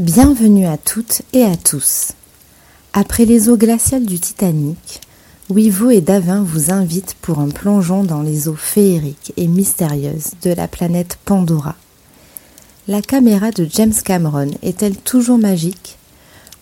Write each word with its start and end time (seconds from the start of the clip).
Bienvenue 0.00 0.64
à 0.64 0.78
toutes 0.78 1.20
et 1.34 1.44
à 1.44 1.58
tous. 1.58 2.12
Après 2.94 3.26
les 3.26 3.50
eaux 3.50 3.58
glaciales 3.58 4.06
du 4.06 4.18
Titanic, 4.18 5.02
Wivo 5.50 5.90
et 5.90 6.00
Davin 6.00 6.42
vous 6.42 6.70
invitent 6.72 7.16
pour 7.20 7.38
un 7.38 7.50
plongeon 7.50 8.02
dans 8.02 8.22
les 8.22 8.48
eaux 8.48 8.56
féeriques 8.56 9.34
et 9.36 9.46
mystérieuses 9.46 10.30
de 10.40 10.54
la 10.54 10.68
planète 10.68 11.18
Pandora. 11.26 11.74
La 12.88 13.02
caméra 13.02 13.50
de 13.50 13.68
James 13.70 13.92
Cameron 14.02 14.52
est-elle 14.62 14.96
toujours 14.96 15.36
magique 15.36 15.98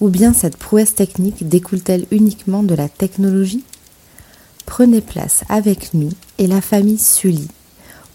Ou 0.00 0.08
bien 0.08 0.32
cette 0.32 0.56
prouesse 0.56 0.96
technique 0.96 1.48
découle-t-elle 1.48 2.06
uniquement 2.10 2.64
de 2.64 2.74
la 2.74 2.88
technologie? 2.88 3.62
Prenez 4.66 5.00
place 5.00 5.44
avec 5.48 5.94
nous 5.94 6.10
et 6.38 6.48
la 6.48 6.60
famille 6.60 6.98
Sully 6.98 7.46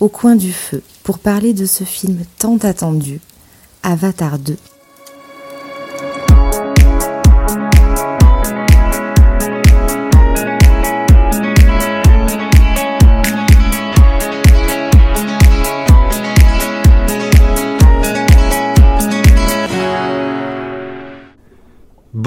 au 0.02 0.10
coin 0.10 0.36
du 0.36 0.52
feu 0.52 0.84
pour 1.02 1.18
parler 1.18 1.54
de 1.54 1.66
ce 1.66 1.86
film 1.86 2.26
tant 2.40 2.58
attendu, 2.58 3.22
Avatar 3.84 4.38
2. 4.38 4.58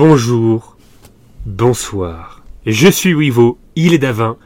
Bonjour, 0.09 0.77
bonsoir. 1.47 2.45
Je 2.65 2.87
suis 2.87 3.13
Wivo, 3.13 3.59
il 3.75 3.93
est 3.93 3.99
Davin, 3.99 4.37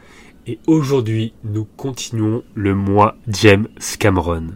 et 0.47 0.59
aujourd'hui 0.67 1.35
nous 1.45 1.67
continuons 1.77 2.43
le 2.55 2.75
mois 2.75 3.17
James 3.29 3.69
Cameron 3.99 4.47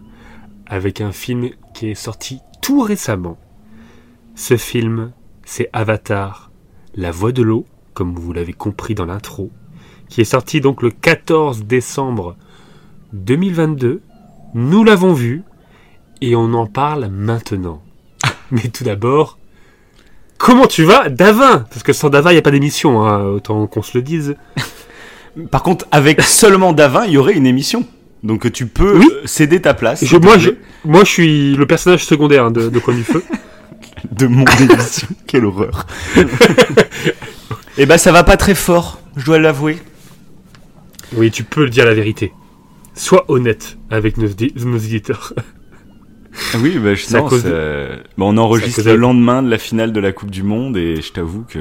avec 0.66 1.02
un 1.02 1.12
film 1.12 1.50
qui 1.74 1.90
est 1.90 1.94
sorti 1.94 2.40
tout 2.62 2.80
récemment. 2.80 3.36
Ce 4.34 4.56
film, 4.56 5.12
c'est 5.44 5.68
Avatar, 5.74 6.50
La 6.94 7.10
Voix 7.10 7.32
de 7.32 7.42
l'eau, 7.42 7.66
comme 7.92 8.14
vous 8.14 8.32
l'avez 8.32 8.54
compris 8.54 8.94
dans 8.94 9.04
l'intro, 9.04 9.50
qui 10.08 10.22
est 10.22 10.24
sorti 10.24 10.62
donc 10.62 10.80
le 10.80 10.90
14 10.90 11.64
décembre 11.64 12.34
2022. 13.12 14.00
Nous 14.54 14.84
l'avons 14.84 15.12
vu 15.12 15.42
et 16.22 16.34
on 16.34 16.54
en 16.54 16.66
parle 16.66 17.08
maintenant. 17.08 17.82
Mais 18.50 18.68
tout 18.68 18.84
d'abord, 18.84 19.38
Comment 20.44 20.66
tu 20.66 20.84
vas, 20.84 21.08
Davin? 21.08 21.64
Parce 21.70 21.82
que 21.82 21.94
sans 21.94 22.10
Davin, 22.10 22.30
il 22.30 22.34
n'y 22.34 22.38
a 22.38 22.42
pas 22.42 22.50
d'émission, 22.50 23.02
hein, 23.06 23.22
autant 23.24 23.66
qu'on 23.66 23.80
se 23.80 23.96
le 23.96 24.02
dise. 24.02 24.36
Par 25.50 25.62
contre, 25.62 25.86
avec 25.90 26.20
seulement 26.42 26.74
Davin, 26.74 27.06
il 27.06 27.12
y 27.12 27.16
aurait 27.16 27.32
une 27.32 27.46
émission. 27.46 27.86
Donc 28.22 28.52
tu 28.52 28.66
peux 28.66 28.98
Oui. 28.98 29.08
céder 29.24 29.62
ta 29.62 29.72
place. 29.72 30.04
Je- 30.04 30.18
moi, 30.18 30.36
je, 30.36 30.50
moi, 30.84 31.02
je 31.04 31.08
suis 31.10 31.56
le 31.56 31.66
personnage 31.66 32.04
secondaire 32.04 32.50
de, 32.50 32.68
de 32.68 32.78
Coin 32.78 32.94
du 32.94 33.04
Feu. 33.04 33.22
De 34.12 34.26
mon 34.26 34.44
émission. 34.44 35.08
Quelle 35.26 35.46
horreur. 35.46 35.86
Eh 37.78 37.86
ben, 37.86 37.96
ça 37.96 38.12
va 38.12 38.22
pas 38.22 38.36
très 38.36 38.54
fort, 38.54 39.00
je 39.16 39.24
dois 39.24 39.38
l'avouer. 39.38 39.78
Oui, 41.16 41.30
tu 41.30 41.42
peux 41.42 41.64
le 41.64 41.70
dire 41.70 41.86
la 41.86 41.94
vérité. 41.94 42.34
Sois 42.94 43.24
honnête 43.28 43.78
avec 43.90 44.18
nos, 44.18 44.28
nos 44.66 44.76
éditeurs. 44.76 45.32
Oui, 46.60 46.78
bah, 46.78 46.94
je, 46.94 47.16
non, 47.16 47.28
cause 47.28 47.44
de- 47.44 47.88
bah, 48.18 48.24
on 48.26 48.36
enregistre 48.36 48.82
le 48.84 48.92
de- 48.92 48.96
lendemain 48.96 49.42
de 49.42 49.50
la 49.50 49.58
finale 49.58 49.92
de 49.92 50.00
la 50.00 50.12
Coupe 50.12 50.30
du 50.30 50.42
Monde 50.42 50.76
et 50.76 51.00
je 51.00 51.12
t'avoue 51.12 51.44
que 51.48 51.58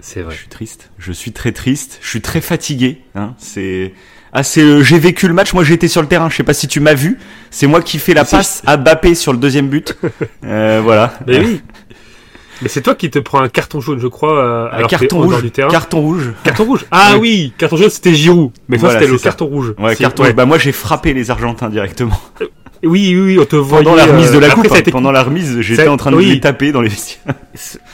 C'est 0.00 0.24
je 0.28 0.34
suis 0.36 0.48
triste. 0.48 0.90
Je 0.98 1.12
suis 1.12 1.32
très 1.32 1.52
triste. 1.52 1.98
Je 2.02 2.08
suis 2.08 2.20
très 2.20 2.40
fatigué. 2.40 3.00
Hein. 3.14 3.34
C'est 3.38 3.94
ah, 4.36 4.42
c'est 4.42 4.62
euh, 4.62 4.82
j'ai 4.82 4.98
vécu 4.98 5.28
le 5.28 5.34
match. 5.34 5.54
Moi, 5.54 5.62
été 5.70 5.86
sur 5.88 6.02
le 6.02 6.08
terrain. 6.08 6.28
Je 6.28 6.36
sais 6.36 6.42
pas 6.42 6.54
si 6.54 6.66
tu 6.68 6.80
m'as 6.80 6.94
vu. 6.94 7.18
C'est 7.50 7.66
moi 7.68 7.80
qui 7.80 7.98
fais 7.98 8.14
la 8.14 8.24
passe 8.24 8.62
à 8.66 8.76
Bappé 8.76 9.14
sur 9.14 9.32
le 9.32 9.38
deuxième 9.38 9.68
but. 9.68 9.96
Euh, 10.44 10.80
voilà. 10.82 11.14
Mais 11.26 11.38
oui. 11.38 11.60
Mais 12.62 12.68
c'est 12.68 12.82
toi 12.82 12.94
qui 12.94 13.10
te 13.10 13.18
prends 13.18 13.40
un 13.42 13.48
carton 13.48 13.80
jaune, 13.80 13.98
je 13.98 14.06
crois, 14.06 14.38
euh, 14.38 14.66
Un 14.66 14.76
alors 14.76 14.88
carton 14.90 15.22
rouge. 15.22 15.42
du 15.42 15.50
terrain. 15.50 15.68
Carton 15.70 16.00
rouge. 16.00 16.32
Carton 16.44 16.64
rouge. 16.64 16.84
Ah 16.90 17.12
Oui. 17.14 17.18
oui, 17.20 17.52
carton 17.58 17.76
jaune, 17.76 17.90
c'était 17.90 18.14
Giroud. 18.14 18.52
Mais 18.68 18.76
toi, 18.78 18.88
Voilà, 18.90 19.00
c'était 19.00 19.10
le 19.12 19.18
ça. 19.18 19.24
carton 19.24 19.46
rouge. 19.46 19.74
Ouais, 19.78 19.96
carton 19.96 20.22
ouais. 20.22 20.28
rouge. 20.28 20.36
Bah 20.36 20.44
moi, 20.46 20.58
j'ai 20.58 20.70
frappé 20.72 21.12
les 21.14 21.30
Argentins 21.30 21.68
directement. 21.68 22.18
Oui, 22.84 23.16
oui, 23.18 23.38
on 23.40 23.44
te 23.44 23.56
voyait. 23.56 23.84
Pendant 23.84 23.96
la 23.96 24.06
remise 24.06 24.30
de 24.32 24.38
la 24.38 24.46
euh, 24.46 24.50
après, 24.50 24.62
coupe. 24.68 24.72
hein. 24.76 24.80
été- 24.80 24.90
Pendant 24.90 25.12
la 25.12 25.22
remise, 25.22 25.60
j'étais 25.60 25.88
en 25.88 25.96
train 25.96 26.10
de 26.10 26.16
oui. 26.16 26.26
les 26.26 26.40
taper 26.40 26.72
dans 26.72 26.80
les 26.80 26.88
vestiaires. 26.88 27.34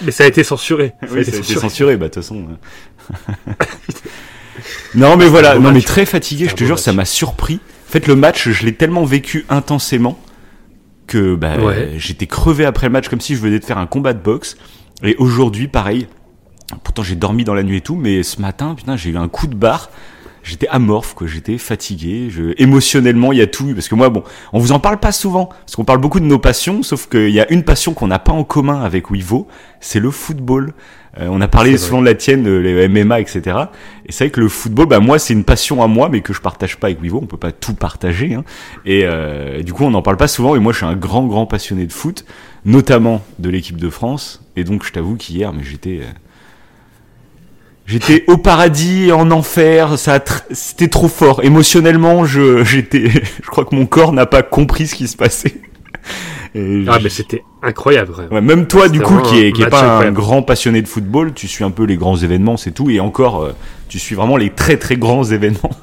Mais 0.05 0.11
ça 0.11 0.25
a 0.25 0.27
été 0.27 0.43
censuré. 0.45 0.93
Ça 1.01 1.07
a 1.07 1.15
Oui, 1.15 1.21
été 1.23 1.31
ça 1.31 1.37
a 1.37 1.41
été 1.41 1.55
censuré. 1.55 1.97
bah 1.97 2.09
de 2.09 2.15
toute 2.15 2.23
façon. 2.23 2.47
euh. 3.11 3.53
non, 4.95 5.17
mais 5.17 5.27
voilà, 5.29 5.59
non, 5.59 5.73
mais 5.73 5.81
très 5.81 6.07
fatigué, 6.07 6.47
je 6.49 6.55
te 6.55 6.65
jure, 6.65 6.79
ça 6.79 6.93
m'a 6.93 7.05
surpris. 7.05 7.61
En 7.89 7.93
fait, 7.93 8.07
le 8.07 8.15
match, 8.17 8.49
je 8.49 8.65
l'ai 8.65 8.75
tellement 8.75 9.05
vécu 9.05 9.45
intensément 9.49 10.19
que 11.07 11.35
bah, 11.35 11.59
Ouais. 11.59 11.95
j'étais 11.97 12.27
crevé 12.27 12.65
après 12.65 12.87
le 12.87 12.93
match 12.93 13.09
comme 13.09 13.21
si 13.21 13.35
je 13.35 13.41
venais 13.41 13.59
de 13.59 13.65
faire 13.65 13.79
un 13.79 13.87
combat 13.87 14.13
de 14.13 14.21
boxe. 14.23 14.57
Et 15.03 15.17
aujourd'hui, 15.19 15.67
pareil. 15.67 16.07
Pourtant, 16.85 17.03
j'ai 17.03 17.17
dormi 17.17 17.43
dans 17.43 17.55
la 17.55 17.65
nuit 17.65 17.79
et 17.79 17.81
tout, 17.81 17.97
mais 17.97 18.23
ce 18.23 18.41
matin, 18.41 18.75
putain, 18.77 18.97
j'ai 18.97 19.11
eu 19.11 19.17
un 19.17 19.27
coup 19.29 19.47
de 19.49 19.57
barre. 19.57 19.91
J'étais 20.43 20.69
amorphe, 20.69 21.15
quoi. 21.15 21.27
J'étais 21.27 21.59
fatigué. 21.59 22.29
Je... 22.31 22.55
Émotionnellement, 22.59 23.33
il 23.33 23.39
y 23.39 23.43
a 23.43 23.47
tout. 23.47 23.73
Parce 23.75 23.89
que 23.89 23.95
moi, 23.95 24.09
bon, 24.09 24.23
on 24.53 24.59
vous 24.59 24.73
en 24.73 24.81
parle 24.81 24.99
pas 24.99 25.13
souvent. 25.13 25.47
Parce 25.47 25.77
qu'on 25.77 25.85
parle 25.85 26.01
beaucoup 26.01 26.21
de 26.21 26.25
nos 26.25 26.39
passions. 26.39 26.83
Sauf 26.83 27.09
qu'il 27.09 27.31
y 27.31 27.41
a 27.41 27.51
une 27.53 27.63
passion 27.63 27.95
qu'on 27.95 28.07
n'a 28.07 28.19
pas 28.19 28.33
en 28.33 28.45
commun 28.45 28.83
avec 28.83 29.11
Wivo. 29.11 29.49
C'est 29.81 30.01
le 30.01 30.11
football. 30.11 30.75
Euh, 31.19 31.27
on 31.31 31.41
a 31.41 31.49
parlé 31.49 31.77
souvent 31.77 32.01
de 32.01 32.07
la 32.07 32.15
tienne, 32.15 32.43
de 32.45 32.53
les 32.53 32.89
MMA, 32.89 33.21
etc. 33.21 33.57
Et 34.07 34.13
c'est 34.13 34.25
vrai 34.25 34.31
que 34.31 34.41
le 34.41 34.49
football, 34.49 34.87
bah, 34.87 35.01
moi, 35.01 35.19
c'est 35.19 35.35
une 35.35 35.45
passion 35.45 35.83
à 35.83 35.89
moi, 35.89 36.09
mais 36.09 36.21
que 36.21 36.33
je 36.33 36.41
partage 36.41 36.77
pas 36.77 36.87
avec 36.89 37.03
Wivo. 37.03 37.19
On 37.23 37.27
peut 37.27 37.37
pas 37.37 37.53
tout 37.53 37.75
partager, 37.75 38.35
hein. 38.35 38.45
Et, 38.87 39.03
euh, 39.05 39.59
et 39.59 39.63
du 39.63 39.73
coup, 39.73 39.85
on 39.85 39.91
n'en 39.91 40.03
parle 40.03 40.17
pas 40.17 40.29
souvent. 40.29 40.55
Et 40.55 40.59
moi, 40.59 40.73
je 40.73 40.79
suis 40.79 40.87
un 40.87 40.97
grand, 40.97 41.27
grand 41.27 41.47
passionné 41.47 41.87
de 41.87 41.93
foot. 41.93 42.25
Notamment 42.65 43.23
de 43.39 43.49
l'équipe 43.49 43.79
de 43.79 43.89
France. 43.89 44.43
Et 44.57 44.65
donc, 44.65 44.85
je 44.85 44.93
t'avoue 44.93 45.17
qu'hier, 45.17 45.53
mais 45.53 45.65
j'étais, 45.65 46.01
euh, 46.03 46.13
J'étais 47.91 48.25
au 48.29 48.37
paradis, 48.37 49.11
en 49.13 49.31
enfer, 49.31 49.99
ça 49.99 50.19
tr- 50.19 50.43
c'était 50.53 50.89
trop 50.89 51.09
fort. 51.09 51.43
Émotionnellement, 51.43 52.25
je 52.25 52.63
j'étais 52.65 53.09
je 53.43 53.47
crois 53.51 53.65
que 53.65 53.75
mon 53.75 53.87
corps 53.87 54.13
n'a 54.13 54.27
pas 54.27 54.43
compris 54.43 54.87
ce 54.87 54.95
qui 54.95 55.09
se 55.09 55.17
passait. 55.17 55.61
Et 56.55 56.85
Ah, 56.89 56.97
je- 56.99 57.05
mais 57.05 57.11
c'était 57.11 57.43
incroyable, 57.63 58.13
vraiment. 58.13 58.33
Ouais, 58.33 58.41
même 58.41 58.67
toi, 58.67 58.89
du 58.89 59.01
coup, 59.01 59.19
qui 59.19 59.39
est, 59.41 59.53
qui 59.53 59.63
est 59.63 59.67
pas 59.71 59.99
un 60.07 60.11
grand 60.13 60.43
passionné 60.43 60.83
de 60.83 60.89
football, 60.89 61.33
tu 61.35 61.47
suis 61.49 61.63
un 61.65 61.71
peu 61.71 61.85
les 61.85 61.97
grands 61.97 62.17
événements, 62.17 62.57
c'est 62.57 62.73
tout. 62.73 62.91
Et 62.91 62.99
encore, 63.01 63.43
euh, 63.43 63.53
tu 63.89 63.99
suis 63.99 64.15
vraiment 64.15 64.37
les 64.37 64.51
très 64.51 64.77
très 64.77 64.97
grands 64.97 65.25
événements. 65.25 65.71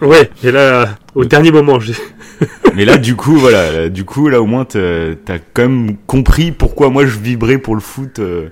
Ouais, 0.00 0.30
et 0.42 0.50
là, 0.50 0.96
au 1.14 1.26
dernier 1.26 1.50
moment, 1.52 1.78
j'ai... 1.78 1.92
Mais 2.74 2.86
là, 2.86 2.96
du 2.96 3.16
coup, 3.16 3.34
voilà, 3.36 3.70
là, 3.70 3.88
du 3.90 4.04
coup, 4.06 4.28
là, 4.30 4.40
au 4.40 4.46
moins, 4.46 4.64
t'as 4.64 5.38
quand 5.52 5.60
même 5.68 5.96
compris 6.06 6.52
pourquoi 6.52 6.88
moi 6.88 7.04
je 7.04 7.18
vibrais 7.18 7.58
pour 7.58 7.74
le 7.74 7.82
foot, 7.82 8.18
euh, 8.18 8.48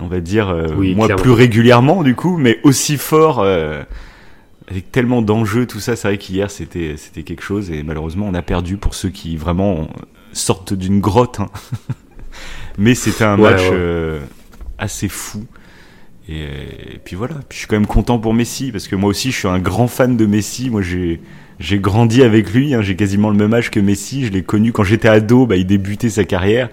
on 0.00 0.06
va 0.08 0.20
dire, 0.20 0.48
euh, 0.48 0.68
Oui, 0.76 0.94
moi 0.94 1.06
clairement. 1.06 1.22
plus 1.22 1.32
régulièrement, 1.32 2.02
du 2.02 2.14
coup, 2.14 2.36
mais 2.36 2.58
aussi 2.62 2.96
fort, 2.96 3.40
euh, 3.40 3.82
avec 4.68 4.90
tellement 4.92 5.22
d'enjeux, 5.22 5.66
tout 5.66 5.80
ça. 5.80 5.96
C'est 5.96 6.08
vrai 6.08 6.18
qu'hier, 6.18 6.50
c'était 6.50 6.94
c'était 6.96 7.22
quelque 7.22 7.42
chose, 7.42 7.70
et 7.70 7.82
malheureusement, 7.82 8.26
on 8.28 8.34
a 8.34 8.42
perdu 8.42 8.76
pour 8.76 8.94
ceux 8.94 9.10
qui 9.10 9.36
vraiment 9.36 9.88
sortent 10.32 10.74
d'une 10.74 11.00
grotte. 11.00 11.40
hein. 11.40 11.48
mais 12.78 12.94
c'était 12.94 13.24
un 13.24 13.36
Ouais, 13.38 13.50
match 13.50 13.62
ouais. 13.62 13.70
euh, 13.72 14.20
assez 14.78 15.08
fou. 15.08 15.44
Et, 16.28 16.42
euh, 16.42 16.94
et 16.94 16.98
puis 17.04 17.14
voilà, 17.16 17.36
puis 17.48 17.54
je 17.54 17.58
suis 17.60 17.66
quand 17.68 17.76
même 17.76 17.86
content 17.86 18.18
pour 18.18 18.34
Messi 18.34 18.72
parce 18.72 18.88
que 18.88 18.96
moi 18.96 19.08
aussi 19.10 19.30
je 19.30 19.36
suis 19.38 19.48
un 19.48 19.60
grand 19.60 19.86
fan 19.86 20.16
de 20.16 20.26
Messi. 20.26 20.70
Moi 20.70 20.82
j'ai 20.82 21.20
j'ai 21.60 21.78
grandi 21.78 22.22
avec 22.22 22.52
lui, 22.52 22.74
hein, 22.74 22.82
j'ai 22.82 22.96
quasiment 22.96 23.30
le 23.30 23.36
même 23.36 23.54
âge 23.54 23.70
que 23.70 23.80
Messi. 23.80 24.26
Je 24.26 24.32
l'ai 24.32 24.42
connu 24.42 24.72
quand 24.72 24.82
j'étais 24.84 25.08
ado, 25.08 25.46
bah, 25.46 25.56
il 25.56 25.66
débutait 25.66 26.10
sa 26.10 26.24
carrière 26.24 26.68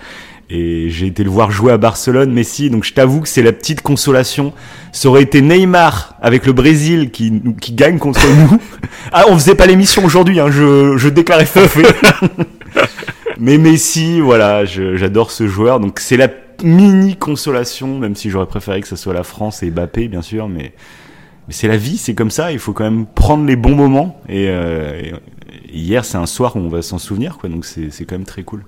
et 0.56 0.90
j'ai 0.90 1.08
été 1.08 1.24
le 1.24 1.32
voir 1.32 1.50
jouer 1.50 1.72
à 1.72 1.78
Barcelone, 1.78 2.32
Messi. 2.32 2.70
Donc 2.70 2.84
je 2.84 2.94
t'avoue 2.94 3.22
que 3.22 3.28
c'est 3.28 3.42
la 3.42 3.52
petite 3.52 3.82
consolation. 3.82 4.54
Ça 4.92 5.10
aurait 5.10 5.24
été 5.24 5.42
Neymar 5.42 6.16
avec 6.22 6.46
le 6.46 6.54
Brésil 6.54 7.10
qui 7.10 7.42
qui 7.60 7.74
gagne 7.74 7.98
contre 7.98 8.22
nous. 8.28 8.58
Ah, 9.12 9.26
on 9.30 9.34
faisait 9.34 9.56
pas 9.56 9.66
l'émission 9.66 10.06
aujourd'hui, 10.06 10.40
hein, 10.40 10.50
je 10.52 10.96
je 10.98 11.10
déclarais 11.10 11.46
forfait. 11.46 11.84
Mais 13.40 13.58
Messi, 13.58 14.20
voilà, 14.22 14.64
j'adore 14.66 15.32
ce 15.32 15.48
joueur. 15.48 15.80
Donc 15.80 16.00
c'est 16.00 16.18
la 16.18 16.30
mini 16.64 17.16
consolation, 17.16 17.98
même 17.98 18.16
si 18.16 18.30
j'aurais 18.30 18.46
préféré 18.46 18.80
que 18.82 18.88
ce 18.88 18.96
soit 18.96 19.14
la 19.14 19.24
France 19.24 19.64
et 19.64 19.72
Mbappé, 19.72 20.08
bien 20.08 20.22
sûr. 20.22 20.48
Mais, 20.48 20.74
mais 21.48 21.54
c'est 21.54 21.68
la 21.68 21.78
vie, 21.78 21.98
c'est 21.98 22.14
comme 22.14 22.32
ça. 22.32 22.52
Il 22.52 22.60
faut 22.60 22.74
quand 22.74 22.84
même 22.84 23.06
prendre 23.08 23.46
les 23.46 23.56
bons 23.56 23.76
moments. 23.76 24.22
Et, 24.30 24.48
euh, 24.50 25.02
et- 25.02 25.14
hier, 25.78 26.06
c'est 26.06 26.18
un 26.18 26.26
soir 26.28 26.56
où 26.56 26.60
on 26.60 26.70
va 26.70 26.82
s'en 26.82 27.00
souvenir, 27.00 27.38
quoi. 27.40 27.50
Donc 27.50 27.66
c'est 27.66 27.90
c'est 27.92 28.06
quand 28.06 28.16
même 28.16 28.26
très 28.26 28.44
cool. 28.44 28.64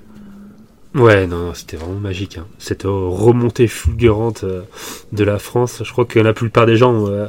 Ouais, 0.95 1.27
non, 1.27 1.53
c'était 1.53 1.75
vraiment 1.75 1.99
magique. 1.99 2.37
Hein. 2.37 2.47
Cette 2.57 2.83
remontée 2.85 3.67
fulgurante 3.67 4.45
euh, 4.45 4.61
de 5.11 5.25
la 5.25 5.39
France, 5.39 5.81
je 5.83 5.91
crois 5.91 6.05
que 6.05 6.19
la 6.19 6.31
plupart 6.31 6.65
des 6.65 6.77
gens, 6.77 7.07
euh, 7.07 7.27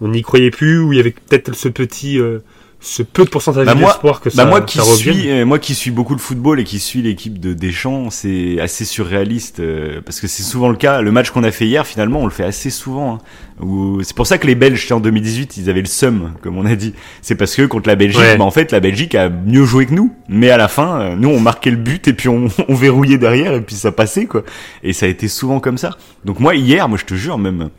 on 0.00 0.08
n'y 0.08 0.22
croyait 0.22 0.50
plus, 0.50 0.80
ou 0.80 0.92
il 0.92 0.96
y 0.96 1.00
avait 1.00 1.12
peut-être 1.12 1.54
ce 1.54 1.68
petit, 1.68 2.18
euh, 2.18 2.40
ce 2.80 3.02
peu 3.02 3.24
de 3.24 3.28
pourcentage 3.30 3.66
Bah, 3.66 3.74
d'espoir 3.74 4.20
que 4.20 4.28
Bah 4.28 4.34
ça, 4.36 4.44
moi 4.46 4.60
qui 4.60 4.78
ça 4.78 4.84
suis 4.84 5.30
euh, 5.30 5.44
moi 5.44 5.58
qui 5.58 5.74
suis 5.74 5.90
beaucoup 5.90 6.12
le 6.14 6.20
football 6.20 6.60
et 6.60 6.64
qui 6.64 6.78
suis 6.78 7.02
l'équipe 7.02 7.40
de 7.40 7.52
Deschamps, 7.52 8.10
c'est 8.10 8.60
assez 8.60 8.84
surréaliste 8.84 9.58
euh, 9.58 10.00
parce 10.04 10.20
que 10.20 10.28
c'est 10.28 10.44
souvent 10.44 10.68
le 10.68 10.76
cas. 10.76 11.00
Le 11.00 11.10
match 11.10 11.30
qu'on 11.30 11.42
a 11.42 11.50
fait 11.50 11.66
hier, 11.66 11.84
finalement, 11.86 12.20
on 12.20 12.24
le 12.24 12.30
fait 12.30 12.44
assez 12.44 12.70
souvent. 12.70 13.14
hein. 13.14 13.18
Où- 13.64 14.00
C'est 14.04 14.14
pour 14.14 14.28
ça 14.28 14.38
que 14.38 14.46
les 14.46 14.54
Belges, 14.54 14.92
en 14.92 15.00
2018, 15.00 15.56
ils 15.56 15.68
avaient 15.68 15.80
le 15.80 15.86
seum, 15.88 16.34
comme 16.40 16.56
on 16.56 16.64
a 16.66 16.76
dit. 16.76 16.94
C'est 17.20 17.34
parce 17.34 17.56
que 17.56 17.62
contre 17.66 17.88
la 17.88 17.96
Belgique, 17.96 18.20
Ouais. 18.20 18.36
bah, 18.38 18.44
en 18.44 18.52
fait, 18.52 18.70
la 18.70 18.78
Belgique 18.78 19.16
a 19.16 19.28
mieux 19.28 19.64
joué 19.64 19.84
que 19.86 19.94
nous. 19.94 20.14
Mais 20.28 20.50
à 20.50 20.56
la 20.56 20.68
fin, 20.68 21.00
euh, 21.00 21.16
nous, 21.16 21.30
on 21.30 21.40
marquait 21.40 21.72
le 21.72 21.76
but 21.78 22.06
et 22.06 22.12
puis 22.12 22.28
on, 22.28 22.46
on 22.68 22.74
verrouillait 22.74 23.18
derrière 23.18 23.54
et 23.54 23.60
puis 23.60 23.74
ça 23.74 23.90
passait 23.90 24.26
quoi. 24.26 24.44
Et 24.84 24.92
ça 24.92 25.06
a 25.06 25.08
été 25.08 25.26
souvent 25.26 25.58
comme 25.58 25.78
ça. 25.78 25.96
Donc 26.24 26.38
moi 26.38 26.54
hier, 26.54 26.88
moi 26.88 26.96
je 26.96 27.04
te 27.06 27.14
jure, 27.14 27.38
même 27.38 27.70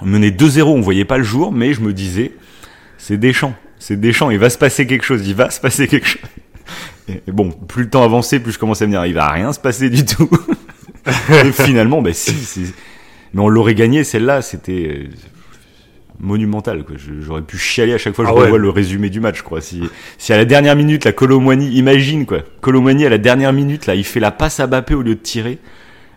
on 0.00 0.06
menait 0.06 0.30
2-0, 0.30 0.62
on 0.62 0.80
voyait 0.80 1.04
pas 1.04 1.18
le 1.18 1.24
jour, 1.24 1.50
mais 1.50 1.74
je 1.74 1.80
me 1.80 1.92
disais, 1.92 2.30
c'est 2.96 3.16
Deschamps, 3.18 3.54
c'est 3.80 3.98
Deschamps, 3.98 4.30
il 4.30 4.38
va 4.38 4.48
se 4.50 4.58
passer 4.58 4.86
quelque 4.86 5.04
chose, 5.04 5.26
il 5.26 5.34
va 5.34 5.50
se 5.50 5.60
passer 5.60 5.88
quelque 5.88 6.06
chose. 6.06 6.22
Et 7.08 7.32
bon, 7.32 7.50
plus 7.50 7.82
le 7.84 7.90
temps 7.90 8.04
avançait, 8.04 8.38
plus 8.38 8.52
je 8.52 8.58
commençais 8.60 8.84
à 8.84 8.86
me 8.86 8.92
dire, 8.92 9.04
il 9.06 9.14
va 9.14 9.26
rien 9.28 9.52
se 9.52 9.58
passer 9.58 9.90
du 9.90 10.04
tout. 10.04 10.30
Et 11.44 11.50
finalement, 11.50 12.00
bah 12.02 12.12
si, 12.12 12.32
c'est- 12.34 12.72
mais 13.34 13.40
on 13.42 13.48
l'aurait 13.48 13.74
gagné, 13.74 14.04
celle-là, 14.04 14.42
c'était 14.42 15.06
euh, 15.06 15.08
monumental. 16.20 16.84
Quoi. 16.84 16.96
J'aurais 17.20 17.42
pu 17.42 17.56
chialer 17.58 17.94
à 17.94 17.98
chaque 17.98 18.14
fois 18.14 18.24
que 18.24 18.30
Ah 18.30 18.34
je 18.34 18.38
ouais. 18.38 18.44
revois 18.44 18.58
le 18.58 18.70
résumé 18.70 19.08
du 19.10 19.20
match. 19.20 19.42
Crois. 19.42 19.60
Si, 19.60 19.82
si 20.18 20.32
à 20.32 20.36
la 20.36 20.44
dernière 20.44 20.76
minute, 20.76 21.04
la 21.04 21.12
Colomani, 21.12 21.70
imagine 21.74 22.26
quoi, 22.26 22.40
Colomani 22.60 23.06
à 23.06 23.08
la 23.08 23.18
dernière 23.18 23.52
minute, 23.52 23.86
là, 23.86 23.94
il 23.94 24.04
fait 24.04 24.20
la 24.20 24.30
passe 24.30 24.60
à 24.60 24.66
Bappé 24.66 24.94
au 24.94 25.02
lieu 25.02 25.14
de 25.14 25.20
tirer. 25.20 25.58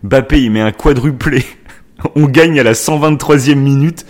Bappé, 0.02 0.42
il 0.42 0.50
met 0.50 0.60
un 0.60 0.72
quadruplé. 0.72 1.44
On 2.14 2.26
gagne 2.26 2.60
à 2.60 2.62
la 2.62 2.72
123e 2.74 3.54
minute. 3.54 4.04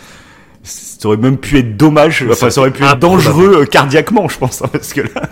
Ça 0.64 1.08
aurait 1.08 1.18
même 1.18 1.36
pu 1.36 1.58
être 1.58 1.76
dommage. 1.76 2.24
Enfin, 2.30 2.50
ça 2.50 2.60
aurait 2.60 2.72
pu 2.72 2.82
être 2.82 2.98
dangereux 2.98 3.62
euh, 3.62 3.64
cardiaquement, 3.66 4.28
je 4.28 4.38
pense, 4.38 4.62
hein, 4.62 4.68
parce 4.72 4.92
que 4.92 5.02
là, 5.02 5.28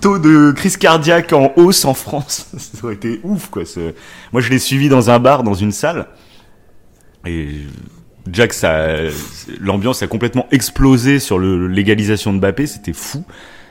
taux 0.00 0.18
de 0.18 0.52
crise 0.52 0.76
cardiaque 0.76 1.32
en 1.32 1.52
hausse 1.56 1.84
en 1.84 1.94
France, 1.94 2.48
ça 2.56 2.84
aurait 2.84 2.94
été 2.94 3.20
ouf, 3.22 3.50
quoi. 3.50 3.62
Moi, 4.32 4.40
je 4.40 4.48
l'ai 4.48 4.58
suivi 4.58 4.88
dans 4.88 5.10
un 5.10 5.18
bar, 5.18 5.42
dans 5.42 5.54
une 5.54 5.72
salle, 5.72 6.08
et 7.26 7.48
Jack, 8.30 8.52
ça, 8.52 8.96
l'ambiance 9.60 10.02
a 10.02 10.06
complètement 10.06 10.46
explosé 10.50 11.18
sur 11.18 11.38
l'égalisation 11.38 12.32
de 12.32 12.38
Mbappé, 12.38 12.66
c'était 12.66 12.92
fou. 12.92 13.24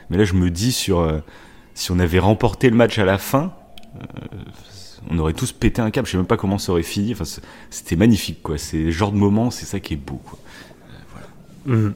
Mais 0.08 0.18
là, 0.18 0.24
je 0.24 0.34
me 0.34 0.50
dis 0.50 0.72
sur 0.72 1.00
euh, 1.00 1.18
si 1.74 1.92
on 1.92 1.98
avait 1.98 2.18
remporté 2.18 2.68
le 2.68 2.76
match 2.76 2.98
à 2.98 3.04
la 3.04 3.18
fin, 3.18 3.52
euh, 3.96 4.36
on 5.08 5.18
aurait 5.18 5.32
tous 5.32 5.52
pété 5.52 5.80
un 5.80 5.90
câble. 5.90 6.06
Je 6.06 6.12
sais 6.12 6.18
même 6.18 6.26
pas 6.26 6.36
comment 6.36 6.58
ça 6.58 6.72
aurait 6.72 6.82
fini. 6.82 7.12
Enfin, 7.12 7.24
c'était 7.70 7.96
magnifique, 7.96 8.42
quoi. 8.42 8.58
C'est 8.58 8.78
le 8.78 8.90
genre 8.90 9.12
de 9.12 9.16
moment, 9.16 9.50
c'est 9.50 9.66
ça 9.66 9.80
qui 9.80 9.94
est 9.94 9.96
beau, 9.96 10.20
quoi. 10.24 10.38
Mhm. 11.66 11.92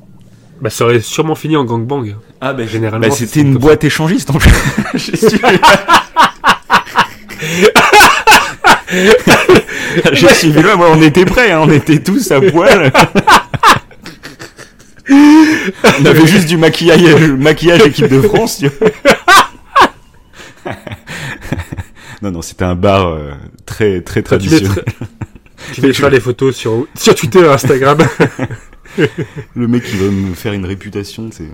Bah, 0.60 0.70
ça 0.70 0.84
aurait 0.84 1.00
sûrement 1.00 1.34
fini 1.34 1.56
en 1.56 1.64
gangbang. 1.64 2.14
Ah 2.40 2.52
ben 2.52 2.68
Généralement, 2.68 3.08
bah, 3.08 3.14
c'était 3.14 3.40
une 3.40 3.56
boîte 3.56 3.82
échangiste 3.84 4.30
en 4.30 4.34
plus. 4.34 4.52
J'ai 4.94 5.16
su. 5.16 5.38
J'ai 10.12 10.28
suivi 10.28 10.62
là, 10.62 10.76
moi 10.76 10.88
on 10.92 11.00
était 11.02 11.24
prêts, 11.24 11.50
hein, 11.52 11.60
on 11.62 11.70
était 11.70 12.02
tous 12.02 12.30
à 12.30 12.40
poil. 12.40 12.92
on 15.10 16.06
avait 16.06 16.26
juste 16.26 16.46
du 16.48 16.56
maquillage, 16.56 17.02
maquillage 17.32 17.82
équipe 17.82 18.08
de 18.08 18.20
France. 18.22 18.58
tu 18.58 18.68
vois. 18.68 18.88
non 22.22 22.30
non, 22.30 22.42
c'était 22.42 22.64
un 22.64 22.74
bar 22.74 23.08
euh, 23.08 23.32
très 23.66 24.00
très 24.00 24.22
traditionnel. 24.22 24.68
mettras- 24.68 25.06
Tu 25.72 25.80
mettras 25.82 26.08
les 26.10 26.20
photos 26.20 26.56
sur, 26.56 26.86
sur 26.94 27.14
Twitter 27.14 27.46
Instagram. 27.48 27.98
Le 29.54 29.68
mec 29.68 29.84
qui 29.84 29.96
va 29.96 30.10
me 30.10 30.34
faire 30.34 30.52
une 30.52 30.66
réputation, 30.66 31.30
c'est. 31.32 31.48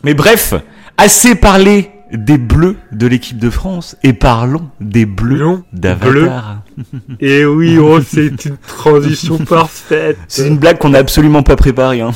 Mais 0.04 0.14
bref, 0.14 0.54
assez 0.96 1.34
parlé 1.34 1.90
des 2.12 2.38
bleus 2.38 2.76
de 2.92 3.06
l'équipe 3.06 3.38
de 3.38 3.50
France 3.50 3.96
et 4.02 4.12
parlons 4.12 4.70
des 4.80 5.06
bleus 5.06 5.60
d'Avatar. 5.72 6.62
Et 7.20 7.44
oui, 7.46 7.78
oh, 7.78 8.00
c'est 8.00 8.26
une 8.26 8.56
transition 8.66 9.38
parfaite. 9.38 10.18
C'est 10.28 10.48
une 10.48 10.58
blague 10.58 10.78
qu'on 10.78 10.90
n'a 10.90 10.98
absolument 10.98 11.42
pas 11.42 11.56
préparée. 11.56 12.00
Hein. 12.00 12.12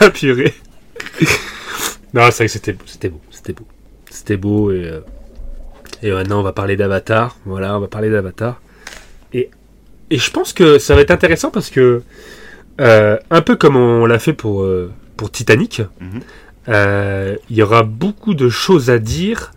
ah 0.00 0.10
purée. 0.10 0.54
Non, 2.14 2.22
c'est 2.30 2.36
vrai 2.36 2.46
que 2.46 2.52
c'était 2.52 2.76
c'était 2.86 3.08
beau, 3.08 3.20
c'était 3.30 3.52
beau, 3.52 3.66
c'était 4.10 4.36
beau 4.36 4.70
et 4.70 4.86
euh, 4.86 5.00
et 6.02 6.10
maintenant 6.10 6.40
on 6.40 6.42
va 6.42 6.52
parler 6.52 6.76
d'Avatar. 6.76 7.36
Voilà, 7.44 7.76
on 7.76 7.80
va 7.80 7.88
parler 7.88 8.10
d'Avatar. 8.10 8.60
Et 10.12 10.18
je 10.18 10.30
pense 10.30 10.52
que 10.52 10.78
ça 10.78 10.94
va 10.94 11.00
être 11.00 11.10
intéressant 11.10 11.50
parce 11.50 11.70
que 11.70 12.02
euh, 12.80 13.16
un 13.30 13.40
peu 13.42 13.56
comme 13.56 13.76
on 13.76 14.04
l'a 14.06 14.18
fait 14.18 14.32
pour 14.34 14.62
euh, 14.62 14.92
pour 15.16 15.30
Titanic, 15.30 15.80
Mhm. 16.00 16.20
euh, 16.68 17.36
il 17.50 17.56
y 17.56 17.62
aura 17.62 17.82
beaucoup 17.82 18.34
de 18.34 18.48
choses 18.48 18.90
à 18.90 18.98
dire 18.98 19.52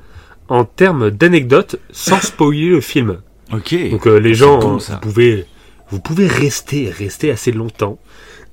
en 0.48 0.64
termes 0.64 1.12
d'anecdotes 1.12 1.76
sans 1.92 2.20
spoiler 2.32 2.70
le 2.70 2.82
film. 2.82 3.18
Ok. 3.54 3.76
Donc 3.92 4.06
les 4.06 4.34
gens, 4.34 4.60
bon, 4.60 4.80
ça. 4.80 4.94
vous 4.94 5.00
pouvez, 5.00 5.46
vous 5.90 6.00
pouvez 6.00 6.28
rester, 6.28 6.90
rester 6.90 7.32
assez 7.32 7.52
longtemps. 7.52 8.00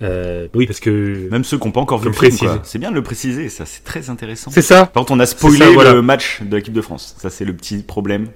Euh, 0.02 0.48
oui, 0.54 0.66
parce 0.66 0.80
que 0.80 1.28
Même 1.30 1.44
ceux 1.44 1.58
qui 1.58 1.66
n'ont 1.66 1.70
pas 1.72 1.80
encore 1.80 1.98
vu 2.00 2.08
le 2.08 2.12
film. 2.30 2.58
C'est 2.64 2.78
bien 2.80 2.90
de 2.90 2.96
le 2.96 3.02
préciser, 3.04 3.48
ça 3.48 3.64
c'est 3.66 3.84
très 3.84 4.10
intéressant. 4.10 4.50
c'est 4.50 4.60
ça. 4.62 4.86
Par 4.86 5.02
contre, 5.02 5.12
on 5.12 5.20
a 5.20 5.26
spoilé 5.26 5.58
ça, 5.58 5.70
voilà. 5.70 5.92
le 5.94 6.02
match 6.02 6.42
de 6.42 6.56
l'équipe 6.56 6.74
de 6.74 6.80
France. 6.82 7.14
Ça 7.18 7.30
c'est 7.30 7.44
le 7.44 7.52
petit 7.54 7.78
problème. 7.84 8.26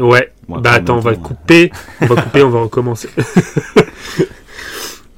Ouais. 0.00 0.32
Bah 0.48 0.72
attends, 0.72 0.96
on 0.96 1.00
va 1.00 1.14
couper, 1.14 1.70
on 2.00 2.06
va 2.06 2.22
couper, 2.22 2.42
on 2.42 2.50
va 2.50 2.60
recommencer. 2.62 3.08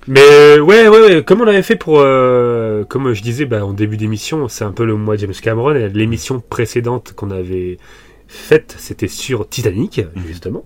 Mais 0.08 0.20
euh, 0.20 0.58
ouais, 0.60 0.88
ouais, 0.88 1.00
ouais, 1.00 1.22
comme 1.24 1.40
on 1.42 1.44
l'avait 1.44 1.62
fait 1.62 1.76
pour, 1.76 2.00
euh, 2.00 2.84
comme 2.84 3.12
je 3.12 3.22
disais, 3.22 3.44
bah, 3.44 3.64
en 3.64 3.72
début 3.72 3.96
d'émission, 3.96 4.48
c'est 4.48 4.64
un 4.64 4.72
peu 4.72 4.84
le 4.84 4.96
mois 4.96 5.16
James 5.16 5.32
Cameron. 5.40 5.70
L'émission 5.94 6.40
précédente 6.40 7.12
qu'on 7.14 7.30
avait 7.30 7.78
faite, 8.26 8.74
c'était 8.78 9.06
sur 9.08 9.48
Titanic, 9.48 9.98
Mhm. 10.16 10.22
justement. 10.26 10.64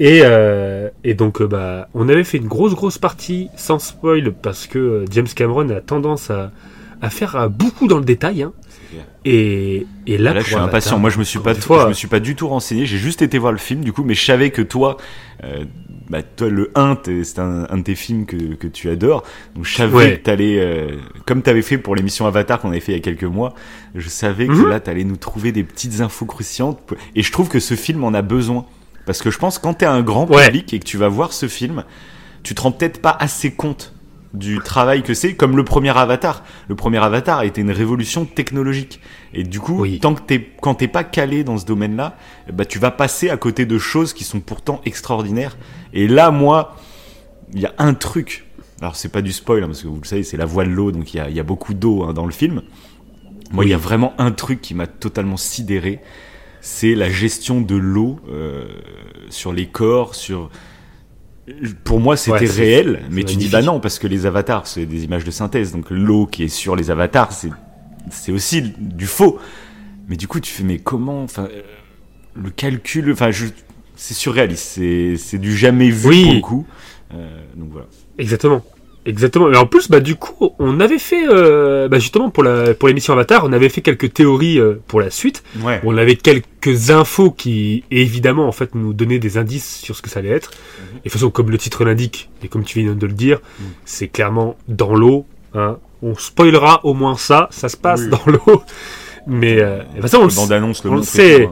Et, 0.00 0.20
euh, 0.24 0.90
et 1.04 1.14
donc, 1.14 1.42
bah, 1.42 1.88
on 1.94 2.08
avait 2.08 2.24
fait 2.24 2.38
une 2.38 2.48
grosse, 2.48 2.74
grosse 2.74 2.98
partie 2.98 3.48
sans 3.56 3.78
spoil 3.78 4.32
parce 4.34 4.66
que 4.66 5.04
James 5.12 5.28
Cameron 5.34 5.68
a 5.70 5.80
tendance 5.80 6.30
à, 6.30 6.50
à 7.00 7.08
faire 7.08 7.48
beaucoup 7.48 7.86
dans 7.86 7.98
le 7.98 8.04
détail. 8.04 8.42
Hein. 8.42 8.52
Et, 9.24 9.86
et 10.06 10.18
là, 10.18 10.32
Là, 10.34 10.40
je 10.40 10.46
suis 10.46 10.54
impatient. 10.56 10.98
Moi, 10.98 11.10
je 11.10 11.18
me 11.18 11.24
suis 11.24 11.38
pas, 11.38 11.54
fois, 11.54 11.82
je 11.84 11.88
me 11.88 11.92
suis 11.92 12.08
pas 12.08 12.20
du 12.20 12.34
tout 12.36 12.48
renseigné. 12.48 12.86
J'ai 12.86 12.98
juste 12.98 13.22
été 13.22 13.38
voir 13.38 13.52
le 13.52 13.58
film, 13.58 13.82
du 13.82 13.92
coup, 13.92 14.04
mais 14.04 14.14
je 14.14 14.24
savais 14.24 14.50
que 14.50 14.62
toi, 14.62 14.96
euh, 15.44 15.64
bah, 16.08 16.22
toi, 16.22 16.48
le 16.48 16.70
1, 16.74 16.96
t'es- 16.96 17.24
c'est 17.24 17.40
un, 17.40 17.66
un 17.68 17.78
de 17.78 17.82
tes 17.82 17.94
films 17.96 18.26
que, 18.26 18.54
que 18.54 18.66
tu 18.68 18.88
adores. 18.88 19.24
Donc, 19.54 19.64
je 19.64 19.74
savais 19.74 19.94
Ouais. 19.96 20.16
que 20.18 20.22
t'allais, 20.22 20.58
euh, 20.60 20.96
comme 21.26 21.42
t'avais 21.42 21.62
fait 21.62 21.78
pour 21.78 21.96
l'émission 21.96 22.26
Avatar 22.26 22.60
qu'on 22.60 22.68
avait 22.70 22.80
fait 22.80 22.92
il 22.92 22.96
y 22.96 22.98
a 22.98 23.02
quelques 23.02 23.24
mois, 23.24 23.54
je 23.94 24.08
savais 24.08 24.46
que 24.46 24.52
Mhm. 24.52 24.68
là, 24.68 24.80
t'allais 24.80 25.04
nous 25.04 25.16
trouver 25.16 25.50
des 25.52 25.64
petites 25.64 26.00
infos 26.00 26.26
cruciantes. 26.26 26.78
Et 27.14 27.22
je 27.22 27.32
trouve 27.32 27.48
que 27.48 27.58
ce 27.60 27.74
film 27.74 28.04
en 28.04 28.14
a 28.14 28.22
besoin. 28.22 28.64
Parce 29.06 29.22
que 29.22 29.30
je 29.30 29.38
pense 29.38 29.58
que 29.58 29.62
quand 29.62 29.74
t'es 29.74 29.86
un 29.86 30.02
grand 30.02 30.28
Ouais. 30.30 30.46
public 30.46 30.72
et 30.74 30.78
que 30.80 30.84
tu 30.84 30.96
vas 30.98 31.08
voir 31.08 31.32
ce 31.32 31.46
film, 31.48 31.84
tu 32.42 32.54
te 32.54 32.60
rends 32.62 32.72
peut-être 32.72 33.00
pas 33.00 33.16
assez 33.18 33.52
compte 33.52 33.92
du 34.36 34.58
travail 34.58 35.02
que 35.02 35.14
c'est, 35.14 35.34
comme 35.34 35.56
le 35.56 35.64
premier 35.64 35.96
Avatar. 35.96 36.44
Le 36.68 36.74
premier 36.74 36.98
Avatar 36.98 37.38
a 37.38 37.46
été 37.46 37.60
une 37.60 37.70
révolution 37.70 38.24
technologique. 38.24 39.00
Et 39.34 39.42
du 39.44 39.60
coup, 39.60 39.80
Oui. 39.80 39.98
tant 39.98 40.14
que 40.14 40.20
t'es, 40.22 40.50
quand 40.60 40.74
t'es 40.74 40.88
pas 40.88 41.04
calé 41.04 41.44
dans 41.44 41.58
ce 41.58 41.66
domaine-là, 41.66 42.16
bah, 42.52 42.64
tu 42.64 42.78
vas 42.78 42.90
passer 42.90 43.30
à 43.30 43.36
côté 43.36 43.66
de 43.66 43.78
choses 43.78 44.12
qui 44.12 44.24
sont 44.24 44.40
pourtant 44.40 44.80
extraordinaires. 44.84 45.56
Et 45.92 46.06
là, 46.08 46.30
moi, 46.30 46.76
il 47.54 47.60
y 47.60 47.66
a 47.66 47.74
un 47.78 47.94
truc. 47.94 48.46
Alors, 48.80 48.94
c'est 48.96 49.08
pas 49.08 49.22
du 49.22 49.32
spoil, 49.32 49.62
hein, 49.62 49.66
parce 49.66 49.82
que 49.82 49.88
vous 49.88 50.00
le 50.00 50.06
savez, 50.06 50.22
c'est 50.22 50.36
la 50.36 50.44
voie 50.44 50.64
de 50.64 50.70
l'eau, 50.70 50.92
donc 50.92 51.14
il 51.14 51.16
y 51.16 51.20
a, 51.20 51.30
il 51.30 51.36
y 51.36 51.40
a 51.40 51.44
beaucoup 51.44 51.72
d'eau 51.72 52.04
hein, 52.04 52.12
dans 52.12 52.26
le 52.26 52.32
film. 52.32 52.62
Moi, 53.52 53.64
il 53.64 53.70
y 53.70 53.74
a 53.74 53.78
vraiment 53.78 54.12
un 54.18 54.32
truc 54.32 54.60
qui 54.60 54.74
m'a 54.74 54.86
totalement 54.86 55.36
sidéré. 55.36 56.00
C'est 56.60 56.94
la 56.94 57.08
gestion 57.08 57.60
de 57.60 57.76
l'eau 57.76 58.18
euh, 58.28 58.66
sur 59.30 59.52
les 59.52 59.66
corps, 59.66 60.14
sur. 60.14 60.50
Pour 61.84 62.00
moi, 62.00 62.16
c'était 62.16 62.40
Ouais, 62.40 62.50
réel, 62.50 63.02
mais 63.10 63.22
tu 63.22 63.36
dis 63.36 63.48
bah 63.48 63.62
non, 63.62 63.78
parce 63.78 63.98
que 64.00 64.06
les 64.08 64.26
avatars, 64.26 64.66
c'est 64.66 64.84
des 64.84 65.04
images 65.04 65.24
de 65.24 65.30
synthèse, 65.30 65.72
donc 65.72 65.86
l'eau 65.90 66.26
qui 66.26 66.44
est 66.44 66.48
sur 66.48 66.74
les 66.74 66.90
avatars, 66.90 67.32
c'est 67.32 67.50
c'est 68.10 68.32
aussi 68.32 68.62
du 68.78 69.06
faux. 69.06 69.38
Mais 70.08 70.16
du 70.16 70.26
coup, 70.28 70.40
tu 70.40 70.52
fais 70.52 70.62
mais 70.64 70.78
comment, 70.78 71.22
enfin, 71.22 71.48
euh, 71.52 71.62
le 72.34 72.50
calcul, 72.50 73.10
enfin, 73.12 73.30
je, 73.30 73.46
c'est 73.96 74.14
surréaliste, 74.14 74.64
c'est 74.74 75.16
c'est 75.16 75.38
du 75.38 75.56
jamais 75.56 75.90
vu 75.90 76.08
Oui. 76.08 76.24
pour 76.24 76.32
le 76.34 76.40
coup. 76.40 76.66
Euh, 77.14 77.40
donc 77.56 77.68
voilà. 77.72 77.86
Exactement. 78.18 78.62
Exactement. 79.06 79.50
Et 79.52 79.56
en 79.56 79.66
plus, 79.66 79.88
bah, 79.88 80.00
du 80.00 80.16
coup, 80.16 80.50
on 80.58 80.80
avait 80.80 80.98
fait, 80.98 81.26
euh, 81.28 81.88
bah, 81.88 81.98
justement, 81.98 82.28
pour 82.30 82.42
la, 82.42 82.74
pour 82.74 82.88
l'émission 82.88 83.12
Avatar, 83.12 83.44
on 83.44 83.52
avait 83.52 83.68
fait 83.68 83.80
quelques 83.80 84.12
théories 84.12 84.58
euh, 84.58 84.80
pour 84.88 85.00
la 85.00 85.10
suite. 85.10 85.42
Ouais. 85.62 85.80
On 85.84 85.96
avait 85.96 86.16
quelques 86.16 86.90
infos 86.90 87.30
qui, 87.30 87.84
évidemment, 87.90 88.48
en 88.48 88.52
fait, 88.52 88.74
nous 88.74 88.92
donnaient 88.92 89.18
des 89.20 89.38
indices 89.38 89.76
sur 89.80 89.94
ce 89.96 90.02
que 90.02 90.10
ça 90.10 90.18
allait 90.18 90.30
être. 90.30 90.50
Mhm. 90.50 90.84
Et 90.88 90.96
de 90.96 91.02
toute 91.04 91.12
façon, 91.12 91.30
comme 91.30 91.50
le 91.50 91.58
titre 91.58 91.84
l'indique, 91.84 92.28
et 92.42 92.48
comme 92.48 92.64
tu 92.64 92.80
viens 92.80 92.94
de 92.94 93.06
le 93.06 93.12
dire, 93.12 93.38
Mhm. 93.60 93.66
c'est 93.84 94.08
clairement 94.08 94.56
dans 94.68 94.94
l'eau. 94.94 95.24
Hein. 95.54 95.78
On 96.02 96.14
spoilera 96.16 96.80
au 96.84 96.92
moins 96.92 97.16
ça. 97.16 97.48
Ça 97.50 97.68
se 97.68 97.76
passe 97.76 98.02
Oui. 98.02 98.10
dans 98.10 98.22
l'eau. 98.32 98.62
Mais, 99.26 99.60
euh, 99.60 99.78
de 99.78 99.84
toute 99.94 100.02
façon, 100.02 100.18
on 100.18 100.94
le 100.96 101.02
sait. 101.02 101.46
hein. 101.46 101.50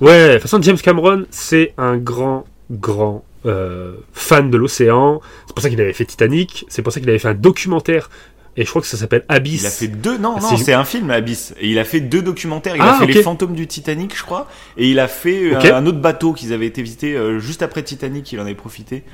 Ouais, 0.00 0.28
de 0.28 0.32
toute 0.34 0.42
façon, 0.42 0.60
James 0.62 0.76
Cameron, 0.76 1.24
c'est 1.30 1.72
un 1.78 1.96
grand, 1.96 2.44
grand 2.70 3.24
euh, 3.46 3.94
fan 4.12 4.50
de 4.50 4.56
l'océan. 4.56 5.20
C'est 5.46 5.54
pour 5.54 5.62
ça 5.62 5.70
qu'il 5.70 5.80
avait 5.80 5.92
fait 5.92 6.04
Titanic. 6.04 6.66
C'est 6.68 6.82
pour 6.82 6.92
ça 6.92 7.00
qu'il 7.00 7.08
avait 7.08 7.18
fait 7.18 7.28
un 7.28 7.34
documentaire. 7.34 8.10
Et 8.58 8.64
je 8.64 8.70
crois 8.70 8.80
que 8.80 8.88
ça 8.88 8.96
s'appelle 8.96 9.24
Abyss. 9.28 9.62
Il 9.62 9.66
a 9.66 9.70
fait 9.70 9.88
deux, 9.88 10.16
non, 10.16 10.34
Ah, 10.38 10.40
non, 10.40 10.56
c'est- 10.56 10.72
un 10.72 10.84
film, 10.84 11.10
Abyss. 11.10 11.54
Et 11.60 11.68
il 11.70 11.78
a 11.78 11.84
fait 11.84 12.00
deux 12.00 12.22
documentaires. 12.22 12.74
Il 12.74 12.80
Ah, 12.82 12.94
a 12.94 12.98
fait 12.98 13.04
ok. 13.04 13.14
Les 13.14 13.22
Fantômes 13.22 13.54
du 13.54 13.66
Titanic, 13.66 14.16
je 14.16 14.22
crois. 14.22 14.48
Et 14.78 14.90
il 14.90 14.98
a 14.98 15.08
fait 15.08 15.52
euh, 15.54 15.74
un 15.74 15.84
autre 15.84 16.00
bateau 16.00 16.32
qu'ils 16.32 16.52
avaient 16.54 16.66
été 16.66 16.80
visités 16.82 17.14
euh, 17.16 17.38
juste 17.38 17.60
après 17.62 17.82
Titanic. 17.82 18.32
Il 18.32 18.38
en 18.40 18.44
avait 18.44 18.54
profité. 18.54 19.04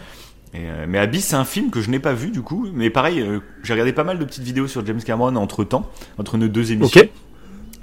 Et, 0.54 0.58
euh, 0.58 0.86
mais 0.88 0.98
Abyss, 0.98 1.24
c'est 1.26 1.34
un 1.36 1.44
film 1.44 1.70
que 1.70 1.80
je 1.80 1.90
n'ai 1.90 1.98
pas 1.98 2.12
vu 2.12 2.30
du 2.30 2.42
coup. 2.42 2.68
Mais 2.72 2.88
pareil, 2.88 3.24
j'ai 3.64 3.72
regardé 3.72 3.92
pas 3.92 4.04
mal 4.04 4.20
de 4.20 4.24
petites 4.24 4.44
vidéos 4.44 4.68
sur 4.68 4.86
James 4.86 5.02
Cameron 5.02 5.34
entre 5.34 5.64
temps, 5.64 5.90
entre 6.18 6.36
nos 6.38 6.46
deux 6.48 6.70
émissions. 6.70 7.00
Ok. 7.00 7.08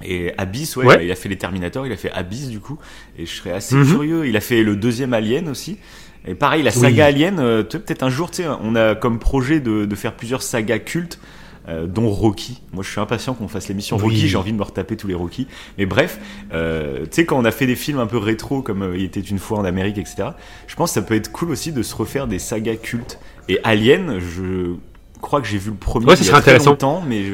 Et 0.02 0.32
Abyss, 0.38 0.78
ouais, 0.78 0.86
Ouais. 0.86 0.96
bah, 0.96 1.04
il 1.04 1.12
a 1.12 1.16
fait 1.16 1.28
les 1.28 1.38
Terminator, 1.38 1.86
il 1.86 1.92
a 1.92 1.98
fait 1.98 2.12
Abyss 2.14 2.48
du 2.48 2.62
coup. 2.62 2.78
Et 3.18 3.26
je 3.26 3.32
serais 3.36 3.52
assez 3.52 3.76
Mhm. 3.76 3.86
curieux. 3.86 4.28
Il 4.28 4.38
a 4.38 4.42
fait 4.42 4.64
le 4.64 4.78
deuxième 4.78 5.14
Alien 5.14 5.50
aussi. 5.50 5.78
Et 6.26 6.36
pareil, 6.36 6.64
la 6.64 6.72
saga 6.72 6.90
Oui. 6.90 7.02
Alien, 7.02 7.40
euh, 7.40 7.64
peut-être 7.64 8.04
un 8.04 8.10
jour, 8.10 8.30
tu 8.30 8.44
sais, 8.44 8.48
on 8.62 8.76
a 8.76 8.94
comme 8.96 9.20
projet 9.20 9.60
de, 9.60 9.86
de 9.86 9.96
faire 9.96 10.14
plusieurs 10.16 10.42
sagas 10.44 10.80
cultes. 10.80 11.20
euh, 11.68 11.86
dont 11.86 12.10
Rocky. 12.10 12.62
Moi, 12.74 12.82
je 12.84 12.90
suis 12.90 13.00
impatient 13.00 13.36
qu'on 13.36 13.48
fasse 13.48 13.68
l'émission 13.68 13.96
Oui. 13.98 14.04
Rocky. 14.04 14.28
J'ai 14.28 14.38
envie 14.38 14.54
de 14.54 14.58
me 14.58 14.64
retaper 14.64 14.98
tous 14.98 15.06
les 15.08 15.14
Rocky. 15.14 15.46
Mais 15.78 15.86
bref, 15.86 16.18
euh, 16.52 17.02
tu 17.04 17.08
sais, 17.12 17.26
quand 17.26 17.38
on 17.38 17.46
a 17.46 17.52
fait 17.52 17.68
des 17.68 17.76
films 17.76 18.00
un 18.00 18.08
peu 18.08 18.18
rétro, 18.18 18.64
comme 18.64 18.94
Il 18.96 19.04
était 19.04 19.20
une 19.20 19.38
fois 19.38 19.60
en 19.60 19.66
Amérique, 19.66 20.00
etc. 20.00 20.30
Je 20.66 20.76
pense 20.76 20.90
que 20.90 20.94
ça 20.96 21.02
peut 21.04 21.14
être 21.14 21.32
cool 21.32 21.52
aussi 21.52 21.72
de 21.72 21.84
se 21.84 21.94
refaire 21.96 22.26
des 22.26 22.40
sagas 22.40 22.78
cultes. 22.78 23.20
Et 23.50 23.60
Alien, 23.64 24.20
je 24.20 24.74
crois 25.22 25.42
que 25.42 25.48
j'ai 25.48 25.60
vu 25.60 25.70
le 25.70 25.76
premier 25.76 26.08
Ouais, 26.08 26.16
ça 26.16 26.24
il 26.24 26.26
y 26.26 26.30
a 26.30 26.32
très 26.34 26.40
intéressant. 26.40 26.72
longtemps, 26.72 27.04
mais 27.08 27.24
je- 27.24 27.34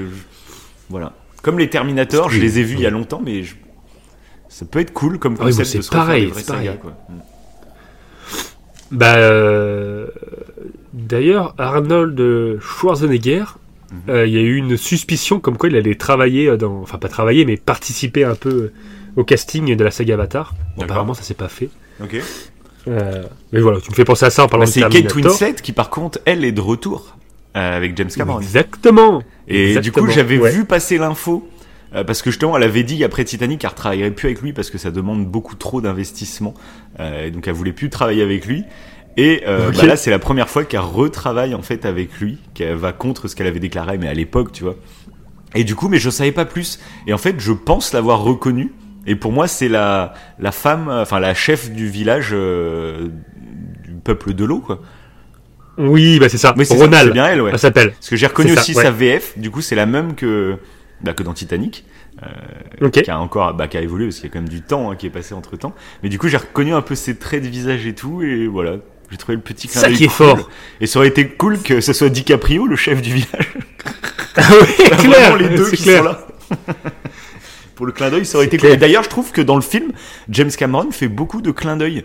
voilà. 0.89 1.13
Comme 1.41 1.57
les 1.57 1.69
Terminator, 1.69 2.29
je 2.29 2.39
les 2.41 2.59
ai 2.59 2.63
vus 2.63 2.75
il 2.75 2.81
y 2.81 2.85
a 2.87 2.89
longtemps, 2.89 3.21
mais 3.23 3.43
je- 3.43 3.55
ça 4.49 4.65
peut 4.65 4.79
être 4.79 4.91
cool 4.91 5.17
comme 5.17 5.35
Ah 5.39 5.45
oui, 5.45 5.51
concept 5.51 5.59
mais 5.59 5.77
de 5.77 5.81
c'est 5.83 5.87
se 5.87 5.91
refaire 5.91 6.05
pareil, 6.05 6.25
des 6.25 6.31
vraies 6.31 6.43
sagas, 6.43 6.73
quoi. 6.73 6.93
Bah, 8.95 9.15
euh, 9.17 10.07
d'ailleurs, 10.93 11.53
Arnold 11.57 12.59
Schwarzenegger, 12.61 13.43
Mhm. 13.91 13.97
euh, 14.09 14.25
il 14.25 14.33
y 14.33 14.37
a 14.37 14.41
eu 14.41 14.55
une 14.55 14.77
suspicion 14.77 15.39
comme 15.39 15.57
quoi 15.57 15.69
il 15.69 15.75
allait 15.75 15.95
travailler 15.95 16.47
euh, 16.47 16.57
dans, 16.57 16.81
enfin 16.81 16.97
pas 16.97 17.07
travailler, 17.07 17.45
mais 17.45 17.55
participer 17.55 18.23
un 18.23 18.33
peu 18.35 18.71
au 19.15 19.23
casting 19.23 19.75
de 19.75 19.83
la 19.83 19.91
saga 19.91 20.15
Avatar. 20.15 20.53
Bon, 20.75 20.83
apparemment, 20.83 21.13
ça 21.13 21.21
s'est 21.21 21.35
pas 21.35 21.47
fait. 21.49 21.69
Ok. 22.01 22.15
Euh, 22.87 23.23
mais 23.51 23.61
voilà, 23.61 23.79
tu 23.81 23.89
me 23.91 23.95
fais 23.95 24.03
penser 24.05 24.25
à 24.25 24.29
ça 24.29 24.43
en 24.43 24.47
parlant 24.47 24.65
Bah, 24.65 24.69
de 24.69 24.73
c'est 24.73 24.81
Kate. 25.03 25.13
Winslet 25.15 25.53
qui, 25.61 25.71
par 25.71 25.89
contre, 25.89 26.19
elle 26.25 26.43
est 26.45 26.51
de 26.51 26.61
retour 26.61 27.15
euh, 27.55 27.77
avec 27.77 27.95
James 27.97 28.09
Cameron. 28.15 28.39
Exactement. 28.39 29.21
Et 29.47 29.79
du 29.79 29.91
coup, 29.91 30.07
j'avais 30.09 30.37
ouais. 30.39 30.51
vu 30.51 30.65
passer 30.65 30.97
l'info. 30.97 31.47
Euh, 31.95 32.03
parce 32.03 32.21
que 32.21 32.29
justement, 32.29 32.57
elle 32.57 32.63
avait 32.63 32.83
dit 32.83 33.03
après 33.03 33.23
Titanic 33.23 33.61
qu'elle 33.61 33.69
retravaillerait 33.69 34.11
plus 34.11 34.27
avec 34.27 34.41
lui 34.41 34.53
parce 34.53 34.69
que 34.69 34.77
ça 34.77 34.91
demande 34.91 35.25
beaucoup 35.25 35.55
trop 35.55 35.81
d'investissement. 35.81 36.53
Euh, 36.99 37.29
donc, 37.29 37.47
elle 37.47 37.53
voulait 37.53 37.73
plus 37.73 37.89
travailler 37.89 38.21
avec 38.21 38.45
lui. 38.45 38.63
Et 39.17 39.43
euh, 39.47 39.69
Ok. 39.69 39.77
bah 39.77 39.85
là, 39.85 39.95
c'est 39.95 40.11
la 40.11 40.19
première 40.19 40.49
fois 40.49 40.65
qu'elle 40.65 40.81
retravaille 40.81 41.55
en 41.55 41.61
fait 41.61 41.85
avec 41.85 42.19
lui, 42.19 42.37
qu'elle 42.53 42.75
va 42.75 42.91
contre 42.91 43.27
ce 43.27 43.35
qu'elle 43.35 43.47
avait 43.47 43.59
déclaré, 43.59 43.97
mais 43.97 44.07
à 44.07 44.13
l'époque, 44.13 44.51
tu 44.51 44.63
vois. 44.63 44.75
Et 45.53 45.63
du 45.63 45.75
coup, 45.75 45.87
mais 45.87 45.99
je 45.99 46.09
savais 46.09 46.33
pas 46.33 46.45
plus. 46.45 46.79
Et 47.07 47.13
en 47.13 47.17
fait, 47.17 47.35
je 47.39 47.53
pense 47.53 47.93
l'avoir 47.93 48.21
reconnu. 48.21 48.73
Et 49.07 49.15
pour 49.15 49.31
moi, 49.31 49.47
c'est 49.47 49.69
la 49.69 50.13
la 50.39 50.51
femme, 50.51 50.89
enfin 50.89 51.19
la 51.19 51.33
chef 51.33 51.71
du 51.71 51.87
village 51.87 52.31
euh, 52.33 53.07
du 53.85 53.93
peuple 54.03 54.33
de 54.33 54.43
l'eau, 54.43 54.59
quoi. 54.59 54.81
Oui, 55.77 56.19
bah 56.19 56.27
c'est 56.29 56.37
ça. 56.37 56.53
Mais 56.57 56.65
c'est 56.65 56.75
bien 57.11 57.27
elle, 57.27 57.41
ouais. 57.41 57.51
Elle 57.53 57.59
s'appelle. 57.59 57.91
Parce 57.91 58.09
que 58.09 58.15
j'ai 58.15 58.27
reconnu 58.27 58.53
ça, 58.53 58.61
aussi 58.61 58.73
ouais. 58.73 58.83
sa 58.83 58.91
VF. 58.91 59.37
Du 59.37 59.51
coup, 59.51 59.61
c'est 59.61 59.75
la 59.75 59.85
même 59.85 60.15
que 60.15 60.57
bah, 61.05 61.13
que 61.13 61.23
dans 61.23 61.33
Titanic, 61.33 61.85
Ok. 62.81 63.01
qui 63.03 63.09
a 63.11 63.19
encore 63.19 63.53
bah, 63.53 63.67
qui 63.67 63.77
a 63.77 63.81
évolué 63.81 64.05
parce 64.07 64.15
qu'il 64.17 64.25
y 64.25 64.29
a 64.29 64.33
quand 64.33 64.39
même 64.39 64.49
du 64.49 64.61
temps 64.61 64.91
hein, 64.91 64.95
qui 64.95 65.05
est 65.05 65.09
passé 65.11 65.33
entre 65.33 65.55
temps. 65.57 65.73
Mais 66.03 66.09
du 66.09 66.19
coup, 66.19 66.27
j'ai 66.27 66.37
reconnu 66.37 66.73
un 66.73 66.81
peu 66.81 66.95
ses 66.95 67.15
traits 67.17 67.43
de 67.43 67.47
visage 67.47 67.85
et 67.87 67.93
tout, 67.95 68.21
et 68.21 68.47
voilà. 68.47 68.77
J'ai 69.11 69.17
trouvé 69.17 69.35
le 69.35 69.41
petit 69.41 69.67
clin 69.67 69.81
Ça 69.81 69.87
d'œil 69.87 69.97
qui 69.97 70.03
est 70.05 70.07
cool. 70.07 70.15
fort. 70.15 70.49
Et 70.81 70.87
ça 70.87 70.97
aurait 70.99 71.09
été 71.09 71.27
cool 71.27 71.59
que 71.61 71.79
ce 71.79 71.93
soit 71.93 72.09
DiCaprio, 72.09 72.65
le 72.65 72.75
chef 72.75 73.01
du 73.01 73.13
village. 73.13 73.53
Ah 74.37 74.41
oui, 74.61 74.89
clair. 74.97 75.37
les 75.37 75.47
deux 75.55 75.69
qui 75.71 75.81
clair. 75.83 75.99
sont 75.99 76.03
là. 76.09 76.27
Pour 77.75 77.85
le 77.85 77.91
clin 77.93 78.09
d'œil, 78.09 78.25
ça 78.25 78.37
aurait 78.37 78.47
été 78.47 78.57
cool. 78.57 78.67
clair. 78.69 78.79
D'ailleurs, 78.79 79.03
je 79.03 79.09
trouve 79.09 79.31
que 79.31 79.41
dans 79.41 79.55
le 79.55 79.61
film, 79.61 79.91
James 80.29 80.49
Cameron 80.51 80.91
fait 80.91 81.07
beaucoup 81.07 81.41
de 81.41 81.51
clins 81.51 81.77
d'œil. 81.77 82.03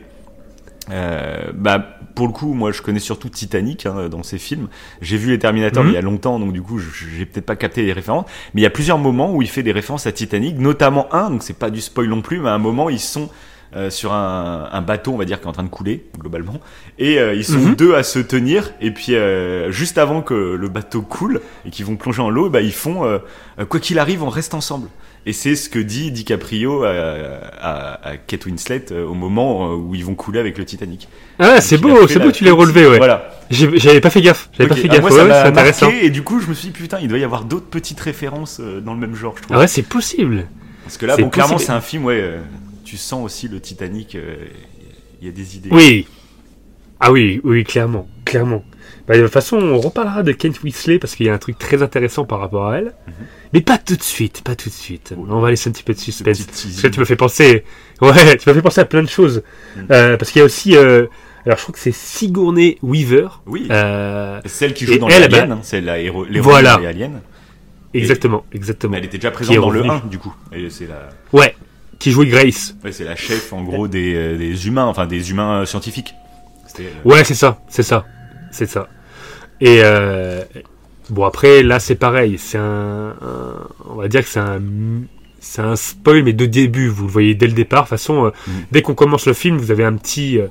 Euh, 0.90 1.52
bah, 1.54 1.78
pour 2.14 2.26
le 2.26 2.32
coup, 2.32 2.52
moi, 2.54 2.73
je 2.73 2.82
connais 2.82 2.99
surtout 3.00 3.28
Titanic 3.28 3.87
hein, 3.87 4.09
dans 4.09 4.23
ses 4.23 4.38
films. 4.38 4.68
J'ai 5.00 5.16
vu 5.16 5.30
les 5.30 5.38
Terminator 5.38 5.85
Mhm. 5.85 5.90
il 5.90 5.94
y 5.94 5.99
a 5.99 6.00
longtemps, 6.02 6.38
donc 6.40 6.52
du 6.52 6.62
coup, 6.62 6.78
j'ai 6.78 7.26
peut-être 7.26 7.47
pas 7.47 7.56
capté 7.56 7.82
les 7.82 7.92
références. 7.92 8.26
Mais 8.54 8.61
il 8.61 8.64
y 8.64 8.66
a 8.66 8.70
plusieurs 8.70 8.99
moments 8.99 9.32
où 9.35 9.42
il 9.42 9.49
fait 9.49 9.62
des 9.62 9.73
références 9.73 10.06
à 10.06 10.12
Titanic, 10.12 10.59
notamment 10.59 11.12
un, 11.14 11.30
donc 11.30 11.42
c'est 11.42 11.59
pas 11.59 11.70
du 11.70 11.80
spoil 11.80 12.09
non 12.09 12.23
plus, 12.23 12.40
mais 12.40 12.49
à 12.49 12.54
un 12.54 12.59
moment, 12.59 12.90
ils 12.90 12.99
sont 13.00 13.30
euh, 13.76 13.88
sur 13.88 14.12
un, 14.12 14.68
un 14.73 14.82
bateau, 14.82 15.12
on 15.12 15.16
va 15.16 15.25
dire, 15.25 15.38
qui 15.38 15.47
est 15.47 15.49
en 15.49 15.52
train 15.52 15.62
de 15.62 15.68
couler, 15.68 16.06
globalement. 16.18 16.54
Et 16.99 17.20
euh, 17.20 17.35
ils 17.35 17.44
sont 17.44 17.61
Mhm. 17.61 17.76
deux 17.76 17.94
à 17.94 18.02
se 18.02 18.18
tenir. 18.18 18.73
Et 18.80 18.90
puis, 18.90 19.14
euh, 19.14 19.70
juste 19.70 19.97
avant 19.97 20.23
que 20.23 20.35
le 20.35 20.68
bateau 20.68 21.02
coule 21.02 21.40
et 21.64 21.70
qu'ils 21.70 21.85
vont 21.87 21.94
plonger 21.94 22.20
en 22.20 22.30
l'eau, 22.30 22.50
bah, 22.50 22.62
ils 22.62 22.73
font, 22.73 23.04
euh, 23.04 23.18
quoi 23.68 23.78
qu'il 23.78 24.00
arrive, 24.00 24.25
on 24.25 24.28
reste 24.28 24.54
ensemble. 24.54 24.88
Et 25.27 25.33
c'est 25.35 25.55
ce 25.55 25.69
que 25.69 25.79
dit 25.79 26.11
DiCaprio 26.12 26.83
à, 26.85 26.91
à, 27.61 28.09
à 28.11 28.17
Kate 28.17 28.47
Winslet 28.47 28.87
euh, 28.91 29.07
au 29.07 29.12
moment 29.12 29.71
euh, 29.71 29.77
où 29.77 29.95
ils 29.95 30.05
vont 30.05 30.15
couler 30.15 30.41
avec 30.41 30.57
le 30.57 30.65
Titanic. 30.65 31.09
Ah, 31.39 31.61
c'est 31.61 31.77
beau, 31.77 32.07
c'est 32.09 32.19
beau, 32.19 32.33
tu 32.33 32.43
l'as 32.45 32.55
relevé, 32.55 32.87
ouais. 32.87 32.97
Voilà. 32.97 33.31
J'avais 33.50 34.00
pas 34.00 34.09
fait 34.11 34.23
gaffe. 34.23 34.49
J'avais 34.57 34.69
pas 34.69 34.77
fait 34.77 34.89
Ah, 34.91 34.95
gaffe. 34.95 35.00
moi, 35.03 35.11
ça 35.11 35.25
m'a 35.25 35.45
intéressant. 35.45 35.87
marqué 35.91 36.07
et 36.07 36.11
du 36.11 36.23
coup, 36.23 36.41
je 36.41 36.47
me 36.49 36.55
suis 36.55 36.69
dit, 36.69 36.73
putain, 36.73 36.99
il 37.03 37.09
doit 37.09 37.19
y 37.19 37.25
avoir 37.25 37.45
d'autres 37.45 37.67
petites 37.67 38.00
références 38.00 38.61
euh, 38.61 38.81
dans 38.81 38.95
le 38.95 39.00
même 39.00 39.15
genre, 39.15 39.35
je 39.37 39.43
trouve. 39.43 39.57
Ah 39.57 39.61
ouais, 39.61 39.69
c'est 39.69 39.83
possible. 39.83 40.47
Parce 40.85 40.97
que 40.97 41.05
là, 41.07 41.17
clairement, 41.17 41.59
c'est 41.59 41.71
un 41.73 41.83
film, 41.83 42.07
ouais, 42.07 42.37
tu 42.85 42.97
sens 42.97 43.23
aussi 43.25 43.47
le 43.49 43.61
Titanic, 43.61 44.15
euh, 44.15 44.37
il 45.21 45.27
y 45.27 45.31
a 45.31 45.33
des 45.33 45.57
idées. 45.57 45.69
Oui. 45.71 46.07
Ah 46.99 47.12
oui, 47.12 47.41
oui, 47.45 47.62
clairement, 47.65 48.09
clairement. 48.25 48.65
Bah, 49.07 49.17
de 49.17 49.23
toute 49.23 49.33
façon, 49.33 49.59
on 49.59 49.79
reparlera 49.79 50.23
de 50.23 50.33
Kate 50.33 50.62
Winslet 50.62 50.99
parce 50.99 51.15
qu'il 51.15 51.27
y 51.27 51.29
a 51.29 51.35
un 51.35 51.39
truc 51.39 51.59
très 51.59 51.83
intéressant 51.83 52.25
par 52.25 52.41
rapport 52.41 52.69
à 52.69 52.79
elle. 52.79 52.93
Mhm. 53.07 53.15
Mais 53.52 53.61
pas 53.61 53.78
tout 53.78 53.97
de 53.97 54.02
suite, 54.02 54.42
pas 54.45 54.54
tout 54.54 54.69
de 54.69 54.75
suite. 54.75 55.12
On 55.16 55.40
va 55.40 55.50
laisser 55.50 55.69
un 55.69 55.73
petit 55.73 55.83
peu 55.83 55.92
de 55.92 55.99
suspense. 55.99 56.42
Parce 56.45 56.83
que 56.83 56.87
tu 56.88 57.00
me 57.00 57.04
fais 57.04 57.16
penser, 57.16 57.64
ouais, 58.00 58.37
tu 58.37 58.49
me 58.49 58.54
fais 58.54 58.62
penser 58.62 58.80
à 58.80 58.85
plein 58.85 59.02
de 59.02 59.09
choses. 59.09 59.42
Mhm. 59.76 59.87
Euh, 59.90 60.16
parce 60.16 60.30
qu'il 60.30 60.38
y 60.38 60.42
a 60.42 60.45
aussi, 60.45 60.76
euh, 60.76 61.07
alors 61.45 61.59
je 61.59 61.62
crois 61.64 61.73
que 61.73 61.78
c'est 61.80 61.92
Sigourney 61.95 62.78
Weaver. 62.83 63.28
Oui. 63.47 63.66
Euh, 63.71 64.40
Celle 64.45 64.73
qui 64.73 64.87
joue 64.87 64.99
dans 64.99 65.09
elle, 65.09 65.25
Alien, 65.25 65.49
bah- 65.49 65.54
hein, 65.57 65.61
c'est 65.62 65.80
la 65.80 65.99
l'héroïne 65.99 66.40
Voilà. 66.40 66.76
des 66.76 66.87
Aliens. 66.87 67.21
exactement, 67.92 68.45
exactement. 68.52 68.92
Mais 68.92 68.99
elle 68.99 69.04
était 69.07 69.19
déjà 69.19 69.33
présente 69.33 69.57
dans 69.57 69.71
le 69.71 69.80
revenue. 69.80 70.00
1, 70.04 70.07
du 70.09 70.19
coup. 70.19 70.33
Et 70.52 70.71
c'est 70.71 70.87
la, 70.87 71.09
Ouais, 71.33 71.57
qui 71.99 72.12
jouait 72.12 72.26
Grace. 72.26 72.76
ouais, 72.85 72.92
c'est 72.92 73.04
la 73.04 73.16
chef, 73.16 73.52
en 73.52 73.62
gros, 73.64 73.88
des, 73.88 74.37
des 74.38 74.66
humains, 74.69 74.85
enfin, 74.87 75.07
des 75.07 75.30
humains 75.33 75.64
scientifiques. 75.66 76.14
Ouais, 77.04 77.25
c'est 77.25 77.35
ça, 77.35 77.61
c'est 77.69 77.83
ça, 77.83 78.07
c'est 78.52 78.66
ça. 78.71 78.87
Et 79.61 79.80
euh, 79.83 80.42
bon 81.11 81.25
après 81.25 81.62
là 81.62 81.79
c'est 81.81 81.95
pareil, 81.97 82.37
c'est 82.38 82.59
un, 82.59 83.11
un- 83.21 83.69
on 83.88 83.95
va 83.95 84.09
dire 84.09 84.23
que 84.23 84.29
c'est 84.29 84.40
un 84.40 84.61
c'est 85.40 85.62
un 85.62 85.75
spoil 85.76 86.23
mais 86.23 86.33
de 86.35 86.47
début, 86.47 86.88
vous 86.88 87.07
le 87.07 87.11
voyez 87.11 87.35
dès 87.35 87.47
le 87.47 87.52
départ. 87.55 87.85
De 87.85 87.88
toute 87.88 87.90
façon, 87.99 88.26
euh, 88.26 88.31
Mhm. 88.47 88.52
dès 88.73 88.83
qu'on 88.83 88.95
commence 88.95 89.26
le 89.26 89.33
film, 89.33 89.57
vous 89.57 89.71
avez 89.71 89.85
un 89.85 89.95
petit 89.95 90.38
euh, 90.38 90.47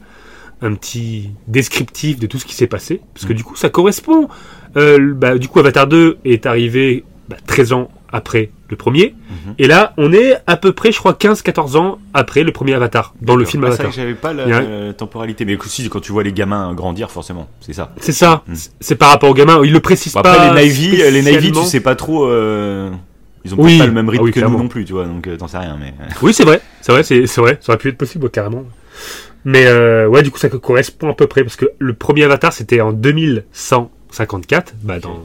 un 0.61 0.73
petit 0.73 1.29
descriptif 1.47 2.19
de 2.19 2.27
tout 2.27 2.37
ce 2.39 2.45
qui 2.45 2.53
s'est 2.55 2.67
passé, 2.67 2.99
parce 3.13 3.25
que 3.25 3.31
Mhm. 3.33 3.37
du 3.37 3.43
coup 3.43 3.55
ça 3.55 3.69
correspond. 3.69 4.27
Euh, 4.77 5.13
bah, 5.13 5.37
du 5.37 5.47
coup 5.47 5.59
Avatar 5.59 5.87
2 5.87 6.17
est 6.25 6.45
arrivé 6.45 7.03
bah, 7.29 7.37
13 7.47 7.71
ans 7.73 7.89
après 8.11 8.49
le 8.69 8.77
premier, 8.77 9.15
Mhm. 9.29 9.53
et 9.57 9.67
là 9.67 9.93
on 9.97 10.11
est 10.13 10.37
à 10.47 10.57
peu 10.57 10.71
près, 10.73 10.91
je 10.91 10.97
crois 10.99 11.13
15-14 11.13 11.75
ans 11.75 11.99
après 12.13 12.43
le 12.43 12.51
premier 12.51 12.73
Avatar 12.73 13.13
dans 13.21 13.35
le 13.35 13.45
film 13.45 13.63
Ah, 13.63 13.67
c'est 13.67 13.73
Avatar. 13.73 13.89
que 13.91 13.95
j'avais 13.95 14.13
pas 14.15 14.33
la 14.33 14.43
euh, 14.43 14.93
temporalité. 14.93 15.45
Mais 15.45 15.57
aussi, 15.57 15.87
quand 15.89 15.99
tu 15.99 16.11
vois 16.11 16.23
les 16.23 16.33
gamins 16.33 16.73
grandir, 16.73 17.11
forcément, 17.11 17.47
c'est 17.61 17.73
ça. 17.73 17.91
C'est 17.99 18.11
ça, 18.11 18.43
Mhm. 18.47 18.55
c'est 18.79 18.95
par 18.95 19.09
rapport 19.09 19.29
aux 19.29 19.33
gamins. 19.33 19.59
Il 19.63 19.71
le 19.73 19.79
précise 19.79 20.13
Bon, 20.13 20.21
pas. 20.21 20.31
après, 20.33 20.49
les 20.49 20.55
Navy, 20.67 20.95
les 20.97 21.21
Navy, 21.21 21.51
tu 21.51 21.63
sais 21.63 21.79
pas 21.79 21.95
trop, 21.95 22.25
euh, 22.25 22.89
ils 23.45 23.53
ont 23.53 23.57
Oui. 23.59 23.77
pas 23.79 23.85
le 23.85 23.91
même 23.91 24.09
rythme 24.09 24.21
Ah 24.23 24.25
oui, 24.25 24.31
que 24.31 24.39
nous 24.41 24.49
non 24.57 24.67
plus, 24.67 24.85
tu 24.85 24.93
vois, 24.93 25.05
donc 25.05 25.25
euh, 25.27 25.37
t'en 25.37 25.47
sais 25.47 25.57
rien, 25.57 25.77
mais. 25.79 25.93
Oui, 26.21 26.33
c'est 26.33 26.43
vrai, 26.43 26.61
c'est 26.81 26.91
vrai, 26.91 27.03
c'est 27.03 27.25
c'est 27.27 27.41
vrai, 27.41 27.57
ça 27.61 27.71
aurait 27.71 27.77
pu 27.79 27.89
être 27.89 27.97
possible 27.97 28.25
ouais, 28.25 28.29
carrément. 28.31 28.63
Mais 29.45 29.65
euh, 29.67 30.05
ouais, 30.07 30.21
du 30.21 30.31
coup, 30.31 30.37
ça 30.37 30.49
correspond 30.49 31.09
à 31.11 31.13
peu 31.13 31.25
près 31.27 31.43
parce 31.43 31.55
que 31.55 31.65
le 31.79 31.93
premier 31.93 32.23
Avatar 32.25 32.51
c'était 32.51 32.81
en 32.81 32.91
2154, 32.91 34.73
bah, 34.83 34.99
dans 34.99 35.23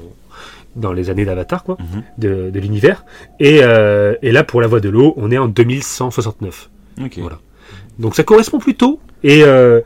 dans 0.77 0.93
les 0.93 1.11
années 1.11 1.25
d'Avatar 1.25 1.63
quoi, 1.65 1.77
Mhm. 1.81 2.03
de, 2.19 2.51
de 2.51 2.61
l'univers. 2.61 3.05
Et, 3.41 3.61
euh, 3.63 4.15
et 4.23 4.33
là, 4.33 4.43
pour 4.45 4.61
la 4.61 4.67
voie 4.67 4.81
de 4.81 4.89
l'eau, 4.89 5.15
on 5.17 5.31
est 5.31 5.39
en 5.39 5.49
2169. 5.49 6.71
Ok. 7.03 7.19
Voilà. 7.19 7.39
Donc 7.99 8.15
ça 8.17 8.23
correspond 8.25 8.59
plutôt. 8.59 9.01
Et 9.23 9.43
euh, 9.45 9.81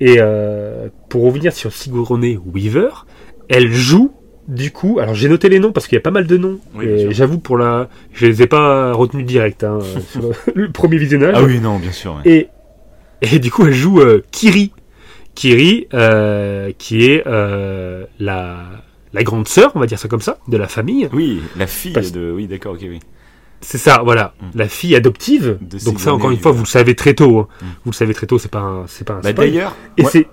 et 0.00 0.16
euh, 0.18 0.88
pour 1.08 1.24
revenir 1.24 1.52
sur 1.52 1.72
Sigourney 1.72 2.36
Weaver, 2.52 3.06
elle 3.48 3.72
joue 3.72 4.12
du 4.48 4.72
coup. 4.72 4.98
Alors 5.00 5.14
j'ai 5.14 5.28
noté 5.28 5.48
les 5.48 5.58
noms 5.60 5.72
parce 5.72 5.86
qu'il 5.86 5.96
y 5.96 5.98
a 5.98 6.02
pas 6.02 6.10
mal 6.10 6.26
de 6.26 6.36
noms. 6.36 6.58
Oui, 6.74 6.84
et 6.86 7.12
j'avoue 7.12 7.38
pour 7.38 7.56
la, 7.56 7.88
je 8.12 8.26
les 8.26 8.42
ai 8.42 8.46
pas 8.46 8.92
retenus 8.92 9.24
direct 9.24 9.62
hein, 9.64 9.78
sur 10.10 10.30
le 10.54 10.70
premier 10.72 10.98
visionnage. 10.98 11.34
Ah 11.36 11.42
oui, 11.44 11.60
non, 11.60 11.78
bien 11.78 11.92
sûr. 11.92 12.16
ouais. 12.24 12.48
Et, 13.22 13.34
et 13.36 13.38
du 13.38 13.50
coup, 13.50 13.64
elle 13.66 13.72
joue 13.72 14.00
Kiri. 14.32 14.72
Kiri, 15.34 15.86
qui 16.78 17.04
est 17.06 17.24
la, 17.24 18.64
la 19.14 19.22
grande 19.22 19.48
sœur, 19.48 19.72
on 19.74 19.80
va 19.80 19.86
dire 19.86 19.98
ça 19.98 20.08
comme 20.08 20.20
ça, 20.20 20.38
de 20.48 20.56
la 20.58 20.68
famille. 20.68 21.08
Oui, 21.14 21.40
la 21.56 21.66
fille 21.66 21.92
Parce- 21.92 22.12
de. 22.12 22.30
Oui, 22.34 22.46
d'accord, 22.46 22.74
ok, 22.74 22.80
oui. 22.82 23.00
C'est 23.62 23.78
ça, 23.78 24.02
voilà, 24.04 24.34
Mm. 24.42 24.58
la 24.58 24.68
fille 24.68 24.94
adoptive. 24.94 25.56
De 25.62 25.82
Donc 25.84 25.98
ça, 26.00 26.12
encore 26.12 26.30
une 26.30 26.38
fois, 26.38 26.52
vous 26.52 26.64
le 26.64 26.68
savez 26.68 26.94
très 26.94 27.14
tôt. 27.14 27.38
hein. 27.38 27.48
Mm. 27.62 27.64
Vous 27.86 27.90
le 27.92 27.96
savez 27.96 28.12
très 28.12 28.26
tôt, 28.26 28.38
c'est 28.38 28.50
pas 28.50 28.58
un, 28.60 28.86
c'est 28.86 29.06
pas 29.06 29.14
un 29.14 29.20
Bah 29.20 29.32
d'ailleurs, 29.32 29.74
Et 29.96 30.04
c'est, 30.04 30.26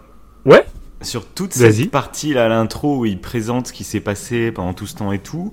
Ouais. 0.43 0.65
Sur 1.01 1.25
toute 1.25 1.53
cette 1.53 1.89
partie 1.91 2.33
là, 2.33 2.47
l'intro 2.50 3.00
où 3.00 3.05
il 3.05 3.19
présente 3.19 3.67
ce 3.67 3.73
qui 3.73 3.83
s'est 3.83 4.01
passé 4.01 4.51
pendant 4.51 4.73
tout 4.73 4.85
ce 4.85 4.95
temps 4.95 5.11
et 5.11 5.19
tout. 5.19 5.51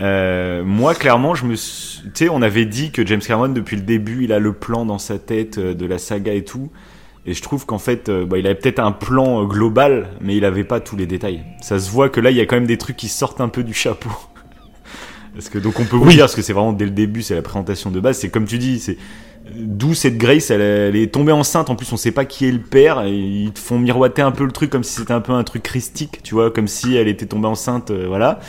Euh, 0.00 0.64
moi, 0.64 0.94
clairement, 0.94 1.34
je 1.34 1.44
me, 1.46 1.54
suis- 1.56 2.02
tu 2.04 2.10
sais, 2.24 2.28
on 2.28 2.40
avait 2.42 2.64
dit 2.64 2.90
que 2.90 3.04
James 3.06 3.20
Cameron 3.20 3.48
depuis 3.50 3.76
le 3.76 3.82
début, 3.82 4.24
il 4.24 4.32
a 4.32 4.38
le 4.38 4.52
plan 4.52 4.84
dans 4.86 4.98
sa 4.98 5.18
tête 5.18 5.58
euh, 5.58 5.74
de 5.74 5.84
la 5.86 5.98
saga 5.98 6.32
et 6.32 6.44
tout. 6.44 6.70
Et 7.26 7.34
je 7.34 7.42
trouve 7.42 7.66
qu'en 7.66 7.78
fait, 7.78 8.08
euh, 8.08 8.24
bah, 8.24 8.38
il 8.38 8.46
avait 8.46 8.54
peut-être 8.54 8.78
un 8.78 8.92
plan 8.92 9.42
euh, 9.42 9.46
global, 9.46 10.08
mais 10.20 10.36
il 10.36 10.44
avait 10.44 10.64
pas 10.64 10.80
tous 10.80 10.96
les 10.96 11.06
détails. 11.06 11.42
Ça 11.60 11.78
se 11.78 11.90
voit 11.90 12.08
que 12.08 12.18
là, 12.20 12.30
il 12.30 12.36
y 12.36 12.40
a 12.40 12.46
quand 12.46 12.56
même 12.56 12.66
des 12.66 12.78
trucs 12.78 12.96
qui 12.96 13.08
sortent 13.08 13.40
un 13.42 13.48
peu 13.48 13.62
du 13.62 13.74
chapeau. 13.74 14.08
Parce 15.34 15.48
que 15.48 15.58
donc 15.58 15.78
on 15.78 15.84
peut 15.84 15.96
vous 15.96 16.06
Oui. 16.06 16.14
dire, 16.14 16.24
parce 16.24 16.34
que 16.34 16.42
c'est 16.42 16.52
vraiment 16.52 16.72
dès 16.72 16.84
le 16.86 16.90
début, 16.90 17.22
c'est 17.22 17.36
la 17.36 17.42
présentation 17.42 17.90
de 17.92 18.00
base. 18.00 18.18
C'est 18.18 18.30
comme 18.30 18.46
tu 18.46 18.58
dis, 18.58 18.80
c'est 18.80 18.96
d'où 19.54 19.94
cette 19.94 20.18
Grace, 20.18 20.50
elle, 20.50 20.60
elle 20.60 20.96
est 20.96 21.06
tombée 21.12 21.30
enceinte. 21.30 21.70
En 21.70 21.76
plus, 21.76 21.90
on 21.92 21.96
sait 21.96 22.10
pas 22.10 22.24
qui 22.24 22.46
est 22.48 22.50
le 22.50 22.60
père. 22.60 23.02
Et 23.02 23.12
ils 23.14 23.52
te 23.52 23.60
font 23.60 23.78
miroiter 23.78 24.22
un 24.22 24.32
peu 24.32 24.44
le 24.44 24.50
truc 24.50 24.70
comme 24.70 24.82
si 24.82 24.94
c'était 24.94 25.12
un 25.12 25.20
peu 25.20 25.32
un 25.32 25.44
truc 25.44 25.62
christique, 25.62 26.20
tu 26.24 26.34
vois, 26.34 26.50
comme 26.50 26.66
si 26.66 26.96
elle 26.96 27.06
était 27.06 27.26
tombée 27.26 27.46
enceinte, 27.46 27.90
euh, 27.92 28.06
voilà. 28.08 28.40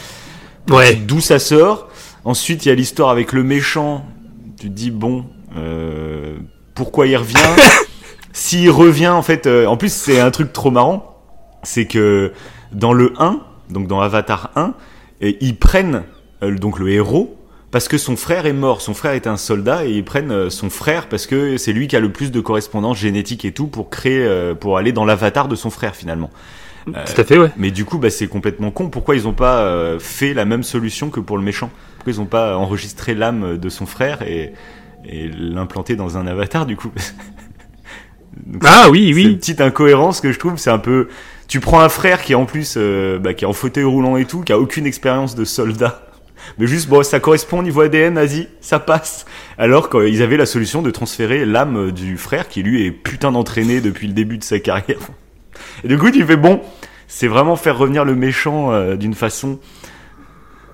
Ouais. 0.69 0.95
D'où 0.95 1.19
ça 1.21 1.37
sort. 1.37 1.87
Ensuite, 2.25 2.65
il 2.65 2.69
y 2.69 2.71
a 2.71 2.75
l'histoire 2.75 3.09
avec 3.09 3.31
le 3.31 3.43
méchant. 3.43 4.03
Tu 4.59 4.67
te 4.67 4.73
dis 4.73 4.89
bon, 4.91 5.25
euh, 5.57 6.37
pourquoi 6.73 7.05
il 7.05 7.15
revient? 7.15 7.37
S'il 8.33 8.69
revient, 8.69 9.09
en 9.09 9.21
fait, 9.21 9.47
euh, 9.47 9.65
en 9.65 9.77
plus 9.77 9.91
c'est 9.91 10.19
un 10.19 10.31
truc 10.31 10.53
trop 10.53 10.71
marrant, 10.71 11.17
c'est 11.63 11.85
que 11.85 12.31
dans 12.71 12.93
le 12.93 13.13
1, 13.17 13.41
donc 13.69 13.87
dans 13.87 13.99
Avatar 13.99 14.51
1, 14.55 14.73
et 15.21 15.37
ils 15.41 15.57
prennent 15.57 16.03
euh, 16.43 16.55
donc 16.55 16.79
le 16.79 16.89
héros 16.89 17.37
parce 17.71 17.87
que 17.87 17.97
son 17.97 18.17
frère 18.17 18.45
est 18.45 18.53
mort. 18.53 18.81
Son 18.81 18.93
frère 18.93 19.13
était 19.13 19.29
un 19.29 19.37
soldat 19.37 19.85
et 19.85 19.91
ils 19.91 20.03
prennent 20.03 20.31
euh, 20.31 20.49
son 20.49 20.69
frère 20.69 21.07
parce 21.07 21.25
que 21.25 21.57
c'est 21.57 21.71
lui 21.71 21.87
qui 21.87 21.95
a 21.95 21.99
le 21.99 22.11
plus 22.11 22.31
de 22.31 22.41
correspondance 22.41 22.97
génétique 22.97 23.45
et 23.45 23.53
tout 23.53 23.67
pour 23.67 23.89
créer, 23.89 24.25
euh, 24.25 24.53
pour 24.53 24.77
aller 24.77 24.91
dans 24.91 25.05
l'avatar 25.05 25.47
de 25.47 25.55
son 25.55 25.69
frère 25.69 25.95
finalement. 25.95 26.29
Euh, 26.87 27.05
Tout 27.05 27.21
à 27.21 27.23
fait, 27.23 27.37
ouais. 27.37 27.51
mais 27.57 27.71
du 27.71 27.85
coup, 27.85 27.97
bah, 27.97 28.09
c'est 28.09 28.27
complètement 28.27 28.71
con. 28.71 28.89
Pourquoi 28.89 29.15
ils 29.15 29.27
ont 29.27 29.33
pas 29.33 29.61
euh, 29.61 29.99
fait 29.99 30.33
la 30.33 30.45
même 30.45 30.63
solution 30.63 31.09
que 31.09 31.19
pour 31.19 31.37
le 31.37 31.43
méchant? 31.43 31.69
Pourquoi 31.95 32.13
ils 32.13 32.21
ont 32.21 32.25
pas 32.25 32.57
enregistré 32.57 33.13
l'âme 33.13 33.57
de 33.57 33.69
son 33.69 33.85
frère 33.85 34.23
et, 34.23 34.53
et 35.05 35.29
l'implanté 35.29 35.95
dans 35.95 36.17
un 36.17 36.27
avatar 36.27 36.65
du 36.65 36.75
coup? 36.75 36.91
Donc, 38.45 38.63
Ah 38.65 38.89
oui, 38.89 39.11
c'est 39.13 39.21
une 39.21 39.27
oui. 39.29 39.35
petite 39.35 39.61
incohérence 39.61 40.21
que 40.21 40.31
je 40.31 40.39
trouve. 40.39 40.57
C'est 40.57 40.69
un 40.69 40.79
peu. 40.79 41.07
Tu 41.47 41.59
prends 41.59 41.81
un 41.81 41.89
frère 41.89 42.21
qui 42.21 42.31
est 42.31 42.35
en 42.35 42.45
plus 42.45 42.75
euh, 42.77 43.19
bah, 43.19 43.33
qui 43.33 43.43
est 43.43 43.47
en 43.47 43.53
fauteuil 43.53 43.83
roulant 43.83 44.17
et 44.17 44.25
tout, 44.25 44.41
qui 44.41 44.53
a 44.53 44.59
aucune 44.59 44.85
expérience 44.85 45.35
de 45.35 45.45
soldat. 45.45 46.07
Mais 46.57 46.65
juste, 46.65 46.89
bon, 46.89 47.03
ça 47.03 47.19
correspond 47.19 47.59
au 47.59 47.63
niveau 47.63 47.81
ADN, 47.81 48.15
vas-y, 48.15 48.47
ça 48.61 48.79
passe. 48.79 49.25
Alors 49.57 49.89
qu'ils 49.89 50.21
avaient 50.23 50.37
la 50.37 50.45
solution 50.45 50.81
de 50.81 50.89
transférer 50.89 51.45
l'âme 51.45 51.91
du 51.91 52.17
frère 52.17 52.47
qui 52.47 52.63
lui 52.63 52.85
est 52.85 52.91
putain 52.91 53.31
d'entraîné 53.31 53.79
depuis 53.81 54.07
le 54.07 54.13
début 54.13 54.37
de 54.37 54.43
sa 54.43 54.59
carrière. 54.59 54.97
Et 55.83 55.87
du 55.87 55.97
coup, 55.97 56.09
tu 56.09 56.25
fais 56.25 56.37
bon, 56.37 56.61
c'est 57.07 57.27
vraiment 57.27 57.55
faire 57.55 57.77
revenir 57.77 58.05
le 58.05 58.15
méchant 58.15 58.71
euh, 58.71 58.95
d'une 58.95 59.13
façon. 59.13 59.59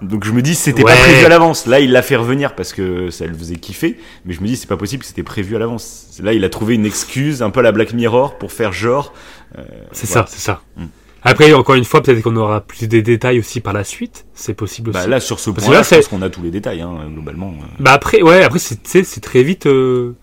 Donc 0.02 0.26
je 0.26 0.32
me 0.32 0.42
dis, 0.42 0.56
c'était 0.56 0.84
pas 0.84 0.96
prévu 0.96 1.26
à 1.26 1.30
l'avance. 1.30 1.66
Là, 1.66 1.80
il 1.80 1.92
l'a 1.92 2.02
fait 2.02 2.16
revenir 2.16 2.56
parce 2.56 2.74
que 2.74 3.10
ça 3.10 3.26
le 3.26 3.34
faisait 3.34 3.56
kiffer. 3.56 3.98
Mais 4.26 4.34
je 4.34 4.42
me 4.42 4.48
dis, 4.48 4.56
c'est 4.56 4.68
pas 4.68 4.78
possible 4.78 5.02
que 5.02 5.08
c'était 5.08 5.24
prévu 5.24 5.56
à 5.56 5.60
l'avance. 5.60 6.18
Là, 6.22 6.34
il 6.34 6.44
a 6.44 6.50
trouvé 6.50 6.76
une 6.76 6.86
excuse, 6.86 7.42
un 7.42 7.50
peu 7.50 7.60
à 7.62 7.64
la 7.64 7.72
Black 7.72 7.94
Mirror, 7.94 8.38
pour 8.38 8.52
faire 8.52 8.74
genre. 8.74 9.14
euh, 9.58 9.64
C'est 9.92 10.08
voilà. 10.08 10.28
ça, 10.28 10.34
c'est 10.34 10.42
ça. 10.42 10.62
Mm. 10.78 10.86
Après, 11.24 11.52
encore 11.54 11.76
une 11.76 11.84
fois, 11.84 12.02
peut-être 12.04 12.22
qu'on 12.22 12.36
aura 12.38 12.62
plus 12.62 12.88
de 12.88 13.00
détails 13.02 13.40
aussi 13.40 13.60
par 13.60 13.74
la 13.74 13.84
suite. 13.84 14.26
C'est 14.34 14.54
possible 14.54 14.92
aussi. 14.92 15.00
Bah 15.00 15.08
là, 15.08 15.20
sur 15.20 15.40
ce 15.40 15.50
point-là, 15.50 15.78
là, 15.80 15.84
je 15.84 15.96
pense 15.96 16.08
qu'on 16.08 16.22
a 16.22 16.30
tous 16.30 16.42
les 16.44 16.52
détails, 16.52 16.82
hein, 16.82 16.96
globalement. 17.12 17.54
Bah 17.80 17.92
après, 17.92 18.22
ouais, 18.22 18.44
après, 18.44 18.60
c'est, 18.60 19.20
très 19.22 19.44
vite. 19.44 19.66
euh, 19.66 20.14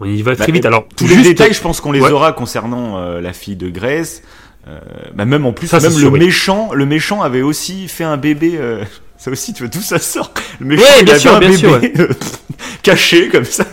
On 0.00 0.06
y 0.06 0.22
va 0.22 0.34
très 0.36 0.46
Bah, 0.46 0.52
vite. 0.52 0.64
Alors, 0.64 0.86
Tous 0.96 1.06
les 1.08 1.22
détails, 1.22 1.52
je 1.52 1.60
pense 1.60 1.80
qu'on 1.80 1.92
les 1.92 2.00
Ouais. 2.00 2.10
aura 2.12 2.32
concernant 2.32 2.98
euh, 2.98 3.20
la 3.20 3.32
fille 3.32 3.56
de 3.56 3.68
Grace. 3.68 4.22
Euh, 4.68 4.78
bah 5.14 5.24
même 5.24 5.46
en 5.46 5.52
plus, 5.52 5.66
Ça, 5.68 5.78
même 5.80 5.96
le 5.98 6.10
méchant, 6.10 6.70
le 6.74 6.86
méchant 6.86 7.22
avait 7.22 7.42
aussi 7.42 7.86
fait 7.88 8.04
un 8.04 8.16
bébé. 8.16 8.56
euh, 8.56 8.82
ça 9.16 9.30
aussi, 9.30 9.52
tu 9.52 9.62
vois, 9.62 9.70
tout 9.70 9.80
ça 9.80 9.98
sort? 9.98 10.32
Le 10.58 10.66
méchant, 10.66 10.82
Ouais, 10.82 10.88
il 11.00 11.04
bien 11.04 11.14
avait 11.14 11.20
sûr, 11.20 11.34
un 11.34 11.38
bien 11.38 11.50
bébé 11.50 11.58
sûr, 11.58 12.08
caché 12.82 13.28
comme 13.28 13.44
ça. 13.44 13.64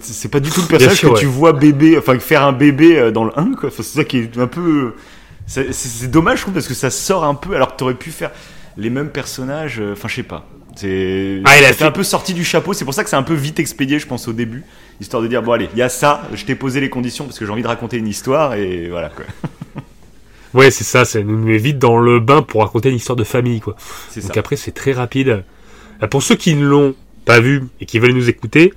C'est 0.00 0.30
pas 0.30 0.40
du 0.40 0.50
tout 0.50 0.62
le 0.62 0.66
personnage 0.68 0.96
sûr, 0.98 1.10
que 1.10 1.14
ouais. 1.14 1.20
tu 1.20 1.26
vois 1.26 1.52
bébé, 1.52 1.98
enfin 1.98 2.18
faire 2.18 2.42
un 2.44 2.52
bébé 2.52 2.98
euh, 2.98 3.10
dans 3.10 3.24
le 3.24 3.38
1, 3.38 3.52
quoi. 3.54 3.68
Enfin, 3.68 3.82
c'est 3.82 3.98
ça 3.98 4.04
qui 4.04 4.18
est 4.18 4.38
un 4.38 4.46
peu. 4.46 4.94
C'est 5.46 6.10
dommage, 6.10 6.38
je 6.38 6.42
trouve, 6.42 6.54
parce 6.54 6.66
que 6.68 6.74
ça 6.74 6.88
sort 6.90 7.24
un 7.24 7.34
peu, 7.34 7.54
alors 7.54 7.72
que 7.72 7.76
t'aurais 7.78 7.94
pu 7.94 8.10
faire 8.10 8.30
les 8.78 8.88
mêmes 8.90 9.10
personnages. 9.10 9.80
euh, 9.80 9.92
Enfin, 9.92 10.08
je 10.08 10.14
sais 10.16 10.22
pas. 10.22 10.48
C'est 10.76 11.42
Ah, 11.44 11.50
fait- 11.50 11.84
un 11.84 11.90
peu 11.90 12.02
sorti 12.04 12.32
du 12.32 12.44
chapeau. 12.44 12.72
C'est 12.72 12.86
pour 12.86 12.94
ça 12.94 13.04
que 13.04 13.10
c'est 13.10 13.16
un 13.16 13.22
peu 13.22 13.34
vite 13.34 13.60
expédié, 13.60 13.98
je 13.98 14.06
pense, 14.06 14.26
au 14.28 14.32
début, 14.32 14.64
histoire 15.00 15.22
de 15.22 15.28
dire 15.28 15.42
bon 15.42 15.52
allez, 15.52 15.68
il 15.74 15.78
y 15.78 15.82
a 15.82 15.90
ça. 15.90 16.22
Je 16.32 16.44
t'ai 16.46 16.54
posé 16.54 16.80
les 16.80 16.88
conditions 16.88 17.26
parce 17.26 17.38
que 17.38 17.44
j'ai 17.44 17.52
envie 17.52 17.62
de 17.62 17.68
raconter 17.68 17.98
une 17.98 18.08
histoire 18.08 18.54
et 18.54 18.88
voilà 18.88 19.10
quoi. 19.10 19.26
Ouais, 20.54 20.70
c'est 20.70 20.84
ça. 20.84 21.04
Ça 21.04 21.22
nous 21.22 21.38
met 21.38 21.58
vite 21.58 21.78
dans 21.78 21.98
le 21.98 22.20
bain 22.20 22.42
pour 22.42 22.62
raconter 22.62 22.90
une 22.90 22.96
histoire 22.96 23.16
de 23.16 23.24
famille, 23.24 23.60
quoi. 23.60 23.76
C'est 24.10 24.20
ça. 24.20 24.28
Donc 24.28 24.36
après, 24.36 24.56
c'est 24.56 24.72
très 24.72 24.92
rapide. 24.92 25.44
Euh, 26.02 26.06
Pour 26.08 26.22
ceux 26.22 26.34
qui 26.34 26.54
ne 26.54 26.66
l'ont 26.66 26.94
pas 27.24 27.40
vu 27.40 27.62
et 27.80 27.86
qui 27.86 27.98
veulent 27.98 28.12
nous 28.12 28.28
écouter, 28.28 28.72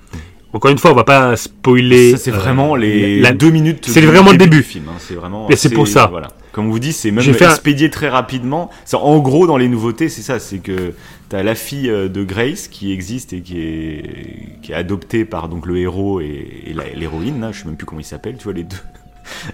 encore 0.53 0.71
une 0.71 0.77
fois, 0.77 0.91
on 0.91 0.95
va 0.95 1.03
pas 1.03 1.35
spoiler. 1.35 2.11
Ça, 2.11 2.17
c'est 2.17 2.31
euh, 2.31 2.35
vraiment 2.37 2.75
les 2.75 3.19
la- 3.19 3.33
deux 3.33 3.49
minutes. 3.49 3.87
c'est 3.89 4.01
vraiment 4.01 4.31
le 4.31 4.37
début. 4.37 4.57
du 4.57 4.63
film. 4.63 4.85
hein. 4.89 4.97
C'est 4.99 5.15
vraiment. 5.15 5.47
Mais 5.49 5.55
c'est 5.57 5.69
pour 5.69 5.87
ça. 5.87 6.07
Voilà. 6.09 6.29
Comme 6.53 6.67
on 6.67 6.71
vous 6.71 6.79
dit, 6.79 6.93
c'est 6.93 7.11
même 7.11 7.21
fait 7.33 7.43
un- 7.45 7.49
expédié 7.49 7.89
très 7.89 8.07
rapidement. 8.07 8.69
C'est- 8.85 8.95
En 8.95 9.19
gros, 9.19 9.45
dans 9.47 9.57
les 9.57 9.67
nouveautés, 9.67 10.07
c'est 10.07 10.21
ça. 10.21 10.39
C'est 10.39 10.59
que 10.59 10.93
t'as 11.27 11.43
la 11.43 11.55
fille 11.55 11.89
euh, 11.89 12.07
de 12.07 12.23
Grace 12.23 12.69
qui 12.69 12.93
existe 12.93 13.33
et 13.33 13.41
qui 13.41 13.59
est 13.59 14.59
qui 14.61 14.71
est 14.71 14.75
adoptée 14.75 15.25
par 15.25 15.49
donc 15.49 15.65
le 15.65 15.77
héros 15.77 16.21
et, 16.21 16.47
et 16.67 16.73
l'héroïne. 16.95 17.49
Je 17.51 17.59
sais 17.59 17.65
même 17.65 17.75
plus 17.75 17.85
comment 17.85 17.99
ils 17.99 18.05
s'appellent. 18.05 18.37
Tu 18.37 18.45
vois 18.45 18.53
les 18.53 18.63
deux. 18.63 18.77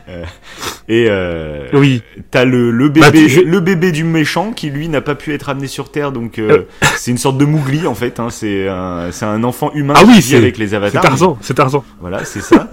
Euh, 0.09 0.23
et 0.87 1.07
euh, 1.09 1.67
Oui. 1.73 2.01
T'as 2.31 2.45
le, 2.45 2.71
le 2.71 2.89
Bah, 2.89 3.11
tu- 3.11 3.43
le 3.45 3.59
bébé 3.59 3.91
du 3.91 4.03
méchant 4.03 4.51
qui 4.51 4.69
lui 4.69 4.87
n'a 4.89 5.01
pas 5.01 5.15
pu 5.15 5.33
être 5.33 5.49
amené 5.49 5.67
sur 5.67 5.91
Terre, 5.91 6.11
donc 6.11 6.39
euh, 6.39 6.63
c'est 6.97 7.11
une 7.11 7.17
sorte 7.17 7.37
de 7.37 7.45
mougli 7.45 7.87
en 7.87 7.95
fait. 7.95 8.19
Hein, 8.19 8.29
c'est 8.29 8.67
un, 8.67 9.09
c'est 9.11 9.25
un 9.25 9.43
enfant 9.43 9.71
humain 9.73 9.93
Ah 9.97 10.01
qui 10.03 10.07
oui, 10.09 10.15
vit 10.15 10.21
c'est- 10.21 10.35
avec 10.37 10.57
les 10.57 10.69
C'est 10.69 10.75
avatars. 10.75 11.01
Tarzan. 11.01 11.37
C'est 11.41 11.53
Tarzan. 11.55 11.83
Voilà, 11.99 12.23
c'est 12.25 12.41
ça. 12.41 12.69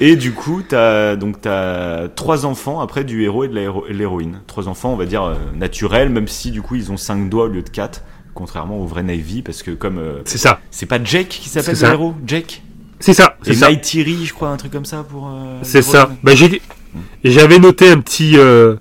Et 0.00 0.14
du 0.16 0.32
coup, 0.32 0.62
t'as 0.66 1.16
donc 1.16 1.40
t'as 1.40 2.08
trois 2.08 2.46
enfants 2.46 2.80
après 2.80 3.02
du 3.04 3.22
héros 3.24 3.44
et 3.44 3.48
de 3.48 3.58
l'héroïne. 3.90 4.40
Trois 4.46 4.68
enfants, 4.68 4.92
on 4.92 4.96
va 4.96 5.06
dire 5.06 5.24
euh, 5.24 5.34
naturels, 5.56 6.08
même 6.08 6.28
si 6.28 6.50
du 6.52 6.62
coup 6.62 6.76
ils 6.76 6.92
ont 6.92 6.96
cinq 6.96 7.28
doigts 7.28 7.44
au 7.44 7.48
lieu 7.48 7.62
de 7.62 7.68
quatre, 7.68 8.02
contrairement 8.34 8.78
au 8.78 8.86
vrai 8.86 9.02
Navy, 9.02 9.42
parce 9.42 9.62
que 9.64 9.72
comme 9.72 10.00
C'est 10.24 10.38
ça. 10.38 10.60
c'est 10.70 10.86
pas 10.86 11.02
Jake 11.02 11.28
qui 11.28 11.48
s'appelle 11.48 11.76
C'est 11.76 11.86
le 11.86 11.92
héros, 11.94 12.14
Jake. 12.26 12.62
C'est 13.02 13.14
ça. 13.14 13.36
C'est 13.42 13.54
ça. 13.54 13.68
Nightiri, 13.68 14.24
je 14.26 14.32
crois, 14.32 14.48
un 14.48 14.56
truc 14.56 14.72
comme 14.72 14.84
ça 14.84 15.02
pour. 15.02 15.26
euh, 15.28 15.58
C'est 15.62 15.82
ça. 15.82 16.10
Bah, 16.22 16.34
j'ai, 16.34 16.62
j'avais 17.24 17.58
noté 17.58 17.88
un 17.88 17.98
petit, 18.00 18.38
euh, 18.38 18.76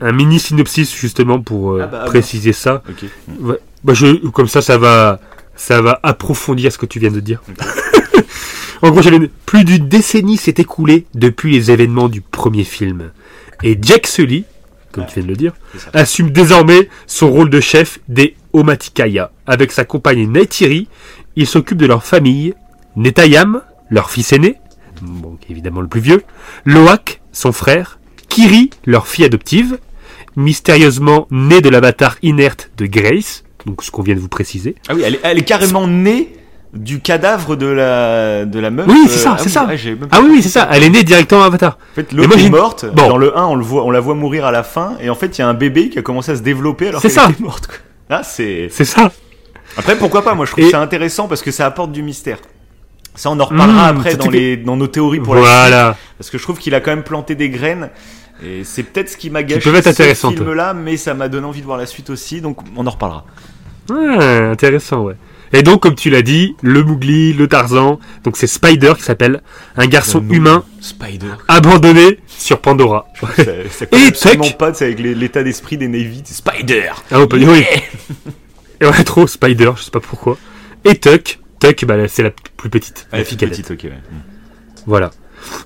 un 0.00 0.12
mini 0.12 0.38
synopsis 0.40 0.94
justement 0.94 1.40
pour 1.40 1.72
euh, 1.72 1.82
Ah 1.84 1.86
bah, 1.86 2.00
ah 2.02 2.06
préciser 2.06 2.52
ça. 2.52 2.82
Ok. 2.88 3.08
Bah, 3.84 3.94
je, 3.94 4.26
comme 4.28 4.48
ça, 4.48 4.60
ça 4.60 4.76
va, 4.76 5.20
ça 5.54 5.80
va 5.80 6.00
approfondir 6.02 6.72
ce 6.72 6.78
que 6.78 6.86
tu 6.86 6.98
viens 6.98 7.12
de 7.12 7.20
dire. 7.20 7.42
en 8.82 8.90
gros, 8.90 9.02
plus 9.46 9.64
d'une 9.64 9.88
décennie 9.88 10.36
s'est 10.36 10.54
écoulée 10.58 11.06
depuis 11.14 11.52
les 11.52 11.70
événements 11.70 12.08
du 12.08 12.22
premier 12.22 12.64
film, 12.64 13.12
et 13.62 13.78
Jack 13.80 14.06
Sully, 14.08 14.44
comme 14.90 15.06
tu 15.06 15.14
viens 15.14 15.22
de 15.24 15.28
le 15.28 15.36
dire, 15.36 15.52
assume 15.92 16.30
désormais 16.30 16.88
son 17.06 17.30
rôle 17.30 17.50
de 17.50 17.60
chef 17.60 18.00
des 18.08 18.34
Omaticaya. 18.52 19.30
Avec 19.46 19.70
sa 19.72 19.84
compagne 19.84 20.26
Neytiri, 20.30 20.88
il 21.36 21.46
s'occupe 21.46 21.78
de 21.78 21.86
leur 21.86 22.04
famille, 22.04 22.54
Netayam, 22.96 23.62
leur 23.90 24.10
fils 24.10 24.32
aîné, 24.32 24.56
bon, 25.02 25.36
est 25.46 25.50
évidemment 25.50 25.80
le 25.80 25.88
plus 25.88 26.00
vieux, 26.00 26.22
Loak, 26.64 27.20
son 27.32 27.52
frère, 27.52 27.98
Kiri, 28.28 28.70
leur 28.84 29.06
fille 29.06 29.24
adoptive, 29.24 29.78
mystérieusement 30.36 31.26
née 31.30 31.60
de 31.60 31.68
l'avatar 31.68 32.16
inerte 32.22 32.70
de 32.76 32.86
Grace, 32.86 33.44
donc 33.66 33.82
ce 33.82 33.90
qu'on 33.90 34.02
vient 34.02 34.14
de 34.14 34.20
vous 34.20 34.28
préciser. 34.28 34.74
Ah 34.88 34.94
oui, 34.94 35.02
elle 35.04 35.14
est, 35.16 35.20
elle 35.22 35.38
est 35.38 35.42
carrément 35.44 35.86
née 35.86 36.34
du 36.72 36.98
cadavre 37.00 37.54
de 37.54 37.66
la 37.66 38.44
de 38.44 38.58
la 38.58 38.70
meuf. 38.70 38.86
Oui, 38.88 39.04
c'est 39.06 39.14
euh, 39.20 39.22
ça, 39.22 39.30
ah 39.34 39.38
c'est 39.38 39.44
oui, 39.46 39.50
ça. 39.52 39.64
ouais, 39.66 39.96
Ah 40.10 40.20
oui, 40.22 40.42
c'est 40.42 40.48
ça, 40.48 40.68
elle 40.72 40.82
est 40.82 40.90
née 40.90 41.04
directement 41.04 41.42
en 41.42 41.44
avatar. 41.44 41.78
En 41.92 41.94
fait, 41.94 42.12
l'autre 42.12 42.36
est 42.36 42.50
morte. 42.50 42.84
Bon. 42.92 43.08
Dans 43.10 43.16
le 43.16 43.36
1, 43.38 43.44
on 43.46 43.54
le 43.54 43.62
voit, 43.62 43.84
on 43.84 43.90
la 43.92 44.00
voit 44.00 44.14
mourir 44.16 44.44
à 44.44 44.50
la 44.50 44.64
fin, 44.64 44.96
et 45.00 45.08
en 45.08 45.14
fait, 45.14 45.38
il 45.38 45.40
y 45.40 45.44
a 45.44 45.48
un 45.48 45.54
bébé 45.54 45.88
qui 45.88 45.98
a 46.00 46.02
commencé 46.02 46.32
à 46.32 46.36
se 46.36 46.42
développer 46.42 46.88
alors 46.88 47.00
C'est 47.00 47.08
qu'elle 47.08 47.22
ça. 47.22 47.30
était 47.30 47.42
morte. 47.42 47.68
Quoi. 47.68 47.76
Ah, 48.10 48.22
c'est. 48.24 48.68
C'est 48.72 48.84
ça. 48.84 49.12
Après, 49.76 49.96
pourquoi 49.96 50.22
pas 50.22 50.34
Moi, 50.34 50.46
je 50.46 50.50
trouve 50.50 50.64
Et- 50.64 50.70
ça 50.70 50.80
intéressant 50.80 51.28
parce 51.28 51.42
que 51.42 51.50
ça 51.52 51.64
apporte 51.66 51.92
du 51.92 52.02
mystère. 52.02 52.38
Ça, 53.14 53.30
on 53.30 53.38
en 53.38 53.44
reparlera 53.44 53.92
Mmh, 53.92 53.96
après 53.98 54.10
c'est 54.12 54.16
dans 54.16 54.30
les 54.30 54.56
dans 54.56 54.76
nos 54.76 54.86
théories 54.88 55.20
pour 55.20 55.34
la 55.36 55.40
suite, 55.42 55.50
Voilà. 55.52 55.96
parce 56.18 56.30
que 56.30 56.38
je 56.38 56.42
trouve 56.42 56.58
qu'il 56.58 56.74
a 56.74 56.80
quand 56.80 56.90
même 56.90 57.04
planté 57.04 57.34
des 57.34 57.48
graines. 57.48 57.90
Et 58.44 58.64
c'est 58.64 58.82
peut-être 58.82 59.08
ce 59.08 59.16
qui 59.16 59.30
m'a 59.30 59.42
gâché 59.44 59.70
être 59.70 59.92
ce 59.92 60.26
film-là, 60.28 60.74
mais 60.74 60.96
ça 60.96 61.14
m'a 61.14 61.28
donné 61.28 61.46
envie 61.46 61.60
de 61.60 61.66
voir 61.66 61.78
la 61.78 61.86
suite 61.86 62.10
aussi, 62.10 62.40
donc 62.40 62.58
on 62.76 62.86
en 62.86 62.90
reparlera. 62.90 63.24
Ouais, 63.90 64.24
intéressant, 64.50 65.02
ouais. 65.02 65.14
Et 65.52 65.62
donc, 65.62 65.80
comme 65.82 65.94
tu 65.94 66.10
l'as 66.10 66.22
dit, 66.22 66.56
le 66.62 66.82
Mowgli, 66.82 67.32
le 67.32 67.46
Tarzan, 67.46 68.00
donc 68.24 68.36
c'est 68.36 68.48
Spider 68.48 68.94
qui 68.96 69.02
s'appelle 69.04 69.40
un 69.76 69.86
garçon 69.86 70.24
humain 70.28 70.64
Spider. 70.80 71.34
abandonné 71.46 72.18
sur 72.26 72.58
Pandora. 72.60 73.06
ça, 73.36 73.52
Et 73.92 74.06
absolument 74.08 74.44
tac. 74.46 74.58
pas 74.58 74.74
sais, 74.74 74.86
avec 74.86 74.98
l'état 74.98 75.44
d'esprit 75.44 75.76
des 75.78 75.86
Navy. 75.86 76.22
c'est 76.24 76.34
Spider. 76.34 76.90
Ah, 77.12 77.20
on 77.20 77.28
peut 77.28 77.38
dire 77.38 77.50
oui. 77.50 77.64
Et 78.80 78.86
ouais, 78.86 79.04
trop 79.04 79.28
Spider, 79.28 79.70
je 79.76 79.82
sais 79.84 79.90
pas 79.92 80.00
pourquoi. 80.00 80.36
Et 80.84 80.96
Tuck, 80.96 81.38
Tuck, 81.68 81.84
bah, 81.84 82.08
c'est 82.08 82.22
la 82.22 82.30
plus 82.30 82.70
petite. 82.70 83.06
Ah, 83.12 83.18
la 83.18 83.24
fille 83.24 83.38
petite, 83.38 83.70
ok. 83.70 83.84
ouais. 83.84 83.92
Voilà. 84.86 85.10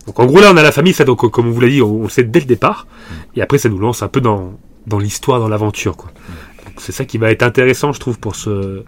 Donc 0.06 0.18
en 0.20 0.26
gros 0.26 0.40
là 0.40 0.50
on 0.52 0.56
a 0.56 0.62
la 0.62 0.72
famille, 0.72 0.92
ça 0.92 1.04
donc 1.04 1.28
comme 1.30 1.46
on 1.48 1.50
vous 1.50 1.60
l'a 1.60 1.68
dit, 1.68 1.82
on, 1.82 2.00
on 2.00 2.02
le 2.04 2.08
sait 2.08 2.24
dès 2.24 2.40
le 2.40 2.46
départ, 2.46 2.86
et 3.36 3.42
après 3.42 3.58
ça 3.58 3.68
nous 3.68 3.78
lance 3.78 4.02
un 4.02 4.08
peu 4.08 4.20
dans, 4.20 4.58
dans 4.86 4.98
l'histoire, 4.98 5.40
dans 5.40 5.48
l'aventure 5.48 5.96
quoi. 5.96 6.10
Donc, 6.64 6.74
C'est 6.78 6.92
ça 6.92 7.04
qui 7.04 7.18
va 7.18 7.30
être 7.30 7.42
intéressant 7.42 7.92
je 7.92 8.00
trouve 8.00 8.18
pour 8.18 8.36
ce 8.36 8.82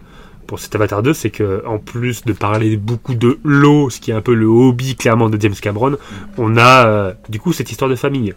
pour 0.47 0.59
cet 0.59 0.75
Avatar 0.75 1.01
2, 1.01 1.13
c'est 1.13 1.29
que 1.29 1.63
en 1.65 1.77
plus 1.77 2.25
de 2.25 2.33
parler 2.33 2.75
beaucoup 2.75 3.13
de 3.13 3.39
l'eau, 3.43 3.89
ce 3.89 4.01
qui 4.01 4.11
est 4.11 4.13
un 4.13 4.21
peu 4.21 4.33
le 4.33 4.47
hobby 4.47 4.95
clairement 4.95 5.29
de 5.29 5.39
James 5.39 5.53
Cameron, 5.53 5.95
on 6.37 6.57
a 6.57 6.87
euh, 6.87 7.13
du 7.29 7.39
coup 7.39 7.53
cette 7.53 7.71
histoire 7.71 7.89
de 7.89 7.95
famille. 7.95 8.33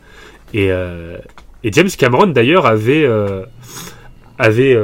Et, 0.52 0.70
euh, 0.70 1.18
et 1.64 1.72
James 1.72 1.88
Cameron 1.88 2.28
d'ailleurs 2.28 2.66
avait 2.66 3.04
euh, 3.04 3.44
avait 4.38 4.78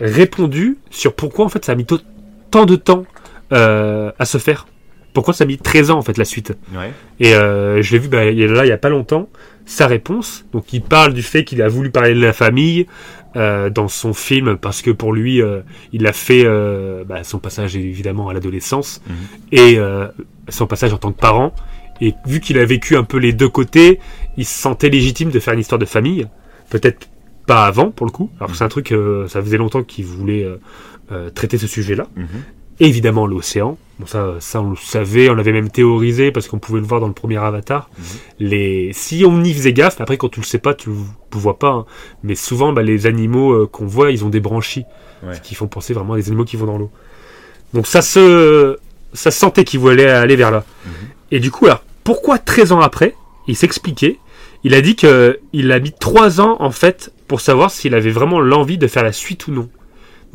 répondu 0.00 0.78
sur 0.90 1.14
pourquoi 1.14 1.44
en 1.44 1.48
fait 1.48 1.64
ça 1.64 1.72
a 1.72 1.74
mis 1.76 1.86
tant 2.50 2.66
de 2.66 2.76
temps 2.76 3.04
euh, 3.52 4.10
à 4.18 4.24
se 4.24 4.38
faire. 4.38 4.66
Pourquoi 5.12 5.32
ça 5.32 5.44
a 5.44 5.46
mis 5.46 5.56
13 5.58 5.90
ans 5.90 5.98
en 5.98 6.02
fait 6.02 6.18
la 6.18 6.24
suite? 6.24 6.52
Ouais. 6.74 6.92
Et 7.20 7.34
euh, 7.34 7.80
je 7.82 7.92
l'ai 7.92 7.98
vu 7.98 8.08
bah, 8.08 8.24
là 8.24 8.64
il 8.66 8.68
y 8.68 8.72
a 8.72 8.76
pas 8.78 8.90
longtemps 8.90 9.28
sa 9.64 9.86
réponse. 9.86 10.44
Donc 10.52 10.72
il 10.72 10.82
parle 10.82 11.14
du 11.14 11.22
fait 11.22 11.44
qu'il 11.44 11.62
a 11.62 11.68
voulu 11.68 11.90
parler 11.90 12.14
de 12.14 12.20
la 12.20 12.32
famille 12.32 12.86
euh, 13.36 13.70
dans 13.70 13.88
son 13.88 14.12
film 14.14 14.56
parce 14.56 14.82
que 14.82 14.90
pour 14.90 15.12
lui 15.12 15.40
il 15.92 16.06
a 16.06 16.12
fait 16.12 16.44
bah, 17.06 17.24
son 17.24 17.38
passage 17.38 17.76
évidemment 17.76 18.28
à 18.28 18.34
l'adolescence 18.34 19.00
Mhm. 19.08 19.16
et 19.52 19.78
son 20.48 20.66
passage 20.66 20.92
en 20.92 20.98
tant 20.98 21.12
que 21.12 21.18
parent. 21.20 21.54
Et 22.02 22.12
vu 22.26 22.40
qu'il 22.40 22.58
a 22.58 22.64
vécu 22.66 22.94
un 22.94 23.04
peu 23.04 23.16
les 23.16 23.32
deux 23.32 23.48
côtés, 23.48 24.00
il 24.36 24.44
se 24.44 24.52
sentait 24.58 24.90
légitime 24.90 25.30
de 25.30 25.40
faire 25.40 25.54
une 25.54 25.60
histoire 25.60 25.78
de 25.78 25.86
famille. 25.86 26.26
Peut-être 26.68 27.08
pas 27.46 27.64
avant 27.64 27.90
pour 27.90 28.04
le 28.06 28.12
coup. 28.12 28.30
Alors 28.38 28.54
c'est 28.54 28.64
un 28.64 28.68
truc, 28.68 28.92
euh, 28.92 29.26
ça 29.28 29.40
faisait 29.40 29.56
longtemps 29.56 29.82
qu'il 29.82 30.04
voulait 30.04 30.44
euh, 30.44 30.56
euh, 31.10 31.30
traiter 31.30 31.56
ce 31.56 31.66
sujet-là. 31.66 32.06
Mhm. 32.16 32.26
Évidemment 32.80 33.26
l'océan. 33.26 33.78
Bon 33.98 34.06
ça, 34.06 34.34
ça 34.40 34.60
on 34.60 34.70
le 34.70 34.76
savait, 34.76 35.30
on 35.30 35.34
l'avait 35.34 35.52
même 35.52 35.70
théorisé 35.70 36.30
parce 36.30 36.48
qu'on 36.48 36.58
pouvait 36.58 36.80
le 36.80 36.86
voir 36.86 37.00
dans 37.00 37.06
le 37.06 37.14
premier 37.14 37.38
Avatar. 37.38 37.88
Mhm. 37.98 38.04
Les, 38.40 38.90
si 38.92 39.24
on 39.26 39.42
y 39.42 39.54
faisait 39.54 39.72
gaffe, 39.72 40.00
après 40.00 40.18
quand 40.18 40.28
tu 40.28 40.40
le 40.40 40.44
sais 40.46 40.58
pas, 40.58 40.74
tu 40.74 40.90
le 40.90 40.96
vois 41.32 41.58
pas. 41.58 41.70
hein. 41.70 41.86
Mais 42.22 42.34
souvent 42.34 42.72
bah, 42.74 42.82
les 42.82 43.06
animaux 43.06 43.52
euh, 43.52 43.66
qu'on 43.66 43.86
voit, 43.86 44.10
ils 44.10 44.24
ont 44.24 44.28
des 44.28 44.40
branchies, 44.40 44.84
Ouais. 45.26 45.34
ce 45.34 45.40
qui 45.40 45.54
font 45.54 45.66
penser 45.66 45.94
vraiment 45.94 46.12
à 46.12 46.16
des 46.16 46.28
animaux 46.28 46.44
qui 46.44 46.56
vont 46.58 46.66
dans 46.66 46.76
l'eau. 46.76 46.90
Donc 47.72 47.86
ça 47.86 48.02
se, 48.02 48.76
ça 49.14 49.30
se 49.30 49.38
sentait 49.38 49.64
qu'il 49.64 49.80
voulait 49.80 50.10
aller 50.10 50.36
vers 50.36 50.50
là. 50.50 50.64
Mhm. 50.84 50.92
Et 51.32 51.40
du 51.40 51.50
coup 51.50 51.64
alors 51.66 51.82
pourquoi 52.04 52.38
13 52.38 52.72
ans 52.72 52.80
après, 52.80 53.14
il 53.48 53.56
s'expliquait. 53.56 54.18
Il 54.64 54.74
a 54.74 54.82
dit 54.82 54.94
que 54.96 55.40
il 55.54 55.72
a 55.72 55.80
mis 55.80 55.92
3 55.92 56.40
ans 56.42 56.56
en 56.60 56.70
fait 56.70 57.12
pour 57.28 57.40
savoir 57.40 57.70
s'il 57.70 57.94
avait 57.94 58.10
vraiment 58.10 58.40
l'envie 58.40 58.76
de 58.78 58.86
faire 58.86 59.02
la 59.04 59.12
suite 59.12 59.46
ou 59.48 59.52
non. 59.52 59.68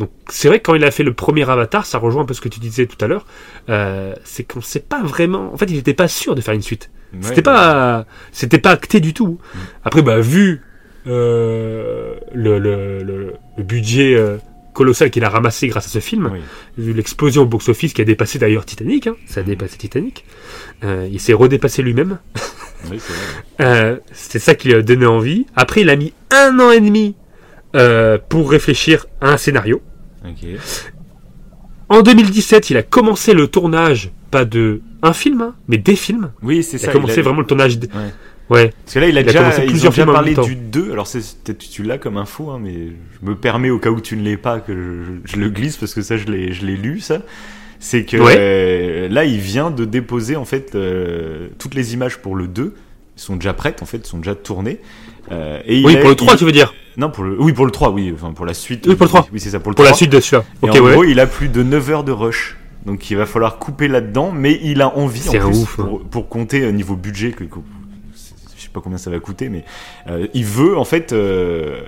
Donc 0.01 0.09
c'est 0.29 0.47
vrai 0.47 0.57
que 0.59 0.63
quand 0.63 0.73
il 0.73 0.83
a 0.83 0.89
fait 0.89 1.03
le 1.03 1.13
premier 1.13 1.47
Avatar, 1.47 1.85
ça 1.85 1.99
rejoint 1.99 2.23
un 2.23 2.25
peu 2.25 2.33
ce 2.33 2.41
que 2.41 2.49
tu 2.49 2.59
disais 2.59 2.87
tout 2.87 2.97
à 3.05 3.07
l'heure, 3.07 3.27
euh, 3.69 4.15
c'est 4.23 4.43
qu'on 4.43 4.59
sait 4.61 4.79
pas 4.79 5.03
vraiment. 5.03 5.53
En 5.53 5.57
fait, 5.57 5.65
il 5.69 5.75
n'était 5.75 5.93
pas 5.93 6.07
sûr 6.07 6.33
de 6.33 6.41
faire 6.41 6.55
une 6.55 6.63
suite. 6.63 6.89
Ouais, 7.13 7.19
C'était 7.21 7.43
pas, 7.43 8.05
c'était 8.31 8.57
pas 8.57 8.71
acté 8.71 8.99
du 8.99 9.13
tout. 9.13 9.37
Après, 9.85 10.01
bah 10.01 10.19
vu 10.19 10.61
euh, 11.05 12.15
le, 12.33 12.57
le, 12.57 13.03
le, 13.03 13.33
le 13.57 13.63
budget 13.63 14.15
euh, 14.15 14.37
colossal 14.73 15.11
qu'il 15.11 15.23
a 15.23 15.29
ramassé 15.29 15.67
grâce 15.67 15.85
à 15.85 15.89
ce 15.89 15.99
film, 15.99 16.31
Oui. 16.33 16.39
vu 16.79 16.93
l'explosion 16.93 17.43
au 17.43 17.45
box-office 17.45 17.93
qui 17.93 18.01
a 18.01 18.05
dépassé 18.05 18.39
d'ailleurs 18.39 18.65
Titanic, 18.65 19.05
hein, 19.05 19.15
ça 19.27 19.41
a 19.41 19.43
dépassé 19.43 19.77
Titanic, 19.77 20.25
euh, 20.83 21.07
il 21.11 21.19
s'est 21.19 21.33
redépassé 21.33 21.83
lui-même. 21.83 22.17
Oui, 22.89 22.99
c'est 24.11 24.39
ça 24.39 24.55
qui 24.55 24.69
lui 24.69 24.73
a 24.73 24.81
donné 24.81 25.05
envie. 25.05 25.45
Après, 25.55 25.81
il 25.81 25.89
a 25.91 25.95
mis 25.95 26.13
un 26.31 26.59
an 26.59 26.71
et 26.71 26.79
demi 26.81 27.15
pour 28.27 28.49
réfléchir 28.49 29.05
à 29.21 29.29
un 29.29 29.37
scénario. 29.37 29.83
En 31.89 32.01
2017, 32.01 32.69
il 32.69 32.77
a 32.77 32.83
commencé 32.83 33.33
le 33.33 33.47
tournage, 33.47 34.11
pas 34.29 34.45
de 34.45 34.81
un 35.03 35.13
film, 35.13 35.41
hein, 35.41 35.55
mais 35.67 35.77
des 35.77 35.95
films. 35.95 36.31
Oui, 36.41 36.63
c'est 36.63 36.77
Il 36.77 36.79
ça. 36.79 36.89
a 36.89 36.93
commencé 36.93 37.15
il 37.15 37.19
a- 37.19 37.23
vraiment 37.23 37.41
le 37.41 37.47
tournage. 37.47 37.79
de- 37.79 37.87
Ouais. 37.87 38.13
Ouais. 38.49 38.73
Parce 38.83 38.93
que 38.95 38.99
là, 38.99 39.07
il 39.07 39.17
a 39.17 39.21
Il 39.21 39.23
a 39.23 39.27
déjà, 39.27 39.39
commencé 39.39 39.61
ils 39.61 39.63
ont 39.63 39.67
plusieurs 39.69 39.91
déjà 39.91 40.03
films 40.03 40.13
parlé 40.13 40.35
du 40.35 40.55
2. 40.55 40.91
Alors, 40.91 41.07
c'est 41.07 41.19
peut-être 41.43 41.59
tu 41.69 41.83
l'as 41.83 41.97
comme 41.97 42.17
info, 42.17 42.49
hein, 42.51 42.59
mais 42.61 42.73
je 42.73 43.25
me 43.29 43.35
permets 43.35 43.69
au 43.69 43.79
cas 43.79 43.89
où 43.89 43.99
tu 44.01 44.15
ne 44.17 44.21
l'aies 44.23 44.37
pas 44.37 44.59
que 44.59 44.73
je, 44.73 45.11
je 45.33 45.37
le 45.37 45.49
glisse 45.49 45.77
parce 45.77 45.93
que 45.93 46.01
ça, 46.01 46.17
je 46.17 46.25
l'ai, 46.27 46.51
je 46.53 46.65
l'ai 46.65 46.75
lu, 46.75 46.99
ça. 46.99 47.19
C'est 47.79 48.03
que 48.05 48.17
Ouais. 48.17 48.35
euh, 48.37 49.07
là, 49.09 49.25
il 49.25 49.39
vient 49.39 49.71
de 49.71 49.85
déposer 49.85 50.35
en 50.35 50.45
fait 50.45 50.75
euh, 50.75 51.47
toutes 51.57 51.73
les 51.75 51.93
images 51.93 52.17
pour 52.19 52.35
le 52.35 52.47
2 52.47 52.75
sont 53.15 53.35
déjà 53.37 53.53
prêtes 53.53 53.81
en 53.81 53.85
fait, 53.85 54.05
sont 54.05 54.17
déjà 54.19 54.35
tournées. 54.35 54.79
Euh, 55.31 55.61
et 55.65 55.83
Oui, 55.85 55.97
pour 55.97 56.09
le 56.09 56.15
3, 56.15 56.33
il- 56.33 56.37
tu 56.39 56.45
veux 56.45 56.51
dire 56.51 56.73
Non, 56.97 57.09
pour 57.09 57.23
le 57.23 57.39
oui, 57.41 57.53
pour 57.53 57.65
le 57.65 57.71
3, 57.71 57.89
oui, 57.91 58.11
enfin 58.13 58.33
pour 58.33 58.45
la 58.45 58.53
suite. 58.53 58.85
Oui, 58.87 58.95
pour 58.95 59.05
le 59.05 59.09
3. 59.09 59.27
Oui, 59.31 59.39
c'est 59.39 59.49
ça 59.51 59.59
pour 59.59 59.71
le 59.71 59.75
Pour 59.75 59.85
3. 59.85 59.91
la 59.91 59.97
suite 59.97 60.11
de 60.11 60.19
celui-là. 60.19 60.43
Et 60.63 60.69
Ok, 60.69 60.75
en 60.77 60.83
ouais. 60.83 60.91
gros, 60.93 61.03
il 61.05 61.19
a 61.19 61.27
plus 61.27 61.47
de 61.49 61.63
9 61.63 61.89
heures 61.89 62.03
de 62.03 62.11
rush. 62.11 62.57
Donc 62.85 63.09
il 63.11 63.15
va 63.17 63.25
falloir 63.25 63.59
couper 63.59 63.87
là-dedans, 63.87 64.31
mais 64.31 64.59
il 64.63 64.81
a 64.81 64.95
envie 64.97 65.29
en 65.29 65.31
plus 65.33 65.43
ouf, 65.61 65.79
hein. 65.79 65.83
pour, 65.83 66.01
pour 66.03 66.29
compter 66.29 66.65
au 66.67 66.71
niveau 66.71 66.95
budget 66.95 67.31
que, 67.31 67.43
que- 67.43 67.59
je 68.57 68.61
sais 68.63 68.69
pas 68.73 68.81
combien 68.81 68.97
ça 68.97 69.09
va 69.11 69.19
coûter, 69.19 69.49
mais 69.49 69.63
euh, 70.09 70.27
il 70.33 70.45
veut 70.45 70.75
en 70.77 70.83
fait 70.83 71.13
euh, 71.13 71.81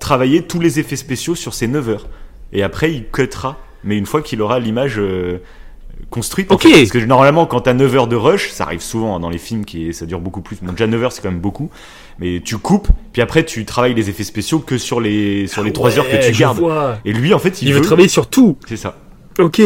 travailler 0.00 0.42
tous 0.42 0.60
les 0.60 0.80
effets 0.80 0.96
spéciaux 0.96 1.34
sur 1.34 1.52
ces 1.54 1.66
9 1.68 1.88
heures. 1.90 2.08
Et 2.52 2.62
après 2.62 2.90
il 2.92 3.04
cuttera, 3.10 3.58
mais 3.84 3.96
une 3.98 4.06
fois 4.06 4.22
qu'il 4.22 4.40
aura 4.42 4.58
l'image 4.60 4.94
euh, 6.00 6.04
construite. 6.10 6.50
en 6.50 6.54
Ok. 6.56 6.62
fait. 6.62 6.70
Parce 6.72 6.90
que 6.90 6.98
normalement 6.98 7.46
quand 7.46 7.60
t'as 7.60 7.74
9 7.74 7.94
heures 7.96 8.06
de 8.08 8.16
rush, 8.16 8.50
ça 8.50 8.64
arrive 8.64 8.80
souvent 8.80 9.16
hein, 9.16 9.20
dans 9.20 9.30
les 9.30 9.38
films 9.38 9.64
qui 9.64 9.92
ça 9.94 10.06
dure 10.06 10.20
beaucoup 10.20 10.40
plus. 10.42 10.56
Bon, 10.62 10.72
déjà 10.72 10.86
9 10.86 11.02
heures 11.04 11.12
c'est 11.12 11.22
quand 11.22 11.30
même 11.30 11.40
beaucoup, 11.40 11.70
mais 12.18 12.40
tu 12.44 12.58
coupes, 12.58 12.88
puis 13.12 13.22
après 13.22 13.44
tu 13.44 13.64
travailles 13.64 13.94
les 13.94 14.10
effets 14.10 14.24
spéciaux 14.24 14.58
que 14.58 14.78
sur 14.78 15.00
les 15.00 15.46
sur 15.46 15.62
les 15.62 15.72
3 15.72 15.98
heures 15.98 16.06
que 16.08 16.12
Ouais, 16.16 16.30
tu 16.30 16.32
gardes. 16.38 16.58
vois. 16.58 16.98
Et 17.04 17.12
lui 17.12 17.32
en 17.34 17.38
fait 17.38 17.62
il, 17.62 17.68
Il 17.68 17.74
veut 17.74 17.80
travailler 17.80 18.08
sur 18.08 18.28
tout. 18.28 18.56
C'est 18.66 18.76
ça. 18.76 18.96
Ok. 19.38 19.60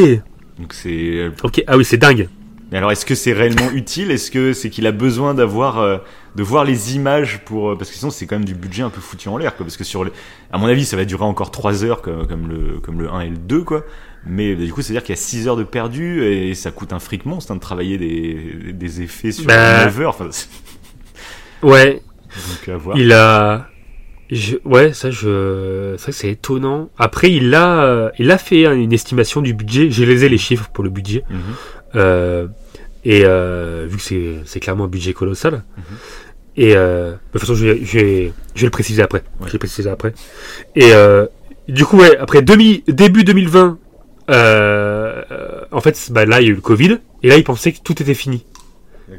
Donc 0.58 0.72
c'est 0.74 1.30
Ok. 1.42 1.62
Ah 1.66 1.76
oui, 1.76 1.84
c'est 1.84 1.98
dingue. 1.98 2.28
mais 2.72 2.78
alors, 2.78 2.90
est-ce 2.92 3.06
que 3.06 3.14
c'est 3.14 3.32
réellement 3.32 3.70
utile? 3.72 4.10
Est-ce 4.10 4.30
que 4.30 4.52
c'est 4.52 4.70
qu'il 4.70 4.86
a 4.86 4.92
besoin 4.92 5.32
d'avoir, 5.34 5.78
euh, 5.78 5.98
de 6.38 6.42
voir 6.44 6.64
les 6.64 6.94
images 6.94 7.40
pour, 7.44 7.70
euh, 7.72 7.76
parce 7.76 7.90
que 7.90 7.96
sinon 7.96 8.10
c'est 8.10 8.26
quand 8.26 8.36
même 8.36 8.44
du 8.44 8.54
budget 8.54 8.82
un 8.84 8.90
peu 8.90 9.00
foutu 9.00 9.28
en 9.28 9.36
l'air, 9.36 9.56
quoi. 9.56 9.66
Parce 9.66 9.76
que 9.76 9.82
sur, 9.84 10.04
les... 10.04 10.12
à 10.52 10.56
mon 10.58 10.66
avis, 10.68 10.84
ça 10.84 10.96
va 10.96 11.04
durer 11.04 11.24
encore 11.24 11.50
3 11.50 11.84
heures 11.84 12.00
comme, 12.00 12.26
comme 12.28 12.48
le, 12.48 12.78
comme 12.80 13.00
le 13.00 13.10
1 13.10 13.20
et 13.22 13.28
le 13.30 13.36
2, 13.36 13.62
quoi. 13.64 13.84
Mais 14.24 14.54
bah, 14.54 14.64
du 14.64 14.72
coup, 14.72 14.80
c'est 14.80 14.92
à 14.92 14.94
dire 14.94 15.02
qu'il 15.02 15.14
y 15.14 15.18
a 15.18 15.20
6 15.20 15.48
heures 15.48 15.56
de 15.56 15.64
perdu 15.64 16.24
et 16.24 16.54
ça 16.54 16.70
coûte 16.70 16.92
un 16.92 16.98
fric 17.00 17.26
monstre 17.26 17.50
hein, 17.52 17.56
de 17.56 17.60
travailler 17.60 17.98
des, 17.98 18.72
des 18.72 19.02
effets 19.02 19.32
sur 19.32 19.46
Bah. 19.46 19.84
9 19.84 20.00
heures. 20.00 20.10
Enfin, 20.10 20.28
Ouais. 21.62 22.00
donc 22.50 22.68
à 22.68 22.76
voir. 22.76 22.96
Il 22.96 23.12
a. 23.12 23.68
je- 24.30 24.56
Ouais, 24.64 24.92
ça, 24.92 25.10
je. 25.10 25.94
C'est 25.96 26.02
vrai 26.04 26.12
que 26.12 26.18
c'est 26.18 26.30
étonnant. 26.30 26.88
Après, 26.98 27.32
il 27.32 27.52
a, 27.54 28.12
il 28.18 28.30
a 28.30 28.38
fait 28.38 28.66
hein, 28.66 28.74
une 28.74 28.92
estimation 28.92 29.40
du 29.42 29.54
budget. 29.54 29.90
J'ai 29.90 30.06
les 30.06 30.24
ai 30.24 30.28
les 30.28 30.38
chiffres 30.38 30.68
pour 30.72 30.84
le 30.84 30.90
budget. 30.90 31.24
Mhm. 31.30 31.38
Euh, 31.96 32.46
et 33.04 33.22
euh, 33.24 33.86
vu 33.88 33.96
que 33.96 34.02
c'est, 34.02 34.34
c'est 34.44 34.60
clairement 34.60 34.84
un 34.84 34.88
budget 34.88 35.12
colossal. 35.14 35.62
Mhm. 35.76 35.82
Et 36.58 36.74
euh, 36.74 37.12
de 37.12 37.16
toute 37.32 37.40
façon, 37.40 37.54
je 37.54 37.66
vais, 37.66 37.84
je 37.84 37.98
vais, 37.98 38.32
je 38.56 38.60
vais 38.62 38.66
le 38.66 38.70
préciser 38.70 39.00
après. 39.00 39.22
Ouais. 39.40 39.46
Je 39.46 39.52
vais 39.52 39.58
préciser 39.58 39.88
après. 39.88 40.12
Et 40.74 40.92
euh, 40.92 41.26
du 41.68 41.84
coup, 41.84 41.98
ouais, 41.98 42.18
après 42.18 42.42
demi, 42.42 42.82
début 42.88 43.22
2020, 43.22 43.78
euh, 44.30 45.22
en 45.70 45.80
fait, 45.80 46.08
bah, 46.10 46.26
là, 46.26 46.40
il 46.40 46.44
y 46.44 46.48
a 46.48 46.50
eu 46.50 46.56
le 46.56 46.60
Covid. 46.60 46.98
Et 47.22 47.28
là, 47.28 47.36
il 47.36 47.44
pensait 47.44 47.70
que 47.70 47.78
tout 47.82 48.02
était 48.02 48.12
fini. 48.12 48.44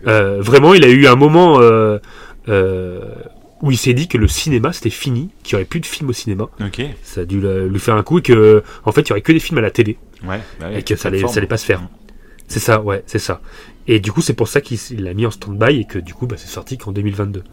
Vraiment, 0.04 0.74
il 0.74 0.84
a 0.84 0.90
eu 0.90 1.08
un 1.08 1.16
moment 1.16 1.60
où 3.62 3.72
il 3.72 3.78
s'est 3.78 3.94
dit 3.94 4.10
que 4.10 4.18
le 4.18 4.28
cinéma 4.28 4.72
c'était 4.72 4.90
fini, 4.90 5.30
qu'il 5.44 5.56
n'y 5.56 5.62
aurait 5.62 5.68
plus 5.68 5.80
de 5.80 5.86
films 5.86 6.10
au 6.10 6.14
cinéma. 6.14 6.48
Ça 7.04 7.22
a 7.22 7.26
dû 7.26 7.40
lui 7.42 7.80
faire 7.80 7.96
un 7.96 8.04
coup 8.04 8.20
et 8.20 8.22
que, 8.22 8.64
en 8.84 8.92
fait, 8.92 9.02
il 9.02 9.10
y 9.10 9.12
aurait 9.14 9.22
que 9.22 9.32
des 9.32 9.40
films 9.40 9.60
à 9.60 9.62
la 9.62 9.72
télé 9.72 9.98
Ouais. 10.28 10.42
bah 10.60 10.72
et 10.74 10.84
que 10.84 10.98
ça 10.98 11.08
allait, 11.08 11.26
ça 11.26 11.38
allait 11.38 11.48
pas 11.48 11.58
se 11.58 11.66
faire. 11.66 11.82
C'est 12.50 12.60
ça, 12.60 12.82
ouais, 12.82 13.04
c'est 13.06 13.20
ça. 13.20 13.42
Et 13.92 14.00
du 14.00 14.12
coup, 14.12 14.22
c'est 14.22 14.34
pour 14.36 14.48
ça 14.48 14.62
qu'il 14.62 14.78
l'a 15.04 15.14
mis 15.16 15.26
en 15.26 15.32
stand-by 15.32 15.80
et 15.82 15.86
que 15.86 15.98
du 16.00 16.14
coup, 16.14 16.28
bah, 16.28 16.36
c'est 16.38 16.48
sorti 16.48 16.78
qu'en 16.78 16.92
2022. 16.92 17.44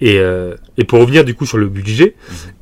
Et, 0.00 0.18
euh, 0.18 0.54
et 0.78 0.84
pour 0.84 0.98
revenir 1.00 1.24
du 1.24 1.34
coup 1.34 1.44
sur 1.44 1.58
le 1.58 1.68
budget, 1.68 2.14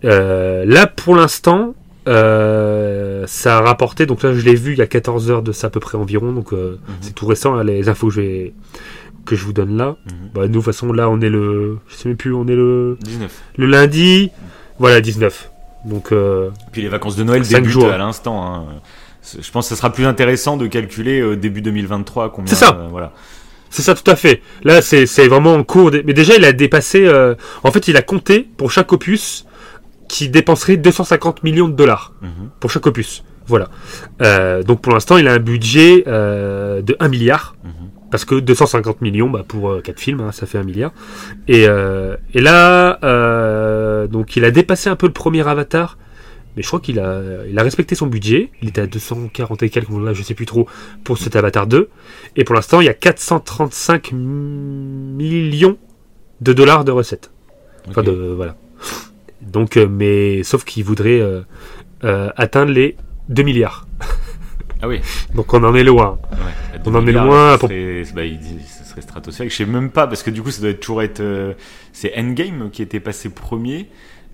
euh, 0.04 0.64
là 0.66 0.86
pour 0.88 1.14
l'instant, 1.14 1.74
euh, 2.08 3.24
ça 3.26 3.58
a 3.58 3.60
rapporté, 3.60 4.06
donc 4.06 4.22
là 4.22 4.32
je 4.32 4.40
l'ai 4.44 4.54
vu 4.54 4.72
il 4.72 4.78
y 4.78 4.82
a 4.82 4.86
14 4.86 5.30
heures 5.30 5.42
de 5.42 5.52
ça 5.52 5.66
à 5.68 5.70
peu 5.70 5.80
près 5.80 5.98
environ, 5.98 6.32
donc 6.32 6.52
Mhm. 6.52 6.78
c'est 7.00 7.14
tout 7.14 7.26
récent 7.26 7.54
hein, 7.54 7.64
les 7.64 7.88
infos 7.88 8.08
que 8.08 8.14
je, 8.14 8.20
vais- 8.20 8.54
que 9.24 9.36
je 9.36 9.44
vous 9.44 9.52
donne 9.52 9.76
là. 9.76 9.96
Mhm. 10.06 10.12
Bah, 10.34 10.40
nous, 10.42 10.48
de 10.48 10.52
toute 10.54 10.64
façon, 10.64 10.92
là 10.92 11.08
on 11.10 11.20
est 11.20 11.28
le, 11.30 11.78
je 11.88 11.94
sais 11.94 12.08
même 12.08 12.16
plus, 12.16 12.32
on 12.32 12.46
est 12.48 12.54
le, 12.56 12.96
19. 13.02 13.32
le 13.56 13.66
lundi, 13.66 14.30
voilà 14.78 15.00
19. 15.00 15.50
Donc 15.84 16.12
Puis 16.72 16.82
les 16.82 16.88
vacances 16.88 17.14
de 17.16 17.22
Noël 17.24 17.42
débutent 17.42 17.70
jours. 17.70 17.88
à 17.90 17.98
l'instant. 17.98 18.44
hein. 18.44 18.64
Je 19.40 19.50
pense 19.50 19.66
que 19.68 19.74
ça 19.74 19.76
sera 19.76 19.92
plus 19.92 20.06
intéressant 20.06 20.56
de 20.56 20.66
calculer 20.66 21.20
euh, 21.20 21.36
début 21.36 21.60
2023 21.62 22.30
combien. 22.32 22.48
C'est 22.48 22.64
ça. 22.64 22.78
euh, 22.80 22.88
voilà. 22.90 23.12
C'est 23.70 23.82
ça, 23.82 23.94
tout 23.94 24.08
à 24.10 24.14
fait. 24.16 24.40
Là, 24.62 24.80
c'est 24.80 25.04
vraiment 25.28 25.54
en 25.54 25.64
cours. 25.64 25.90
de- 25.90 26.02
Mais 26.06 26.12
déjà, 26.14 26.34
il 26.36 26.44
a 26.44 26.52
dépassé. 26.52 27.04
euh, 27.06 27.34
En 27.64 27.72
fait, 27.72 27.88
il 27.88 27.96
a 27.96 28.02
compté 28.02 28.48
pour 28.56 28.70
chaque 28.70 28.92
opus 28.92 29.44
qui 30.08 30.28
dépenserait 30.28 30.76
250 30.76 31.42
millions 31.42 31.68
de 31.68 31.74
dollars 31.74 32.12
Mhm. 32.22 32.50
pour 32.60 32.70
chaque 32.70 32.86
opus. 32.86 33.24
Voilà. 33.48 33.68
Euh, 34.22 34.62
donc 34.62 34.80
pour 34.80 34.92
l'instant, 34.92 35.16
il 35.18 35.26
a 35.28 35.32
un 35.32 35.38
budget 35.40 36.04
euh, 36.06 36.80
de 36.82 36.96
1 37.00 37.08
milliard. 37.08 37.56
Mhm. 37.64 37.70
Parce 38.12 38.24
que 38.24 38.36
250 38.36 39.00
millions 39.02 39.28
bah, 39.28 39.42
pour 39.46 39.68
euh, 39.70 39.80
4 39.80 39.98
films, 39.98 40.20
hein, 40.20 40.30
ça 40.32 40.46
fait 40.46 40.58
1 40.58 40.62
milliard. 40.62 40.92
Et, 41.48 41.64
et 42.34 42.40
là, 42.40 42.98
donc 44.06 44.36
il 44.36 44.44
a 44.44 44.50
dépassé 44.52 44.88
un 44.88 44.96
peu 44.96 45.06
le 45.06 45.12
premier 45.12 45.46
Avatar. 45.46 45.98
Mais 46.56 46.62
je 46.62 46.66
crois 46.68 46.80
qu'il 46.80 46.98
a, 46.98 47.20
il 47.48 47.58
a 47.58 47.62
respecté 47.62 47.94
son 47.94 48.06
budget. 48.06 48.50
Il 48.62 48.68
était 48.70 48.80
à 48.80 48.86
240 48.86 49.62
et 49.62 49.70
quelques, 49.70 49.90
là, 49.90 50.12
je 50.14 50.22
sais 50.22 50.34
plus 50.34 50.46
trop, 50.46 50.66
pour 51.04 51.18
cet 51.18 51.36
Avatar 51.36 51.66
2. 51.66 51.90
Et 52.36 52.44
pour 52.44 52.54
l'instant, 52.54 52.80
il 52.80 52.86
y 52.86 52.88
a 52.88 52.94
435 52.94 54.12
millions 54.12 55.76
de 56.40 56.52
dollars 56.52 56.84
de 56.84 56.92
recettes. 56.92 57.30
Enfin, 57.88 58.02
de, 58.02 58.10
voilà. 58.12 58.56
Donc, 59.42 59.76
euh, 59.76 59.86
mais, 59.88 60.42
sauf 60.42 60.64
qu'il 60.64 60.84
voudrait 60.84 61.20
euh, 61.20 61.42
euh, 62.04 62.30
atteindre 62.36 62.72
les 62.72 62.96
2 63.28 63.42
milliards. 63.42 63.86
Ah 64.82 64.88
oui. 64.88 65.00
Donc, 65.34 65.52
on 65.54 65.62
en 65.64 65.74
est 65.74 65.84
loin. 65.84 66.18
Ouais, 66.32 66.80
On 66.84 66.94
en 66.94 67.06
est 67.06 67.12
loin 67.12 67.56
pour- 67.58 67.68
serait- 67.68 68.02
bah, 68.14 68.24
il 68.24 68.38
dit, 68.38 68.58
ça 68.66 68.84
serait 68.84 69.00
stratosphérique. 69.00 69.52
Je 69.52 69.56
sais 69.58 69.64
même 69.66 69.90
pas 69.90 70.06
parce 70.06 70.22
que 70.22 70.30
du 70.30 70.42
coup, 70.42 70.50
ça 70.50 70.60
doit 70.60 70.70
être 70.70 70.80
toujours 70.80 71.02
être. 71.02 71.20
euh, 71.20 71.54
c'est 71.92 72.12
Endgame 72.18 72.70
qui 72.70 72.82
était 72.82 73.00
passé 73.00 73.28
premier. 73.30 73.88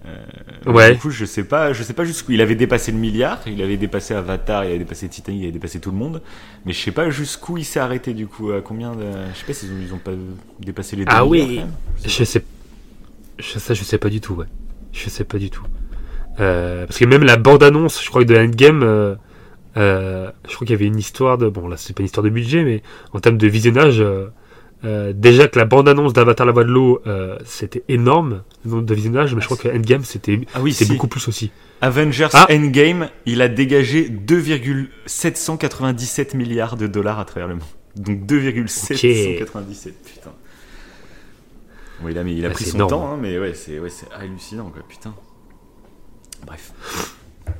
Euh, 0.06 0.24
Ouais. 0.66 0.92
Du 0.92 0.98
coup, 1.00 1.10
je 1.10 1.24
sais 1.24 1.42
pas, 1.44 1.72
je 1.72 1.82
sais 1.82 1.92
pas 1.92 2.04
jusqu'où. 2.04 2.32
Il 2.32 2.40
avait 2.40 2.54
dépassé 2.54 2.92
le 2.92 2.98
milliard. 2.98 3.40
Il 3.46 3.60
avait 3.62 3.76
dépassé 3.76 4.14
Avatar. 4.14 4.64
Il 4.64 4.68
avait 4.68 4.78
dépassé 4.78 5.08
Titanic. 5.08 5.40
Il 5.40 5.44
avait 5.44 5.52
dépassé 5.52 5.80
tout 5.80 5.90
le 5.90 5.96
monde. 5.96 6.22
Mais 6.64 6.72
je 6.72 6.80
sais 6.80 6.92
pas 6.92 7.10
jusqu'où 7.10 7.58
il 7.58 7.64
s'est 7.64 7.80
arrêté 7.80 8.14
du 8.14 8.26
coup. 8.28 8.52
À 8.52 8.60
combien 8.60 8.92
de... 8.92 9.04
Je 9.34 9.38
sais 9.40 9.46
pas 9.46 9.52
s'ils 9.52 9.70
ont, 9.70 9.76
ils 9.82 9.92
ont 9.94 9.98
pas 9.98 10.12
dépassé 10.60 10.94
les. 10.96 11.04
deux 11.04 11.10
Ah 11.12 11.24
milliards, 11.24 11.48
oui. 11.48 11.56
même. 11.58 11.72
Je 12.04 12.24
sais, 12.24 12.44
je, 13.38 13.58
ça, 13.58 13.74
je 13.74 13.82
sais 13.82 13.98
pas 13.98 14.08
du 14.08 14.20
tout, 14.20 14.34
ouais. 14.34 14.46
Je 14.92 15.08
sais 15.08 15.24
pas 15.24 15.38
du 15.38 15.50
tout. 15.50 15.64
Euh, 16.40 16.86
parce 16.86 16.98
que 16.98 17.04
même 17.04 17.24
la 17.24 17.36
bande-annonce, 17.36 18.02
je 18.02 18.08
crois 18.08 18.22
que 18.24 18.28
de 18.28 18.36
Endgame, 18.36 18.82
euh, 18.82 19.16
je 19.76 20.54
crois 20.54 20.66
qu'il 20.66 20.70
y 20.70 20.74
avait 20.74 20.86
une 20.86 20.98
histoire 20.98 21.38
de, 21.38 21.48
bon 21.48 21.66
là 21.68 21.76
c'est 21.76 21.94
pas 21.94 22.00
une 22.02 22.06
histoire 22.06 22.24
de 22.24 22.30
budget, 22.30 22.62
mais 22.62 22.82
en 23.12 23.20
termes 23.20 23.36
de 23.38 23.46
visionnage, 23.48 24.02
euh, 24.84 25.12
déjà 25.14 25.46
que 25.48 25.58
la 25.58 25.64
bande-annonce 25.64 26.12
d'Avatar 26.12 26.46
la 26.46 26.52
voix 26.52 26.62
de 26.64 26.70
l'eau, 26.70 27.00
euh, 27.06 27.38
c'était 27.44 27.82
énorme, 27.88 28.42
le 28.64 28.70
nombre 28.72 28.82
de 28.84 28.94
visionnage, 28.94 29.34
mais 29.34 29.40
je 29.40 29.46
crois 29.46 29.56
que 29.56 29.68
Endgame 29.68 30.04
c'était, 30.04 30.40
Ah 30.54 30.60
oui, 30.60 30.72
c'est 30.72 30.84
si. 30.84 30.92
beaucoup 30.92 31.08
plus 31.08 31.26
aussi. 31.28 31.50
Avengers 31.80 32.28
Ah. 32.32 32.46
Endgame, 32.50 33.08
il 33.26 33.42
a 33.42 33.48
dégagé 33.48 34.08
2,797 34.08 36.34
milliards 36.34 36.76
de 36.76 36.86
dollars 36.86 37.18
à 37.18 37.24
travers 37.24 37.48
le 37.48 37.54
monde. 37.54 37.64
Donc 37.96 38.24
2,797, 38.26 39.94
putain. 40.04 40.30
Il 42.08 42.18
a, 42.18 42.24
mis, 42.24 42.36
il 42.36 42.44
a 42.44 42.48
Ah, 42.48 42.52
pris 42.52 42.64
son 42.64 42.76
énorme. 42.78 42.90
temps, 42.90 43.12
hein, 43.12 43.16
mais 43.20 43.38
ouais, 43.38 43.54
c'est 43.54 43.78
ouais, 43.78 43.88
hallucinant, 44.18 44.70
quoi, 44.70 44.82
putain. 44.88 45.14
Bref. 46.44 46.72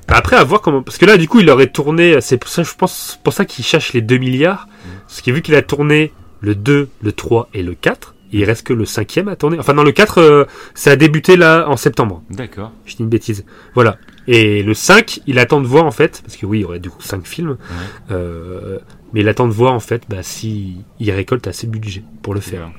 Bah, 0.09 0.17
Après, 0.17 0.35
à 0.37 0.43
voir 0.43 0.61
comment. 0.61 0.83
Parce 0.83 0.99
que 0.99 1.07
là, 1.07 1.17
du 1.17 1.29
coup, 1.29 1.39
il 1.41 1.49
aurait 1.49 1.69
tourné. 1.69 2.21
C'est 2.21 2.39
pour 2.39 2.51
ça, 2.51 2.65
je 2.65 2.75
pense, 2.75 3.21
pour 3.23 3.33
ça 3.33 3.45
qu'il 3.45 3.65
cherche 3.65 3.93
les 3.93 4.01
2 4.01 4.17
milliards. 4.19 4.67
Parce 5.07 5.21
que 5.23 5.31
vu 5.31 5.43
qu'il 5.43 5.55
a 5.55 5.63
tourné 5.63 6.13
le 6.43 6.55
2, 6.55 6.89
le 7.03 7.13
3 7.13 7.49
et 7.55 7.63
le 7.63 7.75
4, 7.75 8.15
il 8.33 8.45
reste 8.45 8.67
que 8.67 8.73
le 8.73 8.85
cinquième 8.85 9.29
à 9.29 9.37
tourner. 9.37 9.59
Enfin, 9.59 9.75
non, 9.75 9.85
le 9.85 9.93
4, 9.93 10.19
euh, 10.19 10.45
ça 10.75 10.91
a 10.91 10.97
débuté 10.97 11.37
là 11.37 11.67
en 11.69 11.77
septembre. 11.77 12.23
D'accord. 12.31 12.73
Je 12.85 12.97
dis 12.97 13.03
une 13.03 13.09
bêtise. 13.09 13.45
Voilà. 13.75 13.99
Et 14.27 14.63
le 14.63 14.75
5, 14.75 15.21
il 15.27 15.39
attend 15.39 15.61
de 15.61 15.67
voir 15.67 15.85
en 15.85 15.91
fait. 15.91 16.23
Parce 16.25 16.37
que 16.37 16.47
oui, 16.47 16.59
il 16.59 16.63
y 16.63 16.65
aurait 16.65 16.81
du 16.81 16.91
coup 16.91 17.03
5 17.03 17.27
films. 17.27 17.57
Euh, 18.11 18.79
mais 19.13 19.21
il 19.21 19.29
attend 19.29 19.47
de 19.47 19.53
voir 19.53 19.75
en 19.75 19.81
fait 19.81 20.03
bah, 20.09 20.23
si 20.23 20.79
il 20.99 21.11
récolte 21.11 21.47
assez 21.47 21.67
de 21.67 21.73
budget 21.73 22.03
pour 22.23 22.35
le 22.35 22.41
faire. 22.41 22.71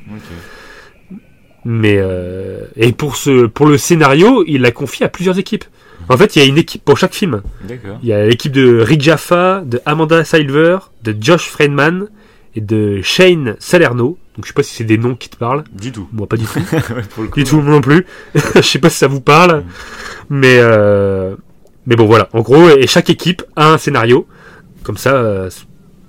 Mais 1.66 1.96
euh, 1.98 2.66
et 2.76 2.92
pour 2.92 3.16
ce 3.16 3.46
pour 3.46 3.68
le 3.68 3.78
scénario, 3.78 4.44
il 4.48 4.62
l'a 4.62 4.72
confié 4.72 5.06
à 5.06 5.10
plusieurs 5.10 5.40
équipes. 5.40 5.64
En 6.10 6.18
fait, 6.18 6.36
il 6.36 6.40
y 6.40 6.42
a 6.42 6.46
une 6.46 6.58
équipe 6.58 6.84
pour 6.84 6.98
chaque 6.98 7.14
film. 7.14 7.42
D'accord. 7.66 7.98
Il 8.02 8.10
y 8.10 8.14
a 8.14 8.26
l'équipe 8.26 8.52
de 8.52 8.80
Rick 8.80 9.02
Jaffa, 9.02 9.62
de 9.66 9.80
Amanda 9.86 10.26
Silver, 10.26 10.80
de 11.04 11.16
Josh 11.18 11.48
Friedman 11.48 12.08
et 12.56 12.62
de 12.62 13.02
Shane 13.02 13.56
Salerno. 13.60 14.18
Donc 14.36 14.46
je 14.46 14.48
sais 14.48 14.54
pas 14.54 14.64
si 14.64 14.76
c'est 14.76 14.84
des 14.84 14.98
noms 14.98 15.16
qui 15.16 15.30
te 15.30 15.38
parlent. 15.38 15.64
Du 15.72 15.92
tout. 15.92 16.08
Moi 16.12 16.28
pas 16.28 16.38
du 16.38 16.46
tout. 16.46 16.60
Ouais, 17.20 17.28
coup. 17.28 17.36
du 17.40 17.44
tout 17.44 17.62
non 17.62 17.82
plus. 17.82 18.06
je 18.56 18.62
sais 18.62 18.80
pas 18.80 18.90
si 18.90 18.98
ça 18.98 19.08
vous 19.08 19.22
parle. 19.22 19.60
Mm. 19.60 19.64
Mais 20.30 20.58
euh, 20.60 21.36
mais 21.86 21.96
bon 21.96 22.06
voilà. 22.06 22.30
En 22.34 22.42
gros, 22.42 22.70
et 22.70 22.88
chaque 22.88 23.10
équipe 23.10 23.44
a 23.56 23.74
un 23.74 23.78
scénario. 23.78 24.28
Comme 24.84 24.98
ça, 24.98 25.16
euh, 25.16 25.50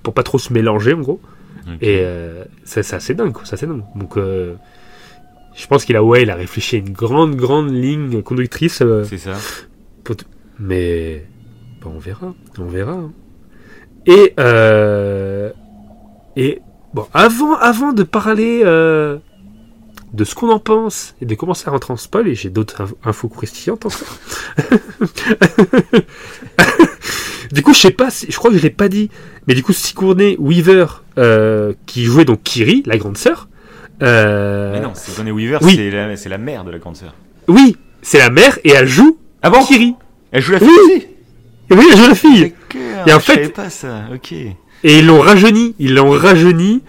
pour 0.03 0.13
pas 0.13 0.23
trop 0.23 0.37
se 0.37 0.51
mélanger 0.53 0.93
en 0.93 0.99
gros. 1.01 1.19
Et 1.81 2.01
euh, 2.03 2.43
ça, 2.63 2.83
c'est 2.83 2.95
assez 2.95 3.15
dingue, 3.15 3.31
quoi. 3.31 3.41
C'est 3.45 3.65
dingue. 3.65 3.81
Donc, 3.95 4.17
euh, 4.17 4.53
je 5.55 5.65
pense 5.65 5.83
qu'il 5.83 5.95
a, 5.95 6.03
ouais, 6.03 6.21
il 6.21 6.29
a 6.29 6.35
réfléchi 6.35 6.75
à 6.75 6.79
une 6.79 6.91
grande, 6.91 7.35
grande 7.35 7.71
ligne 7.73 8.21
conductrice. 8.21 8.83
C'est 9.05 9.17
ça. 9.17 9.33
mais 10.59 11.25
bon, 11.81 11.93
on 11.95 11.99
verra, 11.99 12.35
on 12.59 12.65
verra. 12.65 12.91
hein. 12.91 13.11
Et 14.05 14.33
et 16.35 16.61
bon, 16.93 17.05
avant, 17.13 17.55
avant 17.55 17.93
de 17.93 18.03
parler 18.03 18.61
euh, 18.63 19.17
de 20.13 20.23
ce 20.23 20.35
qu'on 20.35 20.49
en 20.49 20.59
pense 20.59 21.15
et 21.21 21.25
de 21.25 21.35
commencer 21.35 21.67
à 21.67 21.71
rentrer 21.71 21.93
en 21.93 21.97
spoil, 21.97 22.27
et 22.27 22.35
j'ai 22.35 22.49
d'autres 22.49 22.83
inf- 22.83 22.93
infos 23.03 23.27
croustillantes 23.27 23.85
encore. 23.85 24.17
du 27.51 27.61
coup, 27.61 27.73
je 27.73 27.79
sais 27.79 27.91
pas, 27.91 28.09
si- 28.09 28.27
je 28.29 28.37
crois 28.37 28.51
que 28.51 28.57
je 28.57 28.63
l'ai 28.63 28.69
pas 28.69 28.87
dit, 28.89 29.09
mais 29.47 29.53
du 29.53 29.63
coup, 29.63 29.73
Sigourney 29.73 30.35
Weaver 30.39 30.85
euh, 31.17 31.73
qui 31.85 32.05
jouait 32.05 32.25
donc 32.25 32.43
Kiri, 32.43 32.83
la 32.85 32.97
grande 32.97 33.17
sœur. 33.17 33.47
euh, 34.01 34.73
Mais 34.73 34.81
non, 34.81 34.93
Sigourney 34.95 35.31
Weaver, 35.31 35.59
oui. 35.61 35.75
c'est 35.75 36.29
la, 36.29 36.37
mère 36.37 36.63
de 36.63 36.71
la 36.71 36.79
grande 36.79 36.95
sœur. 36.97 37.13
Oui, 37.47 37.77
c'est 38.01 38.17
la 38.19 38.29
mère 38.29 38.57
et 38.63 38.71
elle 38.71 38.87
joue 38.87 39.17
Ah 39.41 39.49
bon? 39.49 39.63
Kiri. 39.63 39.95
Elle 40.31 40.41
joue 40.41 40.53
la 40.53 40.59
Oui. 40.59 40.67
fille 40.67 40.95
aussi? 40.97 41.07
Oui, 41.71 41.85
elle 41.91 41.97
joue 41.97 42.07
la 42.07 42.15
fille. 42.15 42.41
D'accord. 42.41 43.07
Et 43.07 43.13
en 43.13 43.19
je 43.19 43.23
fait- 43.25 43.33
savais 43.35 43.49
pas 43.49 43.69
ça. 43.69 44.01
Ok. 44.13 44.33
Et 44.87 44.99
ils 44.99 45.05
l'ont 45.07 45.19
rajeuni, 45.19 45.73
ils 45.79 45.95
l'ont 45.95 46.11
rajeuni 46.11 46.83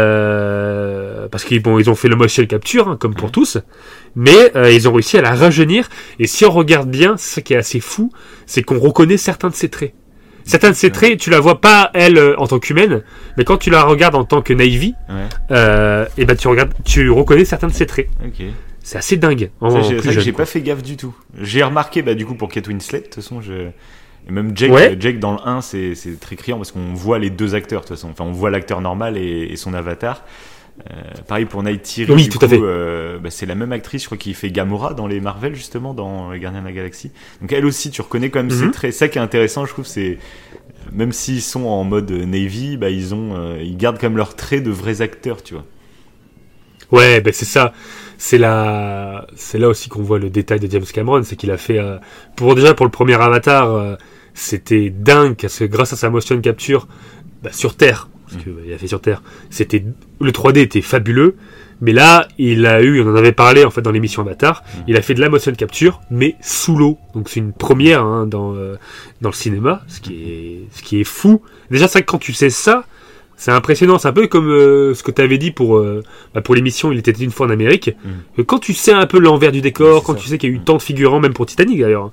euh, 0.00 1.28
parce 1.28 1.44
qu'ils 1.44 1.60
bon, 1.62 1.78
ils 1.78 1.90
ont 1.90 1.94
fait 1.94 2.08
le 2.08 2.16
motion 2.16 2.44
capture 2.46 2.88
hein, 2.88 2.96
comme 2.98 3.14
pour 3.14 3.26
Ouais. 3.26 3.30
tous, 3.30 3.58
mais 4.16 4.52
euh, 4.56 4.72
ils 4.72 4.88
ont 4.88 4.92
réussi 4.92 5.18
à 5.18 5.22
la 5.22 5.34
rajeunir. 5.34 5.88
Et 6.18 6.26
si 6.26 6.44
on 6.44 6.50
regarde 6.50 6.90
bien, 6.90 7.16
c'est 7.16 7.34
ça 7.36 7.40
qui 7.42 7.54
est 7.54 7.56
assez 7.58 7.80
fou, 7.80 8.10
c'est 8.46 8.62
qu'on 8.62 8.78
reconnaît 8.78 9.16
certains 9.16 9.48
de 9.50 9.54
ses 9.54 9.68
traits. 9.68 9.92
Certains 10.44 10.70
de 10.70 10.74
ses 10.74 10.90
traits, 10.90 11.18
tu 11.20 11.28
la 11.30 11.38
vois 11.40 11.60
pas 11.60 11.90
elle 11.94 12.16
euh, 12.18 12.34
en 12.38 12.46
tant 12.46 12.58
qu'humaine, 12.58 13.02
mais 13.36 13.44
quand 13.44 13.58
tu 13.58 13.70
la 13.70 13.82
regardes 13.84 14.14
en 14.14 14.24
tant 14.24 14.40
que 14.42 14.52
Navy, 14.54 14.94
Ouais. 15.08 15.14
euh, 15.50 16.06
et 16.16 16.24
ben 16.24 16.36
tu 16.36 16.48
regardes, 16.48 16.72
tu 16.84 17.10
reconnais 17.10 17.44
certains 17.44 17.68
de 17.68 17.72
ses 17.74 17.86
traits. 17.86 18.08
C'est 18.82 18.96
assez 18.96 19.18
dingue. 19.18 19.50
En, 19.60 19.70
Ça, 19.82 19.82
j'ai- 20.20 20.32
pas 20.32 20.46
fait 20.46 20.62
gaffe 20.62 20.82
du 20.82 20.96
tout. 20.96 21.14
J'ai 21.40 21.62
remarqué, 21.62 22.00
bah, 22.00 22.14
du 22.14 22.24
coup, 22.24 22.34
pour 22.34 22.48
Kate 22.48 22.66
Winslet, 22.66 23.00
de 23.00 23.04
toute 23.04 23.16
façon, 23.16 23.42
je... 23.42 23.68
et 24.28 24.32
même 24.32 24.56
Jake, 24.56 24.72
Ouais. 24.72 24.92
euh, 24.92 24.96
Jake 24.98 25.18
dans 25.18 25.32
le 25.32 25.38
1, 25.44 25.60
c'est, 25.60 25.94
c'est 25.94 26.18
très 26.20 26.36
criant 26.36 26.56
parce 26.56 26.72
qu'on 26.72 26.92
voit 26.94 27.18
les 27.18 27.30
deux 27.30 27.54
acteurs, 27.54 27.82
de 27.82 27.86
toute 27.86 27.96
façon. 27.96 28.10
Enfin, 28.10 28.24
on 28.24 28.32
voit 28.32 28.50
l'acteur 28.50 28.80
normal 28.80 29.16
et, 29.16 29.48
et 29.50 29.56
son 29.56 29.74
avatar. 29.74 30.24
Euh, 30.90 30.94
pareil 31.28 31.44
pour 31.44 31.62
Night 31.62 31.82
Thierry, 31.82 32.12
Oui, 32.12 32.22
du 32.24 32.28
tout 32.30 32.38
coup, 32.38 32.44
à 32.46 32.48
fait. 32.48 32.58
euh, 32.62 33.18
bah, 33.18 33.30
c'est 33.30 33.44
la 33.44 33.54
même 33.54 33.72
actrice, 33.72 34.02
je 34.02 34.06
crois, 34.06 34.16
qui 34.16 34.32
fait 34.32 34.50
Gamora 34.50 34.94
dans 34.94 35.06
les 35.06 35.20
Marvel, 35.20 35.54
justement, 35.54 35.92
dans 35.94 36.30
Les 36.30 36.40
Gardiens 36.40 36.60
de 36.62 36.66
la 36.66 36.72
Galaxie. 36.72 37.10
Donc 37.42 37.52
elle 37.52 37.66
aussi, 37.66 37.90
tu 37.90 38.00
reconnais 38.00 38.30
quand 38.30 38.40
même 38.40 38.50
ses 38.50 38.64
Mhm. 38.64 38.70
traits. 38.70 38.94
Ça 38.94 39.08
qui 39.08 39.18
est 39.18 39.20
intéressant, 39.20 39.66
je 39.66 39.72
trouve, 39.72 39.86
c'est 39.86 40.18
même 40.92 41.12
s'ils 41.12 41.42
sont 41.42 41.66
en 41.66 41.84
mode 41.84 42.10
Navy, 42.10 42.76
bah, 42.78 42.88
ils 42.88 43.14
ont, 43.14 43.34
euh, 43.36 43.58
ils 43.62 43.76
gardent 43.76 43.98
quand 44.00 44.08
même 44.08 44.16
leurs 44.16 44.36
traits 44.36 44.62
de 44.64 44.70
vrais 44.70 45.02
acteurs, 45.02 45.42
tu 45.42 45.54
vois. 45.54 45.64
Ouais, 46.92 47.20
ben 47.20 47.32
c'est 47.32 47.44
ça. 47.44 47.72
C'est 48.22 48.36
là, 48.36 49.26
c'est 49.34 49.56
là 49.56 49.66
aussi 49.66 49.88
qu'on 49.88 50.02
voit 50.02 50.18
le 50.18 50.28
détail 50.28 50.60
de 50.60 50.70
James 50.70 50.84
Cameron, 50.92 51.22
c'est 51.22 51.36
qu'il 51.36 51.50
a 51.50 51.56
fait 51.56 51.78
euh, 51.78 51.96
pour 52.36 52.54
déjà 52.54 52.74
pour 52.74 52.84
le 52.84 52.92
premier 52.92 53.14
Avatar, 53.14 53.70
euh, 53.70 53.96
c'était 54.34 54.90
dingue 54.90 55.36
parce 55.40 55.58
que 55.58 55.64
grâce 55.64 55.94
à 55.94 55.96
sa 55.96 56.10
motion 56.10 56.38
capture 56.42 56.86
bah, 57.42 57.48
sur 57.50 57.76
Terre, 57.76 58.10
parce 58.28 58.44
que 58.44 58.50
bah, 58.50 58.60
il 58.66 58.74
a 58.74 58.76
fait 58.76 58.88
sur 58.88 59.00
Terre, 59.00 59.22
c'était 59.48 59.82
le 60.20 60.32
3D 60.32 60.58
était 60.58 60.82
fabuleux. 60.82 61.36
Mais 61.80 61.94
là, 61.94 62.28
il 62.36 62.66
a 62.66 62.82
eu, 62.82 63.00
on 63.00 63.10
en 63.10 63.16
avait 63.16 63.32
parlé 63.32 63.64
en 63.64 63.70
fait 63.70 63.80
dans 63.80 63.90
l'émission 63.90 64.20
Avatar, 64.20 64.64
il 64.86 64.98
a 64.98 65.00
fait 65.00 65.14
de 65.14 65.20
la 65.22 65.30
motion 65.30 65.52
capture, 65.52 66.02
mais 66.10 66.36
sous 66.42 66.76
l'eau. 66.76 66.98
Donc 67.14 67.30
c'est 67.30 67.40
une 67.40 67.54
première 67.54 68.04
hein, 68.04 68.26
dans 68.26 68.54
euh, 68.54 68.76
dans 69.22 69.30
le 69.30 69.34
cinéma, 69.34 69.80
ce 69.88 70.02
qui 70.02 70.12
est 70.24 70.60
ce 70.72 70.82
qui 70.82 71.00
est 71.00 71.04
fou. 71.04 71.40
Déjà, 71.70 71.88
que 71.88 72.00
quand 72.00 72.18
tu 72.18 72.34
sais 72.34 72.50
ça, 72.50 72.84
c'est 73.42 73.50
impressionnant. 73.52 73.98
C'est 73.98 74.06
un 74.08 74.12
peu 74.12 74.26
comme 74.26 74.50
euh, 74.50 74.92
ce 74.94 75.02
que 75.02 75.10
tu 75.10 75.22
avais 75.22 75.38
dit 75.38 75.50
pour 75.50 75.78
euh, 75.78 76.02
bah, 76.34 76.42
pour 76.42 76.54
l'émission 76.54 76.92
Il 76.92 76.98
était 76.98 77.10
une 77.10 77.30
fois 77.30 77.46
en 77.46 77.50
Amérique. 77.50 77.96
Que 78.36 78.42
quand 78.42 78.58
tu 78.58 78.74
sais 78.74 78.92
un 78.92 79.06
peu 79.06 79.18
l'envers 79.18 79.50
du 79.50 79.62
décor, 79.62 79.96
Ouais, 79.96 80.02
quand 80.04 80.12
ça. 80.14 80.18
tu 80.20 80.28
sais 80.28 80.36
qu'il 80.38 80.50
y 80.50 80.52
a 80.52 80.56
eu 80.56 80.60
tant 80.60 80.76
de 80.76 80.82
figurants, 80.82 81.20
même 81.20 81.32
pour 81.32 81.46
Titanic 81.46 81.80
d'ailleurs, 81.80 82.06
Mhm. 82.06 82.12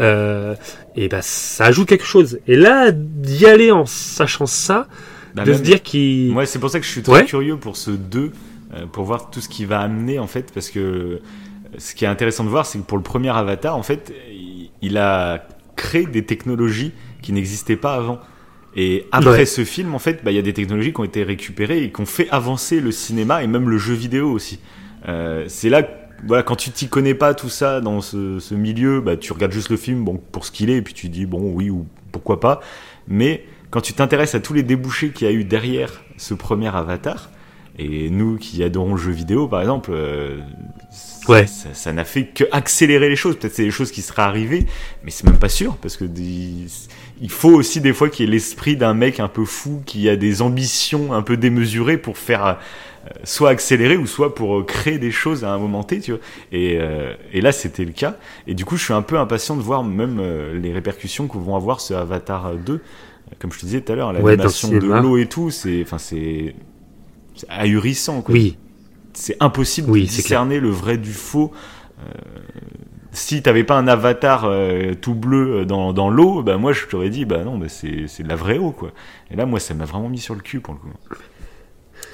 euh, 0.00 0.54
et 0.96 1.08
bah 1.08 1.20
ça 1.20 1.64
ajoute 1.66 1.88
quelque 1.88 2.04
chose. 2.04 2.38
Et 2.46 2.54
là, 2.56 2.92
d'y 2.92 3.44
aller 3.46 3.72
en 3.72 3.86
sachant 3.86 4.46
ça, 4.46 4.86
Bah, 5.34 5.42
de 5.44 5.50
même- 5.50 5.58
se 5.58 5.62
dire 5.64 5.82
qu'il 5.82 6.30
Moi, 6.32 6.46
c'est 6.46 6.58
pour 6.60 6.70
ça 6.70 6.78
que 6.78 6.86
je 6.86 6.90
suis 6.90 7.02
très 7.02 7.12
Ouais. 7.12 7.24
curieux 7.24 7.56
pour 7.56 7.76
ce 7.76 7.90
2, 7.90 8.30
euh, 8.74 8.86
pour 8.86 9.04
voir 9.04 9.30
tout 9.30 9.40
ce 9.40 9.48
qu'il 9.48 9.66
va 9.66 9.80
amener, 9.80 10.18
en 10.20 10.26
fait, 10.28 10.52
parce 10.54 10.70
que 10.70 11.20
ce 11.76 11.94
qui 11.96 12.04
est 12.04 12.08
intéressant 12.08 12.44
de 12.44 12.48
voir, 12.50 12.66
c'est 12.66 12.78
que 12.78 12.84
pour 12.84 12.96
le 12.98 13.02
premier 13.02 13.30
Avatar, 13.30 13.76
en 13.76 13.82
fait, 13.82 14.12
il 14.80 14.96
a 14.96 15.46
créé 15.76 16.06
des 16.06 16.24
technologies 16.24 16.92
qui 17.20 17.32
n'existaient 17.32 17.76
pas 17.76 17.94
avant. 17.94 18.20
Et 18.76 19.06
après 19.12 19.30
Ouais. 19.30 19.46
ce 19.46 19.64
film, 19.64 19.94
en 19.94 19.98
fait, 19.98 20.22
bah, 20.24 20.30
il 20.30 20.34
y 20.34 20.38
a 20.38 20.42
des 20.42 20.52
technologies 20.52 20.92
qui 20.92 21.00
ont 21.00 21.04
été 21.04 21.22
récupérées 21.24 21.82
et 21.84 21.90
qui 21.92 22.00
ont 22.00 22.06
fait 22.06 22.28
avancer 22.30 22.80
le 22.80 22.92
cinéma 22.92 23.42
et 23.42 23.46
même 23.46 23.68
le 23.68 23.78
jeu 23.78 23.94
vidéo 23.94 24.30
aussi. 24.30 24.60
Euh, 25.08 25.44
c'est 25.48 25.68
là, 25.68 25.82
que, 25.82 25.88
voilà, 26.26 26.42
quand 26.42 26.56
tu 26.56 26.70
t'y 26.70 26.88
connais 26.88 27.14
pas 27.14 27.34
tout 27.34 27.48
ça 27.48 27.80
dans 27.80 28.00
ce, 28.00 28.38
ce 28.38 28.54
milieu, 28.54 29.00
bah, 29.00 29.16
tu 29.16 29.32
regardes 29.32 29.52
juste 29.52 29.70
le 29.70 29.76
film 29.76 30.04
bon, 30.04 30.20
pour 30.32 30.44
ce 30.44 30.52
qu'il 30.52 30.70
est 30.70 30.76
et 30.76 30.82
puis 30.82 30.94
tu 30.94 31.08
dis 31.08 31.26
bon, 31.26 31.50
oui 31.52 31.70
ou 31.70 31.86
pourquoi 32.12 32.40
pas. 32.40 32.60
Mais 33.08 33.44
quand 33.70 33.80
tu 33.80 33.92
t'intéresses 33.94 34.34
à 34.34 34.40
tous 34.40 34.52
les 34.54 34.62
débouchés 34.62 35.10
qu'il 35.10 35.26
y 35.26 35.30
a 35.30 35.32
eu 35.32 35.44
derrière 35.44 36.02
ce 36.16 36.34
premier 36.34 36.68
Avatar, 36.68 37.30
et 37.80 38.10
nous 38.10 38.36
qui 38.38 38.62
adorons 38.64 38.94
le 38.94 39.00
jeu 39.00 39.12
vidéo 39.12 39.46
par 39.48 39.60
exemple, 39.60 39.90
euh, 39.92 40.38
Ouais. 41.28 41.46
ça 41.46 41.68
ça 41.74 41.92
n'a 41.92 42.04
fait 42.04 42.24
que 42.26 42.44
accélérer 42.52 43.08
les 43.08 43.16
choses. 43.16 43.36
Peut-être 43.36 43.54
c'est 43.54 43.64
des 43.64 43.70
choses 43.70 43.92
qui 43.92 44.02
seraient 44.02 44.22
arrivées, 44.22 44.66
mais 45.04 45.10
c'est 45.10 45.24
même 45.24 45.38
pas 45.38 45.48
sûr 45.50 45.76
parce 45.76 45.96
que 45.96 46.04
des- 46.04 46.66
il 47.20 47.30
faut 47.30 47.50
aussi 47.50 47.80
des 47.80 47.92
fois 47.92 48.08
qu'il 48.08 48.26
y 48.26 48.28
ait 48.28 48.32
l'esprit 48.32 48.76
d'un 48.76 48.94
mec 48.94 49.20
un 49.20 49.28
peu 49.28 49.44
fou 49.44 49.82
qui 49.86 50.08
a 50.08 50.16
des 50.16 50.42
ambitions 50.42 51.12
un 51.12 51.22
peu 51.22 51.36
démesurées 51.36 51.98
pour 51.98 52.16
faire 52.18 52.44
euh, 52.46 52.54
soit 53.24 53.50
accélérer 53.50 53.96
ou 53.96 54.06
soit 54.06 54.34
pour 54.34 54.58
euh, 54.58 54.64
créer 54.64 54.98
des 54.98 55.10
choses 55.10 55.44
à 55.44 55.50
un 55.52 55.58
moment 55.58 55.82
T, 55.84 56.00
tu 56.00 56.12
vois. 56.12 56.20
Et, 56.52 56.78
euh, 56.80 57.14
et 57.32 57.40
là, 57.40 57.52
c'était 57.52 57.84
le 57.84 57.92
cas. 57.92 58.16
Et 58.46 58.54
du 58.54 58.64
coup, 58.64 58.76
je 58.76 58.84
suis 58.84 58.92
un 58.94 59.02
peu 59.02 59.18
impatient 59.18 59.56
de 59.56 59.62
voir 59.62 59.82
même 59.84 60.18
euh, 60.20 60.58
les 60.58 60.72
répercussions 60.72 61.28
que 61.28 61.38
vont 61.38 61.56
avoir 61.56 61.80
ce 61.80 61.94
Avatar 61.94 62.54
2. 62.54 62.80
Comme 63.38 63.52
je 63.52 63.60
te 63.60 63.66
disais 63.66 63.80
tout 63.80 63.92
à 63.92 63.96
l'heure, 63.96 64.08
Ouais, 64.08 64.36
l'animation 64.36 64.68
de 64.68 64.80
cinéma. 64.80 65.00
l'eau 65.00 65.18
et 65.18 65.26
tout, 65.26 65.50
c'est, 65.50 65.82
enfin, 65.82 65.98
c'est, 65.98 66.54
ahurissant, 67.48 68.22
quoi. 68.22 68.34
Oui. 68.34 68.56
C'est 69.12 69.36
impossible 69.40 69.90
Oui, 69.90 70.02
de 70.02 70.06
discerner 70.06 70.60
le 70.60 70.70
vrai 70.70 70.96
du 70.96 71.12
faux. 71.12 71.52
Euh, 71.98 72.02
si 73.12 73.42
t'avais 73.42 73.64
pas 73.64 73.76
un 73.76 73.88
avatar 73.88 74.44
euh, 74.44 74.94
tout 74.94 75.14
bleu 75.14 75.64
dans, 75.64 75.92
dans 75.92 76.10
l'eau, 76.10 76.42
bah 76.42 76.56
moi 76.58 76.72
je 76.72 76.86
t'aurais 76.86 77.10
dit 77.10 77.24
bah 77.24 77.44
non, 77.44 77.58
bah 77.58 77.68
c'est 77.68 78.06
c'est 78.06 78.22
de 78.22 78.28
la 78.28 78.36
vraie 78.36 78.58
eau 78.58 78.70
quoi. 78.72 78.90
Et 79.30 79.36
là 79.36 79.46
moi 79.46 79.60
ça 79.60 79.74
m'a 79.74 79.84
vraiment 79.86 80.08
mis 80.08 80.18
sur 80.20 80.34
le 80.34 80.40
cul 80.40 80.60
pour 80.60 80.74
le 80.74 80.80
coup. 80.80 80.88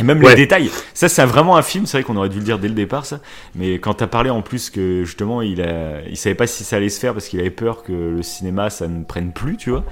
Et 0.00 0.02
même 0.02 0.22
Ouais. 0.22 0.30
les 0.30 0.34
détails, 0.34 0.70
ça 0.92 1.08
c'est 1.08 1.24
vraiment 1.24 1.56
un 1.56 1.62
film, 1.62 1.86
c'est 1.86 1.98
vrai 1.98 2.04
qu'on 2.04 2.16
aurait 2.16 2.28
dû 2.28 2.38
le 2.38 2.44
dire 2.44 2.58
dès 2.58 2.66
le 2.68 2.74
départ 2.74 3.06
ça, 3.06 3.20
mais 3.54 3.74
quand 3.78 3.94
t'as 3.94 4.08
parlé 4.08 4.28
en 4.30 4.42
plus 4.42 4.70
que 4.70 5.04
justement 5.04 5.40
il 5.40 5.60
a, 5.62 6.00
il 6.08 6.16
savait 6.16 6.34
pas 6.34 6.48
si 6.48 6.64
ça 6.64 6.76
allait 6.76 6.88
se 6.88 6.98
faire 6.98 7.12
parce 7.12 7.28
qu'il 7.28 7.38
avait 7.38 7.50
peur 7.50 7.84
que 7.84 7.92
le 7.92 8.22
cinéma 8.22 8.70
ça 8.70 8.88
ne 8.88 9.04
prenne 9.04 9.32
plus, 9.32 9.56
tu 9.56 9.70
vois. 9.70 9.84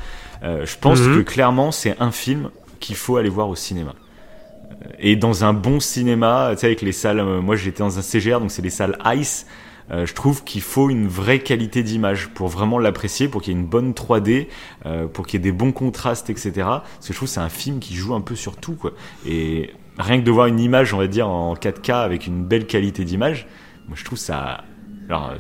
Euh, 0.42 0.66
je 0.66 0.76
pense 0.78 1.00
Mhm. 1.00 1.16
que 1.18 1.20
clairement 1.20 1.70
c'est 1.70 1.94
un 2.00 2.10
film 2.10 2.50
qu'il 2.80 2.96
faut 2.96 3.16
aller 3.16 3.28
voir 3.28 3.48
au 3.48 3.54
cinéma. 3.54 3.94
Euh, 4.72 4.88
Et 4.98 5.16
dans 5.16 5.44
un 5.44 5.52
bon 5.52 5.80
cinéma, 5.80 6.50
tu 6.52 6.58
sais 6.60 6.66
avec 6.66 6.82
les 6.82 6.92
salles, 6.92 7.20
euh, 7.20 7.40
moi 7.40 7.56
j'étais 7.56 7.80
dans 7.80 7.98
un 7.98 8.02
CGR 8.02 8.40
donc 8.40 8.50
c'est 8.50 8.62
les 8.62 8.70
salles 8.70 8.98
Ice. 9.16 9.46
Euh, 9.90 10.06
je 10.06 10.14
trouve 10.14 10.44
qu'il 10.44 10.62
faut 10.62 10.90
une 10.90 11.08
vraie 11.08 11.40
qualité 11.40 11.82
d'image 11.82 12.28
pour 12.28 12.48
vraiment 12.48 12.78
l'apprécier, 12.78 13.28
pour 13.28 13.42
qu'il 13.42 13.52
y 13.52 13.56
ait 13.56 13.60
une 13.60 13.66
bonne 13.66 13.92
3D, 13.92 14.48
euh, 14.86 15.06
pour 15.06 15.26
qu'il 15.26 15.40
y 15.40 15.42
ait 15.42 15.50
des 15.50 15.56
bons 15.56 15.72
contrastes, 15.72 16.30
etc. 16.30 16.52
Parce 16.56 17.06
que 17.06 17.12
je 17.12 17.18
trouve 17.18 17.28
que 17.28 17.34
c'est 17.34 17.40
un 17.40 17.48
film 17.48 17.78
qui 17.78 17.94
joue 17.94 18.14
un 18.14 18.20
peu 18.20 18.36
sur 18.36 18.56
tout, 18.56 18.74
quoi. 18.74 18.92
Et 19.26 19.70
rien 19.98 20.20
que 20.20 20.24
de 20.24 20.30
voir 20.30 20.46
une 20.46 20.60
image, 20.60 20.94
on 20.94 20.98
va 20.98 21.06
dire, 21.06 21.28
en 21.28 21.54
4K 21.54 21.92
avec 21.92 22.26
une 22.26 22.44
belle 22.44 22.66
qualité 22.66 23.04
d'image, 23.04 23.46
moi 23.88 23.96
je 23.96 24.04
trouve 24.04 24.18
ça, 24.18 24.64
alors, 25.08 25.34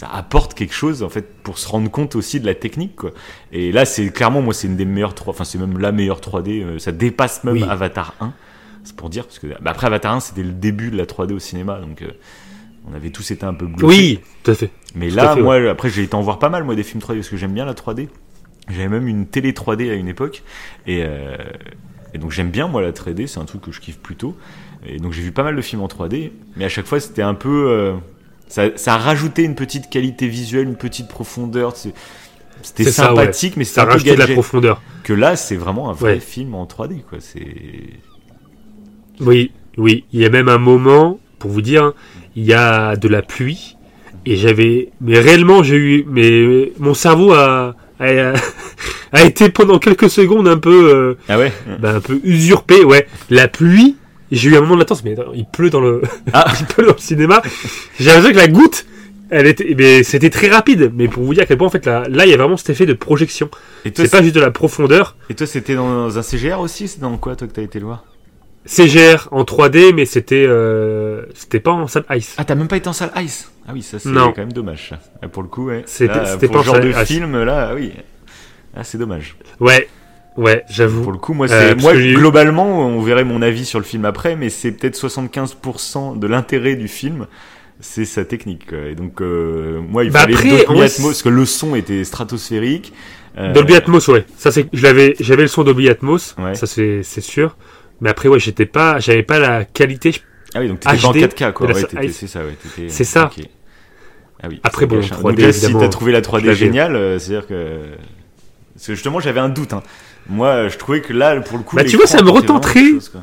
ça 0.00 0.08
apporte 0.08 0.54
quelque 0.54 0.72
chose, 0.72 1.02
en 1.02 1.10
fait, 1.10 1.42
pour 1.42 1.58
se 1.58 1.68
rendre 1.68 1.90
compte 1.90 2.16
aussi 2.16 2.40
de 2.40 2.46
la 2.46 2.54
technique, 2.54 2.96
quoi. 2.96 3.10
Et 3.52 3.70
là, 3.70 3.84
c'est 3.84 4.08
clairement, 4.10 4.40
moi, 4.40 4.54
c'est 4.54 4.66
une 4.66 4.76
des 4.76 4.86
meilleures 4.86 5.14
3, 5.14 5.34
enfin, 5.34 5.44
c'est 5.44 5.58
même 5.58 5.76
la 5.78 5.92
meilleure 5.92 6.20
3D, 6.20 6.62
euh, 6.62 6.78
ça 6.78 6.90
dépasse 6.90 7.44
même 7.44 7.56
Oui. 7.56 7.64
Avatar 7.68 8.14
1. 8.20 8.32
C'est 8.82 8.96
pour 8.96 9.10
dire, 9.10 9.26
parce 9.26 9.38
que, 9.38 9.48
bah, 9.48 9.58
après 9.66 9.88
Avatar 9.88 10.14
1, 10.14 10.20
c'était 10.20 10.42
le 10.42 10.52
début 10.52 10.90
de 10.90 10.96
la 10.96 11.04
3D 11.04 11.34
au 11.34 11.38
cinéma, 11.38 11.80
donc, 11.80 12.00
euh, 12.00 12.12
on 12.88 12.94
avait 12.94 13.10
tous 13.10 13.30
été 13.30 13.44
un 13.44 13.54
peu 13.54 13.66
bluffés. 13.66 13.86
Oui, 13.86 14.20
tout 14.42 14.50
à 14.50 14.54
fait. 14.54 14.70
Mais 14.94 15.08
Tout 15.08 15.16
là, 15.16 15.34
fait, 15.34 15.42
moi, 15.42 15.56
après, 15.70 15.90
j'ai 15.90 16.02
été 16.02 16.14
en 16.14 16.22
voir 16.22 16.38
pas 16.38 16.48
mal, 16.48 16.64
moi, 16.64 16.74
des 16.74 16.82
films 16.82 17.00
3D, 17.02 17.16
parce 17.16 17.28
que 17.28 17.36
j'aime 17.36 17.52
bien 17.52 17.64
la 17.64 17.74
3D. 17.74 18.08
J'avais 18.68 18.88
même 18.88 19.06
une 19.08 19.26
télé 19.26 19.52
3D 19.52 19.90
à 19.90 19.94
une 19.94 20.08
époque. 20.08 20.42
Et, 20.86 21.02
euh, 21.04 21.36
et 22.14 22.18
donc, 22.18 22.30
j'aime 22.32 22.50
bien, 22.50 22.68
moi, 22.68 22.82
la 22.82 22.92
3D. 22.92 23.26
C'est 23.26 23.38
un 23.40 23.44
truc 23.44 23.62
que 23.62 23.72
je 23.72 23.80
kiffe 23.80 23.98
plutôt. 23.98 24.36
Et 24.86 24.98
donc, 24.98 25.12
j'ai 25.12 25.22
vu 25.22 25.32
pas 25.32 25.42
mal 25.42 25.56
de 25.56 25.60
films 25.62 25.82
en 25.82 25.88
3D. 25.88 26.32
Mais 26.56 26.64
à 26.64 26.68
chaque 26.68 26.86
fois, 26.86 27.00
c'était 27.00 27.22
un 27.22 27.34
peu. 27.34 27.68
euh, 27.70 27.94
ça, 28.48 28.76
ça 28.76 28.94
a 28.94 28.98
rajouté 28.98 29.42
une 29.44 29.54
petite 29.54 29.90
qualité 29.90 30.26
visuelle, 30.26 30.66
une 30.66 30.76
petite 30.76 31.08
profondeur. 31.08 31.76
C'était 31.76 32.84
C'est 32.84 32.90
ça, 32.92 33.06
sympathique, 33.06 33.56
mais 33.56 33.64
c'était 33.64 33.80
Ça 33.82 33.88
un 33.88 33.96
peu 33.96 34.02
de 34.02 34.12
la 34.14 34.26
profondeur. 34.26 34.82
Que 35.04 35.12
là, 35.12 35.36
c'est 35.36 35.56
vraiment 35.56 35.88
un 35.90 35.92
vrai 35.92 36.14
Ouais. 36.14 36.20
film 36.20 36.54
en 36.54 36.66
3D, 36.66 37.02
quoi. 37.02 37.18
C'est. 37.20 37.46
Oui, 39.20 39.52
oui. 39.76 40.04
Il 40.12 40.20
y 40.20 40.24
a 40.24 40.30
même 40.30 40.48
un 40.48 40.58
moment, 40.58 41.18
pour 41.38 41.50
vous 41.50 41.62
dire, 41.62 41.92
il 42.36 42.44
y 42.44 42.52
a 42.54 42.96
de 42.96 43.08
la 43.08 43.22
pluie. 43.22 43.76
Et 44.26 44.36
j'avais. 44.36 44.90
Mais 45.00 45.18
réellement, 45.18 45.62
j'ai 45.62 45.76
eu. 45.76 46.04
Mais 46.08 46.72
mon 46.78 46.94
cerveau 46.94 47.32
a. 47.32 47.74
a, 48.00 48.32
a 49.12 49.22
été 49.24 49.48
pendant 49.48 49.78
quelques 49.78 50.10
secondes 50.10 50.46
un 50.48 50.58
peu. 50.58 50.94
euh, 50.94 51.14
Ah 51.28 51.38
ouais? 51.38 51.52
bah, 51.80 51.94
un 51.96 52.00
peu 52.00 52.20
usurpé. 52.24 52.84
Ouais. 52.84 53.06
La 53.30 53.48
pluie. 53.48 53.96
J'ai 54.32 54.50
eu 54.50 54.56
un 54.56 54.60
moment 54.60 54.74
de 54.74 54.80
latence, 54.80 55.02
mais 55.02 55.12
attends, 55.18 55.32
il 55.34 55.44
pleut 55.44 55.70
dans 55.70 55.80
le. 55.80 56.02
Ah. 56.32 56.44
il 56.60 56.66
pleut 56.66 56.86
dans 56.86 56.92
le 56.92 56.98
cinéma. 57.00 57.42
J'ai 57.98 58.06
l'impression 58.06 58.32
que 58.32 58.36
la 58.36 58.48
goutte. 58.48 58.86
Elle 59.32 59.46
était, 59.46 59.74
mais 59.78 60.02
c'était 60.02 60.28
très 60.30 60.48
rapide. 60.48 60.90
Mais 60.94 61.06
pour 61.08 61.22
vous 61.24 61.34
dire 61.34 61.44
à 61.44 61.46
quel 61.46 61.56
point 61.56 61.68
en 61.68 61.70
fait 61.70 61.86
là, 61.86 62.02
là 62.08 62.26
il 62.26 62.30
y 62.30 62.34
a 62.34 62.36
vraiment 62.36 62.56
cet 62.56 62.70
effet 62.70 62.84
de 62.84 62.92
projection. 62.94 63.48
Et 63.84 63.92
C'est 63.94 64.10
pas 64.10 64.22
juste 64.22 64.34
de 64.34 64.40
la 64.40 64.50
profondeur. 64.50 65.16
et 65.30 65.34
toi, 65.34 65.46
c'était 65.46 65.76
dans 65.76 66.18
un 66.18 66.22
CGR 66.22 66.58
aussi? 66.60 66.88
C'est 66.88 66.98
dans 67.00 67.16
quoi, 67.16 67.36
toi, 67.36 67.46
que 67.46 67.52
t'as 67.52 67.62
été 67.62 67.78
le 67.78 67.86
voir? 67.86 68.04
CGR 68.66 69.28
en 69.30 69.42
3D, 69.44 69.92
mais 69.94 70.04
c'était 70.04 70.44
euh, 70.46 71.22
c'était 71.34 71.60
pas 71.60 71.70
en 71.72 71.86
salle 71.86 72.04
ice. 72.10 72.34
Ah, 72.38 72.44
t'as 72.44 72.54
même 72.54 72.68
pas 72.68 72.76
été 72.76 72.88
en 72.88 72.92
salle 72.92 73.10
Ice? 73.22 73.50
Ah 73.66 73.72
oui, 73.72 73.82
ça 73.82 73.98
c'est 73.98 74.10
quand 74.12 74.36
même 74.36 74.52
dommage. 74.52 74.92
Ah, 75.22 75.28
Pour 75.28 75.42
le 75.42 75.48
coup, 75.48 75.66
ouais. 75.66 75.82
C'était- 75.86 76.14
Là, 76.14 76.26
c'était 76.26 76.46
pour 76.46 76.56
pas 76.56 76.60
le 76.62 76.66
genre 76.66 76.74
en 76.76 76.78
de 76.80 76.92
salle 76.92 77.02
Ice. 77.02 77.08
film, 77.08 77.42
là, 77.44 77.68
ah 77.70 77.74
oui. 77.74 77.92
Ah, 78.76 78.84
c'est 78.84 78.98
dommage. 78.98 79.36
Ouais, 79.60 79.88
ouais, 80.36 80.64
j'avoue. 80.68 81.02
Pour 81.02 81.12
le 81.12 81.18
coup, 81.18 81.32
moi, 81.32 81.46
Euh, 81.50 81.74
moi 81.76 81.94
globalement, 81.94 82.80
on 82.86 83.00
verrait 83.00 83.24
mon 83.24 83.40
avis 83.42 83.64
sur 83.64 83.78
le 83.78 83.84
film 83.84 84.04
après, 84.04 84.36
mais 84.36 84.50
c'est 84.50 84.72
peut-être 84.72 84.94
75% 84.96 86.16
de 86.18 86.26
l'intérêt 86.26 86.76
du 86.76 86.88
film, 86.88 87.26
c'est 87.80 88.04
sa 88.04 88.24
technique. 88.24 88.68
quoi. 88.68 88.78
Et 88.90 88.94
donc, 88.94 89.22
euh, 89.22 89.80
moi, 89.80 90.04
il 90.04 90.10
Bah 90.10 90.20
fallait 90.20 90.34
après, 90.34 90.48
Dolby 90.50 90.82
Atmos, 90.82 91.02
parce 91.08 91.22
que 91.22 91.28
le 91.30 91.44
son 91.46 91.74
était 91.74 92.04
stratosphérique. 92.04 92.92
Euh, 93.38 93.52
Dolby 93.52 93.74
Atmos, 93.74 94.06
ouais. 94.08 94.24
Ça 94.36 94.50
c'est, 94.52 94.66
je 94.72 94.82
l'avais, 94.82 95.14
j'avais 95.20 95.42
le 95.42 95.48
son 95.48 95.64
Dolby 95.64 95.88
Atmos. 95.88 96.34
Ouais. 96.38 96.54
Ça 96.54 96.66
c'est, 96.66 97.02
c'est 97.02 97.20
sûr. 97.20 97.56
Mais 98.00 98.10
après, 98.10 98.28
ouais, 98.28 98.38
j'étais 98.38 98.66
pas, 98.66 98.98
j'avais 98.98 99.22
pas 99.22 99.38
la 99.38 99.64
qualité. 99.64 100.14
Ah 100.54 100.60
oui, 100.60 100.68
donc 100.68 100.80
t'étais 100.80 101.04
en 101.04 101.12
HD 101.12 101.16
4K, 101.16 101.52
quoi. 101.52 101.66
Ouais, 101.68 102.10
c'est 102.10 102.26
ça, 102.26 102.40
ouais. 102.40 102.56
C'est 102.88 103.04
ça. 103.04 103.26
ok. 103.26 103.44
Ah 104.42 104.46
oui. 104.48 104.60
Après, 104.62 104.86
bon, 104.86 104.96
gâche, 104.96 105.12
hein. 105.12 105.16
3D, 105.16 105.22
Donc 105.22 105.38
là, 105.38 105.52
si 105.52 105.72
t'as 105.72 105.88
trouvé 105.88 106.12
la 106.12 106.22
3D 106.22 106.40
je 106.40 106.46
l'avais. 106.46 106.56
géniale, 106.56 106.96
euh, 106.96 107.18
c'est-à-dire 107.18 107.46
que... 107.46 107.80
Parce 108.74 108.86
que 108.86 108.94
justement, 108.94 109.20
j'avais 109.20 109.40
un 109.40 109.50
doute. 109.50 109.74
Hein. 109.74 109.82
Moi, 110.28 110.68
je 110.68 110.78
trouvais 110.78 111.02
que 111.02 111.12
là, 111.12 111.38
pour 111.40 111.58
le 111.58 111.64
coup... 111.64 111.76
Bah 111.76 111.84
tu 111.84 111.96
vois, 111.96 112.06
ça 112.06 112.18
me 112.18 112.22
vraiment 112.22 112.40
retenterait 112.40 112.92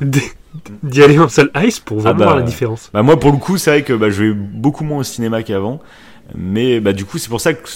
d'y- 0.82 1.02
aller 1.02 1.18
en 1.18 1.28
salle 1.28 1.50
ice 1.64 1.80
pour 1.80 1.98
vraiment 1.98 2.18
bah, 2.18 2.24
voir 2.26 2.36
la 2.36 2.42
différence. 2.42 2.90
Bah 2.92 3.02
moi 3.02 3.18
pour 3.18 3.32
le 3.32 3.38
coup 3.38 3.58
c'est 3.58 3.70
vrai 3.70 3.82
que 3.82 3.92
bah, 3.92 4.10
je 4.10 4.24
vais 4.24 4.32
beaucoup 4.32 4.84
moins 4.84 4.98
au 5.00 5.02
cinéma 5.02 5.42
qu'avant, 5.42 5.80
mais 6.34 6.80
bah 6.80 6.92
du 6.92 7.04
coup 7.04 7.18
c'est 7.18 7.28
pour 7.28 7.40
ça 7.40 7.52
que 7.54 7.68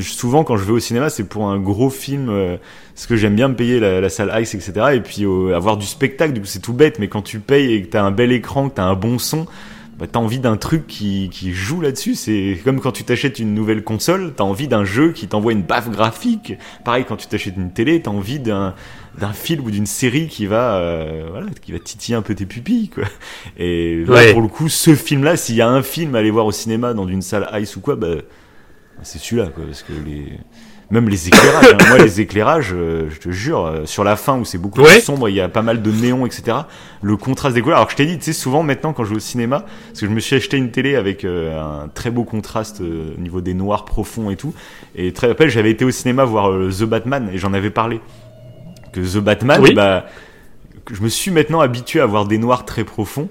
souvent 0.00 0.44
quand 0.44 0.56
je 0.56 0.64
vais 0.64 0.72
au 0.72 0.78
cinéma 0.80 1.10
c'est 1.10 1.24
pour 1.24 1.48
un 1.48 1.58
gros 1.58 1.90
film, 1.90 2.28
euh, 2.30 2.56
parce 2.96 3.06
que 3.06 3.14
j'aime 3.14 3.36
bien 3.36 3.46
me 3.48 3.54
payer 3.54 3.78
la, 3.78 4.00
la 4.00 4.08
salle 4.08 4.32
ICE 4.42 4.54
etc 4.54 4.72
et 4.94 5.00
puis 5.00 5.24
euh, 5.24 5.54
avoir 5.54 5.76
du 5.76 5.86
spectacle. 5.86 6.32
Du 6.32 6.40
coup 6.40 6.46
c'est 6.46 6.58
tout 6.58 6.72
bête, 6.72 6.98
mais 6.98 7.06
quand 7.06 7.22
tu 7.22 7.38
payes 7.38 7.74
et 7.74 7.82
que 7.82 7.88
t'as 7.88 8.02
un 8.02 8.10
bel 8.10 8.32
écran, 8.32 8.68
que 8.68 8.74
t'as 8.74 8.84
un 8.84 8.94
bon 8.94 9.18
son. 9.18 9.46
Bah, 9.98 10.04
t'as 10.10 10.18
envie 10.18 10.40
d'un 10.40 10.58
truc 10.58 10.86
qui, 10.86 11.30
qui 11.32 11.54
joue 11.54 11.80
là-dessus. 11.80 12.14
C'est 12.16 12.58
comme 12.64 12.80
quand 12.80 12.92
tu 12.92 13.02
t'achètes 13.04 13.38
une 13.38 13.54
nouvelle 13.54 13.82
console, 13.82 14.34
t'as 14.36 14.44
envie 14.44 14.68
d'un 14.68 14.84
jeu 14.84 15.12
qui 15.12 15.26
t'envoie 15.26 15.52
une 15.52 15.62
baffe 15.62 15.88
graphique. 15.90 16.52
Pareil, 16.84 17.06
quand 17.08 17.16
tu 17.16 17.26
t'achètes 17.28 17.56
une 17.56 17.70
télé, 17.72 18.02
t'as 18.02 18.10
envie 18.10 18.38
d'un 18.38 18.74
d'un 19.18 19.32
film 19.32 19.64
ou 19.64 19.70
d'une 19.70 19.86
série 19.86 20.28
qui 20.28 20.44
va 20.44 20.76
euh, 20.76 21.28
voilà 21.30 21.46
qui 21.62 21.72
va 21.72 21.78
titiller 21.78 22.14
un 22.14 22.20
peu 22.20 22.34
tes 22.34 22.44
pupilles 22.44 22.90
quoi. 22.90 23.04
Et 23.58 24.04
là 24.06 24.12
Ouais. 24.16 24.32
pour 24.32 24.42
le 24.42 24.48
coup, 24.48 24.68
ce 24.68 24.94
film-là, 24.94 25.38
s'il 25.38 25.54
y 25.54 25.62
a 25.62 25.68
un 25.70 25.82
film 25.82 26.14
à 26.14 26.18
aller 26.18 26.30
voir 26.30 26.44
au 26.44 26.52
cinéma 26.52 26.92
dans 26.92 27.08
une 27.08 27.22
salle 27.22 27.48
ice 27.58 27.74
ou 27.76 27.80
quoi, 27.80 27.96
bah 27.96 28.16
c'est 29.02 29.18
celui-là 29.18 29.46
quoi 29.54 29.64
parce 29.64 29.82
que 29.82 29.92
les 30.04 30.32
même 30.90 31.08
les 31.08 31.28
éclairages, 31.28 31.74
hein. 31.74 31.84
moi 31.88 31.98
les 31.98 32.20
éclairages, 32.20 32.70
euh, 32.72 33.08
je 33.10 33.18
te 33.18 33.30
jure, 33.30 33.64
euh, 33.66 33.86
sur 33.86 34.04
la 34.04 34.14
fin 34.16 34.38
où 34.38 34.44
c'est 34.44 34.58
beaucoup 34.58 34.80
Ouais. 34.82 34.92
plus 34.92 35.00
sombre, 35.00 35.28
il 35.28 35.34
y 35.34 35.40
a 35.40 35.48
pas 35.48 35.62
mal 35.62 35.82
de 35.82 35.90
néons, 35.90 36.26
etc. 36.26 36.58
Le 37.02 37.16
contraste 37.16 37.54
des 37.54 37.62
couleurs. 37.62 37.78
Alors 37.78 37.86
que 37.88 37.92
je 37.92 37.96
t'ai 37.96 38.06
dit, 38.06 38.18
tu 38.18 38.24
sais, 38.24 38.32
souvent 38.32 38.62
maintenant 38.62 38.92
quand 38.92 39.02
je 39.04 39.10
vais 39.10 39.16
au 39.16 39.20
cinéma, 39.20 39.64
parce 39.88 40.00
que 40.00 40.06
je 40.06 40.10
me 40.12 40.20
suis 40.20 40.36
acheté 40.36 40.56
une 40.56 40.70
télé 40.70 40.94
avec 40.96 41.24
euh, 41.24 41.60
un 41.60 41.88
très 41.88 42.10
beau 42.10 42.24
contraste 42.24 42.80
au 42.80 43.20
niveau 43.20 43.40
des 43.40 43.54
noirs 43.54 43.84
profonds 43.84 44.30
et 44.30 44.36
tout. 44.36 44.54
Et 44.94 45.12
très 45.12 45.26
rappelle, 45.28 45.50
j'avais 45.50 45.70
été 45.70 45.84
au 45.84 45.90
cinéma 45.90 46.24
voir 46.24 46.50
The 46.70 46.84
Batman 46.84 47.30
et 47.32 47.38
j'en 47.38 47.52
avais 47.52 47.70
parlé. 47.70 48.00
Que 48.92 49.00
The 49.00 49.18
Batman, 49.22 49.60
Oui. 49.62 49.74
bah, 49.74 50.06
je 50.92 51.02
me 51.02 51.08
suis 51.08 51.30
maintenant 51.32 51.60
habitué 51.60 52.00
à 52.00 52.06
voir 52.06 52.26
des 52.26 52.38
noirs 52.38 52.64
très 52.64 52.84
profonds. 52.84 53.28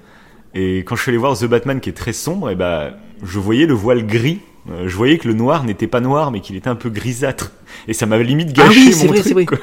Et 0.53 0.79
quand 0.79 0.95
je 0.95 1.01
suis 1.01 1.09
allé 1.11 1.17
voir 1.17 1.37
The 1.37 1.45
Batman 1.45 1.79
qui 1.79 1.89
est 1.89 1.93
très 1.93 2.13
sombre, 2.13 2.49
et 2.49 2.55
bah, 2.55 2.91
je 3.23 3.39
voyais 3.39 3.65
le 3.65 3.73
voile 3.73 4.05
gris. 4.05 4.39
Euh, 4.69 4.87
je 4.87 4.95
voyais 4.95 5.17
que 5.17 5.27
le 5.27 5.33
noir 5.35 5.63
n'était 5.63 5.87
pas 5.87 5.99
noir, 6.01 6.31
mais 6.31 6.39
qu'il 6.41 6.55
était 6.55 6.69
un 6.69 6.75
peu 6.75 6.89
grisâtre. 6.89 7.51
Et 7.87 7.93
ça 7.93 8.05
m'avait 8.05 8.23
limite 8.23 8.49
Ah 8.57 8.63
gâché 8.67 8.79
oui, 8.79 8.95
mon 8.97 9.05
vrai, 9.07 9.21
truc. 9.21 9.47
quoi. 9.49 9.57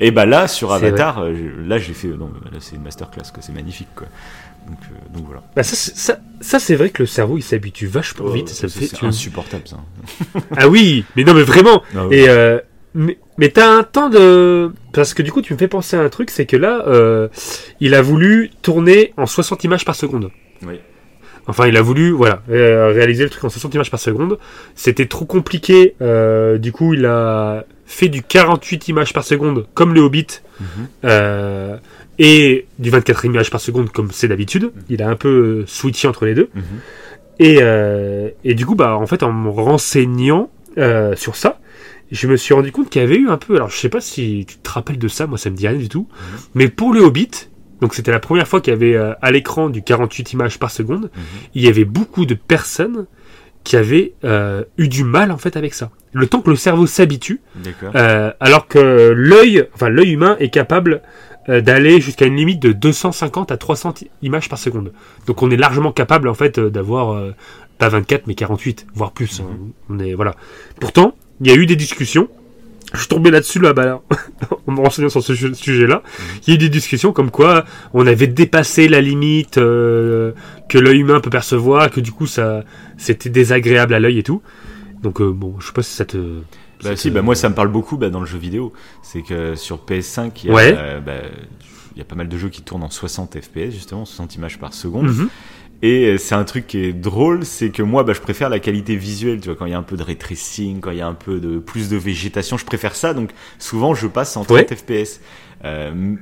Et 0.00 0.10
bah 0.10 0.26
là, 0.26 0.48
sur 0.48 0.72
Avatar, 0.72 1.20
euh, 1.22 1.34
là 1.66 1.78
j'ai 1.78 1.92
fait, 1.92 2.08
non, 2.08 2.30
là 2.52 2.58
c'est 2.60 2.76
une 2.76 2.82
masterclass. 2.82 3.24
C'est 3.40 3.52
magnifique, 3.54 3.88
quoi. 3.96 4.06
Donc, 4.66 4.78
euh, 4.82 5.16
donc 5.16 5.24
voilà. 5.26 5.42
Bah 5.56 5.62
ça, 5.62 5.74
c'est- 5.76 5.96
ça, 5.96 6.18
ça 6.40 6.58
c'est 6.58 6.74
vrai 6.76 6.90
que 6.90 7.02
le 7.02 7.06
cerveau 7.06 7.36
il 7.38 7.42
s'habitue 7.42 7.86
vachement 7.86 8.28
vite. 8.28 8.48
Ça 8.50 8.68
c'est 8.68 9.02
insupportable, 9.04 9.64
ça. 9.66 9.78
Ah 10.56 10.68
oui, 10.68 11.04
mais 11.16 11.24
non 11.24 11.32
mais 11.34 11.42
vraiment. 11.42 11.82
Ah 11.96 12.06
ouais. 12.06 12.16
Et 12.18 12.28
euh, 12.28 12.58
mais, 12.94 13.18
mais 13.38 13.48
t'as 13.48 13.70
un 13.70 13.82
temps 13.82 14.10
de 14.10 14.72
parce 14.92 15.14
que 15.14 15.22
du 15.22 15.32
coup 15.32 15.40
tu 15.42 15.52
me 15.54 15.58
fais 15.58 15.68
penser 15.68 15.96
à 15.96 16.00
un 16.00 16.08
truc, 16.10 16.30
c'est 16.30 16.44
que 16.46 16.56
là 16.56 16.84
euh, 16.86 17.28
il 17.80 17.94
a 17.94 18.02
voulu 18.02 18.50
tourner 18.62 19.14
en 19.16 19.26
60 19.26 19.64
images 19.64 19.84
par 19.86 19.94
seconde. 19.96 20.30
Oui. 20.66 20.80
Enfin, 21.48 21.66
il 21.66 21.76
a 21.76 21.82
voulu, 21.82 22.10
voilà, 22.12 22.42
euh, 22.50 22.92
réaliser 22.94 23.24
le 23.24 23.30
truc 23.30 23.42
en 23.44 23.48
60 23.48 23.74
images 23.74 23.90
par 23.90 23.98
seconde. 23.98 24.38
C'était 24.74 25.06
trop 25.06 25.24
compliqué. 25.24 25.94
euh, 26.02 26.58
du 26.58 26.70
coup, 26.72 26.94
il 26.94 27.06
a 27.06 27.64
fait 27.86 28.08
du 28.08 28.22
48 28.22 28.88
images 28.88 29.12
par 29.14 29.24
seconde, 29.24 29.66
comme 29.74 29.94
le 29.94 30.00
Hobbit, 30.00 30.26
Mhm. 30.60 30.66
euh, 31.04 31.76
et 32.18 32.66
du 32.78 32.90
24 32.90 33.24
images 33.24 33.50
par 33.50 33.60
seconde, 33.60 33.90
comme 33.90 34.10
c'est 34.12 34.28
d'habitude. 34.28 34.72
Il 34.90 35.02
a 35.02 35.08
un 35.08 35.16
peu 35.16 35.64
switché 35.66 36.06
entre 36.06 36.26
les 36.26 36.34
deux. 36.34 36.50
Mhm. 36.54 36.62
Et, 37.40 37.58
euh, 37.62 38.28
et 38.44 38.54
du 38.54 38.66
coup, 38.66 38.74
bah, 38.74 38.96
en 38.96 39.06
fait, 39.06 39.22
en 39.22 39.32
me 39.32 39.48
renseignant 39.48 40.50
sur 41.16 41.34
ça, 41.34 41.58
je 42.12 42.26
me 42.28 42.36
suis 42.36 42.54
rendu 42.54 42.70
compte 42.72 42.88
qu'il 42.90 43.00
y 43.02 43.04
avait 43.04 43.16
eu 43.16 43.28
un 43.28 43.36
peu. 43.38 43.56
Alors, 43.56 43.68
je 43.70 43.76
sais 43.76 43.88
pas 43.88 44.00
si 44.00 44.44
tu 44.48 44.58
te 44.58 44.70
rappelles 44.70 44.98
de 44.98 45.08
ça, 45.08 45.26
moi, 45.26 45.38
ça 45.38 45.50
me 45.50 45.56
dit 45.56 45.66
rien 45.66 45.76
du 45.78 45.88
tout. 45.88 46.06
Mais 46.54 46.68
pour 46.68 46.92
le 46.92 47.00
Hobbit, 47.00 47.30
donc 47.80 47.94
c'était 47.94 48.10
la 48.12 48.20
première 48.20 48.46
fois 48.48 48.60
qu'il 48.60 48.72
y 48.72 48.76
avait 48.76 48.94
euh, 48.94 49.12
à 49.22 49.30
l'écran 49.30 49.68
du 49.70 49.82
48 49.82 50.32
images 50.32 50.58
par 50.58 50.70
seconde, 50.70 51.10
Mhm. 51.14 51.22
il 51.54 51.62
y 51.62 51.68
avait 51.68 51.84
beaucoup 51.84 52.26
de 52.26 52.34
personnes 52.34 53.06
qui 53.64 53.76
avaient 53.76 54.14
euh, 54.24 54.64
eu 54.78 54.88
du 54.88 55.04
mal 55.04 55.30
en 55.30 55.36
fait 55.38 55.56
avec 55.56 55.74
ça. 55.74 55.90
Le 56.12 56.26
temps 56.26 56.40
que 56.40 56.48
le 56.50 56.56
cerveau 56.56 56.86
s'habitue, 56.86 57.40
euh, 57.94 58.32
alors 58.40 58.66
que 58.66 59.12
l'œil, 59.14 59.66
enfin 59.74 59.88
l'œil 59.90 60.12
humain 60.12 60.36
est 60.40 60.48
capable 60.48 61.02
euh, 61.50 61.60
d'aller 61.60 62.00
jusqu'à 62.00 62.24
une 62.26 62.36
limite 62.36 62.60
de 62.60 62.72
250 62.72 63.52
à 63.52 63.56
300 63.56 63.94
i- 64.02 64.10
images 64.22 64.48
par 64.48 64.58
seconde. 64.58 64.92
Donc 65.26 65.42
on 65.42 65.50
est 65.50 65.56
largement 65.56 65.92
capable 65.92 66.28
en 66.28 66.34
fait 66.34 66.58
d'avoir 66.60 67.10
euh, 67.14 67.34
pas 67.78 67.88
24 67.90 68.26
mais 68.26 68.34
48 68.34 68.86
voire 68.94 69.12
plus. 69.12 69.40
hein. 69.40 69.44
On 69.90 69.98
est 69.98 70.14
voilà. 70.14 70.34
Pourtant, 70.80 71.14
il 71.40 71.46
y 71.48 71.50
a 71.50 71.54
eu 71.54 71.66
des 71.66 71.76
discussions. 71.76 72.28
Je 72.94 72.98
suis 73.00 73.08
tombé 73.08 73.30
là-dessus 73.30 73.58
là, 73.58 73.72
bah, 73.74 73.84
là, 73.84 74.00
en 74.66 74.72
me 74.72 74.80
renseignant 74.80 75.10
sur 75.10 75.22
ce 75.22 75.34
su- 75.34 75.54
sujet-là. 75.54 76.02
Il 76.46 76.48
y 76.48 76.52
a 76.52 76.54
eu 76.54 76.58
des 76.58 76.68
discussions 76.70 77.12
comme 77.12 77.30
quoi 77.30 77.64
on 77.92 78.06
avait 78.06 78.26
dépassé 78.28 78.88
la 78.88 79.00
limite 79.02 79.58
euh, 79.58 80.32
que 80.68 80.78
l'œil 80.78 81.00
humain 81.00 81.20
peut 81.20 81.30
percevoir, 81.30 81.90
que 81.90 82.00
du 82.00 82.12
coup 82.12 82.26
ça 82.26 82.64
c'était 82.96 83.28
désagréable 83.30 83.92
à 83.94 84.00
l'œil 84.00 84.18
et 84.18 84.22
tout. 84.22 84.40
Donc 85.02 85.20
euh, 85.20 85.30
bon, 85.30 85.54
je 85.60 85.66
sais 85.66 85.72
pas 85.72 85.82
si 85.82 85.92
ça 85.94 86.04
te. 86.04 86.16
Bah 86.82 86.90
ça 86.90 86.96
si, 86.96 87.08
te- 87.10 87.14
bah 87.14 87.22
moi 87.22 87.34
ça 87.34 87.48
me 87.48 87.54
parle 87.54 87.68
beaucoup 87.68 87.96
bah, 87.98 88.08
dans 88.08 88.20
le 88.20 88.26
jeu 88.26 88.38
vidéo. 88.38 88.72
C'est 89.02 89.22
que 89.22 89.54
sur 89.54 89.78
PS5, 89.84 90.30
il 90.44 90.46
y, 90.48 90.50
a, 90.50 90.54
Ouais. 90.54 90.74
euh, 90.76 91.00
bah, 91.00 91.12
il 91.94 91.98
y 91.98 92.00
a 92.00 92.04
pas 92.04 92.16
mal 92.16 92.28
de 92.28 92.38
jeux 92.38 92.48
qui 92.48 92.62
tournent 92.62 92.84
en 92.84 92.90
60 92.90 93.36
FPS, 93.40 93.72
justement, 93.72 94.04
60 94.04 94.36
images 94.36 94.58
par 94.58 94.72
seconde. 94.72 95.08
Mhm. 95.08 95.28
Et 95.82 96.06
euh, 96.06 96.18
c'est 96.18 96.34
un 96.34 96.44
truc 96.44 96.66
qui 96.66 96.78
est 96.78 96.92
drôle, 96.92 97.44
c'est 97.44 97.70
que 97.70 97.82
moi, 97.82 98.02
bah, 98.02 98.12
je 98.12 98.20
préfère 98.20 98.48
la 98.48 98.58
qualité 98.58 98.96
visuelle. 98.96 99.40
Tu 99.40 99.48
vois, 99.48 99.56
quand 99.56 99.66
il 99.66 99.70
y 99.72 99.74
a 99.74 99.78
un 99.78 99.82
peu 99.84 99.96
de 99.96 100.02
ray 100.02 100.16
tracing, 100.16 100.80
quand 100.80 100.90
il 100.90 100.98
y 100.98 101.02
a 101.02 101.06
un 101.06 101.14
peu 101.14 101.38
de 101.38 101.58
plus 101.58 101.88
de 101.88 101.96
végétation, 101.96 102.56
je 102.58 102.64
préfère 102.64 102.96
ça. 102.96 103.14
Donc 103.14 103.30
souvent, 103.58 103.94
je 103.94 104.06
passe 104.08 104.36
en 104.36 104.44
30 104.44 104.56
Ouais. 104.56 104.66
FPS. 104.66 105.20
Euh, 105.64 106.14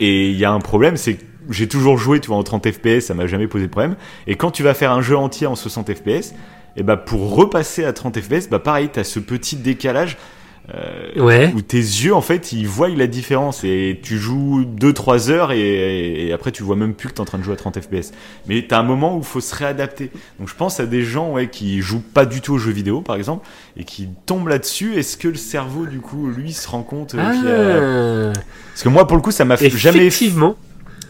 et 0.00 0.30
il 0.30 0.36
y 0.36 0.44
a 0.44 0.52
un 0.52 0.60
problème, 0.60 0.96
c'est 0.96 1.14
que 1.14 1.24
j'ai 1.50 1.68
toujours 1.68 1.98
joué, 1.98 2.20
tu 2.20 2.28
vois, 2.28 2.36
en 2.38 2.42
30 2.42 2.70
FPS, 2.70 3.00
ça 3.06 3.14
m'a 3.14 3.26
jamais 3.26 3.46
posé 3.46 3.66
de 3.66 3.70
problème. 3.70 3.96
Et 4.26 4.34
quand 4.36 4.50
tu 4.50 4.62
vas 4.62 4.74
faire 4.74 4.90
un 4.92 5.02
jeu 5.02 5.16
entier 5.16 5.46
en 5.46 5.54
60 5.54 5.92
FPS, 5.94 6.34
et 6.76 6.82
bah 6.82 6.96
pour 6.96 7.34
repasser 7.36 7.84
à 7.84 7.92
30 7.92 8.20
FPS, 8.20 8.48
bah 8.50 8.58
pareil, 8.58 8.88
t'as 8.92 9.04
ce 9.04 9.20
petit 9.20 9.56
décalage. 9.56 10.16
Euh, 10.74 11.10
Ouais. 11.22 11.52
où 11.54 11.60
tes 11.60 11.76
yeux 11.76 12.14
en 12.14 12.22
fait 12.22 12.52
ils 12.52 12.66
voient 12.66 12.88
la 12.88 13.06
différence 13.06 13.64
et 13.64 14.00
tu 14.02 14.16
joues 14.16 14.64
2-3 14.64 15.28
heures 15.30 15.52
et, 15.52 16.26
et 16.28 16.32
après 16.32 16.52
tu 16.52 16.62
vois 16.62 16.74
même 16.74 16.94
plus 16.94 17.10
que 17.10 17.12
t'es 17.14 17.20
en 17.20 17.26
train 17.26 17.36
de 17.36 17.42
jouer 17.42 17.52
à 17.52 17.56
30 17.58 17.78
fps 17.82 18.12
mais 18.48 18.64
t'as 18.66 18.78
un 18.78 18.82
moment 18.82 19.14
où 19.14 19.18
il 19.18 19.24
faut 19.26 19.42
se 19.42 19.54
réadapter. 19.54 20.10
Donc 20.38 20.48
je 20.48 20.54
pense 20.54 20.80
à 20.80 20.86
des 20.86 21.02
gens 21.04 21.32
ouais, 21.32 21.48
qui 21.48 21.82
jouent 21.82 22.00
pas 22.14 22.24
du 22.24 22.40
tout 22.40 22.54
aux 22.54 22.58
jeux 22.58 22.72
vidéo 22.72 23.02
par 23.02 23.16
exemple 23.16 23.46
et 23.76 23.84
qui 23.84 24.08
tombent 24.24 24.48
là-dessus. 24.48 24.94
Est-ce 24.96 25.18
que 25.18 25.28
le 25.28 25.34
cerveau 25.34 25.84
du 25.84 26.00
coup 26.00 26.28
lui 26.30 26.54
se 26.54 26.66
rend 26.66 26.82
compte 26.82 27.14
euh, 27.14 27.18
a- 27.18 28.30
Ah, 28.34 28.40
parce 28.72 28.82
que 28.82 28.88
moi 28.88 29.06
pour 29.06 29.18
le 29.18 29.22
coup 29.22 29.32
ça 29.32 29.44
m'a 29.44 29.58
fait 29.58 29.68
jamais 29.68 30.06
effectivement. 30.06 30.56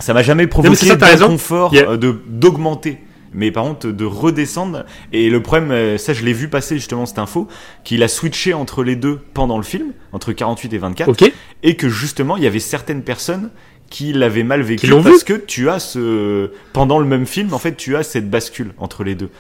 ça 0.01 0.15
m'a 0.15 0.25
jamais 0.25 0.43
mais 0.45 0.49
provoqué 0.49 0.97
d'inconfort 0.97 1.71
Il 1.73 1.77
y 1.77 1.81
a- 1.81 1.97
de 1.97 2.11
d'augmenter 2.29 2.99
mais 3.35 3.51
par 3.51 3.65
contre 3.65 3.89
de 3.89 4.05
redescendre. 4.05 4.85
Et 5.13 5.29
le 5.29 5.43
problème 5.43 5.71
euh, 5.73 5.99
ça 5.99 6.13
je 6.15 6.25
l'ai 6.25 6.33
vu 6.33 6.49
passer 6.49 6.77
justement 6.77 7.05
cette 7.07 7.19
info 7.19 7.49
qu'il 7.83 8.03
a 8.03 8.09
switché 8.09 8.55
entre 8.55 8.83
les 8.85 8.97
deux 8.97 9.19
pendant 9.35 9.57
le 9.57 9.65
film 9.65 9.93
entre 10.13 10.33
48 10.33 10.73
et 10.73 10.79
24 10.79 11.09
Ok. 11.09 11.33
et 11.63 11.77
que 11.77 11.89
justement 11.89 12.37
il 12.37 12.45
y 12.45 12.47
avait 12.47 12.61
certaines 12.61 13.03
personnes 13.03 13.51
qui 13.91 14.13
l'avaient 14.13 14.45
mal 14.45 14.63
vécu 14.63 14.89
parce 15.03 15.25
que 15.25 15.35
tu 15.35 15.69
as 15.69 15.79
ce 15.79 16.51
pendant 16.73 16.99
le 16.99 17.07
même 17.07 17.27
film 17.27 17.53
en 17.53 17.59
fait 17.59 17.77
tu 17.77 17.97
as 17.97 18.03
cette 18.03 18.31
bascule 18.31 18.73
entre 18.79 19.05
les 19.05 19.15
deux. 19.15 19.31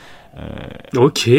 Ok. 0.97 1.31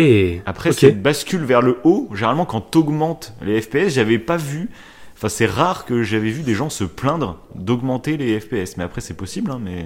après 0.46 0.72
cette 0.72 1.02
bascule 1.02 1.44
vers 1.44 1.62
le 1.62 1.78
haut 1.84 2.10
généralement 2.14 2.46
quand 2.46 2.62
t'augmentes 2.62 3.34
les 3.42 3.62
FPS 3.62 3.90
j'avais 3.90 4.20
pas 4.20 4.38
vu 4.38 4.70
enfin 5.18 5.28
c'est 5.30 5.46
rare 5.46 5.86
que 5.86 6.02
j'avais 6.02 6.30
vu 6.30 6.44
des 6.44 6.56
gens 6.56 6.70
se 6.70 6.86
plaindre 6.86 7.38
d'augmenter 7.56 8.16
les 8.18 8.40
FPS 8.40 8.78
mais 8.78 8.84
après 8.86 9.02
c'est 9.02 9.14
possible 9.14 9.52
hein, 9.52 9.60
mais 9.62 9.86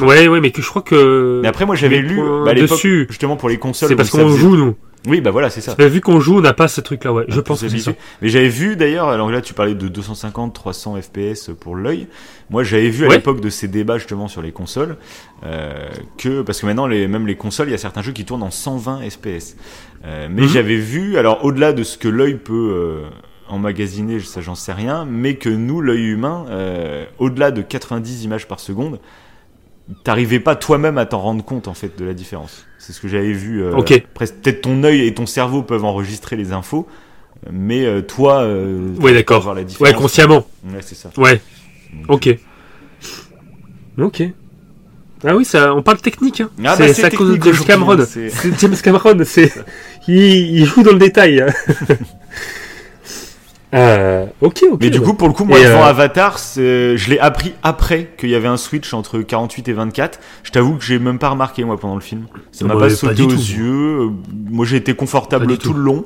Ouais, 0.00 0.28
ouais, 0.28 0.40
mais 0.40 0.50
que 0.50 0.62
je 0.62 0.68
crois 0.68 0.82
que. 0.82 1.40
mais 1.42 1.48
après 1.48 1.66
moi 1.66 1.74
j'avais 1.74 1.98
lu 2.00 2.16
bah, 2.44 2.52
à 2.52 2.54
dessus. 2.54 3.06
justement 3.08 3.36
pour 3.36 3.48
les 3.48 3.58
consoles 3.58 3.88
C'est 3.88 3.96
parce 3.96 4.10
qu'on 4.10 4.28
faisait- 4.28 4.38
joue, 4.38 4.56
nous. 4.56 4.76
oui 5.08 5.20
bah 5.20 5.30
voilà 5.30 5.50
c'est 5.50 5.60
ça 5.60 5.74
Mais 5.78 5.88
vu 5.88 6.00
qu'on 6.00 6.20
joue, 6.20 6.38
on 6.38 6.40
n'a 6.40 6.52
pas 6.52 6.68
ce 6.68 6.80
truc-là, 6.80 7.12
ouais. 7.12 7.24
Je 7.28 7.40
pense 7.40 7.60
que 7.62 7.68
c'est 7.68 7.78
ça. 7.78 7.92
Mais 8.22 8.28
j'avais 8.28 8.48
vu 8.48 8.76
d'ailleurs, 8.76 9.08
alors 9.08 9.30
là 9.30 9.40
tu 9.40 9.52
parlais 9.52 9.74
de 9.74 9.88
250, 9.88 10.54
300 10.54 10.96
FPS 11.02 11.50
pour 11.58 11.74
l'œil. 11.76 12.06
Moi 12.50 12.62
j'avais 12.62 12.88
vu 12.88 13.04
à 13.04 13.08
Ouais. 13.08 13.16
l'époque 13.16 13.40
de 13.40 13.50
ces 13.50 13.68
débats 13.68 13.98
justement 13.98 14.28
sur 14.28 14.42
les 14.42 14.52
consoles 14.52 14.96
euh, 15.44 15.72
que 16.18 16.42
parce 16.42 16.60
que 16.60 16.66
maintenant 16.66 16.86
les, 16.86 17.08
même 17.08 17.26
les 17.26 17.36
consoles, 17.36 17.68
il 17.68 17.72
y 17.72 17.74
a 17.74 17.78
certains 17.78 18.02
jeux 18.02 18.12
qui 18.12 18.24
tournent 18.24 18.42
en 18.42 18.50
120 18.50 19.00
FPS. 19.10 19.56
Euh, 20.06 20.28
mais 20.30 20.42
Mhm. 20.42 20.48
j'avais 20.48 20.76
vu, 20.76 21.18
alors 21.18 21.44
au-delà 21.44 21.72
de 21.72 21.82
ce 21.82 21.98
que 21.98 22.08
l'œil 22.08 22.34
peut 22.36 22.54
euh, 22.74 23.08
emmagasiner, 23.48 24.20
ça 24.20 24.40
j'en 24.40 24.54
sais 24.54 24.72
rien, 24.72 25.04
mais 25.04 25.34
que 25.34 25.48
nous 25.50 25.80
l'œil 25.80 26.04
humain, 26.06 26.46
euh, 26.50 27.04
au-delà 27.18 27.50
de 27.50 27.60
90 27.62 28.24
images 28.24 28.46
par 28.48 28.60
seconde, 28.60 28.98
t'arrivais 30.04 30.40
pas 30.40 30.56
toi-même 30.56 30.98
à 30.98 31.06
t'en 31.06 31.20
rendre 31.20 31.44
compte 31.44 31.68
en 31.68 31.74
fait 31.74 31.98
de 31.98 32.04
la 32.04 32.14
différence. 32.14 32.66
C'est 32.78 32.92
ce 32.92 33.00
que 33.00 33.08
j'avais 33.08 33.32
vu. 33.32 33.62
euh, 33.62 33.72
Ok. 33.74 34.02
Peut-être 34.14 34.62
ton 34.62 34.82
œil 34.84 35.06
et 35.06 35.14
ton 35.14 35.26
cerveau 35.26 35.62
peuvent 35.62 35.84
enregistrer 35.84 36.36
les 36.36 36.52
infos, 36.52 36.86
mais 37.50 37.84
euh, 37.86 38.00
toi, 38.00 38.42
euh, 38.42 38.94
Ouais, 39.00 39.12
d'accord. 39.12 39.42
voir 39.42 39.54
la 39.54 39.64
différence. 39.64 39.92
Ouais, 39.92 39.98
consciemment. 39.98 40.46
Ouais, 40.64 40.80
c'est 40.80 40.94
ça. 40.94 41.10
Ouais. 41.16 41.40
Donc, 42.08 42.26
Ok. 42.26 42.38
Ok. 43.98 44.22
Ah 45.22 45.36
oui, 45.36 45.44
ça, 45.44 45.74
on 45.74 45.82
parle 45.82 45.98
technique. 46.00 46.40
Hein. 46.40 46.48
Ah, 46.64 46.74
c'est 46.78 47.02
bah, 47.02 47.08
à 47.08 47.10
cause 47.10 47.28
de 47.28 47.34
technique 47.34 47.54
James 47.56 47.66
Cameron. 47.66 48.00
hein, 48.00 48.06
c'est- 48.08 48.30
C'est 48.30 48.58
James 48.60 48.76
Cameron. 48.82 49.18
C'est 49.24 49.52
il, 50.08 50.14
il 50.60 50.64
joue 50.64 50.82
dans 50.82 50.92
le 50.92 50.98
détail. 50.98 51.44
Euh, 53.72 54.26
ok, 54.40 54.64
ok. 54.72 54.78
Mais 54.80 54.90
du 54.90 54.98
ouais. 54.98 55.04
coup, 55.04 55.14
pour 55.14 55.28
le 55.28 55.34
coup, 55.34 55.44
moi, 55.44 55.60
devant 55.60 55.82
euh, 55.84 55.88
Avatar, 55.88 56.38
je 56.56 57.08
l'ai 57.10 57.18
appris 57.20 57.52
après 57.62 58.10
qu'il 58.18 58.30
y 58.30 58.34
avait 58.34 58.48
un 58.48 58.56
switch 58.56 58.92
entre 58.94 59.20
48 59.20 59.68
et 59.68 59.72
24. 59.72 60.18
Je 60.42 60.50
t'avoue 60.50 60.74
que 60.76 60.84
j'ai 60.84 60.98
même 60.98 61.18
pas 61.18 61.28
remarqué, 61.28 61.62
moi, 61.64 61.78
pendant 61.78 61.94
le 61.94 62.00
film. 62.00 62.26
Ça 62.52 62.64
m'a 62.64 62.74
Bah, 62.74 62.80
pas 62.80 62.90
sauté 62.90 63.22
aux 63.22 63.26
tout. 63.28 63.36
yeux. 63.36 64.10
Moi, 64.50 64.66
j'ai 64.66 64.76
été 64.78 64.94
confortable 64.94 65.46
tout 65.56 65.68
tout. 65.68 65.72
le 65.74 65.80
long. 65.82 66.04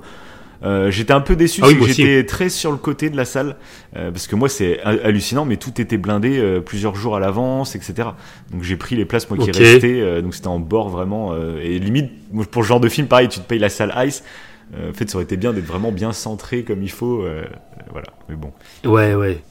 Euh, 0.63 0.91
j'étais 0.91 1.13
un 1.13 1.21
peu 1.21 1.37
déçu 1.37 1.61
Ah 1.63 1.67
oui, 1.69 1.77
j'étais 1.89 2.25
très 2.25 2.49
sur 2.49 2.71
le 2.71 2.79
côté 2.79 3.11
de 3.11 3.17
la 3.19 3.27
salle 3.27 3.57
euh, 3.97 4.11
parce 4.11 4.27
que 4.27 4.35
moi 4.35 4.49
c'est 4.49 4.81
ha- 4.83 4.95
hallucinant 5.05 5.45
mais 5.45 5.57
tout 5.59 5.79
était 5.79 5.99
blindé 5.99 6.39
euh, 6.39 6.61
plusieurs 6.61 6.95
jours 6.95 7.17
à 7.17 7.21
l'avance 7.21 7.77
etc 7.77 8.09
donc 8.51 8.63
j'ai 8.63 8.77
pris 8.77 8.97
les 8.97 9.05
places 9.05 9.29
moi 9.29 9.37
qui 9.37 9.51
Ok. 9.51 9.57
restaient 9.57 10.01
euh, 10.01 10.23
donc 10.23 10.33
c'était 10.35 10.47
en 10.47 10.61
bord 10.61 10.89
vraiment 10.89 11.33
euh, 11.35 11.59
et 11.61 11.79
limite 11.79 12.11
pour 12.51 12.63
ce 12.63 12.69
genre 12.69 12.81
de 12.81 12.89
film 12.89 13.09
pareil 13.09 13.29
tu 13.29 13.41
te 13.41 13.45
payes 13.47 13.59
la 13.59 13.69
salle 13.69 13.93
ice 14.07 14.25
en 14.73 14.93
fait 14.93 15.09
ça 15.11 15.17
aurait 15.17 15.25
été 15.25 15.37
bien 15.37 15.53
d'être 15.53 15.67
vraiment 15.67 15.93
bien 15.93 16.13
centré 16.13 16.63
comme 16.65 16.83
il 16.83 16.91
faut 16.91 17.23
euh, 17.23 17.43
euh, 17.43 17.45
voilà 17.93 18.09
mais 18.29 18.37
bon 18.37 18.53
Ouais, 18.85 19.15
ouais. 19.15 19.43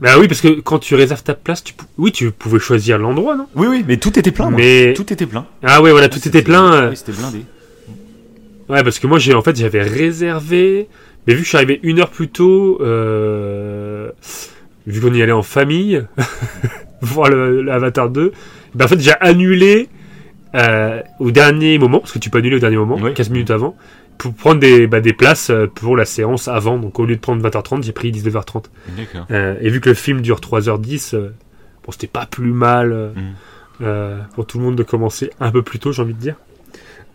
Bah 0.00 0.18
oui, 0.18 0.28
parce 0.28 0.40
que 0.40 0.60
quand 0.60 0.78
tu 0.78 0.94
réserves 0.94 1.22
ta 1.22 1.34
place, 1.34 1.62
tu 1.62 1.74
oui, 1.98 2.10
tu 2.10 2.30
pouvais 2.30 2.58
choisir 2.58 2.96
l'endroit, 2.96 3.36
non? 3.36 3.46
Oui 3.54 3.66
oui 3.68 3.84
mais 3.86 3.98
tout 3.98 4.18
était 4.18 4.30
plein 4.32 4.48
moi. 4.48 4.58
Mais 4.58 4.94
tout 4.94 5.12
était 5.12 5.26
plein 5.26 5.46
ah 5.62 5.82
ouais, 5.82 5.90
voilà, 5.90 6.08
tout 6.08 6.18
Ouais, 6.20 6.28
était 6.28 6.42
plein. 6.42 6.72
euh, 6.72 6.90
oui, 6.90 6.96
c'était 6.96 7.12
blindé 7.12 7.44
Ouais, 8.70 8.82
parce 8.84 8.98
que 9.00 9.06
moi, 9.08 9.18
j'ai 9.18 9.34
en 9.34 9.42
fait, 9.42 9.56
j'avais 9.56 9.82
réservé, 9.82 10.88
mais 11.26 11.34
vu 11.34 11.40
que 11.40 11.44
je 11.44 11.48
suis 11.48 11.56
arrivé 11.56 11.80
une 11.82 11.98
heure 11.98 12.08
plus 12.10 12.28
tôt, 12.28 12.78
euh, 12.80 14.10
vu 14.86 15.00
qu'on 15.00 15.12
y 15.12 15.20
allait 15.22 15.32
en 15.32 15.42
famille, 15.42 16.04
voir 17.02 17.28
l'Avatar 17.30 18.10
2, 18.10 18.32
ben 18.76 18.84
en 18.84 18.88
fait, 18.88 19.00
j'ai 19.00 19.12
annulé 19.20 19.88
euh, 20.54 21.02
au 21.18 21.30
dernier 21.32 21.78
moment, 21.78 21.98
parce 21.98 22.12
que 22.12 22.18
tu 22.20 22.30
peux 22.30 22.38
annuler 22.38 22.56
au 22.56 22.60
dernier 22.60 22.76
moment, 22.76 22.96
Oui. 23.02 23.12
15 23.12 23.30
minutes 23.30 23.50
avant, 23.50 23.76
pour 24.20 24.34
prendre 24.34 24.60
des, 24.60 24.86
bah, 24.86 25.00
des 25.00 25.12
places 25.12 25.50
euh, 25.50 25.66
pour 25.66 25.96
la 25.96 26.04
séance 26.04 26.46
avant. 26.48 26.78
Donc 26.78 26.98
au 26.98 27.06
lieu 27.06 27.16
de 27.16 27.20
prendre 27.20 27.46
20h30, 27.48 27.82
j'ai 27.82 27.92
pris 27.92 28.10
19h30. 28.12 28.64
d'accord 28.96 29.26
Euh, 29.30 29.56
et 29.60 29.70
vu 29.70 29.80
que 29.80 29.88
le 29.88 29.94
film 29.94 30.20
dure 30.20 30.40
3h10, 30.40 31.14
euh, 31.14 31.32
bon, 31.84 31.92
c'était 31.92 32.06
pas 32.06 32.26
plus 32.26 32.52
mal 32.52 33.12
euh, 33.82 34.18
pour 34.34 34.46
tout 34.46 34.58
le 34.58 34.64
monde 34.64 34.76
de 34.76 34.82
commencer 34.82 35.30
un 35.40 35.50
peu 35.50 35.62
plus 35.62 35.78
tôt, 35.78 35.92
j'ai 35.92 36.02
envie 36.02 36.14
de 36.14 36.20
dire. 36.20 36.36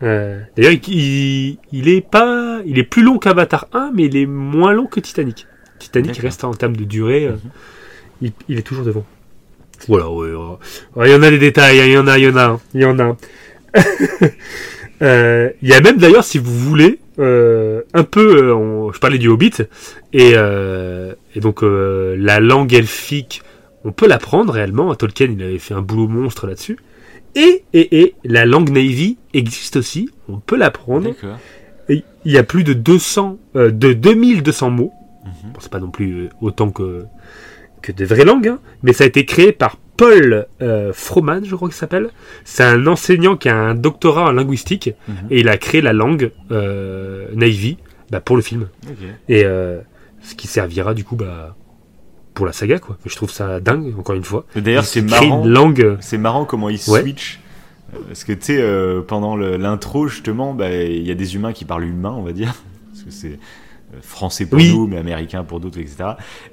D'ailleurs, 0.01 0.73
il, 0.73 0.89
il, 0.89 1.57
il 1.71 1.87
est 1.87 2.01
pas, 2.01 2.59
il 2.65 2.77
est 2.79 2.83
plus 2.83 3.01
long 3.03 3.17
qu'Avatar 3.17 3.67
1, 3.73 3.91
mais 3.95 4.05
il 4.05 4.17
est 4.17 4.25
moins 4.25 4.73
long 4.73 4.87
que 4.87 4.99
Titanic. 4.99 5.47
Titanic 5.79 6.17
reste 6.17 6.43
en 6.43 6.53
termes 6.53 6.75
de 6.75 6.83
durée, 6.83 7.27
Mhm. 7.29 7.39
il, 8.21 8.31
il 8.49 8.57
est 8.59 8.61
toujours 8.63 8.85
devant. 8.85 9.05
Voilà, 9.87 10.09
ouais, 10.09 10.29
il 11.05 11.11
y 11.11 11.15
en 11.15 11.21
a 11.23 11.29
des 11.29 11.37
détails, 11.39 11.79
hein, 11.81 11.85
il 11.85 11.91
y 11.93 11.97
en 11.97 12.07
a, 12.07 12.17
il 12.17 12.23
y 12.25 12.29
en 12.29 12.35
a, 12.37 12.45
hein, 12.45 12.59
il 12.73 12.81
y 12.81 12.85
en 12.85 12.97
a. 12.99 13.17
Euh, 15.01 15.49
Il 15.61 15.69
y 15.69 15.73
a 15.73 15.81
même 15.81 15.97
d'ailleurs, 15.97 16.23
si 16.23 16.37
vous 16.37 16.57
voulez, 16.57 16.99
euh, 17.19 17.81
un 17.93 18.03
peu, 18.03 18.37
euh, 18.49 18.55
on- 18.55 18.91
je 18.91 18.99
parlais 18.99 19.17
du 19.17 19.27
Hobbit, 19.27 19.51
et, 20.13 20.31
et 21.35 21.39
donc 21.39 21.61
la 21.63 22.39
langue 22.39 22.73
elfique, 22.73 23.41
on 23.83 23.91
peut 23.91 24.07
l'apprendre 24.07 24.53
réellement. 24.53 24.93
Tolkien, 24.95 25.27
il 25.37 25.43
avait 25.43 25.59
fait 25.59 25.73
un 25.73 25.81
boulot 25.81 26.07
monstre 26.07 26.47
là-dessus. 26.47 26.77
Et, 27.35 27.63
et, 27.73 27.99
et 28.01 28.15
la 28.23 28.45
langue 28.45 28.69
Navy 28.69 29.17
existe 29.33 29.75
aussi, 29.75 30.09
on 30.29 30.37
peut 30.39 30.55
l'apprendre. 30.55 31.09
Il 31.89 32.31
y 32.31 32.37
a 32.37 32.43
plus 32.43 32.63
de 32.63 32.73
200, 32.73 33.37
euh, 33.55 33.69
de 33.71 33.93
2200 33.93 34.69
mots. 34.71 34.91
Mhm. 35.25 35.51
Bon, 35.53 35.59
c'est 35.59 35.69
pas 35.71 35.79
non 35.79 35.91
plus 35.91 36.29
autant 36.41 36.71
que, 36.71 37.03
que 37.81 37.91
des 37.91 38.05
vraies 38.05 38.25
langues, 38.25 38.47
hein, 38.47 38.59
mais 38.81 38.93
ça 38.93 39.03
a 39.03 39.07
été 39.07 39.25
créé 39.25 39.51
par 39.51 39.77
Paul 39.97 40.45
euh, 40.61 40.91
Froman, 40.93 41.43
je 41.45 41.55
crois 41.55 41.69
qu'il 41.69 41.75
s'appelle. 41.77 42.09
C'est 42.43 42.63
un 42.63 42.85
enseignant 42.87 43.37
qui 43.37 43.49
a 43.49 43.55
un 43.55 43.75
doctorat 43.75 44.25
en 44.25 44.31
linguistique 44.31 44.89
Mhm. 45.07 45.15
et 45.29 45.39
il 45.39 45.49
a 45.49 45.57
créé 45.57 45.81
la 45.81 45.93
langue 45.93 46.31
euh, 46.51 47.27
Navy 47.33 47.77
bah, 48.11 48.19
pour 48.19 48.35
le 48.35 48.41
film. 48.41 48.67
Et 49.29 49.43
euh, 49.45 49.79
ce 50.21 50.35
qui 50.35 50.47
servira 50.47 50.93
du 50.93 51.03
coup 51.03 51.15
bah, 51.15 51.55
pour 52.33 52.45
la 52.45 52.51
saga, 52.51 52.79
quoi. 52.79 52.97
Je 53.05 53.15
trouve 53.15 53.31
ça 53.31 53.59
dingue, 53.61 53.93
encore 53.97 54.15
une 54.15 54.23
fois. 54.25 54.45
D'ailleurs, 54.55 54.83
Il 54.83 54.87
c'est 54.87 55.01
marrant. 55.01 55.43
une 55.45 55.49
langue. 55.49 55.97
C'est 56.01 56.17
marrant 56.17 56.43
comment 56.45 56.69
ils 56.69 56.79
Ouais. 56.89 57.01
switch. 57.01 57.39
Euh, 57.93 57.99
Parce 58.07 58.25
que 58.25 58.33
tu 58.33 58.41
sais, 58.41 58.61
euh, 58.61 59.01
pendant 59.01 59.37
l'intro, 59.37 60.07
justement, 60.07 60.53
bah, 60.53 60.69
il 60.75 61.07
y 61.07 61.11
a 61.11 61.15
des 61.15 61.35
humains 61.35 61.53
qui 61.53 61.63
parlent 61.63 61.85
humain, 61.85 62.13
on 62.17 62.23
va 62.23 62.33
dire. 62.33 62.53
Parce 62.91 63.03
que 63.05 63.11
c'est 63.11 63.27
euh, 63.33 63.37
français 64.01 64.45
pour 64.45 64.57
Oui. 64.57 64.69
nous, 64.73 64.87
mais 64.87 64.97
américain 64.97 65.43
pour 65.43 65.59
d'autres, 65.59 65.79
etc. 65.79 66.11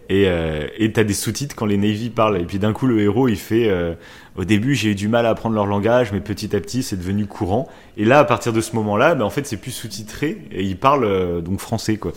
Et 0.08 0.24
euh, 0.26 0.66
et 0.78 0.92
t'as 0.92 1.04
des 1.04 1.14
sous-titres 1.14 1.56
quand 1.56 1.66
les 1.66 1.76
Navy 1.76 2.10
parlent. 2.10 2.40
Et 2.40 2.44
puis 2.44 2.58
d'un 2.58 2.72
coup, 2.72 2.86
le 2.86 3.00
héros, 3.00 3.28
il 3.28 3.36
fait 3.36 3.68
euh, 3.68 3.94
Au 4.36 4.44
début, 4.44 4.74
j'ai 4.74 4.90
eu 4.90 4.94
du 4.94 5.08
mal 5.08 5.26
à 5.26 5.30
apprendre 5.30 5.54
leur 5.54 5.66
langage, 5.66 6.12
mais 6.12 6.20
petit 6.20 6.54
à 6.56 6.60
petit, 6.60 6.82
c'est 6.82 6.96
devenu 6.96 7.26
courant. 7.26 7.68
Et 7.96 8.04
là, 8.04 8.18
à 8.20 8.24
partir 8.24 8.52
de 8.52 8.60
ce 8.60 8.74
moment-là, 8.76 9.14
bah, 9.14 9.24
en 9.24 9.30
fait, 9.30 9.46
c'est 9.46 9.56
plus 9.58 9.72
sous-titré. 9.72 10.42
Et 10.52 10.62
ils 10.62 10.78
parlent 10.78 11.04
euh, 11.04 11.40
donc 11.40 11.58
français, 11.60 11.96
quoi. 11.96 12.12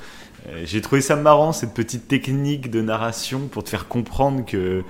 Euh, 0.48 0.62
J'ai 0.64 0.80
trouvé 0.82 1.02
ça 1.02 1.16
marrant, 1.16 1.52
cette 1.54 1.74
petite 1.74 2.08
technique 2.08 2.70
de 2.70 2.82
narration 2.82 3.48
pour 3.52 3.64
te 3.64 3.70
faire 3.70 3.88
comprendre 3.88 4.46
que 4.46 4.58
euh, 4.58 4.82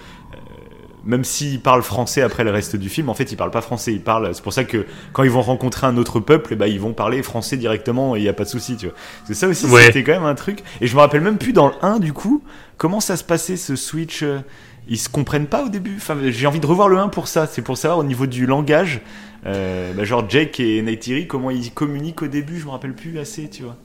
même 1.05 1.23
s'ils 1.23 1.61
parlent 1.61 1.83
français 1.83 2.21
après 2.21 2.43
le 2.43 2.51
reste 2.51 2.75
du 2.75 2.89
film, 2.89 3.09
en 3.09 3.13
fait, 3.13 3.31
ils 3.31 3.35
parlent 3.35 3.51
pas 3.51 3.61
français. 3.61 3.93
Ils 3.93 4.01
parlent. 4.01 4.29
C'est 4.33 4.43
pour 4.43 4.53
ça 4.53 4.63
que 4.63 4.85
quand 5.13 5.23
ils 5.23 5.29
vont 5.29 5.41
rencontrer 5.41 5.85
un 5.87 5.97
autre 5.97 6.19
peuple, 6.19 6.49
eh 6.53 6.55
ben, 6.55 6.65
ils 6.67 6.79
vont 6.79 6.93
parler 6.93 7.21
français 7.23 7.57
directement 7.57 8.15
et 8.15 8.19
il 8.19 8.25
y 8.25 8.29
a 8.29 8.33
pas 8.33 8.43
de 8.43 8.49
souci, 8.49 8.75
tu 8.77 8.87
vois. 8.87 8.95
C'est 9.25 9.33
ça 9.35 9.47
aussi, 9.47 9.65
Ouais. 9.67 9.83
c'était 9.85 10.03
quand 10.03 10.13
même 10.13 10.23
un 10.25 10.35
truc. 10.35 10.63
Et 10.81 10.87
je 10.87 10.95
me 10.95 11.01
rappelle 11.01 11.21
même 11.21 11.37
plus 11.37 11.53
dans 11.53 11.67
le 11.67 11.73
1 11.81 11.99
du 11.99 12.11
coup 12.13 12.43
comment 12.77 12.99
ça 12.99 13.15
se 13.17 13.23
passait 13.23 13.57
ce 13.57 13.75
switch. 13.75 14.23
euh, 14.23 14.39
Ils 14.87 14.99
se 14.99 15.09
comprennent 15.09 15.47
pas 15.47 15.63
au 15.63 15.69
début? 15.69 15.95
Enfin, 15.97 16.15
j'ai 16.27 16.45
envie 16.47 16.59
de 16.59 16.67
revoir 16.67 16.89
le 16.89 16.97
1 16.99 17.07
pour 17.07 17.27
ça. 17.27 17.47
C'est 17.47 17.61
pour 17.63 17.75
savoir 17.77 17.97
au 17.99 18.03
niveau 18.03 18.27
du 18.27 18.45
langage, 18.45 19.01
euh, 19.47 19.93
bah, 19.93 20.03
genre 20.03 20.23
Jake 20.29 20.59
et 20.59 20.81
Neytiri, 20.83 21.25
comment 21.27 21.49
ils 21.49 21.71
communiquent 21.71 22.21
au 22.21 22.27
début. 22.27 22.59
Je 22.59 22.65
me 22.65 22.69
rappelle 22.71 22.93
plus 22.93 23.17
assez, 23.19 23.49
tu 23.49 23.63
vois. 23.63 23.77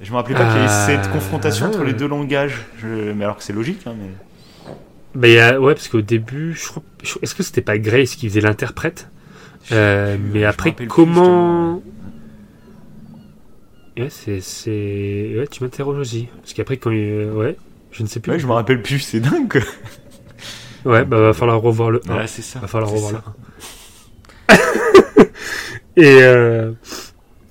Je 0.00 0.10
me 0.10 0.16
rappelais 0.16 0.34
pas 0.34 0.44
qu'il 0.46 0.56
y 0.56 0.64
avait 0.64 0.68
Euh, 0.68 0.86
cette 0.86 1.12
confrontation 1.12 1.66
entre 1.66 1.84
les 1.84 1.92
deux 1.92 2.08
langages. 2.08 2.60
Je- 2.80 3.12
Mais 3.12 3.22
alors 3.24 3.36
que 3.36 3.44
c'est 3.44 3.52
logique, 3.52 3.82
hein, 3.86 3.92
mais. 3.96 4.08
Bah, 5.14 5.28
y 5.28 5.38
a- 5.38 5.60
ouais, 5.60 5.74
parce 5.74 5.88
qu'au 5.88 6.00
début, 6.00 6.54
je 6.54 6.66
crois, 6.68 6.82
est-ce 7.22 7.34
que 7.34 7.42
c'était 7.42 7.60
pas 7.60 7.78
Grace 7.78 8.14
qui 8.16 8.28
faisait 8.28 8.40
l'interprète? 8.40 9.08
Euh, 9.70 10.16
Mais 10.32 10.40
je 10.40 10.44
après, 10.46 10.74
comment 10.88 11.82
Ouais, 13.98 14.08
c'est, 14.08 14.40
c'est, 14.40 15.34
ouais, 15.38 15.46
tu 15.50 15.62
m'interroges 15.62 15.98
aussi, 15.98 16.28
parce 16.40 16.54
qu'après 16.54 16.78
quand, 16.78 16.90
il- 16.90 17.30
ouais, 17.30 17.56
je 17.90 18.02
ne 18.02 18.08
sais 18.08 18.20
plus. 18.20 18.32
Ouais, 18.32 18.38
je 18.38 18.46
me 18.46 18.52
rappelle 18.52 18.80
plus. 18.82 19.00
C'est 19.00 19.20
dingue. 19.20 19.62
Ouais, 20.84 21.04
bah 21.04 21.20
va 21.20 21.32
falloir 21.32 21.60
revoir 21.62 21.92
le 21.92 22.00
1. 22.08 22.16
Ouais, 22.16 22.26
c'est 22.26 22.42
ça. 22.42 22.58
va 22.58 22.66
falloir 22.66 22.90
revoir 22.90 23.12
ça. 23.12 23.22
le 24.48 24.54
1. 24.54 25.24
et 25.96 26.22
euh, 26.22 26.72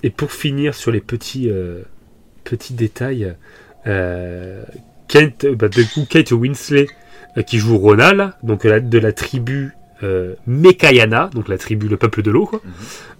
et 0.02 0.10
pour 0.10 0.32
finir 0.32 0.74
sur 0.74 0.90
les 0.90 1.00
petits 1.00 1.48
euh, 1.48 1.80
petits 2.44 2.74
détails, 2.74 3.34
euh, 3.86 4.62
Kate, 5.08 5.46
bah, 5.46 5.68
du 5.68 5.86
coup 5.86 6.04
Kate 6.06 6.32
Winslet 6.32 6.88
euh, 6.88 7.01
qui 7.46 7.58
joue 7.58 7.78
Rona 7.78 8.12
là, 8.12 8.36
donc 8.42 8.66
de 8.66 8.98
la 8.98 9.12
tribu 9.12 9.72
euh, 10.02 10.34
Mekayana, 10.46 11.30
donc 11.32 11.48
la 11.48 11.58
tribu 11.58 11.88
le 11.88 11.96
peuple 11.96 12.22
de 12.22 12.30
l'eau. 12.30 12.46
Quoi. 12.46 12.60
Mhm. 12.64 12.72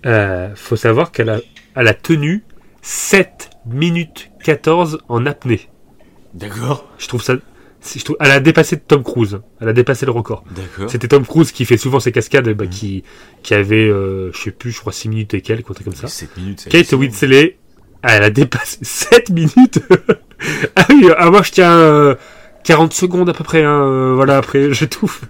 Euh, 0.06 0.48
faut 0.54 0.76
savoir 0.76 1.12
qu'elle 1.12 1.30
a 1.30 1.38
elle 1.74 1.88
a 1.88 1.94
tenu 1.94 2.44
7 2.82 3.50
minutes 3.66 4.30
14 4.44 4.98
en 5.08 5.24
apnée. 5.26 5.68
D'accord. 6.34 6.90
Je 6.98 7.08
trouve 7.08 7.22
ça 7.22 7.34
je 7.96 8.04
trouve, 8.04 8.16
elle 8.20 8.30
a 8.30 8.38
dépassé 8.38 8.78
Tom 8.78 9.02
Cruise. 9.02 9.40
Elle 9.60 9.68
a 9.68 9.72
dépassé 9.72 10.06
le 10.06 10.12
record. 10.12 10.44
D'accord. 10.54 10.88
C'était 10.88 11.08
Tom 11.08 11.26
Cruise 11.26 11.50
qui 11.50 11.64
fait 11.64 11.76
souvent 11.76 11.98
ces 11.98 12.12
cascades, 12.12 12.48
bah, 12.50 12.64
Mhm. 12.64 12.70
qui, 12.70 13.02
qui 13.42 13.54
avait, 13.54 13.88
euh, 13.88 14.30
je 14.32 14.38
sais 14.38 14.50
plus, 14.52 14.70
je 14.70 14.78
crois 14.78 14.92
6 14.92 15.08
minutes 15.08 15.34
et 15.34 15.40
quelques, 15.40 15.64
truc 15.74 15.84
comme 15.84 15.94
ça. 15.94 16.06
7 16.06 16.36
minutes. 16.36 16.60
c'est 16.60 16.70
Kate. 16.70 16.92
Winslet, 16.92 17.58
elle 18.04 18.22
a 18.22 18.30
dépassé 18.30 18.78
7 18.82 19.30
minutes. 19.30 19.80
ah 20.76 20.86
oui, 20.90 21.08
ah, 21.16 21.30
moi 21.30 21.42
je 21.42 21.50
tiens 21.50 21.72
euh, 21.76 22.14
40 22.64 22.92
secondes 22.92 23.28
à 23.28 23.32
peu 23.32 23.44
près, 23.44 23.62
hein, 23.62 23.82
euh, 23.82 24.12
voilà, 24.14 24.38
après 24.38 24.72
j'étouffe. 24.72 25.22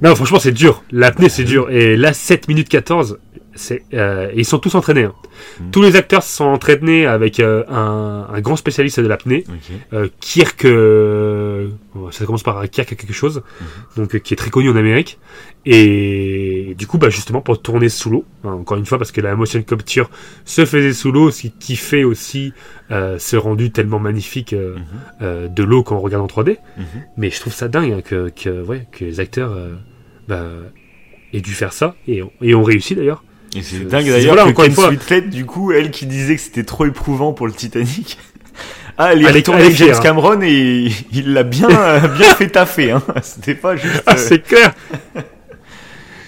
Non, 0.00 0.14
franchement, 0.14 0.38
c'est 0.38 0.52
dur. 0.52 0.82
L'apnée, 0.90 1.28
c'est 1.28 1.44
dur. 1.44 1.70
Et 1.70 1.96
là, 1.96 2.12
7 2.12 2.48
minutes 2.48 2.68
14, 2.68 3.18
c'est, 3.18 3.41
euh, 3.94 4.30
et 4.32 4.38
ils 4.38 4.44
sont 4.44 4.58
tous 4.58 4.74
entraînés. 4.74 5.04
hein. 5.04 5.14
Mhm. 5.60 5.70
Tous 5.70 5.82
les 5.82 5.96
acteurs 5.96 6.22
sont 6.22 6.44
entraînés 6.44 7.06
avec 7.06 7.40
euh, 7.40 7.64
un, 7.68 8.26
un 8.32 8.40
grand 8.40 8.56
spécialiste 8.56 9.00
de 9.00 9.06
l'apnée, 9.06 9.44
Ok. 9.48 9.76
euh, 9.92 10.08
Kirk, 10.20 10.64
euh, 10.64 11.68
ça 12.10 12.24
commence 12.26 12.42
par 12.42 12.58
un 12.58 12.66
Kirk 12.66 12.88
quelque 12.96 13.12
chose, 13.12 13.42
donc 13.96 14.14
euh, 14.14 14.18
qui 14.18 14.34
est 14.34 14.36
très 14.36 14.50
connu 14.50 14.70
en 14.70 14.76
Amérique. 14.76 15.18
Et 15.76 16.74
du 16.76 16.86
coup, 16.86 16.98
bah 16.98 17.08
justement 17.10 17.40
pour 17.40 17.60
tourner 17.62 17.88
sous 17.88 18.10
l'eau, 18.10 18.24
hein, 18.44 18.50
encore 18.52 18.76
une 18.78 18.86
fois 18.86 18.98
parce 18.98 19.12
que 19.12 19.20
la 19.20 19.34
motion 19.36 19.62
capture 19.62 20.10
se 20.44 20.64
faisait 20.64 20.92
sous 20.92 21.12
l'eau, 21.12 21.30
ce 21.30 21.46
qui 21.48 21.76
fait 21.76 22.04
aussi 22.04 22.52
euh, 22.90 23.18
ce 23.18 23.36
rendu 23.36 23.70
tellement 23.70 23.98
magnifique 24.00 24.54
euh, 24.54 24.76
de 25.48 25.62
l'eau 25.62 25.82
quand 25.82 25.96
on 25.96 26.00
regarde 26.00 26.24
en 26.24 26.26
3D. 26.26 26.56
Mhm. 26.76 26.84
Mais 27.16 27.30
je 27.30 27.40
trouve 27.40 27.52
ça 27.54 27.68
dingue 27.68 27.92
hein, 27.92 28.00
que, 28.02 28.30
que, 28.30 28.62
ouais, 28.62 28.86
que 28.92 29.04
les 29.04 29.20
acteurs 29.20 29.56
bah, 30.28 30.46
aient 31.32 31.40
dû 31.40 31.52
faire 31.52 31.72
ça 31.72 31.94
et, 32.08 32.22
et 32.40 32.54
ont 32.54 32.62
réussi 32.64 32.94
d'ailleurs. 32.96 33.22
Et 33.54 33.62
c'est 33.62 33.76
Euh, 33.76 33.84
dingue 33.84 34.06
d'ailleurs 34.08 34.34
voilà, 34.34 34.52
que 34.52 34.56
Kate 34.62 34.72
fois. 34.72 34.88
Winslet, 34.88 35.22
du 35.22 35.44
coup, 35.44 35.72
elle 35.72 35.90
qui 35.90 36.06
disait 36.06 36.36
que 36.36 36.40
c'était 36.40 36.64
trop 36.64 36.86
éprouvant 36.86 37.32
pour 37.32 37.46
le 37.46 37.52
Titanic. 37.52 38.18
Ah, 38.98 39.14
elle 39.14 39.22
est 39.22 39.30
retournée 39.30 39.62
avec 39.62 39.76
James 39.76 39.94
hein. 39.96 40.00
Cameron 40.02 40.38
et 40.42 40.92
il 41.12 41.32
l'a 41.32 41.44
bien, 41.44 41.66
bien 42.18 42.34
fait 42.36 42.48
taffer. 42.50 42.90
Hein. 42.90 43.02
C'était 43.22 43.54
pas 43.54 43.74
juste. 43.74 44.02
Ah, 44.06 44.12
euh, 44.12 44.16
c'est 44.18 44.42
clair. 44.42 44.74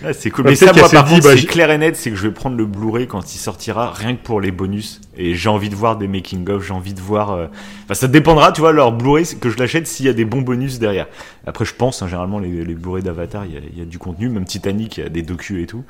ah, 0.03 0.13
c'est 0.15 0.31
cool. 0.31 0.45
Bah, 0.45 0.51
Mais 0.51 0.57
ça, 0.57 0.73
moi, 0.73 0.89
par 0.89 1.05
dit, 1.05 1.15
contre, 1.15 1.25
bah, 1.25 1.37
c'est 1.37 1.45
clair 1.47 1.71
et 1.71 1.77
net, 1.77 1.95
c'est 1.95 2.09
que 2.11 2.17
je 2.17 2.23
vais 2.27 2.33
prendre 2.33 2.57
le 2.57 2.65
Blu-ray 2.65 3.07
quand 3.07 3.35
il 3.35 3.39
sortira, 3.39 3.91
rien 3.93 4.17
que 4.17 4.23
pour 4.23 4.41
les 4.41 4.51
bonus. 4.51 5.03
Et 5.17 5.35
j'ai 5.35 5.51
envie 5.51 5.69
de 5.69 5.75
voir 5.75 5.97
des 5.99 6.09
making-of, 6.09 6.67
j'ai 6.67 6.73
envie 6.73 6.95
de 6.95 7.01
voir. 7.01 7.33
euh, 7.33 7.47
Enfin, 7.85 7.95
ça 7.95 8.09
dépendra, 8.09 8.51
tu 8.51 8.63
vois, 8.63 8.73
leur 8.73 8.93
Blu-ray, 8.93 9.27
que 9.39 9.51
je 9.51 9.59
l'achète 9.59 9.87
s'il 9.87 10.07
y 10.07 10.09
a 10.09 10.15
des 10.15 10.25
bons 10.25 10.41
bonus 10.41 10.79
derrière. 10.79 11.07
Après, 11.47 11.67
je 11.67 11.75
pense, 11.75 12.01
hein, 12.03 12.07
généralement, 12.09 12.39
les, 12.39 12.65
les 12.65 12.75
Blu-ray 12.75 13.03
d'Avatar, 13.03 13.45
il 13.45 13.77
y, 13.77 13.79
y 13.79 13.83
a 13.83 13.87
du 13.87 13.99
contenu, 13.99 14.31
même 14.31 14.47
Titanic, 14.47 14.97
il 14.97 15.05
y 15.05 15.07
a 15.07 15.11
des 15.11 15.23
docus 15.23 15.63
et 15.63 15.67
tout. 15.67 15.85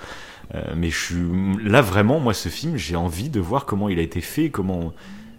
Euh, 0.54 0.60
mais 0.76 0.90
je 0.90 0.98
suis 0.98 1.16
là 1.64 1.80
vraiment, 1.80 2.20
moi, 2.20 2.34
ce 2.34 2.48
film, 2.48 2.76
j'ai 2.76 2.96
envie 2.96 3.28
de 3.28 3.40
voir 3.40 3.64
comment 3.66 3.88
il 3.88 3.98
a 3.98 4.02
été 4.02 4.20
fait, 4.20 4.50
comment. 4.50 4.92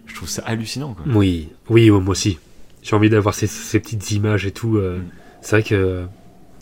Je 0.06 0.14
trouve 0.14 0.28
ça 0.28 0.42
hallucinant. 0.46 0.94
Quoi. 0.94 1.04
Oui, 1.14 1.48
oui, 1.68 1.90
moi 1.90 2.10
aussi. 2.10 2.38
J'ai 2.82 2.94
envie 2.94 3.10
d'avoir 3.10 3.34
ces, 3.34 3.46
ces 3.46 3.80
petites 3.80 4.10
images 4.12 4.46
et 4.46 4.52
tout. 4.52 4.76
euh, 4.76 4.98
Mm. 4.98 5.04
C'est 5.42 5.50
vrai 5.56 5.62
que 5.62 6.06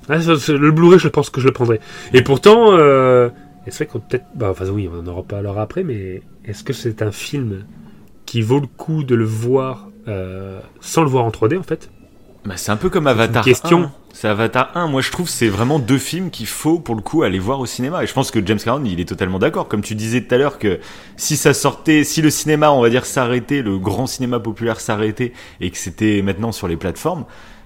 ah, 0.09 0.17
le 0.19 0.71
Blu-ray, 0.71 0.99
je 0.99 1.09
pense 1.09 1.31
que 1.31 1.41
je 1.41 1.47
le 1.47 1.53
prendrai. 1.53 1.81
Et 2.13 2.23
pourtant, 2.23 2.73
euh, 2.73 3.31
c'est 3.67 3.85
vrai 3.85 3.87
qu'on 3.87 4.01
peut-être, 4.01 4.27
bah, 4.35 4.49
enfin 4.51 4.69
oui, 4.69 4.89
on 4.93 4.99
en 5.01 5.07
aura 5.07 5.23
pas 5.23 5.39
alors 5.39 5.59
après, 5.59 5.83
mais 5.85 6.23
est-ce 6.45 6.65
que 6.65 6.75
c'est 6.75 7.01
un 7.01 7.13
film 7.13 7.65
qui 8.27 8.43
vaut 8.43 8.61
le 8.61 8.67
coup 8.67 9.05
de 9.05 9.15
le 9.15 9.25
voir 9.25 9.89
euh, 10.09 10.61
sans 10.81 11.03
le 11.03 11.09
voir 11.09 11.25
en 11.25 11.31
3D 11.31 11.59
en 11.59 11.63
fait? 11.63 11.91
Bah, 12.45 12.57
c'est 12.57 12.73
un 12.73 12.77
peu 12.77 12.91
comme 12.91 13.07
Avatar 13.07 13.43
question. 13.43 13.85
1. 13.85 13.93
C'est 14.17 14.29
Avatar 14.29 14.71
1. 14.77 14.87
Moi, 14.87 15.03
je 15.03 15.11
trouve 15.11 15.27
que 15.27 15.33
c'est 15.33 15.49
vraiment 15.49 15.81
deux 15.81 15.99
films 15.99 16.31
qu'il 16.31 16.47
faut, 16.47 16.79
pour 16.79 16.95
le 16.95 17.03
coup, 17.03 17.25
aller 17.25 17.41
voir 17.41 17.59
au 17.59 17.67
cinéma. 17.67 18.05
Et 18.05 18.07
je 18.07 18.13
pense 18.13 18.31
que 18.31 18.39
James 18.47 18.61
Cameron, 18.65 18.85
il 18.85 19.01
est 19.01 19.09
totalement 19.09 19.41
d'accord. 19.41 19.67
Comme 19.67 19.83
tu 19.83 19.97
disais 19.97 20.21
tout 20.23 20.33
à 20.35 20.39
l'heure 20.39 20.61
que 20.61 20.79
si 21.17 21.37
ça 21.37 21.53
sortait, 21.53 22.05
si 22.05 22.23
le 22.23 22.31
cinéma, 22.31 22.71
on 22.71 22.81
va 22.81 22.91
dire, 22.91 23.07
s'arrêtait, 23.07 23.61
le 23.61 23.77
grand 23.77 24.07
cinéma 24.07 24.39
populaire 24.39 24.79
s'arrêtait, 24.79 25.33
et 25.61 25.69
que 25.71 25.77
c'était 25.77 26.23
maintenant 26.23 26.53
sur 26.53 26.69
les 26.69 26.77
plateformes, 26.77 27.25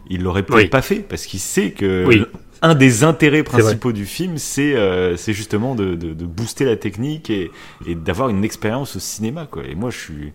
il 0.09 0.23
l'aurait 0.23 0.43
peut-être 0.43 0.63
Oui. 0.63 0.69
pas 0.69 0.81
fait. 0.81 1.01
Parce 1.01 1.27
qu'il 1.27 1.39
sait 1.41 1.73
que 1.73 2.07
Oui. 2.07 2.25
un 2.63 2.75
des 2.75 3.05
intérêts 3.05 3.43
principaux 3.43 3.93
du 3.93 4.07
film, 4.07 4.39
c'est 4.39 4.75
euh, 4.75 5.19
c'est 5.19 5.35
justement 5.35 5.75
de, 5.75 5.97
de, 5.97 6.15
de 6.15 6.25
booster 6.25 6.65
la 6.65 6.77
technique 6.77 7.29
et, 7.29 7.51
et 7.87 7.95
d'avoir 7.95 8.31
une 8.31 8.43
expérience 8.43 8.97
au 8.97 9.01
cinéma. 9.01 9.47
Quoi. 9.51 9.65
Et 9.71 9.75
moi, 9.75 9.91
je 9.91 9.99
suis... 9.99 10.33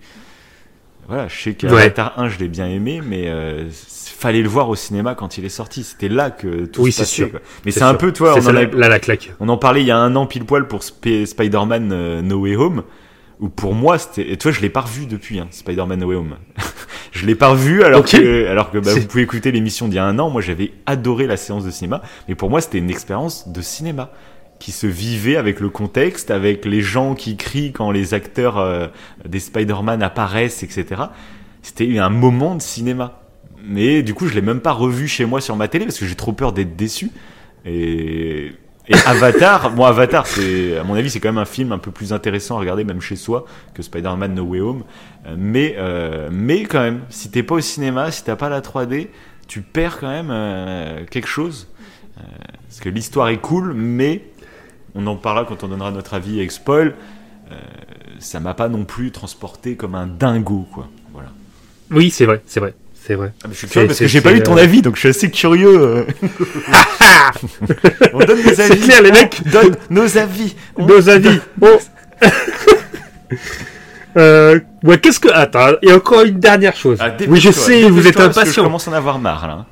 Voilà, 1.08 1.28
je 1.28 1.36
sais 1.41 1.54
qu'Avatar 1.54 2.14
1, 2.18 2.30
je 2.30 2.39
l'ai 2.39 2.47
bien 2.47 2.68
aimé, 2.68 3.01
mais 3.06 3.24
euh, 3.28 3.66
fallait 3.72 4.41
le 4.41 4.47
voir 4.47 4.70
au 4.70 4.76
cinéma 4.76 5.16
quand 5.16 5.38
il 5.38 5.45
est 5.45 5.49
sorti. 5.49 5.84
C'était 5.84 6.08
là 6.10 6.32
que 6.32 6.66
tout 6.66 6.82
Oui, 6.84 6.91
se 6.91 6.99
passait. 7.01 7.12
sûr. 7.16 7.32
quoi. 7.32 7.41
Mais 7.66 7.72
C'est 7.72 7.82
un 7.84 7.93
peu, 7.95 8.14
toi, 8.14 8.36
on 8.38 8.41
ça, 8.41 8.49
en, 8.49 8.54
là, 8.54 8.62
a- 8.62 8.66
là, 8.78 8.89
la 8.89 8.99
claque. 8.99 9.34
on 9.39 9.49
en 9.49 9.58
parlait 9.58 9.82
il 9.82 9.88
y 9.88 9.91
a 9.91 9.97
un 9.97 10.16
an 10.16 10.26
pile 10.26 10.45
poil 10.45 10.68
pour 10.68 10.80
Sp- 10.82 11.26
Spider-Man 11.26 11.89
euh, 11.91 12.22
No 12.22 12.38
Way 12.39 12.56
Home, 12.56 12.84
où 13.41 13.49
pour 13.49 13.74
moi, 13.74 13.97
c'était... 13.97 14.32
Et 14.32 14.38
toi, 14.38 14.51
je 14.51 14.62
l'ai 14.62 14.70
pas 14.70 14.82
revu 14.82 15.06
depuis, 15.06 15.39
hein, 15.39 15.47
Spider-Man 15.51 15.99
No 15.99 16.08
Way 16.08 16.16
Home. 16.16 16.36
je 17.12 17.26
l'ai 17.26 17.36
pas 17.36 17.49
revu, 17.49 17.84
alors 17.84 18.06
que, 18.06 18.47
alors 18.47 18.72
que 18.72 18.78
bah, 18.78 18.93
vous 18.93 19.06
pouvez 19.06 19.24
écouter 19.24 19.51
l'émission 19.51 19.88
d'il 19.89 19.95
y 19.95 19.99
a 19.99 20.06
un 20.06 20.18
an. 20.20 20.30
Moi, 20.30 20.41
j'avais 20.41 20.72
adoré 20.86 21.28
la 21.28 21.36
séance 21.36 21.66
de 21.66 21.72
cinéma, 21.72 22.01
mais 22.30 22.36
pour 22.36 22.49
moi, 22.49 22.62
c'était 22.62 22.78
une 22.78 22.89
expérience 22.89 23.49
de 23.49 23.62
cinéma 23.62 24.10
qui 24.60 24.72
se 24.72 24.88
vivait 24.88 25.36
avec 25.36 25.60
le 25.60 25.70
contexte, 25.70 26.32
avec 26.32 26.66
les 26.66 26.82
gens 26.82 27.16
qui 27.16 27.36
crient 27.36 27.74
quand 27.74 27.91
les 27.91 28.14
acteurs 28.14 28.58
euh, 28.58 28.88
des 29.28 29.39
Spider-Man 29.39 30.01
apparaissent, 30.01 30.64
etc. 30.64 31.04
C'était 31.62 31.97
un 31.99 32.10
moment 32.10 32.56
de 32.56 32.62
cinéma. 32.62 33.22
Mais 33.66 34.04
du 34.04 34.14
coup, 34.14 34.28
je 34.28 34.34
l'ai 34.34 34.41
même 34.41 34.60
pas 34.60 34.72
revu 34.72 35.08
chez 35.08 35.26
moi 35.26 35.41
sur 35.41 35.56
ma 35.56 35.68
télé 35.68 35.86
parce 35.86 35.97
que 35.97 36.06
j'ai 36.06 36.16
trop 36.16 36.34
peur 36.34 36.54
d'être 36.54 36.76
déçu. 36.76 37.12
Et, 37.66 38.51
Avatar, 39.06 39.72
bon, 39.76 39.86
Avatar, 39.86 40.26
à 40.26 40.84
mon 40.84 40.95
avis, 40.95 41.10
c'est 41.10 41.20
quand 41.20 41.30
même 41.30 41.38
un 41.38 41.45
film 41.45 41.72
un 41.72 41.78
peu 41.78 41.91
plus 41.91 42.12
intéressant 42.12 42.58
à 42.58 42.60
regarder 42.60 42.84
même 42.84 42.99
chez 43.01 43.16
soi 43.16 43.45
que 43.74 43.82
Spider-Man 43.82 44.34
No 44.34 44.43
Way 44.43 44.60
Home. 44.60 44.84
Mais, 45.38 45.76
euh, 45.78 46.30
mais 46.32 46.64
quand 46.64 46.82
même, 46.82 47.01
si 47.10 47.32
t'es 47.32 47.43
pas 47.43 47.56
au 47.56 47.62
cinéma, 47.62 48.12
si 48.12 48.24
t'as 48.24 48.36
pas 48.36 48.49
la 48.49 48.60
3D, 48.60 49.08
tu 49.47 49.62
perds 49.62 49.99
quand 49.99 50.10
même 50.10 50.30
euh, 50.32 51.06
quelque 51.10 51.28
chose. 51.28 51.70
Parce 52.16 52.80
que 52.80 52.89
l'histoire 52.89 53.30
est 53.30 53.38
cool, 53.38 53.74
mais 53.74 54.24
on 54.96 55.06
en 55.08 55.16
parlera 55.16 55.46
quand 55.46 55.64
on 55.64 55.68
donnera 55.68 55.91
notre 55.91 56.14
avis 56.14 56.38
avec 56.39 56.52
spoil. 56.52 56.94
Euh, 57.52 57.56
ça 58.20 58.39
m'a 58.39 58.54
pas 58.54 58.70
non 58.70 58.86
plus 58.86 59.12
transporté 59.12 59.76
comme 59.76 59.96
un 59.96 60.08
dingo, 60.08 60.66
quoi. 60.74 60.88
Voilà. 61.14 61.30
Oui, 61.91 62.10
c'est 62.10 62.26
vrai, 62.26 62.41
c'est 62.46 62.60
vrai. 62.60 62.74
C'est 63.06 63.16
vrai. 63.16 63.34
Ah, 63.44 63.48
mais 63.50 63.54
je 63.54 63.60
suis 63.60 63.68
curieux 63.68 63.88
parce 63.88 64.00
que 64.00 64.08
j'ai 64.08 64.22
pas 64.22 64.32
lu 64.32 64.41
ton 64.41 64.56
euh, 64.58 64.62
avis, 64.62 64.82
donc 64.82 64.96
je 64.96 65.02
suis 65.02 65.10
assez 65.10 65.30
curieux. 65.30 65.78
euh. 65.78 66.06
on 68.14 68.20
donne 68.20 68.38
C'est 68.56 68.72
avis. 68.72 68.80
clair, 68.82 69.02
les 69.02 69.12
mecs. 69.12 69.41
On 69.46 69.50
donne 69.52 69.76
nos 69.89 70.18
avis. 70.18 70.56
On- 70.78 70.86
Nos 70.86 71.10
avis. 71.10 71.39
Bon. 71.58 71.78
euh, 74.18 74.60
ouais, 74.84 74.98
qu'est-ce 75.00 75.20
que. 75.20 75.30
Attends, 75.34 75.74
il 75.82 75.89
y 75.89 75.91
a 75.91 75.96
encore 75.96 76.22
une 76.24 76.39
dernière 76.39 76.76
chose. 76.76 76.98
Ah, 77.02 77.12
oui, 77.28 77.39
je 77.39 77.52
sais, 77.52 77.89
vous 77.89 78.08
êtes 78.08 78.16
que 78.16 78.22
Je 78.22 78.28
impatient. 78.28 78.64
commence 78.64 78.88
à 78.88 78.91
en 78.91 78.94
avoir 78.94 79.20
marre 79.20 79.48
là. 79.48 79.66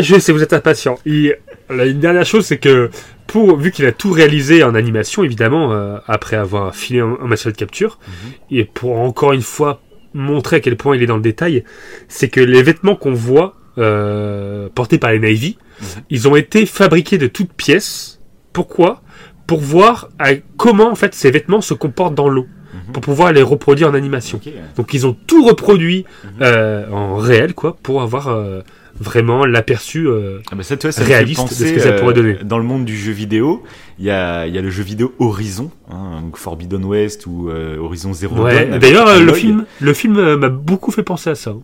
Je 0.00 0.18
sais, 0.18 0.32
vous 0.32 0.42
êtes 0.42 0.52
impatient. 0.52 0.98
Là, 1.06 1.84
une 1.86 2.00
dernière 2.00 2.26
chose, 2.26 2.46
c'est 2.46 2.58
que 2.58 2.90
pour 3.28 3.56
vu 3.56 3.70
qu'il 3.70 3.86
a 3.86 3.92
tout 3.92 4.10
réalisé 4.10 4.64
en 4.64 4.74
animation, 4.74 5.22
évidemment, 5.22 5.72
euh, 5.72 5.98
après 6.08 6.34
avoir 6.36 6.74
filé 6.74 7.00
en 7.02 7.26
machine 7.28 7.52
de 7.52 7.56
capture, 7.56 7.98
Mhm. 8.08 8.32
et 8.58 8.64
pour 8.64 8.98
encore 8.98 9.32
une 9.32 9.42
fois 9.42 9.80
montrer 10.14 10.56
à 10.56 10.60
quel 10.60 10.76
point 10.76 10.96
il 10.96 11.02
est 11.02 11.06
dans 11.06 11.16
le 11.16 11.22
détail, 11.22 11.62
c'est 12.08 12.28
que 12.28 12.40
les 12.40 12.62
vêtements 12.64 12.96
qu'on 12.96 13.12
voit 13.14 13.54
euh, 13.80 14.68
portés 14.74 14.98
par 14.98 15.12
les 15.12 15.20
Navy, 15.20 15.56
Mhm. 15.80 15.86
ils 16.10 16.26
ont 16.26 16.34
été 16.34 16.66
fabriqués 16.66 17.16
de 17.16 17.28
toutes 17.28 17.52
pièces. 17.52 18.18
Pourquoi? 18.52 19.02
Pour 19.46 19.60
voir 19.60 20.08
à- 20.18 20.34
comment 20.56 20.90
en 20.90 20.96
fait 20.96 21.14
ces 21.14 21.30
vêtements 21.30 21.60
se 21.60 21.74
comportent 21.74 22.16
dans 22.16 22.28
l'eau, 22.28 22.46
Mhm. 22.74 22.92
pour 22.92 23.02
pouvoir 23.02 23.32
les 23.32 23.42
reproduire 23.42 23.88
en 23.88 23.94
animation. 23.94 24.40
Donc 24.76 24.94
ils 24.94 25.06
ont 25.06 25.16
tout 25.28 25.44
reproduit 25.44 26.04
euh, 26.40 26.90
en 26.90 27.16
réel, 27.18 27.54
quoi, 27.54 27.76
pour 27.80 28.02
avoir 28.02 28.28
euh, 28.28 28.62
vraiment 29.00 29.44
l'aperçu. 29.46 30.06
euh, 30.08 30.40
Ah 30.50 30.54
bah 30.56 30.62
ça, 30.62 30.76
ça 30.78 31.04
réaliste 31.04 31.48
de 31.48 31.54
ce 31.54 31.72
que 31.72 31.80
ça 31.80 31.92
pourrait 31.92 32.10
euh, 32.10 32.12
donner. 32.14 32.34
Dans 32.44 32.58
le 32.58 32.64
monde 32.64 32.84
du 32.84 32.96
jeu 32.96 33.12
vidéo, 33.12 33.62
il 33.98 34.04
y 34.04 34.10
a, 34.10 34.46
il 34.46 34.54
y 34.54 34.58
a 34.58 34.62
le 34.62 34.70
jeu 34.70 34.82
vidéo 34.82 35.12
Horizon, 35.18 35.70
hein, 35.90 36.20
donc 36.22 36.36
Forbidden 36.36 36.84
West 36.84 37.26
ou 37.26 37.48
euh, 37.50 37.78
Horizon 37.78 38.12
Zero. 38.12 38.36
Ouais. 38.42 38.78
D'ailleurs, 38.78 39.18
le 39.20 39.32
film, 39.32 39.64
le 39.80 39.92
film 39.94 40.34
m'a 40.36 40.48
beaucoup 40.48 40.90
fait 40.90 41.02
penser 41.02 41.30
à 41.30 41.34
ça. 41.34 41.50
hein. 41.50 41.60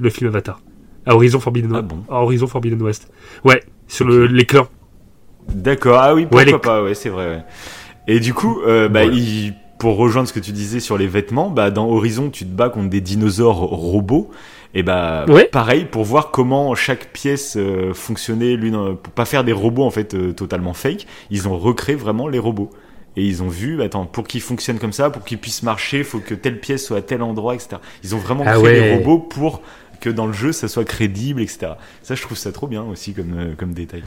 Le 0.00 0.10
film 0.10 0.28
Avatar. 0.30 0.60
À 1.06 1.14
Horizon 1.14 1.40
Forbidden, 1.40 1.72
Ah 1.74 1.82
bon 1.82 2.04
à 2.10 2.22
Horizon 2.22 2.46
Forbidden 2.46 2.80
West. 2.82 3.08
Ouais, 3.44 3.62
sur 3.86 4.06
le, 4.06 4.26
les 4.26 4.44
clans. 4.44 4.68
D'accord, 5.48 5.98
ah 6.00 6.14
oui, 6.14 6.22
pourquoi 6.22 6.38
Ouais, 6.44 6.44
les- 6.52 6.58
pas, 6.58 6.82
ouais, 6.82 6.94
c'est 6.94 7.08
vrai. 7.08 7.26
ouais. 7.28 7.42
Et 8.06 8.20
du 8.20 8.34
coup, 8.34 8.58
bah, 8.64 8.88
Voilà. 8.88 9.04
il- 9.06 9.54
pour 9.78 9.96
rejoindre 9.96 10.28
ce 10.28 10.32
que 10.32 10.40
tu 10.40 10.50
disais 10.52 10.80
sur 10.80 10.98
les 10.98 11.06
vêtements, 11.06 11.50
bah, 11.50 11.70
dans 11.70 11.88
Horizon, 11.88 12.30
tu 12.30 12.44
te 12.44 12.50
bats 12.50 12.68
contre 12.68 12.90
des 12.90 13.00
dinosaures 13.00 13.56
robots. 13.58 14.28
Et 14.74 14.82
bah, 14.82 15.24
Ouais. 15.28 15.44
pareil, 15.46 15.86
pour 15.86 16.04
voir 16.04 16.30
comment 16.30 16.74
chaque 16.74 17.12
pièce 17.12 17.56
euh, 17.56 17.94
fonctionnait, 17.94 18.54
l'une, 18.56 18.74
euh, 18.74 18.92
pour 18.94 19.12
pas 19.12 19.24
faire 19.24 19.42
des 19.44 19.52
robots 19.52 19.84
en 19.84 19.90
fait 19.90 20.14
euh, 20.14 20.32
totalement 20.32 20.74
fake, 20.74 21.06
ils 21.30 21.48
ont 21.48 21.58
recréé 21.58 21.96
vraiment 21.96 22.28
les 22.28 22.38
robots. 22.38 22.70
Et 23.16 23.24
ils 23.24 23.42
ont 23.42 23.48
vu, 23.48 23.82
attends, 23.82 24.04
pour 24.06 24.26
qu'ils 24.28 24.42
fonctionnent 24.42 24.78
comme 24.78 24.92
ça, 24.92 25.10
pour 25.10 25.24
qu'ils 25.24 25.38
puissent 25.38 25.62
marcher, 25.64 26.04
faut 26.04 26.20
que 26.20 26.34
telle 26.34 26.60
pièce 26.60 26.86
soit 26.86 26.98
à 26.98 27.02
tel 27.02 27.22
endroit, 27.22 27.54
etc. 27.54 27.76
Ils 28.04 28.14
ont 28.14 28.18
vraiment 28.18 28.44
Ah 28.46 28.52
créé 28.52 28.62
ouais. 28.62 28.80
les 28.80 28.94
robots 28.96 29.18
pour 29.18 29.62
que 30.00 30.10
dans 30.10 30.26
le 30.26 30.32
jeu 30.32 30.52
ça 30.52 30.68
soit 30.68 30.84
crédible, 30.84 31.40
etc. 31.40 31.72
Ça, 32.02 32.14
je 32.14 32.22
trouve 32.22 32.36
ça 32.38 32.52
trop 32.52 32.68
bien 32.68 32.84
aussi 32.84 33.14
comme, 33.14 33.34
euh, 33.36 33.54
comme 33.56 33.72
détail. 33.72 34.04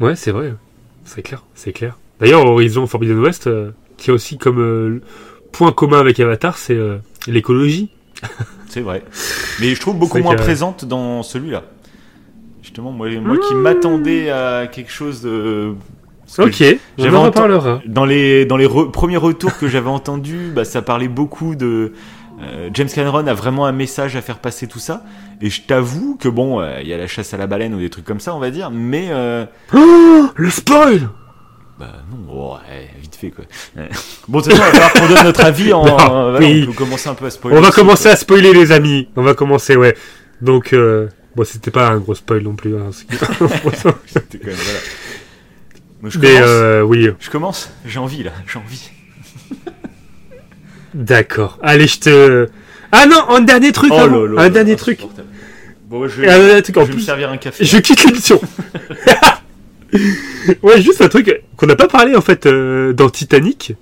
Ouais, 0.00 0.16
c'est 0.16 0.32
vrai. 0.32 0.52
C'est 1.04 1.22
clair, 1.22 1.44
c'est 1.54 1.72
clair. 1.72 1.96
D'ailleurs, 2.20 2.44
Horizon 2.44 2.86
Forbidden 2.86 3.18
West, 3.20 3.48
qui 3.96 4.10
a 4.10 4.12
aussi 4.12 4.36
comme 4.36 5.00
point 5.52 5.72
commun 5.72 5.98
avec 5.98 6.20
Avatar, 6.20 6.58
c'est 6.58 6.76
l'écologie. 7.26 7.90
C'est 8.68 8.80
vrai. 8.80 9.02
Mais 9.60 9.74
je 9.74 9.80
trouve 9.80 9.96
beaucoup 9.98 10.18
moins 10.18 10.34
que- 10.36 10.42
présente 10.42 10.84
dans 10.84 11.22
celui-là. 11.22 11.62
Justement, 12.62 12.92
moi, 12.92 13.08
moi 13.20 13.36
qui 13.48 13.54
m'attendais 13.54 14.30
à 14.30 14.66
quelque 14.70 14.92
chose 14.92 15.22
de. 15.22 15.74
parce 16.36 16.38
Ok, 16.48 16.62
on 16.98 17.02
j'avais 17.02 17.16
en 17.16 17.22
reparlera. 17.24 17.80
Dans 17.86 18.04
les, 18.04 18.44
dans 18.44 18.56
les 18.56 18.66
re- 18.66 18.90
premiers 18.90 19.16
retours 19.16 19.56
que 19.58 19.66
j'avais 19.66 19.88
entendus, 19.88 20.50
bah, 20.54 20.64
ça 20.64 20.82
parlait 20.82 21.08
beaucoup 21.08 21.56
de. 21.56 21.92
euh, 22.42 22.70
James 22.74 22.88
Cameron 22.94 23.26
a 23.26 23.34
vraiment 23.34 23.66
un 23.66 23.72
message 23.72 24.14
à 24.14 24.20
faire 24.22 24.38
passer 24.38 24.66
tout 24.68 24.78
ça. 24.78 25.02
Et 25.40 25.48
je 25.50 25.62
t'avoue 25.62 26.16
que 26.20 26.28
bon, 26.28 26.60
euh, 26.60 26.80
il 26.82 26.86
y 26.88 26.92
a 26.92 26.98
la 26.98 27.06
chasse 27.06 27.32
à 27.34 27.38
la 27.38 27.46
baleine 27.46 27.74
ou 27.74 27.78
des 27.80 27.88
trucs 27.90 28.04
comme 28.04 28.20
ça, 28.20 28.34
on 28.34 28.38
va 28.38 28.50
dire. 28.50 28.70
Mais. 28.70 29.08
euh, 29.10 29.46
Oh, 29.74 30.26
le 30.36 30.50
spoil 30.50 31.08
bah 31.80 32.02
non, 32.12 32.52
ouais, 32.52 32.90
vite 33.00 33.16
fait 33.16 33.30
quoi. 33.30 33.44
Ouais. 33.76 33.88
Bon, 34.28 34.40
va 34.40 34.54
falloir 34.54 34.92
qu'on 34.92 35.08
donne 35.08 35.24
notre 35.24 35.44
avis 35.44 35.72
en. 35.72 35.84
Non, 35.84 35.98
euh, 35.98 36.30
voilà, 36.32 36.38
oui. 36.46 36.64
On 36.68 36.72
peut 36.72 36.76
commencer 36.78 37.08
un 37.08 37.14
peu 37.14 37.24
à 37.26 37.30
spoiler. 37.30 37.56
On 37.56 37.60
va 37.62 37.68
aussi, 37.68 37.76
commencer 37.80 38.02
quoi. 38.04 38.12
à 38.12 38.16
spoiler 38.16 38.52
les 38.52 38.70
amis. 38.72 39.08
On 39.16 39.22
va 39.22 39.34
commencer, 39.34 39.76
ouais. 39.76 39.96
Donc, 40.42 40.72
euh, 40.74 41.08
bon, 41.34 41.44
c'était 41.44 41.70
pas 41.70 41.88
un 41.88 41.98
gros 41.98 42.14
spoil 42.14 42.42
non 42.42 42.54
plus. 42.54 42.76
hein, 42.76 42.90
C'était 42.92 43.18
quand 43.18 44.46
même, 44.46 44.56
voilà. 44.56 44.78
Donc, 46.02 46.12
je 46.12 46.18
Mais 46.18 46.28
commence. 46.34 46.44
euh, 46.48 46.82
oui, 46.82 47.08
Je 47.18 47.30
commence 47.30 47.70
J'ai 47.86 47.98
envie 47.98 48.22
là, 48.22 48.32
j'ai 48.46 48.58
envie. 48.58 48.90
d'accord. 50.94 51.58
Allez, 51.62 51.86
je 51.86 51.98
te. 52.00 52.48
Ah 52.92 53.06
non, 53.06 53.28
un 53.30 53.40
dernier 53.40 53.72
truc. 53.72 53.92
avant. 53.92 54.36
un 54.38 54.48
dernier 54.50 54.76
truc. 54.76 55.00
Bon, 55.88 56.06
je, 56.06 56.60
truc 56.60 56.76
en 56.76 56.80
je 56.82 56.86
vais 56.86 56.92
me 56.92 56.96
plus. 56.98 57.04
servir 57.04 57.30
un 57.30 57.36
café. 57.36 57.64
Je 57.64 57.78
quitte 57.78 58.04
l'émission. 58.04 58.40
ouais, 60.62 60.80
juste 60.80 61.02
un 61.02 61.08
truc 61.08 61.42
qu'on 61.56 61.66
n'a 61.66 61.76
pas 61.76 61.88
parlé 61.88 62.14
en 62.14 62.20
fait 62.20 62.46
euh, 62.46 62.92
dans 62.92 63.10
Titanic. 63.10 63.74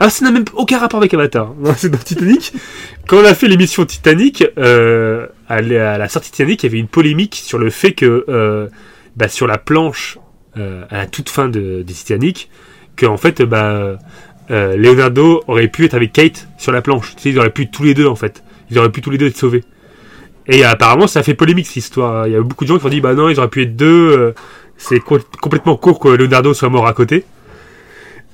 Ah, 0.00 0.10
ça 0.10 0.24
n'a 0.24 0.30
même 0.30 0.44
aucun 0.54 0.78
rapport 0.78 0.98
avec 0.98 1.12
Avatar. 1.14 1.54
Non, 1.60 1.74
c'est 1.76 1.88
dans 1.88 1.98
Titanic. 1.98 2.52
Quand 3.08 3.18
on 3.18 3.24
a 3.24 3.34
fait 3.34 3.48
l'émission 3.48 3.84
Titanic, 3.84 4.44
euh, 4.58 5.26
à 5.48 5.60
la 5.60 6.08
sortie 6.08 6.30
Titanic, 6.30 6.62
il 6.62 6.66
y 6.66 6.68
avait 6.68 6.78
une 6.78 6.88
polémique 6.88 7.34
sur 7.34 7.58
le 7.58 7.70
fait 7.70 7.92
que 7.92 8.24
euh, 8.28 8.68
bah, 9.16 9.28
sur 9.28 9.46
la 9.46 9.58
planche 9.58 10.18
à 10.90 10.96
la 10.96 11.06
toute 11.06 11.28
fin 11.28 11.48
de, 11.48 11.84
de 11.86 11.92
Titanic, 11.92 12.50
que 12.96 13.06
en 13.06 13.16
fait, 13.16 13.42
bah, 13.42 13.96
Leonardo 14.50 15.44
aurait 15.46 15.68
pu 15.68 15.84
être 15.84 15.94
avec 15.94 16.12
Kate 16.12 16.48
sur 16.58 16.72
la 16.72 16.82
planche. 16.82 17.14
Ils 17.24 17.38
auraient 17.38 17.50
pu 17.50 17.70
tous 17.70 17.84
les 17.84 17.94
deux 17.94 18.08
en 18.08 18.16
fait. 18.16 18.42
Ils 18.68 18.76
auraient 18.76 18.90
pu 18.90 19.00
tous 19.00 19.10
les 19.10 19.18
deux 19.18 19.28
être 19.28 19.36
sauvés. 19.36 19.62
Et 20.48 20.64
apparemment, 20.64 21.06
ça 21.06 21.20
a 21.20 21.22
fait 21.22 21.34
polémique 21.34 21.68
cette 21.68 21.76
histoire. 21.76 22.26
Il 22.26 22.32
y 22.32 22.36
a 22.36 22.42
beaucoup 22.42 22.64
de 22.64 22.70
gens 22.70 22.78
qui 22.80 22.86
ont 22.86 22.88
dit, 22.88 23.00
bah 23.00 23.14
non, 23.14 23.28
ils 23.28 23.38
auraient 23.38 23.48
pu 23.48 23.62
être 23.62 23.76
deux. 23.76 24.34
C'est 24.78 25.00
co- 25.00 25.18
complètement 25.42 25.76
court 25.76 25.98
que 26.00 26.08
Leonardo 26.08 26.54
soit 26.54 26.70
mort 26.70 26.86
à 26.86 26.94
côté. 26.94 27.24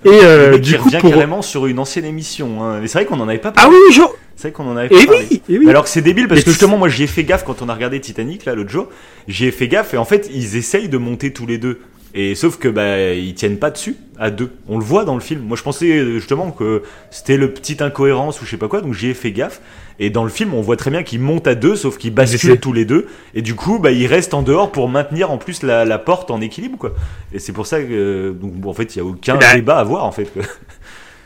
Et 0.05 0.11
euh, 0.11 0.51
mec 0.53 0.61
du 0.61 0.73
qui 0.73 0.79
coup, 0.79 0.85
revient 0.85 0.99
pour... 1.01 1.11
carrément 1.11 1.41
sur 1.43 1.67
une 1.67 1.79
ancienne 1.79 2.05
émission. 2.05 2.63
hein. 2.63 2.79
Mais 2.81 2.89
c'est 2.89 2.99
vrai 2.99 3.07
qu'on 3.07 3.19
en 3.21 3.29
avait 3.29 3.39
pas 3.39 3.49
ah 3.57 3.63
parlé. 3.63 3.75
oui, 3.77 3.83
oui, 3.89 3.95
genre... 3.95 4.15
C'est 4.37 4.49
vrai 4.49 4.53
qu'on 4.53 4.69
en 4.71 4.77
avait 4.77 4.95
Et 4.95 5.07
pas 5.07 5.13
parlé. 5.13 5.27
oui, 5.31 5.43
et 5.49 5.59
oui. 5.59 5.69
Alors 5.71 5.85
que 5.85 5.89
c'est 5.89 6.03
débile 6.03 6.29
parce 6.29 6.43
que 6.43 6.51
justement 6.51 6.77
moi 6.77 6.89
j'y 6.89 7.05
ai 7.05 7.07
fait 7.07 7.25
gaffe 7.25 7.45
quand 7.45 7.63
on 7.63 7.69
a 7.69 7.75
regardé 7.75 8.01
Titanic 8.01 8.45
là 8.45 8.55
l'autre 8.55 8.69
jour, 8.71 8.89
j'y 9.29 9.47
ai 9.47 9.51
fait 9.53 9.69
gaffe 9.69 9.95
et 9.95 9.97
en 9.97 10.05
fait 10.05 10.29
ils 10.35 10.57
essayent 10.57 10.89
de 10.89 10.99
monter 10.99 11.33
tous 11.33 11.47
les 11.47 11.57
deux. 11.57 11.81
Et 12.17 12.37
sauf 12.37 12.59
que 12.59 12.69
bah 12.69 13.13
ils 13.13 13.35
tiennent 13.35 13.59
pas 13.59 13.71
dessus 13.71 13.97
à 14.19 14.31
deux. 14.31 14.51
On 14.69 14.79
le 14.79 14.85
voit 14.85 15.05
dans 15.05 15.15
le 15.15 15.21
film. 15.21 15.41
Moi 15.43 15.57
je 15.57 15.63
pensais 15.65 15.91
euh, 15.99 16.15
justement 16.21 16.53
que 16.53 16.83
c'était 17.11 17.37
le 17.37 17.53
petite 17.53 17.83
incohérence 17.83 18.41
ou 18.41 18.45
je 18.45 18.51
sais 18.51 18.57
pas 18.57 18.69
quoi 18.69 18.81
donc 18.83 18.95
j'y 18.95 19.09
ai 19.09 19.15
fait 19.15 19.33
gaffe. 19.33 19.61
Et 19.99 20.11
dans 20.11 20.23
le 20.23 20.31
film 20.31 20.55
on 20.55 20.61
voit 20.61 20.77
très 20.77 20.91
bien 20.93 21.03
qu'ils 21.03 21.21
montent 21.21 21.49
à 21.49 21.57
deux 21.57 21.75
sauf 21.75 21.99
qu'ils 21.99 22.15
basculent 22.15 22.61
tous 22.61 22.73
les 22.73 22.85
deux 22.85 23.07
et 23.35 23.43
du 23.43 23.55
coup 23.57 23.81
bah 23.81 23.91
ils 23.91 24.07
restent 24.07 24.35
en 24.35 24.43
dehors 24.43 24.71
pour 24.71 24.89
maintenir 24.89 25.31
en 25.33 25.39
plus 25.39 25.63
la, 25.65 25.85
la 25.85 25.99
porte 25.99 26.31
en 26.31 26.41
équilibre 26.41 26.79
quoi. 26.79 26.95
Et 27.33 27.41
c'est 27.41 27.53
pour 27.53 27.67
ça 27.67 27.81
que 27.81 27.89
euh, 27.91 28.33
donc 28.33 28.53
bon, 28.53 28.71
en 28.71 28.75
fait 28.75 28.95
il 28.95 28.99
y 28.99 29.01
a 29.01 29.05
aucun 29.05 29.37
Bah, 29.37 29.55
débat 29.55 29.77
à 29.79 29.81
avoir 29.81 30.05
en 30.05 30.13
fait. 30.13 30.27
quoi. 30.27 30.43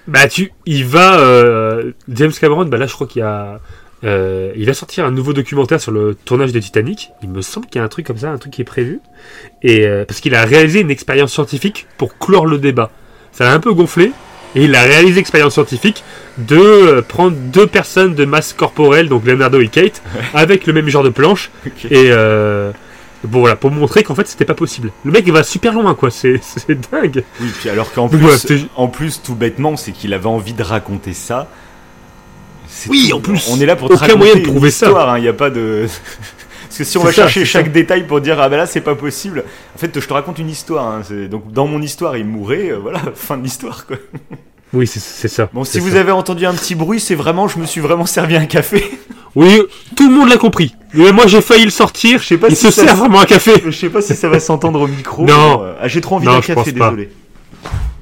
Bah 0.07 0.27
tu, 0.27 0.53
il 0.65 0.87
va, 0.87 1.19
euh, 1.21 1.93
James 2.09 2.33
Cameron, 2.33 2.65
bah 2.65 2.79
là 2.79 2.87
je 2.87 2.95
crois 2.95 3.07
qu'il 3.07 3.21
y 3.21 3.25
a, 3.25 3.61
euh, 4.05 4.53
il 4.57 4.67
va 4.67 4.75
sortir 4.75 5.05
un 5.05 5.11
nouveau 5.11 5.33
documentaire 5.33 5.81
sur 5.81 5.93
le 5.93 6.15
tournage 6.15 6.53
de 6.53 6.61
Titanic. 6.61 7.11
Il 7.23 7.31
me 7.31 7.43
semble 7.43 7.67
qu'il 7.67 7.79
y 7.79 7.83
a 7.83 7.85
un 7.85 7.89
truc 7.89 8.07
comme 8.07 8.19
ça, 8.19 8.31
un 8.31 8.39
truc 8.39 8.53
qui 8.53 8.63
est 8.63 8.65
prévu. 8.65 9.01
Et 9.63 9.87
euh, 9.87 10.05
parce 10.05 10.21
qu'il 10.21 10.35
a 10.35 10.45
réalisé 10.45 10.81
une 10.81 10.91
expérience 10.91 11.33
scientifique 11.33 11.87
pour 11.97 12.17
clore 12.19 12.47
le 12.47 12.59
débat. 12.59 12.91
Ça 13.33 13.51
a 13.51 13.55
un 13.55 13.61
peu 13.61 13.73
gonflé. 13.73 14.13
Et 14.55 14.65
il 14.65 14.75
a 14.75 14.83
réalisé 14.83 15.17
l'expérience 15.17 15.55
scientifique 15.55 16.03
de 16.39 16.57
euh, 16.57 17.03
prendre 17.03 17.37
deux 17.37 17.67
personnes 17.67 18.15
de 18.15 18.25
masse 18.25 18.53
corporelle, 18.53 19.09
donc 19.09 19.25
Leonardo 19.27 19.61
et 19.61 19.69
Kate, 19.69 20.03
avec 20.33 20.67
le 20.67 20.73
même 20.73 20.89
genre 20.89 21.03
de 21.03 21.11
planche. 21.11 21.51
Et 21.91 22.11
euh, 22.11 22.73
bon 23.25 23.41
voilà, 23.41 23.57
pour 23.57 23.71
montrer 23.71 24.03
qu'en 24.03 24.15
fait 24.15 24.27
c'était 24.27 24.47
pas 24.47 24.55
possible. 24.55 24.91
Le 25.05 25.13
mec 25.13 25.25
il 25.27 25.33
va 25.33 25.43
super 25.43 25.75
loin 25.75 25.95
quoi, 25.95 26.11
c'est 26.11 26.41
dingue. 26.91 27.25
Oui, 27.41 27.49
puis 27.59 27.69
alors 27.69 27.93
qu'en 27.93 28.09
plus, 28.09 28.19
en 28.75 28.89
plus, 28.89 29.21
tout 29.23 29.35
bêtement, 29.35 29.77
c'est 29.77 29.93
qu'il 29.93 30.15
avait 30.15 30.27
envie 30.27 30.55
de 30.55 30.63
raconter 30.63 31.13
ça. 31.13 31.49
Oui, 32.89 33.13
en 33.13 33.21
plus, 33.21 33.49
on 33.51 33.61
est 33.61 33.67
là 33.67 33.77
pour 33.77 33.91
aucun 33.91 34.17
moyen 34.17 34.35
de 34.37 34.41
prouver 34.41 34.71
ça. 34.71 34.89
hein, 35.13 35.19
Il 35.19 35.23
n'y 35.23 35.29
a 35.29 35.33
pas 35.33 35.51
de. 35.51 35.87
Parce 36.69 36.79
que 36.79 36.85
si 36.85 36.99
on 36.99 37.03
va 37.03 37.11
ça, 37.13 37.23
chercher 37.23 37.45
chaque 37.47 37.67
ça. 37.67 37.73
détail 37.73 38.07
pour 38.07 38.21
dire 38.21 38.39
ah 38.41 38.49
ben 38.51 38.59
là 38.59 38.67
c'est 38.67 38.83
pas 38.83 38.95
possible, 38.95 39.43
en 39.75 39.79
fait 39.79 39.99
je 39.99 40.07
te 40.07 40.13
raconte 40.13 40.39
une 40.39 40.51
histoire. 40.51 40.87
hein, 40.87 41.01
Donc 41.31 41.51
dans 41.51 41.67
mon 41.67 41.81
histoire 41.81 42.17
il 42.19 42.27
mourait, 42.27 42.73
euh, 42.73 42.77
voilà 42.79 43.01
fin 43.15 43.39
de 43.39 43.43
l'histoire 43.43 43.87
quoi. 43.87 43.97
Oui, 44.75 44.87
c'est 44.87 45.29
ça. 45.29 45.49
Bon 45.55 45.65
si 45.65 45.79
vous 45.79 45.93
ça. 45.93 46.01
avez 46.01 46.13
entendu 46.13 46.45
un 46.45 46.53
petit 46.53 46.75
bruit, 46.75 47.01
c'est 47.01 47.15
vraiment 47.15 47.49
je 47.49 47.59
me 47.59 47.65
suis 47.65 47.81
vraiment 47.81 48.05
servi 48.07 48.37
un 48.37 48.47
café. 48.47 48.85
Oui, 49.35 49.61
tout 49.95 50.09
le 50.09 50.15
monde 50.17 50.31
l'a 50.31 50.39
compris. 50.39 50.75
Mais 50.95 51.13
moi 51.13 51.27
j'ai 51.27 51.41
failli 51.43 51.65
le 51.65 51.71
sortir. 51.71 52.21
Je 52.21 52.27
sais 52.27 52.39
pas 52.39 52.49
Il 52.49 52.57
si 52.57 52.65
se 52.67 52.71
sert 52.73 52.97
vraiment 52.97 53.21
un 53.21 53.25
café. 53.27 53.53
Je 53.65 53.71
sais 53.71 53.91
pas 53.91 54.01
si 54.01 54.17
ça 54.17 54.29
va 54.29 54.41
s'entendre 54.41 54.81
au 54.81 54.89
micro. 54.89 55.25
Non. 55.27 55.63
euh, 55.63 55.75
ah, 55.81 55.87
j'ai 55.87 56.01
trop 56.01 56.17
envie 56.17 56.27
d'un 56.27 56.41
café, 56.41 56.73
pas. 56.73 56.93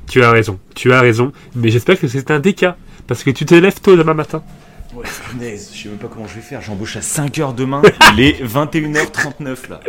Tu 0.08 0.22
as 0.22 0.30
raison, 0.30 0.58
tu 0.74 0.92
as 0.92 1.00
raison. 1.00 1.32
Mais 1.54 1.70
j'espère 1.70 1.98
que 1.98 2.06
c'est 2.08 2.30
un 2.30 2.38
déca. 2.38 2.76
Parce 3.06 3.22
que 3.22 3.30
tu 3.30 3.46
te 3.46 3.54
lèves 3.54 3.80
tôt 3.80 3.96
demain 3.96 4.14
matin. 4.14 4.42
Ouais, 4.94 5.04
punaise, 5.30 5.70
je 5.74 5.82
sais 5.82 5.88
même 5.88 5.98
pas 5.98 6.08
comment 6.08 6.26
je 6.26 6.34
vais 6.34 6.40
faire. 6.40 6.62
J'embauche 6.62 6.96
à 6.96 7.00
5h 7.00 7.54
demain. 7.54 7.82
Il 8.14 8.20
est 8.20 8.44
21h39 8.44 9.70
là. 9.70 9.80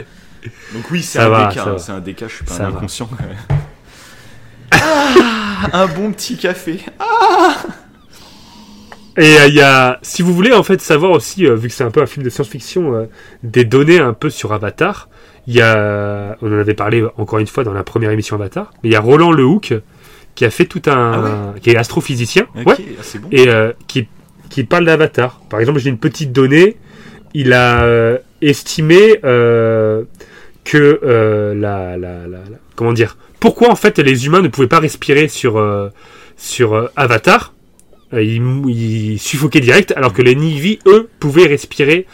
Donc 0.74 0.92
oui, 0.92 1.02
c'est 1.02 1.20
un 1.20 1.30
va, 1.30 1.50
hein, 1.50 1.64
va. 1.66 1.80
c'est 1.80 1.92
un 1.92 2.00
DK, 2.00 2.28
je 2.28 2.36
suis 2.36 2.46
pas 2.46 2.54
Ça 2.54 2.66
un 2.66 2.70
inconscient. 2.70 3.08
quand 3.08 3.26
même. 3.26 3.60
ah, 4.72 5.70
un 5.74 5.88
bon 5.88 6.12
petit 6.12 6.38
café. 6.38 6.82
Ah 7.00 7.56
Et 9.18 9.40
euh, 9.40 9.48
il 9.48 9.56
y 9.56 9.62
a, 9.62 10.00
si 10.02 10.22
vous 10.22 10.34
voulez 10.34 10.54
en 10.54 10.64
fait 10.64 10.82
savoir 10.82 11.12
aussi, 11.12 11.48
euh, 11.48 11.56
vu 11.56 11.70
que 11.70 11.74
c'est 11.74 11.84
un 11.84 11.92
peu 11.92 12.02
un 12.02 12.06
film 12.06 12.24
de 12.24 12.30
science-fiction, 12.30 12.94
euh, 12.94 13.06
des 13.44 13.66
données 13.66 14.00
un 14.00 14.14
peu 14.14 14.30
sur 14.30 14.54
Avatar, 14.54 15.10
il 15.48 15.56
y 15.56 15.62
a, 15.62 16.36
on 16.42 16.54
en 16.54 16.60
avait 16.60 16.74
parlé 16.74 17.04
encore 17.18 17.40
une 17.40 17.48
fois 17.48 17.64
dans 17.64 17.74
la 17.74 17.84
première 17.84 18.12
émission 18.12 18.36
Avatar, 18.36 18.72
mais 18.84 18.90
il 18.90 18.94
y 18.94 18.96
a 18.96 19.02
Roland 19.02 19.32
Lehoucq 19.32 19.74
qui 20.38 20.46
a 20.46 20.52
fait 20.52 20.66
tout 20.66 20.84
un, 20.86 21.56
qui 21.64 21.72
est 21.72 21.76
astrophysicien, 21.78 22.46
ouais, 22.56 22.64
ah, 22.68 22.76
bon. 23.20 23.28
et 23.32 23.48
euh, 23.50 23.74
qui, 23.88 24.08
qui 24.52 24.64
parle 24.64 24.86
d'Avatar. 24.86 25.42
Par 25.50 25.60
exemple, 25.60 25.80
j'ai 25.80 25.90
une 25.90 25.98
petite 25.98 26.32
donnée, 26.32 26.78
il 27.34 27.54
a 27.54 27.84
euh, 27.84 28.20
estimé 28.44 29.20
euh, 29.26 30.04
que 30.64 31.00
euh, 31.04 31.56
la, 31.56 31.98
la, 31.98 32.28
la- 32.28 32.38
la- 32.38 32.58
comment 32.76 32.94
dire, 32.94 33.18
pourquoi 33.40 33.72
en 33.72 33.76
fait 33.76 33.98
les 33.98 34.28
humains 34.28 34.42
ne 34.44 34.48
pouvaient 34.48 34.68
pas 34.68 34.80
respirer 34.80 35.28
sur 35.28 35.60
sur 36.38 36.90
Avatar. 36.96 37.56
Ils, 38.14 39.18
suffoquaient 39.20 39.60
direct, 39.60 39.92
alors 39.98 40.14
que 40.14 40.22
les 40.22 40.36
Na'vi, 40.36 40.78
eux, 40.86 41.10
pouvaient 41.20 41.48
respirer 41.48 42.06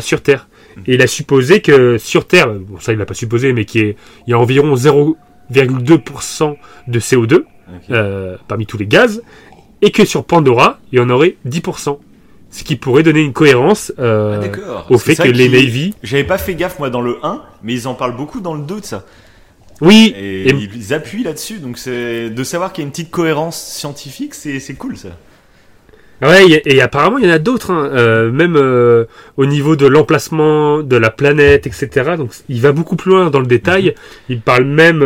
sur 0.00 0.20
Terre. 0.22 0.46
Et 0.86 0.94
il 0.94 1.02
a 1.02 1.06
supposé 1.06 1.60
que 1.62 1.96
sur 1.96 2.26
Terre, 2.26 2.48
bon 2.50 2.78
ça 2.80 2.92
il 2.92 2.98
l'a 2.98 3.06
pas 3.06 3.14
supposé, 3.14 3.54
mais 3.54 3.64
qu'il 3.64 3.94
y, 4.26 4.30
y 4.30 4.34
a 4.34 4.38
environ 4.38 4.74
0,2% 4.74 6.56
de 6.88 7.00
CO2 7.00 7.44
Euh, 7.90 8.36
parmi 8.48 8.66
tous 8.66 8.78
les 8.78 8.86
gaz, 8.86 9.22
et 9.80 9.90
que 9.90 10.04
sur 10.04 10.24
Pandora, 10.24 10.78
il 10.92 10.98
y 10.98 11.02
en 11.02 11.10
aurait 11.10 11.36
10%. 11.48 11.98
Ce 12.50 12.64
qui 12.64 12.76
pourrait 12.76 13.02
donner 13.02 13.22
une 13.22 13.32
cohérence 13.32 13.92
euh, 13.98 14.42
Ah, 14.68 14.84
au 14.90 14.98
fait 14.98 15.16
que 15.16 15.28
les 15.28 15.48
Navy... 15.48 15.94
J'avais 16.02 16.24
pas 16.24 16.36
fait 16.38 16.54
gaffe 16.54 16.78
moi 16.78 16.90
dans 16.90 17.00
le 17.00 17.16
1, 17.22 17.40
mais 17.62 17.72
ils 17.72 17.88
en 17.88 17.94
parlent 17.94 18.16
beaucoup 18.16 18.40
dans 18.40 18.54
le 18.54 18.62
2 18.62 18.80
de 18.80 18.84
ça. 18.84 19.04
Oui, 19.80 20.14
Et, 20.16 20.48
et- 20.50 20.68
ils 20.74 20.92
appuient 20.94 21.24
là-dessus, 21.24 21.58
donc 21.58 21.78
c'est 21.78 22.28
de 22.30 22.44
savoir 22.44 22.72
qu'il 22.72 22.82
y 22.82 22.84
a 22.84 22.86
une 22.86 22.92
petite 22.92 23.10
cohérence 23.10 23.58
scientifique, 23.60 24.34
c'est 24.34 24.74
cool 24.74 24.96
ça. 24.96 25.08
ouais, 26.20 26.62
et 26.64 26.80
apparemment 26.82 27.18
il 27.18 27.24
y 27.24 27.28
en 27.28 27.32
a 27.32 27.38
d'autres, 27.40 27.72
hein, 27.72 27.90
euh, 27.92 28.30
même 28.30 28.54
euh, 28.56 29.06
au 29.38 29.46
niveau 29.46 29.74
de 29.74 29.86
l'emplacement 29.86 30.82
de 30.82 30.96
la 30.96 31.10
planète, 31.10 31.66
etc. 31.66 32.12
Donc 32.16 32.30
il 32.48 32.60
va 32.60 32.70
beaucoup 32.72 32.94
plus 32.96 33.10
loin 33.12 33.30
dans 33.30 33.40
le 33.40 33.46
détail. 33.46 33.86
Mhm. 33.86 33.92
Il 34.28 34.40
parle 34.42 34.64
même 34.64 35.02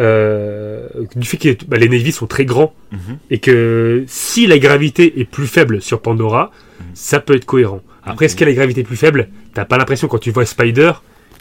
euh, 0.00 0.88
du 1.14 1.26
fait 1.26 1.36
que 1.36 1.64
bah, 1.66 1.76
les 1.76 1.88
Navy 1.88 2.10
sont 2.12 2.26
très 2.26 2.44
grands 2.44 2.72
Mhm. 2.92 3.18
et 3.30 3.38
que 3.38 4.04
si 4.06 4.46
la 4.46 4.58
gravité 4.58 5.20
est 5.20 5.24
plus 5.24 5.46
faible 5.46 5.80
sur 5.82 6.00
Pandora, 6.00 6.50
Mhm. 6.80 6.86
ça 6.94 7.20
peut 7.20 7.36
être 7.36 7.44
cohérent. 7.46 7.82
Après, 8.04 8.24
est-ce 8.26 8.34
que 8.36 8.44
la 8.44 8.52
gravité 8.54 8.80
est 8.80 8.84
plus 8.84 8.96
faible? 8.96 9.28
T'as 9.54 9.64
pas 9.66 9.76
l'impression 9.78 10.08
quand 10.08 10.18
tu 10.18 10.30
vois 10.30 10.46
Spider, 10.46 10.92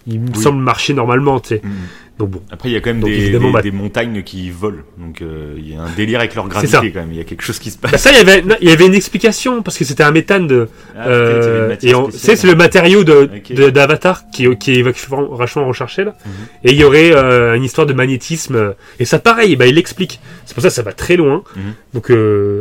il 0.07 0.19
me 0.21 0.27
Oui. 0.35 0.41
semble 0.41 0.61
marcher 0.61 0.93
normalement, 0.93 1.39
tu 1.39 1.49
sais. 1.49 1.61
Mhm. 1.63 1.71
Donc 2.19 2.31
bon. 2.31 2.41
Après, 2.51 2.67
il 2.67 2.73
y 2.73 2.75
a 2.75 2.81
quand 2.81 2.89
même 2.89 2.99
Donc, 2.99 3.09
des, 3.09 3.15
évidemment, 3.15 3.47
des- 3.47 3.53
bah- 3.53 3.61
des 3.61 3.71
montagnes 3.71 4.23
qui 4.23 4.49
volent, 4.51 4.81
donc 4.97 5.21
euh, 5.21 5.55
il 5.57 5.71
y 5.71 5.75
a 5.77 5.81
un 5.81 5.89
délire 5.95 6.19
avec 6.19 6.35
leur 6.35 6.49
gravité 6.49 6.71
ça. 6.73 6.81
quand 6.81 6.99
même. 6.99 7.11
Il 7.13 7.17
y 7.17 7.21
a 7.21 7.23
quelque 7.23 7.43
chose 7.43 7.59
qui 7.59 7.71
se 7.71 7.77
Bah 7.81 7.87
passe. 7.89 8.01
ça, 8.01 8.11
il 8.11 8.17
y 8.17 8.19
avait, 8.19 8.41
non, 8.41 8.55
il 8.59 8.67
y 8.67 8.71
avait 8.73 8.85
une 8.85 8.93
explication 8.93 9.61
parce 9.61 9.77
que 9.77 9.85
c'était 9.85 10.03
un 10.03 10.11
méthane 10.11 10.45
de. 10.45 10.67
Ah, 10.97 11.07
euh, 11.07 11.75
et 11.81 11.93
c'est 12.11 12.43
le 12.43 12.55
matériau 12.55 13.05
de 13.05 13.29
d'Avatar 13.69 14.23
qui 14.33 14.53
qui 14.57 14.79
est 14.79 14.81
vachement 14.81 15.65
recherché 15.65 16.03
là. 16.03 16.15
Mhm. 16.25 16.31
Et 16.65 16.71
il 16.73 16.77
y 16.77 16.83
aurait 16.83 17.13
euh, 17.15 17.55
une 17.55 17.63
histoire 17.63 17.87
de 17.87 17.93
magnétisme. 17.93 18.73
Et 18.99 19.05
ça, 19.05 19.19
pareil, 19.19 19.55
bah, 19.55 19.67
il 19.67 19.75
l'explique. 19.75 20.19
C'est 20.45 20.53
pour 20.53 20.61
ça 20.61 20.67
que 20.67 20.75
ça 20.75 20.83
va 20.83 20.91
très 20.91 21.15
loin. 21.15 21.43
Mhm. 21.55 21.73
Donc 21.93 22.11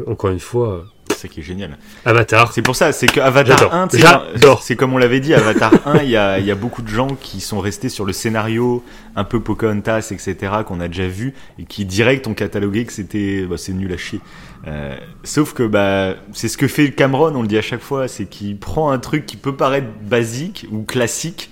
encore 0.07 0.31
une 0.31 0.39
fois, 0.41 0.85
C'est 1.11 1.19
ça 1.19 1.29
qui 1.29 1.41
est 1.41 1.43
génial. 1.43 1.77
Avatar. 2.05 2.53
C'est 2.53 2.63
pour 2.63 2.77
ça, 2.77 2.93
c'est 2.93 3.07
que 3.07 3.21
Avatar 3.21 3.59
J'adore. 3.59 3.75
1, 3.75 3.89
tu 3.89 3.97
sais, 3.97 4.03
J'adore. 4.03 4.63
c'est 4.63 4.77
comme 4.77 4.95
on 4.95 4.99
l'avait 4.99 5.21
dit, 5.21 5.35
Avatar 5.35 5.73
1, 5.87 6.03
il 6.03 6.11
y 6.11 6.17
a, 6.17 6.39
il 6.39 6.47
y 6.47 6.51
a 6.51 6.55
beaucoup 6.55 6.83
de 6.83 6.89
gens 6.89 7.09
qui 7.09 7.41
sont 7.41 7.61
restés 7.61 7.89
sur 7.89 8.05
le 8.05 8.13
scénario 8.13 8.85
un 9.17 9.25
peu 9.25 9.41
Pocahontas, 9.41 10.09
etc., 10.13 10.37
qu'on 10.67 10.81
a 10.81 10.89
déjà 10.89 11.09
vu, 11.09 11.35
et 11.59 11.65
qui 11.65 11.85
direct 11.85 12.27
ont 12.27 12.35
catalogué 12.35 12.85
que 12.85 12.93
c'était, 12.93 13.43
bah, 13.43 13.57
c'est 13.59 13.73
nul 13.73 13.93
à 13.93 13.97
chier. 13.97 14.21
Euh, 14.67 14.97
sauf 15.25 15.55
que, 15.55 15.65
bah, 15.65 16.15
c'est 16.33 16.49
ce 16.49 16.57
que 16.57 16.69
fait 16.69 16.93
Cameron, 16.93 17.35
on 17.35 17.43
le 17.43 17.49
dit 17.49 17.59
à 17.59 17.63
chaque 17.63 17.83
fois, 17.83 18.09
c'est 18.09 18.27
qu'il 18.27 18.59
prend 18.59 18.91
un 18.91 18.99
truc 18.99 19.27
qui 19.27 19.37
peut 19.37 19.57
paraître 19.57 19.89
basique 20.03 20.67
ou 20.71 20.83
classique, 20.83 21.51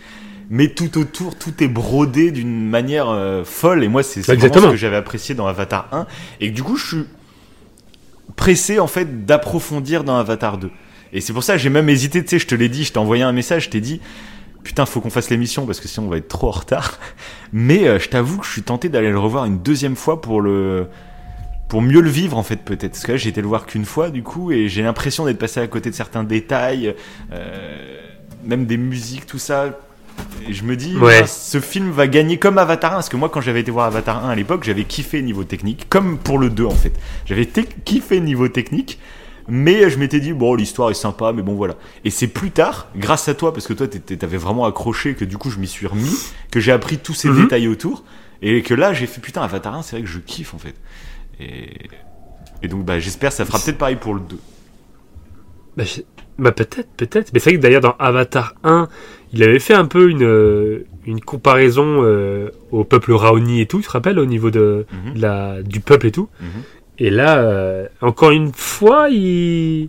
mais 0.49 0.69
tout 0.69 0.97
autour, 0.99 1.37
tout 1.37 1.63
est 1.63 1.69
brodé 1.69 2.31
d'une 2.31 2.69
manière 2.69 3.09
euh, 3.09 3.43
folle, 3.45 3.83
et 3.83 3.89
moi, 3.89 4.03
c'est 4.03 4.21
vraiment 4.21 4.55
ce 4.55 4.71
que 4.71 4.77
j'avais 4.77 4.97
apprécié 4.97 5.35
dans 5.35 5.47
Avatar 5.47 5.89
1, 5.93 6.07
et 6.41 6.51
du 6.51 6.63
coup, 6.63 6.77
je 6.77 6.87
suis 6.87 7.05
pressé 8.35 8.79
en 8.81 8.87
fait 8.87 9.24
d'approfondir 9.24 10.05
dans 10.05 10.16
Avatar 10.16 10.59
2. 10.59 10.70
Et 11.12 11.20
c'est 11.20 11.33
pour 11.33 11.45
ça 11.45 11.57
j'ai 11.57 11.70
même 11.70 11.89
hésité, 11.89 12.22
tu 12.22 12.31
sais, 12.31 12.39
je 12.39 12.47
te 12.47 12.55
l'ai 12.55 12.68
dit, 12.68 12.85
je 12.85 12.93
t'ai 12.93 12.99
envoyé 12.99 13.22
un 13.22 13.33
message, 13.33 13.64
je 13.64 13.70
t'ai 13.70 13.81
dit, 13.81 14.01
putain, 14.62 14.85
faut 14.85 15.01
qu'on 15.01 15.11
fasse 15.11 15.31
l'émission 15.31 15.64
parce 15.64 15.81
que 15.81 15.87
sinon 15.87 16.07
on 16.07 16.11
va 16.11 16.16
être 16.16 16.29
trop 16.29 16.49
en 16.49 16.53
retard. 16.53 16.99
Mais 17.53 17.87
euh, 17.87 17.99
je 17.99 18.09
t'avoue 18.09 18.39
que 18.39 18.47
je 18.47 18.51
suis 18.51 18.62
tenté 18.62 18.89
d'aller 18.89 19.11
le 19.11 19.18
revoir 19.18 19.45
une 19.45 19.59
deuxième 19.59 19.97
fois 19.97 20.20
pour 20.20 20.41
le 20.41 20.89
pour 21.68 21.83
mieux 21.83 22.01
le 22.01 22.11
vivre 22.11 22.37
en 22.37 22.45
fait 22.45 22.59
peut-être 22.59 22.93
parce 22.93 23.03
que 23.03 23.12
là 23.12 23.18
j'ai 23.18 23.29
été 23.29 23.41
le 23.41 23.49
voir 23.49 23.66
qu'une 23.66 23.85
fois 23.85 24.11
du 24.11 24.22
coup 24.22 24.53
et 24.53 24.68
j'ai 24.68 24.83
l'impression 24.83 25.24
d'être 25.24 25.39
passé 25.39 25.59
à 25.59 25.66
côté 25.66 25.91
de 25.91 25.97
certains 25.97 26.22
détails 26.22 26.95
euh, 27.33 27.99
même 28.45 28.66
des 28.66 28.77
musiques 28.77 29.27
tout 29.27 29.41
ça 29.41 29.77
et 30.49 30.53
je 30.53 30.64
me 30.64 30.77
dis 30.77 30.97
Ouais. 30.97 31.27
ce 31.27 31.61
film 31.61 31.91
va 31.91 32.07
gagner 32.07 32.39
comme 32.39 32.59
Avatar 32.59 32.93
1 32.93 32.95
parce 32.97 33.09
que 33.09 33.17
moi 33.17 33.29
quand 33.29 33.41
j'avais 33.41 33.61
été 33.61 33.71
voir 33.71 33.87
Avatar 33.87 34.25
1 34.25 34.31
à 34.31 34.35
l'époque 34.35 34.64
j'avais 34.64 34.85
kiffé 34.85 35.21
niveau 35.23 35.45
technique 35.45 35.87
comme 35.89 36.19
pour 36.19 36.39
le 36.39 36.51
2 36.51 36.64
en 36.64 36.71
fait 36.71 36.93
j'avais 37.25 37.47
kiffé 37.85 38.21
niveau 38.21 38.49
technique 38.49 38.99
mais 39.49 39.91
je 39.91 39.99
m'étais 39.99 40.21
dit 40.21 40.33
bon 40.33 40.55
l'histoire 40.55 40.91
est 40.91 40.95
sympa 40.95 41.33
mais 41.33 41.43
bon 41.43 41.55
voilà 41.55 41.75
et 42.05 42.11
c'est 42.11 42.27
plus 42.29 42.51
tard 42.51 42.89
grâce 42.97 43.29
à 43.29 43.35
toi 43.35 43.53
parce 43.53 43.67
que 43.67 43.73
toi 43.73 43.87
t'avais 43.89 44.37
vraiment 44.37 44.64
accroché 44.67 45.14
que 45.14 45.25
du 45.25 45.37
coup 45.39 45.51
je 45.51 45.59
m'y 45.59 45.67
suis 45.69 45.87
remis 45.87 46.17
que 46.51 46.61
j'ai 46.61 46.73
appris 46.73 46.99
tous 46.99 47.14
ces 47.14 47.29
Mhm. 47.29 47.43
détails 47.43 47.69
autour 47.69 48.05
et 48.43 48.62
que 48.62 48.75
là 48.75 48.93
j'ai 48.93 49.07
fait 49.07 49.21
putain 49.21 49.43
Avatar 49.43 49.75
1 49.75 49.83
c'est 49.83 49.97
vrai 49.97 50.03
que 50.05 50.09
je 50.11 50.19
kiffe 50.19 50.55
en 50.55 50.59
fait 50.59 50.75
et, 51.41 51.89
et 52.62 52.69
donc 52.69 52.85
bah 52.85 52.99
j'espère 53.01 53.31
que 53.31 53.37
ça 53.37 53.45
fera 53.45 53.59
peut-être 53.59 53.79
pareil 53.79 53.97
pour 53.97 54.14
le 54.14 54.21
2 54.21 54.39
Bah, 55.77 55.85
bah, 56.39 56.53
peut-être, 56.53 56.89
peut-être. 56.97 57.33
Mais 57.33 57.39
c'est 57.39 57.51
vrai 57.51 57.57
que 57.59 57.62
d'ailleurs 57.62 57.81
dans 57.83 57.97
Avatar 57.99 58.55
1, 58.64 58.89
il 59.33 59.43
avait 59.43 59.59
fait 59.59 59.74
un 59.74 59.87
peu 59.87 60.09
une, 60.11 60.22
euh, 60.24 60.87
une 61.07 61.20
comparaison 61.20 62.03
euh, 62.05 62.51
au 62.70 62.85
peuple 62.85 63.12
Raoni 63.12 63.61
et 63.61 63.66
tout, 63.66 63.81
tu 63.81 63.87
te 63.87 63.91
rappelles, 63.93 64.18
au 64.18 64.27
niveau 64.27 64.51
de, 64.51 64.87
Mhm. 65.07 65.14
de 65.14 65.20
la, 65.22 65.62
du 65.62 65.81
peuple 65.81 66.07
et 66.07 66.12
tout. 66.12 66.29
Mhm. 66.41 66.47
Et 66.99 67.11
là, 67.11 67.39
euh, 67.39 67.87
encore 68.01 68.31
une 68.31 68.53
fois, 68.55 69.09
il, 69.11 69.89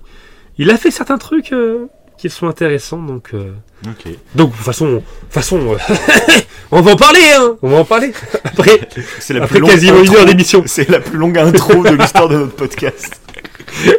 il 0.58 0.70
a 0.72 0.78
fait 0.78 0.92
certains 0.92 1.18
trucs 1.18 1.54
euh, 1.54 1.86
qui 2.18 2.30
sont 2.30 2.48
intéressants. 2.48 3.02
Donc, 3.02 3.30
euh, 3.34 3.52
ok 3.86 4.14
donc 4.36 4.52
de 4.52 4.56
toute 4.56 4.66
façon, 4.66 5.02
façon 5.30 5.60
on 6.72 6.82
va 6.82 6.92
en 6.94 6.96
parler, 6.96 7.20
hein 7.38 7.56
On 7.62 7.70
va 7.70 7.78
en 7.78 7.86
parler. 7.86 8.12
Après, 8.44 8.80
c'est 9.20 9.34
la 9.34 9.44
après 9.44 9.54
plus 9.56 9.62
longue 9.62 9.70
quasiment 9.72 10.00
une 10.00 10.08
intro- 10.10 10.18
heure 10.18 10.26
d'émission. 10.26 10.64
c'est 10.66 10.90
la 10.90 11.00
plus 11.00 11.18
longue 11.18 11.38
intro 11.38 11.84
de 11.84 11.96
l'histoire 11.96 12.28
de 12.28 12.38
notre 12.38 12.56
podcast 12.56 13.22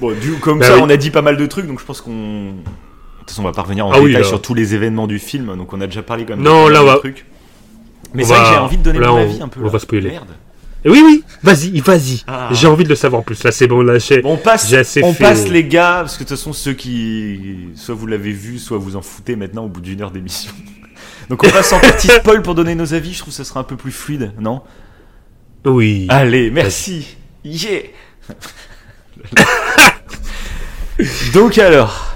Bon, 0.00 0.12
du 0.12 0.32
comme 0.40 0.58
Bah 0.58 0.66
ça, 0.66 0.76
oui. 0.76 0.80
on 0.84 0.90
a 0.90 0.96
dit 0.96 1.10
pas 1.10 1.22
mal 1.22 1.36
de 1.36 1.46
trucs, 1.46 1.66
donc 1.66 1.80
je 1.80 1.84
pense 1.84 2.00
qu'on. 2.00 2.54
De 3.30 3.34
toute 3.34 3.36
façon, 3.36 3.42
on 3.42 3.50
va 3.50 3.54
pas 3.54 3.62
revenir 3.62 3.86
en 3.86 3.92
Ah 3.92 4.00
oui, 4.00 4.08
détail 4.08 4.22
là. 4.22 4.28
sur 4.28 4.42
tous 4.42 4.54
les 4.54 4.74
événements 4.74 5.06
du 5.06 5.20
film, 5.20 5.56
donc 5.56 5.72
on 5.72 5.80
a 5.80 5.86
déjà 5.86 6.02
parlé 6.02 6.24
quand 6.24 6.34
même. 6.34 6.44
Non, 6.44 6.66
là, 6.68 6.82
on 6.82 6.86
va- 6.86 6.96
trucs. 6.98 7.24
Mais 8.12 8.24
c'est 8.24 8.32
vrai 8.34 8.42
que 8.42 8.48
j'ai 8.50 8.58
envie 8.58 8.76
de 8.76 8.82
donner 8.82 8.98
là, 8.98 9.06
mon 9.08 9.14
on- 9.14 9.22
avis 9.22 9.40
un 9.40 9.46
peu. 9.46 9.60
on 9.60 9.64
là. 9.66 9.70
va 9.70 9.78
spoiler. 9.78 10.10
Merde. 10.10 10.30
Oui, 10.84 11.00
oui, 11.04 11.22
vas-y, 11.44 11.78
vas-y. 11.80 12.24
Ah. 12.26 12.48
J'ai 12.52 12.66
envie 12.66 12.82
de 12.82 12.88
le 12.88 12.96
savoir 12.96 13.22
plus. 13.22 13.44
Là, 13.44 13.52
c'est 13.52 13.68
bon, 13.68 13.82
là, 13.82 13.98
j'ai- 14.00 14.20
Bon, 14.22 14.32
on 14.32 14.36
passe, 14.36 14.72
assez 14.72 15.00
on 15.04 15.12
fait- 15.14 15.22
passe 15.22 15.46
les 15.48 15.62
gars, 15.64 15.98
parce 16.00 16.14
que 16.16 16.24
de 16.24 16.28
toute 16.28 16.36
façon, 16.38 16.52
ceux 16.52 16.72
qui. 16.72 17.68
Soit 17.76 17.94
vous 17.94 18.06
l'avez 18.08 18.32
vu, 18.32 18.58
soit 18.58 18.78
vous 18.78 18.96
en 18.96 19.02
foutez 19.02 19.36
maintenant 19.36 19.66
au 19.66 19.68
bout 19.68 19.80
d'une 19.82 20.00
heure 20.02 20.10
d'émission. 20.10 20.50
Donc 21.28 21.44
on 21.44 21.50
passe 21.50 21.72
en 21.72 21.78
partie 21.78 22.08
spoil 22.20 22.42
pour 22.42 22.56
donner 22.56 22.74
nos 22.74 22.94
avis, 22.94 23.12
je 23.12 23.18
trouve 23.20 23.32
que 23.32 23.36
ça 23.36 23.44
sera 23.44 23.60
un 23.60 23.64
peu 23.64 23.76
plus 23.76 23.92
fluide, 23.92 24.32
non? 24.40 24.62
Oui. 25.64 26.06
Allez, 26.08 26.50
merci. 26.50 27.16
Yeah. 27.44 27.82
Donc 31.32 31.58
alors, 31.58 32.09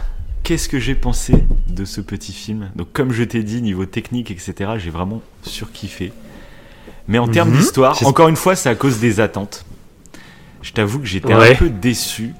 qu'est-ce 0.44 0.68
que 0.68 0.78
j'ai 0.78 0.94
pensé 0.94 1.34
de 1.68 1.84
ce 1.84 2.00
petit 2.00 2.32
film 2.32 2.70
Donc 2.76 2.88
comme 2.92 3.12
je 3.12 3.24
t'ai 3.24 3.42
dit, 3.42 3.60
niveau 3.62 3.86
technique, 3.86 4.30
etc., 4.30 4.72
j'ai 4.76 4.90
vraiment 4.90 5.22
surkiffé. 5.42 6.12
Mais 7.08 7.18
en 7.18 7.26
termes 7.28 7.50
Mhm. 7.50 7.56
d'histoire, 7.56 8.06
encore 8.06 8.28
une 8.28 8.36
fois, 8.36 8.54
c'est 8.54 8.68
à 8.68 8.74
cause 8.74 9.00
des 9.00 9.20
attentes. 9.20 9.64
Je 10.62 10.72
t'avoue 10.72 11.00
que 11.00 11.06
j'étais 11.06 11.32
un 11.32 11.54
peu 11.54 11.68
déçu. 11.68 12.32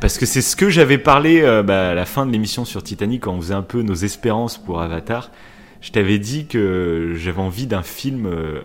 Parce 0.00 0.18
que 0.18 0.26
c'est 0.26 0.42
ce 0.42 0.56
que 0.56 0.70
j'avais 0.70 0.98
parlé 0.98 1.40
euh, 1.42 1.62
bah, 1.62 1.90
à 1.90 1.94
la 1.94 2.06
fin 2.06 2.26
de 2.26 2.32
l'émission 2.32 2.64
sur 2.64 2.82
Titanic, 2.82 3.22
quand 3.22 3.32
on 3.32 3.40
faisait 3.40 3.54
un 3.54 3.62
peu 3.62 3.82
nos 3.82 3.94
espérances 3.94 4.58
pour 4.58 4.80
Avatar. 4.80 5.30
Je 5.80 5.90
t'avais 5.90 6.18
dit 6.18 6.46
que 6.46 7.12
j'avais 7.16 7.40
envie 7.40 7.66
d'un 7.66 7.82
film, 7.82 8.26
euh, 8.26 8.60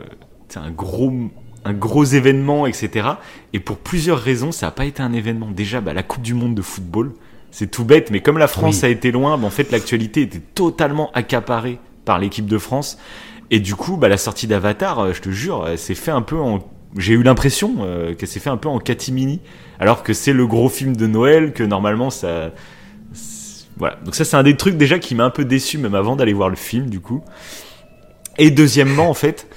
un 0.55 0.71
gros, 0.71 1.11
un 1.65 1.73
gros 1.73 2.03
événement, 2.05 2.65
etc. 2.67 3.09
Et 3.53 3.59
pour 3.59 3.77
plusieurs 3.77 4.19
raisons, 4.19 4.51
ça 4.51 4.67
n'a 4.67 4.71
pas 4.71 4.85
été 4.85 5.01
un 5.01 5.13
événement. 5.13 5.49
Déjà, 5.51 5.81
bah, 5.81 5.93
la 5.93 6.03
Coupe 6.03 6.21
du 6.21 6.33
Monde 6.35 6.55
de 6.55 6.61
football, 6.61 7.11
c'est 7.51 7.71
tout 7.71 7.85
bête, 7.85 8.11
mais 8.11 8.21
comme 8.21 8.37
la 8.37 8.47
France 8.47 8.79
Oui. 8.83 8.85
a 8.85 8.89
été 8.89 9.11
loin, 9.11 9.37
bah, 9.37 9.47
en 9.47 9.49
fait, 9.49 9.71
l'actualité 9.71 10.21
était 10.21 10.39
totalement 10.39 11.11
accaparée 11.13 11.79
par 12.05 12.19
l'équipe 12.19 12.45
de 12.45 12.57
France. 12.57 12.97
Et 13.49 13.59
du 13.59 13.75
coup, 13.75 13.97
bah, 13.97 14.09
la 14.09 14.17
sortie 14.17 14.47
d'Avatar, 14.47 14.99
euh, 14.99 15.13
je 15.13 15.21
te 15.21 15.29
jure, 15.29 15.67
elle 15.67 15.77
s'est 15.77 15.95
fait 15.95 16.11
un 16.11 16.21
peu 16.21 16.37
en. 16.37 16.59
J'ai 16.97 17.13
eu 17.13 17.23
l'impression 17.23 17.75
euh, 17.81 18.13
qu'elle 18.15 18.29
s'est 18.29 18.39
fait 18.39 18.49
un 18.49 18.57
peu 18.57 18.69
en 18.69 18.79
catimini, 18.79 19.41
alors 19.79 20.03
que 20.03 20.13
c'est 20.13 20.33
le 20.33 20.47
gros 20.47 20.69
film 20.69 20.95
de 20.95 21.07
Noël, 21.07 21.53
que 21.53 21.63
normalement 21.63 22.09
ça. 22.09 22.51
Voilà. 23.77 23.97
Donc 24.03 24.15
ça, 24.15 24.25
c'est 24.25 24.37
un 24.37 24.43
des 24.43 24.57
trucs 24.57 24.77
déjà 24.77 24.97
qui 24.97 25.13
m'a 25.13 25.25
un 25.25 25.29
peu 25.29 25.45
déçu, 25.45 25.77
même 25.77 25.95
avant 25.95 26.15
d'aller 26.15 26.33
voir 26.33 26.49
le 26.49 26.55
film, 26.55 26.89
du 26.89 26.99
coup. 26.99 27.23
Et 28.37 28.51
deuxièmement, 28.51 29.09
en 29.09 29.13
fait, 29.13 29.47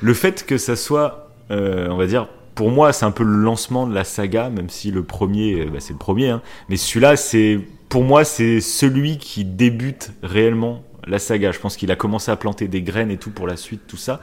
le 0.00 0.14
fait 0.14 0.44
que 0.46 0.58
ça 0.58 0.76
soit, 0.76 1.30
euh, 1.50 1.88
on 1.90 1.96
va 1.96 2.06
dire, 2.06 2.28
pour 2.58 2.72
moi, 2.72 2.92
c'est 2.92 3.04
un 3.04 3.12
peu 3.12 3.22
le 3.22 3.36
lancement 3.36 3.86
de 3.86 3.94
la 3.94 4.02
saga, 4.02 4.50
même 4.50 4.68
si 4.68 4.90
le 4.90 5.04
premier, 5.04 5.66
bah, 5.66 5.78
c'est 5.78 5.92
le 5.92 5.98
premier. 6.00 6.30
Hein. 6.30 6.42
Mais 6.68 6.76
celui-là, 6.76 7.14
c'est, 7.14 7.60
pour 7.88 8.02
moi, 8.02 8.24
c'est 8.24 8.60
celui 8.60 9.18
qui 9.18 9.44
débute 9.44 10.10
réellement 10.24 10.82
la 11.06 11.20
saga. 11.20 11.52
Je 11.52 11.60
pense 11.60 11.76
qu'il 11.76 11.92
a 11.92 11.94
commencé 11.94 12.32
à 12.32 12.36
planter 12.36 12.66
des 12.66 12.82
graines 12.82 13.12
et 13.12 13.16
tout 13.16 13.30
pour 13.30 13.46
la 13.46 13.56
suite, 13.56 13.82
tout 13.86 13.96
ça. 13.96 14.20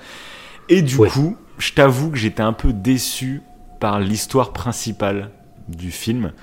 Et 0.68 0.82
du 0.82 0.98
coup, 0.98 1.38
je 1.60 1.72
t'avoue 1.72 2.12
que 2.12 2.18
j'étais 2.18 2.42
un 2.42 2.52
peu 2.52 2.74
déçu 2.74 3.42
par 3.80 4.02
l'histoire 4.02 4.52
principale 4.52 5.32
du 5.70 5.90
film. 5.90 6.34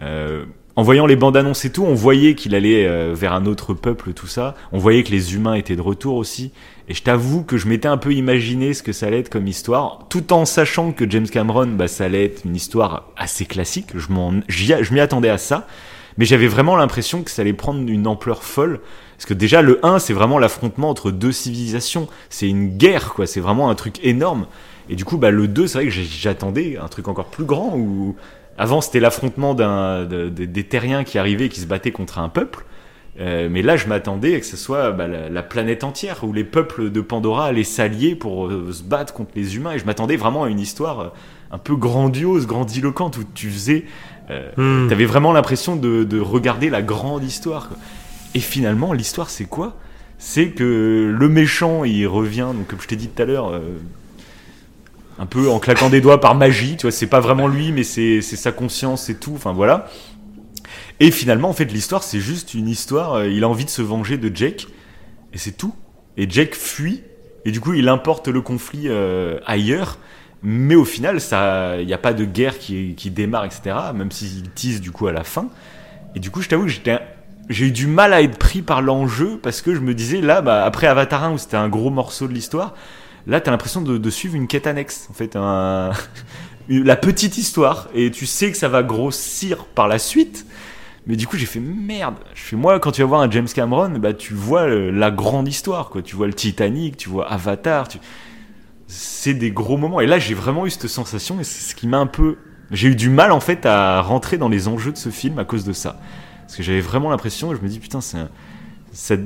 Euh, 0.00 0.46
en 0.76 0.82
voyant 0.82 1.06
les 1.06 1.16
bandes 1.16 1.36
annonces 1.38 1.64
et 1.64 1.72
tout, 1.72 1.84
on 1.84 1.94
voyait 1.94 2.34
qu'il 2.34 2.54
allait 2.54 2.86
euh, 2.86 3.14
vers 3.14 3.32
un 3.32 3.46
autre 3.46 3.72
peuple, 3.72 4.12
tout 4.12 4.26
ça. 4.26 4.54
On 4.72 4.78
voyait 4.78 5.02
que 5.02 5.10
les 5.10 5.34
humains 5.34 5.54
étaient 5.54 5.74
de 5.74 5.80
retour 5.80 6.16
aussi. 6.16 6.52
Et 6.88 6.94
je 6.94 7.02
t'avoue 7.02 7.42
que 7.42 7.56
je 7.56 7.66
m'étais 7.66 7.88
un 7.88 7.96
peu 7.96 8.12
imaginé 8.12 8.74
ce 8.74 8.82
que 8.82 8.92
ça 8.92 9.06
allait 9.06 9.20
être 9.20 9.30
comme 9.30 9.46
histoire, 9.46 10.06
tout 10.10 10.34
en 10.34 10.44
sachant 10.44 10.92
que 10.92 11.08
James 11.10 11.28
Cameron, 11.28 11.66
bah, 11.68 11.88
ça 11.88 12.04
allait 12.04 12.26
être 12.26 12.44
une 12.44 12.54
histoire 12.54 13.08
assez 13.16 13.46
classique. 13.46 13.88
Je 13.96 14.92
m'y 14.92 15.00
attendais 15.00 15.30
à 15.30 15.38
ça. 15.38 15.66
Mais 16.18 16.24
j'avais 16.24 16.46
vraiment 16.46 16.76
l'impression 16.76 17.22
que 17.22 17.30
ça 17.30 17.42
allait 17.42 17.52
prendre 17.52 17.90
une 17.90 18.06
ampleur 18.06 18.42
folle. 18.42 18.80
Parce 19.16 19.26
que 19.26 19.34
déjà, 19.34 19.62
le 19.62 19.84
1, 19.84 19.98
c'est 19.98 20.12
vraiment 20.12 20.38
l'affrontement 20.38 20.90
entre 20.90 21.10
deux 21.10 21.32
civilisations. 21.32 22.06
C'est 22.28 22.48
une 22.48 22.76
guerre, 22.76 23.14
quoi. 23.14 23.26
C'est 23.26 23.40
vraiment 23.40 23.70
un 23.70 23.74
truc 23.74 23.98
énorme. 24.02 24.46
Et 24.88 24.94
du 24.94 25.04
coup, 25.04 25.16
bah, 25.16 25.30
le 25.30 25.48
2, 25.48 25.66
c'est 25.66 25.78
vrai 25.78 25.86
que 25.86 25.92
j'attendais 25.92 26.78
un 26.78 26.88
truc 26.88 27.08
encore 27.08 27.26
plus 27.26 27.44
grand 27.44 27.74
où 27.76 28.14
avant, 28.58 28.80
c'était 28.80 29.00
l'affrontement 29.00 29.54
d'un, 29.54 30.04
des 30.04 30.64
terriens 30.64 31.04
qui 31.04 31.18
arrivaient 31.18 31.46
et 31.46 31.48
qui 31.48 31.60
se 31.60 31.66
battaient 31.66 31.92
contre 31.92 32.18
un 32.18 32.28
peuple. 32.28 32.64
Euh, 33.18 33.48
mais 33.50 33.62
là, 33.62 33.76
je 33.76 33.86
m'attendais 33.86 34.34
à 34.34 34.40
que 34.40 34.46
ce 34.46 34.56
soit 34.56 34.92
bah, 34.92 35.06
la, 35.06 35.42
planète 35.42 35.84
entière, 35.84 36.22
où 36.22 36.32
les 36.32 36.44
peuples 36.44 36.90
de 36.90 37.00
Pandora 37.00 37.46
allaient 37.46 37.64
s'allier 37.64 38.14
pour 38.14 38.46
euh, 38.46 38.72
se 38.72 38.82
battre 38.82 39.14
contre 39.14 39.32
les 39.34 39.56
humains. 39.56 39.72
Et 39.72 39.78
je 39.78 39.86
m'attendais 39.86 40.16
vraiment 40.16 40.44
à 40.44 40.48
une 40.48 40.60
histoire 40.60 41.00
euh, 41.00 41.08
un 41.50 41.58
peu 41.58 41.76
grandiose, 41.76 42.46
grandiloquente, 42.46 43.16
où 43.18 43.24
tu 43.34 43.50
faisais... 43.50 43.84
Hmm. 44.56 44.88
T'avais 44.88 45.04
vraiment 45.04 45.32
l'impression 45.32 45.76
de, 45.76 46.18
regarder 46.18 46.68
la 46.68 46.82
grande 46.82 47.22
histoire. 47.22 47.70
Et 48.34 48.40
finalement, 48.40 48.92
l'histoire, 48.92 49.30
c'est 49.30 49.44
quoi? 49.44 49.76
C'est 50.18 50.48
que 50.48 51.14
le 51.16 51.28
méchant, 51.28 51.84
il 51.84 52.08
revient, 52.08 52.48
donc 52.52 52.66
comme 52.66 52.80
je 52.80 52.88
t'ai 52.88 52.96
dit 52.96 53.06
tout 53.06 53.22
à 53.22 53.24
l'heure, 53.24 53.60
un 55.18 55.26
peu 55.26 55.48
en 55.48 55.58
claquant 55.58 55.88
des 55.88 56.00
doigts 56.00 56.20
par 56.20 56.34
magie, 56.34 56.76
tu 56.76 56.82
vois, 56.82 56.90
c'est 56.90 57.06
pas 57.06 57.20
vraiment 57.20 57.48
lui, 57.48 57.72
mais 57.72 57.84
c'est 57.84 58.20
sa 58.20 58.52
conscience 58.52 59.08
et 59.08 59.16
tout, 59.16 59.32
enfin 59.34 59.52
voilà. 59.52 59.88
Et 61.00 61.10
finalement, 61.10 61.48
en 61.48 61.52
fait, 61.52 61.66
l'histoire, 61.66 62.02
c'est 62.02 62.20
juste 62.20 62.54
une 62.54 62.68
histoire, 62.68 63.14
euh, 63.14 63.28
il 63.28 63.44
a 63.44 63.48
envie 63.48 63.64
de 63.64 63.70
se 63.70 63.82
venger 63.82 64.16
de 64.18 64.34
Jake, 64.34 64.66
et 65.32 65.38
c'est 65.38 65.52
tout. 65.52 65.74
Et 66.16 66.28
Jake 66.28 66.54
fuit, 66.54 67.02
et 67.44 67.50
du 67.50 67.60
coup, 67.60 67.74
il 67.74 67.88
importe 67.88 68.28
le 68.28 68.40
conflit 68.40 68.84
euh, 68.86 69.38
ailleurs, 69.46 69.98
mais 70.42 70.74
au 70.74 70.84
final, 70.84 71.18
il 71.80 71.86
n'y 71.86 71.92
a 71.92 71.98
pas 71.98 72.12
de 72.12 72.24
guerre 72.24 72.58
qui, 72.58 72.94
qui 72.94 73.10
démarre, 73.10 73.44
etc., 73.44 73.76
même 73.94 74.10
s'il 74.10 74.50
tease 74.50 74.80
du 74.80 74.90
coup 74.90 75.06
à 75.06 75.12
la 75.12 75.24
fin. 75.24 75.48
Et 76.14 76.20
du 76.20 76.30
coup, 76.30 76.40
je 76.40 76.48
t'avoue 76.48 76.66
que 76.66 76.72
j'ai 77.48 77.66
eu 77.66 77.70
du 77.70 77.86
mal 77.86 78.12
à 78.12 78.22
être 78.22 78.38
pris 78.38 78.62
par 78.62 78.82
l'enjeu 78.82 79.38
parce 79.42 79.60
que 79.60 79.74
je 79.74 79.80
me 79.80 79.94
disais 79.94 80.20
là, 80.20 80.40
bah, 80.40 80.64
après 80.64 80.86
Avatar 80.86 81.24
1 81.24 81.32
où 81.32 81.38
c'était 81.38 81.56
un 81.56 81.68
gros 81.68 81.90
morceau 81.90 82.26
de 82.26 82.32
l'histoire, 82.32 82.74
Là, 83.26 83.40
t'as 83.40 83.50
l'impression 83.50 83.82
de, 83.82 84.10
suivre 84.10 84.36
une 84.36 84.46
quête 84.46 84.66
annexe, 84.66 85.08
en 85.10 85.12
fait, 85.12 85.34
un, 85.34 85.90
la 86.68 86.96
petite 86.96 87.38
histoire, 87.38 87.88
et 87.94 88.10
tu 88.10 88.24
sais 88.26 88.50
que 88.50 88.56
ça 88.56 88.68
va 88.68 88.82
grossir 88.82 89.64
par 89.64 89.88
la 89.88 89.98
suite. 89.98 90.46
Mais 91.06 91.16
du 91.16 91.26
coup, 91.26 91.36
j'ai 91.36 91.46
fait 91.46 91.60
merde. 91.60 92.16
Je 92.34 92.42
fais 92.42 92.56
moi, 92.56 92.80
quand 92.80 92.90
tu 92.90 93.00
vas 93.00 93.06
voir 93.06 93.20
un 93.20 93.30
James 93.30 93.46
Cameron, 93.52 93.90
bah 93.90 94.12
tu 94.12 94.34
vois 94.34 94.66
la 94.66 95.10
grande 95.12 95.46
histoire, 95.46 95.88
quoi. 95.88 96.02
Tu 96.02 96.16
vois 96.16 96.26
le 96.26 96.34
Titanic, 96.34 96.96
tu 96.96 97.08
vois 97.08 97.30
Avatar. 97.30 97.86
Tu... 97.86 97.98
C'est 98.88 99.34
des 99.34 99.52
gros 99.52 99.76
moments. 99.76 100.00
Et 100.00 100.06
là, 100.06 100.18
j'ai 100.18 100.34
vraiment 100.34 100.66
eu 100.66 100.70
cette 100.70 100.88
sensation, 100.88 101.38
et 101.38 101.44
c'est 101.44 101.70
ce 101.70 101.74
qui 101.76 101.86
m'a 101.86 101.98
un 101.98 102.06
peu. 102.06 102.38
J'ai 102.72 102.88
eu 102.88 102.96
du 102.96 103.08
mal 103.08 103.30
en 103.30 103.38
fait 103.38 103.64
à 103.66 104.00
rentrer 104.02 104.38
dans 104.38 104.48
les 104.48 104.66
enjeux 104.66 104.90
de 104.90 104.96
ce 104.96 105.10
film 105.10 105.38
à 105.38 105.44
cause 105.44 105.64
de 105.64 105.72
ça. 105.72 106.00
Parce 106.40 106.56
que 106.56 106.64
j'avais 106.64 106.80
vraiment 106.80 107.10
l'impression, 107.10 107.54
je 107.54 107.60
me 107.60 107.68
dis 107.68 107.78
putain, 107.78 108.00
c'est 108.00 109.20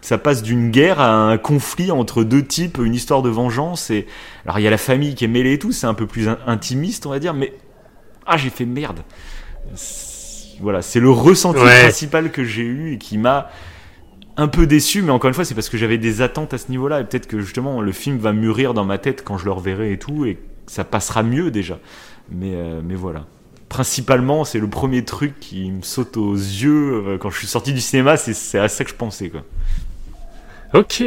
ça 0.00 0.18
passe 0.18 0.42
d'une 0.42 0.70
guerre 0.70 1.00
à 1.00 1.10
un 1.10 1.38
conflit 1.38 1.90
entre 1.90 2.24
deux 2.24 2.44
types, 2.44 2.78
une 2.78 2.94
histoire 2.94 3.22
de 3.22 3.28
vengeance. 3.28 3.90
Et 3.90 4.06
alors 4.44 4.58
il 4.58 4.62
y 4.62 4.66
a 4.66 4.70
la 4.70 4.78
famille 4.78 5.14
qui 5.14 5.24
est 5.24 5.28
mêlée 5.28 5.54
et 5.54 5.58
tout, 5.58 5.72
c'est 5.72 5.86
un 5.86 5.94
peu 5.94 6.06
plus 6.06 6.28
intimiste, 6.46 7.06
on 7.06 7.10
va 7.10 7.18
dire. 7.18 7.34
Mais 7.34 7.52
ah, 8.26 8.36
j'ai 8.36 8.50
fait 8.50 8.64
merde. 8.64 9.00
Voilà, 10.60 10.82
c'est 10.82 11.00
le 11.00 11.10
ressenti 11.10 11.60
principal 11.60 12.30
que 12.30 12.44
j'ai 12.44 12.62
eu 12.62 12.94
et 12.94 12.98
qui 12.98 13.18
m'a 13.18 13.50
un 14.36 14.48
peu 14.48 14.66
déçu. 14.66 15.02
Mais 15.02 15.10
encore 15.10 15.28
une 15.28 15.34
fois, 15.34 15.44
c'est 15.44 15.54
parce 15.54 15.68
que 15.68 15.76
j'avais 15.76 15.98
des 15.98 16.22
attentes 16.22 16.54
à 16.54 16.58
ce 16.58 16.70
niveau-là 16.70 17.00
et 17.00 17.04
peut-être 17.04 17.26
que 17.26 17.40
justement 17.40 17.80
le 17.80 17.92
film 17.92 18.18
va 18.18 18.32
mûrir 18.32 18.74
dans 18.74 18.84
ma 18.84 18.98
tête 18.98 19.24
quand 19.24 19.38
je 19.38 19.44
le 19.44 19.52
reverrai 19.52 19.92
et 19.92 19.98
tout 19.98 20.24
et 20.24 20.38
ça 20.66 20.84
passera 20.84 21.22
mieux 21.22 21.50
déjà. 21.50 21.78
Mais 22.30 22.54
euh, 22.54 22.80
mais 22.84 22.94
voilà 22.94 23.26
principalement, 23.68 24.44
c'est 24.44 24.58
le 24.58 24.68
premier 24.68 25.04
truc 25.04 25.38
qui 25.40 25.70
me 25.70 25.82
saute 25.82 26.16
aux 26.16 26.34
yeux 26.34 27.04
euh, 27.06 27.18
quand 27.18 27.30
je 27.30 27.38
suis 27.38 27.46
sorti 27.46 27.72
du 27.72 27.80
cinéma. 27.80 28.16
C'est 28.16 28.58
à 28.58 28.68
ça 28.68 28.84
que 28.84 28.90
je 28.90 28.96
pensais, 28.96 29.30
quoi. 29.30 29.42
Ok, 30.74 31.02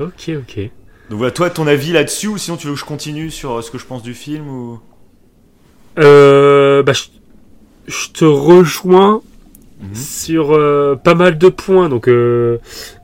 ok, 0.00 0.30
ok. 0.38 0.70
Donc 1.10 1.18
voilà, 1.18 1.32
toi, 1.32 1.50
ton 1.50 1.66
avis 1.66 1.92
là-dessus, 1.92 2.28
ou 2.28 2.38
sinon 2.38 2.56
tu 2.56 2.68
veux 2.68 2.74
que 2.74 2.78
je 2.78 2.84
continue 2.84 3.30
sur 3.30 3.52
euh, 3.52 3.62
ce 3.62 3.70
que 3.70 3.78
je 3.78 3.84
pense 3.84 4.02
du 4.02 4.14
film 4.14 4.48
ou... 4.48 4.80
Euh, 5.98 6.84
bah, 6.84 6.92
je, 6.92 8.08
te 8.10 8.24
rejoins 8.24 9.20
mhm. 9.80 9.94
sur 9.94 10.52
euh, 10.52 10.94
pas 10.94 11.16
mal 11.16 11.36
de 11.36 11.48
points. 11.48 11.88
Donc, 11.88 12.08
euh, 12.08 12.58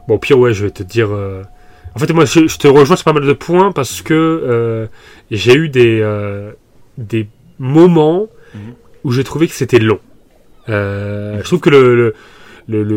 bon, 0.06 0.18
pire, 0.18 0.38
ouais, 0.38 0.54
je 0.54 0.64
vais 0.64 0.70
te 0.70 0.84
dire. 0.84 1.10
En 1.94 1.98
fait, 1.98 2.12
moi, 2.12 2.24
je, 2.24 2.56
te 2.56 2.68
rejoins 2.68 2.94
sur 2.94 3.04
pas 3.04 3.12
mal 3.12 3.26
de 3.26 3.32
points 3.32 3.72
parce 3.72 4.02
que 4.02 4.88
j'ai 5.32 5.54
eu 5.54 5.68
des, 5.68 6.00
des 6.98 7.28
moments 7.58 8.28
mhm. 8.54 8.74
où 9.02 9.10
j'ai 9.10 9.24
trouvé 9.24 9.48
que 9.48 9.54
c'était 9.54 9.80
long. 9.80 9.98
Je 10.68 11.42
trouve 11.42 11.58
que 11.58 11.70
le 11.70 11.96
le, 11.96 12.14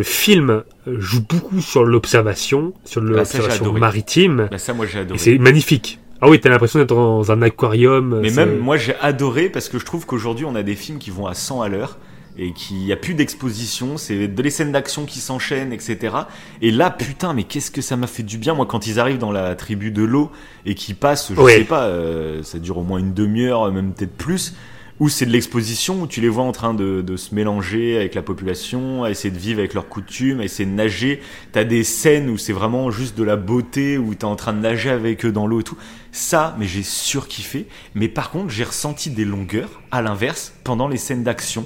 film 0.03 0.63
joue 0.87 1.21
beaucoup 1.21 1.61
sur 1.61 1.83
l'observation, 1.83 2.73
sur 2.85 3.01
bah, 3.01 3.09
l'observation 3.09 3.73
maritime. 3.73 4.47
Bah, 4.51 4.57
ça, 4.57 4.73
moi, 4.73 4.85
j'ai 4.85 4.99
adoré. 4.99 5.19
C'est 5.19 5.37
magnifique. 5.37 5.99
Ah 6.21 6.29
oui, 6.29 6.39
t'as 6.39 6.49
l'impression 6.49 6.79
d'être 6.79 6.93
dans 6.93 7.31
un 7.31 7.41
aquarium. 7.41 8.19
Mais 8.21 8.31
même, 8.31 8.57
moi, 8.57 8.77
j'ai 8.77 8.95
adoré 8.99 9.49
parce 9.49 9.69
que 9.69 9.79
je 9.79 9.85
trouve 9.85 10.05
qu'aujourd'hui, 10.05 10.45
on 10.45 10.55
a 10.55 10.63
des 10.63 10.75
films 10.75 10.99
qui 10.99 11.11
vont 11.11 11.27
à 11.27 11.33
100 11.33 11.61
à 11.61 11.69
l'heure 11.69 11.97
et 12.37 12.53
qu'il 12.53 12.77
n'y 12.77 12.93
a 12.93 12.95
plus 12.95 13.15
d'exposition, 13.15 13.97
c'est 13.97 14.27
de 14.27 14.41
les 14.41 14.49
scènes 14.49 14.71
d'action 14.71 15.05
qui 15.05 15.19
s'enchaînent, 15.19 15.73
etc. 15.73 16.15
Et 16.61 16.71
là, 16.71 16.89
putain, 16.89 17.33
mais 17.33 17.43
qu'est-ce 17.43 17.69
que 17.71 17.81
ça 17.81 17.97
m'a 17.97 18.07
fait 18.07 18.23
du 18.23 18.37
bien, 18.37 18.53
moi, 18.53 18.65
quand 18.65 18.87
ils 18.87 18.99
arrivent 18.99 19.17
dans 19.17 19.31
la 19.31 19.55
tribu 19.55 19.91
de 19.91 20.03
l'eau 20.03 20.31
et 20.65 20.73
qui 20.73 20.93
passent, 20.93 21.33
je 21.35 21.47
sais 21.47 21.63
pas, 21.65 21.83
euh, 21.83 22.41
ça 22.43 22.59
dure 22.59 22.77
au 22.77 22.83
moins 22.83 22.99
une 22.99 23.13
demi-heure, 23.13 23.69
même 23.71 23.93
peut-être 23.93 24.15
plus 24.15 24.55
ou 24.99 25.07
c'est 25.07 25.25
de 25.25 25.31
l'exposition 25.31 26.01
où 26.01 26.07
tu 26.07 26.19
les 26.19 26.27
vois 26.27 26.43
en 26.43 26.51
train 26.51 26.73
de, 26.73 27.01
de, 27.01 27.15
se 27.15 27.33
mélanger 27.33 27.95
avec 27.97 28.15
la 28.15 28.21
population, 28.21 29.03
à 29.03 29.09
essayer 29.09 29.33
de 29.33 29.39
vivre 29.39 29.59
avec 29.59 29.73
leurs 29.73 29.87
coutumes, 29.87 30.41
à 30.41 30.43
essayer 30.43 30.69
de 30.69 30.75
nager. 30.75 31.21
T'as 31.53 31.63
des 31.63 31.85
scènes 31.85 32.29
où 32.29 32.37
c'est 32.37 32.53
vraiment 32.53 32.91
juste 32.91 33.17
de 33.17 33.23
la 33.23 33.37
beauté, 33.37 33.97
où 33.97 34.13
t'es 34.13 34.25
en 34.25 34.35
train 34.35 34.51
de 34.51 34.59
nager 34.59 34.89
avec 34.89 35.25
eux 35.25 35.31
dans 35.31 35.47
l'eau 35.47 35.61
et 35.61 35.63
tout. 35.63 35.77
Ça, 36.11 36.55
mais 36.59 36.65
j'ai 36.65 36.83
surkiffé. 36.83 37.67
Mais 37.95 38.09
par 38.09 38.29
contre, 38.29 38.49
j'ai 38.49 38.65
ressenti 38.65 39.09
des 39.09 39.25
longueurs, 39.25 39.81
à 39.91 40.01
l'inverse, 40.01 40.53
pendant 40.65 40.89
les 40.89 40.97
scènes 40.97 41.23
d'action. 41.23 41.65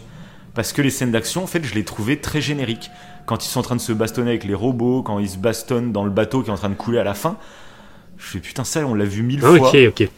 Parce 0.53 0.71
que 0.71 0.83
les 0.83 0.91
scènes 0.91 1.11
d'action, 1.11 1.43
en 1.43 1.47
fait, 1.47 1.63
je 1.63 1.73
les 1.73 1.83
trouvais 1.83 2.17
très 2.17 2.41
génériques. 2.41 2.91
Quand 3.25 3.43
ils 3.43 3.49
sont 3.49 3.61
en 3.61 3.63
train 3.63 3.75
de 3.75 3.81
se 3.81 3.93
bastonner 3.93 4.29
avec 4.29 4.43
les 4.43 4.53
robots, 4.53 5.01
quand 5.01 5.17
ils 5.17 5.29
se 5.29 5.37
bastonnent 5.37 5.91
dans 5.91 6.03
le 6.03 6.11
bateau 6.11 6.43
qui 6.43 6.49
est 6.49 6.53
en 6.53 6.57
train 6.57 6.69
de 6.69 6.75
couler 6.75 6.99
à 6.99 7.03
la 7.03 7.15
fin, 7.15 7.37
je 8.23 8.29
fais 8.29 8.39
putain 8.39 8.63
ça 8.63 8.85
on 8.85 8.93
l'a 8.93 9.05
vu 9.05 9.21
mille 9.21 9.41
fois. 9.41 9.71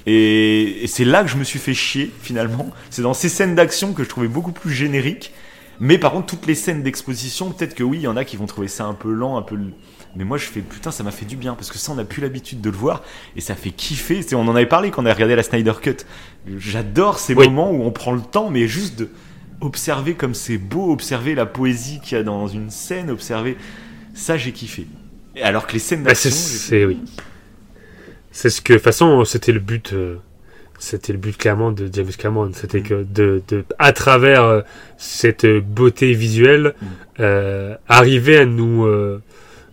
Et, 0.05 0.85
c'est 0.87 1.05
là 1.05 1.23
que 1.23 1.29
je 1.29 1.37
me 1.37 1.43
suis 1.43 1.59
fait 1.59 1.73
chier 1.73 2.11
finalement. 2.21 2.69
C'est 2.89 3.01
dans 3.01 3.13
ces 3.13 3.29
scènes 3.29 3.55
d'action 3.55 3.93
que 3.93 4.03
je 4.03 4.09
trouvais 4.09 4.27
beaucoup 4.27 4.51
plus 4.51 4.71
génériques. 4.71 5.33
Mais 5.79 5.97
par 5.97 6.13
contre 6.13 6.27
toutes 6.27 6.45
les 6.45 6.55
scènes 6.55 6.83
d'exposition, 6.83 7.51
peut-être 7.51 7.75
que 7.75 7.83
oui, 7.83 7.97
il 7.97 8.03
y 8.03 8.07
en 8.07 8.15
a 8.15 8.23
qui 8.23 8.37
vont 8.37 8.45
trouver 8.45 8.67
ça 8.67 8.85
un 8.85 8.93
peu 8.93 9.11
lent, 9.11 9.37
un 9.37 9.41
peu. 9.41 9.57
Mais 10.15 10.23
moi 10.23 10.37
je 10.37 10.45
fais 10.45 10.61
putain 10.61 10.91
ça 10.91 11.03
m'a 11.03 11.11
fait 11.11 11.25
du 11.25 11.35
bien 11.35 11.55
parce 11.55 11.71
que 11.71 11.77
ça 11.77 11.91
on 11.91 11.95
n'a 11.95 12.05
plus 12.05 12.21
l'habitude 12.21 12.61
de 12.61 12.69
le 12.69 12.77
voir 12.77 13.01
et 13.35 13.41
ça 13.41 13.55
fait 13.55 13.71
kiffer. 13.71 14.21
on 14.33 14.47
en 14.47 14.55
avait 14.55 14.67
parlé 14.67 14.91
quand 14.91 15.03
on 15.03 15.05
a 15.05 15.13
regardé 15.13 15.35
la 15.35 15.43
Snyder 15.43 15.73
Cut. 15.81 15.97
J'adore 16.57 17.17
ces 17.17 17.33
moments 17.33 17.71
où 17.71 17.83
on 17.83 17.91
prend 17.91 18.13
le 18.13 18.21
temps 18.21 18.51
mais 18.51 18.67
juste 18.67 18.99
de 18.99 19.09
observer 19.61 20.13
comme 20.13 20.35
c'est 20.35 20.57
beau, 20.57 20.91
observer 20.91 21.33
la 21.33 21.45
poésie 21.45 21.99
qu'il 22.01 22.17
y 22.17 22.21
a 22.21 22.23
dans 22.23 22.47
une 22.47 22.69
scène, 22.69 23.09
observer 23.09 23.57
ça 24.13 24.37
j'ai 24.37 24.51
kiffé. 24.51 24.87
Alors 25.41 25.67
que 25.67 25.73
les 25.73 25.79
scènes 25.79 26.03
bah, 26.03 26.11
d'action, 26.11 26.29
c'est 26.31 26.85
oui. 26.85 26.99
C'est 28.35 28.49
ce 28.49 28.61
que, 28.61 28.73
de 28.73 28.77
toute 28.77 28.83
façon, 28.83 29.23
c'était 29.23 29.53
le 29.53 29.61
but, 29.61 29.93
euh, 29.93 30.17
c'était 30.77 31.13
le 31.13 31.19
but 31.19 31.37
clairement 31.37 31.71
de 31.71 31.89
James 31.93 32.11
Cameron, 32.17 32.51
c'était 32.53 32.81
mm. 32.81 32.83
que 32.83 33.05
de, 33.09 33.41
de, 33.47 33.63
à 33.79 33.93
travers 33.93 34.43
euh, 34.43 34.61
cette 34.97 35.45
beauté 35.45 36.11
visuelle, 36.11 36.75
mm. 36.81 36.85
euh, 37.21 37.75
arriver 37.87 38.37
à 38.39 38.45
nous, 38.45 38.85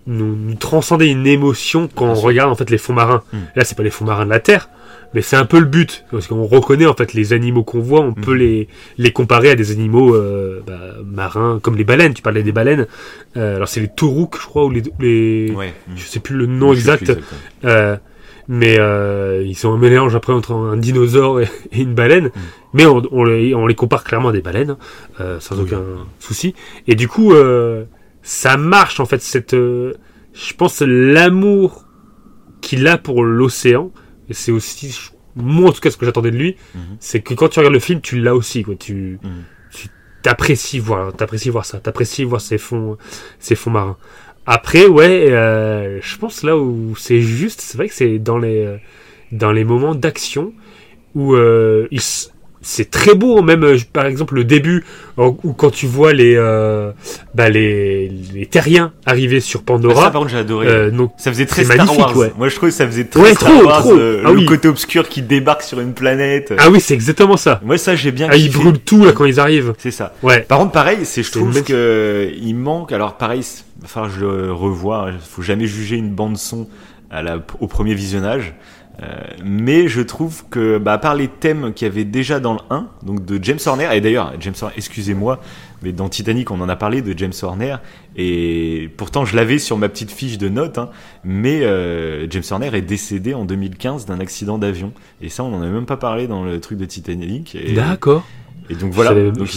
nous, 0.06 0.36
nous, 0.36 0.54
transcender 0.54 1.08
une 1.08 1.26
émotion 1.26 1.88
quand 1.92 2.06
on 2.06 2.14
regarde 2.14 2.52
en 2.52 2.54
fait 2.54 2.70
les 2.70 2.78
fonds 2.78 2.92
marins. 2.92 3.24
Mm. 3.32 3.38
Là, 3.56 3.64
c'est 3.64 3.76
pas 3.76 3.82
les 3.82 3.90
fonds 3.90 4.04
marins 4.04 4.26
de 4.26 4.30
la 4.30 4.38
Terre, 4.38 4.68
mais 5.14 5.22
c'est 5.22 5.36
un 5.36 5.44
peu 5.44 5.58
le 5.58 5.66
but 5.66 6.04
parce 6.10 6.26
qu'on 6.26 6.44
reconnaît 6.44 6.86
en 6.86 6.94
fait 6.94 7.12
les 7.14 7.32
animaux 7.32 7.64
qu'on 7.64 7.80
voit, 7.80 8.00
on 8.00 8.14
peut 8.14 8.32
Mhm. 8.32 8.38
les 8.38 8.68
les 8.98 9.12
comparer 9.12 9.50
à 9.50 9.54
des 9.54 9.70
animaux 9.70 10.14
euh, 10.14 10.62
bah, 10.66 10.94
marins 11.04 11.58
comme 11.60 11.76
les 11.76 11.84
baleines. 11.84 12.14
Tu 12.14 12.22
parlais 12.22 12.42
des 12.42 12.52
baleines. 12.52 12.86
Euh, 13.36 13.56
alors 13.56 13.68
c'est 13.68 13.80
les 13.80 13.88
taurouks, 13.88 14.38
je 14.40 14.46
crois, 14.46 14.64
ou 14.64 14.70
les 14.70 14.82
les 15.00 15.52
Ouais. 15.52 15.74
je 15.96 16.04
sais 16.04 16.20
plus 16.20 16.36
le 16.36 16.46
nom 16.46 16.72
exact. 16.72 17.12
Euh, 17.64 17.96
mais 18.48 18.76
euh, 18.78 19.42
ils 19.44 19.54
sont 19.56 19.72
un 19.72 19.78
mélange 19.78 20.14
après 20.14 20.32
entre 20.32 20.52
un 20.52 20.76
dinosaure 20.76 21.40
et, 21.40 21.48
et 21.72 21.80
une 21.82 21.94
baleine. 21.94 22.30
Mais 22.72 22.86
on, 22.86 23.02
on 23.12 23.24
les, 23.24 23.54
on 23.54 23.66
les 23.66 23.74
compare 23.74 24.04
clairement 24.04 24.28
à 24.30 24.32
des 24.32 24.40
baleines, 24.42 24.76
euh, 25.20 25.38
sans 25.40 25.56
Oui. 25.56 25.62
aucun 25.62 25.82
souci. 26.18 26.54
Et 26.86 26.94
du 26.94 27.08
coup, 27.08 27.32
euh, 27.32 27.84
ça 28.22 28.56
marche 28.56 29.00
en 29.00 29.06
fait. 29.06 29.20
Cette, 29.22 29.54
euh, 29.54 29.94
je 30.34 30.54
pense 30.54 30.80
l'amour 30.82 31.84
qu'il 32.60 32.86
a 32.86 32.98
pour 32.98 33.24
l'océan. 33.24 33.90
Et 34.28 34.34
c'est 34.34 34.52
aussi, 34.52 34.96
moi 35.36 35.68
en 35.70 35.72
tout 35.72 35.80
cas, 35.80 35.90
ce 35.90 35.96
que 35.96 36.06
j'attendais 36.06 36.30
de 36.30 36.36
lui, 36.38 36.56
Mhm. 36.74 36.80
c'est 37.00 37.20
que 37.20 37.34
quand 37.34 37.48
tu 37.48 37.58
regardes 37.58 37.74
le 37.74 37.80
film, 37.80 38.00
tu 38.00 38.20
l'as 38.20 38.34
aussi. 38.34 38.62
Quoi. 38.62 38.74
Tu, 38.76 39.18
Mhm. 39.22 39.30
tu 39.72 39.88
t'apprécies 40.22 40.78
voir, 40.78 41.12
t'apprécies 41.12 41.50
voir 41.50 41.64
ça, 41.64 41.78
t'apprécies 41.80 42.24
voir 42.24 42.40
ces 42.40 42.56
fonds, 42.58 42.96
ces 43.40 43.54
fonds 43.56 43.70
marins. 43.70 43.96
Après, 44.46 44.86
ouais, 44.86 45.30
euh, 45.30 46.00
je 46.02 46.16
pense 46.18 46.42
là 46.42 46.56
où 46.58 46.96
c'est 46.96 47.20
juste, 47.20 47.60
c'est 47.60 47.76
vrai 47.76 47.88
que 47.88 47.94
c'est 47.94 48.18
dans 48.18 48.38
les 48.38 48.64
euh, 48.64 48.76
dans 49.30 49.52
les 49.52 49.64
moments 49.64 49.94
d'action 49.94 50.52
où 51.14 51.34
euh, 51.34 51.86
il 51.92 51.98
s- 51.98 52.32
c'est 52.62 52.90
très 52.90 53.14
beau, 53.14 53.42
même 53.42 53.64
euh, 53.64 53.76
par 53.92 54.06
exemple 54.06 54.34
le 54.36 54.44
début 54.44 54.84
où 55.18 55.52
quand 55.52 55.70
tu 55.70 55.86
vois 55.86 56.12
les 56.12 56.34
euh, 56.36 56.92
bah, 57.34 57.48
les 57.50 58.08
les 58.32 58.46
terriens 58.46 58.92
arriver 59.04 59.40
sur 59.40 59.60
Ah, 59.60 59.62
ça, 59.62 59.66
Pandora. 59.66 60.10
par 60.10 60.20
contre, 60.20 60.30
j'ai 60.32 60.38
adoré. 60.38 60.66
euh, 60.68 60.90
donc 60.90 61.12
Ça 61.18 61.30
faisait 61.32 61.46
très 61.46 61.64
Star 61.64 61.76
magnifique, 61.76 61.98
Wars. 62.00 62.16
ouais. 62.16 62.32
Moi, 62.38 62.48
je 62.48 62.56
trouve 62.56 62.68
que 62.70 62.74
ça 62.74 62.86
faisait 62.86 63.04
très 63.04 63.20
Ouais, 63.20 63.34
Star 63.34 63.50
trop, 63.50 63.64
Wars. 63.64 63.80
trop. 63.80 63.92
euh, 63.98 64.22
Ah 64.24 64.30
le 64.30 64.38
oui. 64.38 64.46
côté 64.46 64.68
obscur 64.68 65.08
qui 65.08 65.22
débarque 65.22 65.62
sur 65.62 65.80
une 65.80 65.92
planète. 65.92 66.54
ah 66.58 66.70
oui, 66.70 66.80
c'est 66.80 66.94
exactement 66.94 67.36
ça. 67.36 67.60
Moi, 67.64 67.78
ça, 67.78 67.94
j'ai 67.96 68.12
bien 68.12 68.28
Ah, 68.30 68.36
ils 68.36 68.50
brûlent 68.50 68.78
tout 68.78 69.04
là 69.04 69.12
quand 69.12 69.24
ils 69.24 69.40
arrivent. 69.40 69.74
C'est 69.78 69.90
ça. 69.90 70.14
Ouais. 70.22 70.40
Par 70.40 70.58
contre, 70.58 70.72
pareil, 70.72 70.98
c'est 71.04 71.22
je 71.22 71.32
trouve 71.32 71.62
que 71.62 72.30
il 72.40 72.54
manque. 72.54 72.92
Alors, 72.92 73.16
pareil, 73.18 73.42
enfin, 73.84 74.08
je 74.08 74.20
le 74.24 74.52
revois. 74.52 75.08
Il 75.12 75.18
faut 75.20 75.42
jamais 75.42 75.66
juger 75.66 75.96
une 75.96 76.10
bande 76.10 76.36
son 76.38 76.68
à 77.10 77.22
la, 77.22 77.38
au 77.60 77.66
premier 77.66 77.94
visionnage. 77.94 78.54
Euh, 79.00 79.06
mais 79.42 79.88
je 79.88 80.02
trouve 80.02 80.44
que, 80.50 80.78
bah, 80.78 80.92
à 80.92 80.98
part 80.98 81.14
les 81.14 81.28
thèmes 81.28 81.72
qu'il 81.72 81.88
y 81.88 81.90
avait 81.90 82.04
déjà 82.04 82.40
dans 82.40 82.52
le 82.52 82.60
1, 82.70 82.88
donc 83.02 83.24
de 83.24 83.42
James 83.42 83.58
Horner, 83.64 83.88
et 83.92 84.00
d'ailleurs, 84.00 84.32
James 84.38 84.54
Horner, 84.60 84.74
excusez-moi, 84.76 85.40
mais 85.82 85.92
dans 85.92 86.08
Titanic, 86.08 86.50
on 86.50 86.60
en 86.60 86.68
a 86.68 86.76
parlé 86.76 87.00
de 87.00 87.16
James 87.18 87.32
Horner, 87.42 87.76
et 88.16 88.90
pourtant 88.96 89.24
je 89.24 89.34
l'avais 89.34 89.58
sur 89.58 89.78
ma 89.78 89.88
petite 89.88 90.10
fiche 90.10 90.38
de 90.38 90.48
notes, 90.48 90.78
hein, 90.78 90.90
mais 91.24 91.62
euh, 91.62 92.28
James 92.30 92.42
Horner 92.50 92.70
est 92.74 92.82
décédé 92.82 93.34
en 93.34 93.44
2015 93.44 94.04
d'un 94.04 94.20
accident 94.20 94.58
d'avion, 94.58 94.92
et 95.22 95.30
ça, 95.30 95.42
on 95.42 95.50
n'en 95.50 95.62
avait 95.62 95.72
même 95.72 95.86
pas 95.86 95.96
parlé 95.96 96.26
dans 96.26 96.44
le 96.44 96.60
truc 96.60 96.78
de 96.78 96.84
Titanic. 96.84 97.56
D'accord. 97.74 98.24
Et 98.70 98.74
donc 98.74 98.92
voilà, 98.92 99.30
donc 99.30 99.48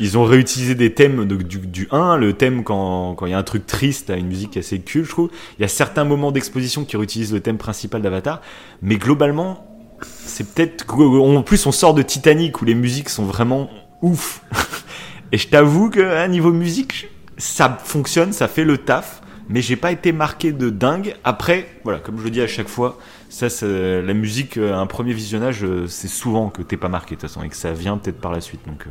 ils, 0.00 0.18
ont 0.18 0.24
réutilisé 0.24 0.74
des 0.74 0.92
thèmes 0.92 1.26
de- 1.26 1.36
du, 1.36 1.58
du 1.58 1.88
1, 1.90 2.16
le 2.16 2.32
thème 2.32 2.64
quand 2.64 3.14
quand 3.14 3.26
il 3.26 3.30
y 3.30 3.34
a 3.34 3.38
un 3.38 3.42
truc 3.42 3.66
triste, 3.66 4.12
une 4.16 4.26
musique 4.26 4.56
assez 4.56 4.80
cool, 4.80 5.04
je 5.04 5.10
trouve. 5.10 5.30
Il 5.58 5.62
y 5.62 5.64
a 5.64 5.68
certains 5.68 6.04
moments 6.04 6.32
d'exposition 6.32 6.84
qui 6.84 6.96
réutilisent 6.96 7.32
le 7.32 7.40
thème 7.40 7.58
principal 7.58 8.02
d'Avatar, 8.02 8.40
mais 8.82 8.96
globalement, 8.96 9.66
c'est 10.02 10.52
peut-être 10.52 10.84
en 10.98 11.42
plus 11.42 11.64
on 11.66 11.72
sort 11.72 11.94
de 11.94 12.02
Titanic 12.02 12.60
où 12.60 12.64
les 12.64 12.74
musiques 12.74 13.08
sont 13.08 13.24
vraiment 13.24 13.70
ouf. 14.02 14.42
Et 15.32 15.38
je 15.38 15.48
t'avoue 15.48 15.88
que 15.88 16.00
à 16.00 16.28
niveau 16.28 16.52
musique, 16.52 17.08
ça 17.38 17.78
fonctionne, 17.82 18.32
ça 18.32 18.48
fait 18.48 18.64
le 18.64 18.76
taf, 18.78 19.22
mais 19.48 19.62
j'ai 19.62 19.76
pas 19.76 19.92
été 19.92 20.12
marqué 20.12 20.52
de 20.52 20.68
dingue. 20.68 21.14
Après, 21.24 21.66
voilà, 21.84 22.00
comme 22.00 22.18
je 22.18 22.24
le 22.24 22.30
dis 22.30 22.40
à 22.40 22.46
chaque 22.46 22.68
fois, 22.68 22.98
ça, 23.32 23.48
c'est- 23.48 24.02
la 24.02 24.12
musique, 24.14 24.56
euh, 24.58 24.74
un 24.74 24.86
premier 24.86 25.12
visionnage, 25.14 25.64
euh, 25.64 25.86
c'est 25.86 26.08
souvent 26.08 26.48
que 26.50 26.62
t'es 26.62 26.76
pas 26.76 26.88
marqué 26.88 27.16
de 27.16 27.20
toute 27.20 27.28
façon 27.30 27.42
et 27.42 27.48
que 27.48 27.56
ça 27.56 27.72
vient 27.72 27.96
peut-être 27.98 28.20
par 28.20 28.32
la 28.32 28.40
suite. 28.40 28.60
Donc, 28.66 28.82
euh, 28.86 28.90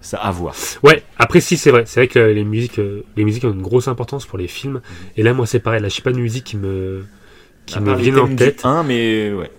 ça 0.00 0.18
à 0.18 0.30
voir. 0.30 0.54
Ouais, 0.82 1.02
après 1.18 1.40
si 1.40 1.56
c'est 1.56 1.70
vrai, 1.70 1.84
c'est 1.86 2.00
vrai 2.00 2.08
que 2.08 2.18
les 2.18 2.44
musiques, 2.44 2.78
euh, 2.78 3.02
les 3.16 3.24
musiques 3.24 3.44
ont 3.44 3.52
une 3.52 3.62
grosse 3.62 3.88
importance 3.88 4.26
pour 4.26 4.38
les 4.38 4.46
films. 4.46 4.80
Et 5.16 5.22
là, 5.22 5.32
moi, 5.34 5.46
c'est 5.46 5.58
pareil. 5.60 5.80
Là, 5.82 5.88
je 5.88 5.94
sais 5.94 6.02
pas 6.02 6.12
de 6.12 6.18
musique 6.18 6.44
qui 6.44 6.56
me, 6.56 7.04
qui 7.66 7.78
À 7.78 7.80
me 7.80 7.94
viennent 7.96 8.18
en 8.18 8.34
tête. 8.34 8.60
1, 8.64 8.82
mais 8.84 9.32
ouais. 9.32 9.50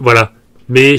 Voilà. 0.00 0.32
Mais 0.68 0.96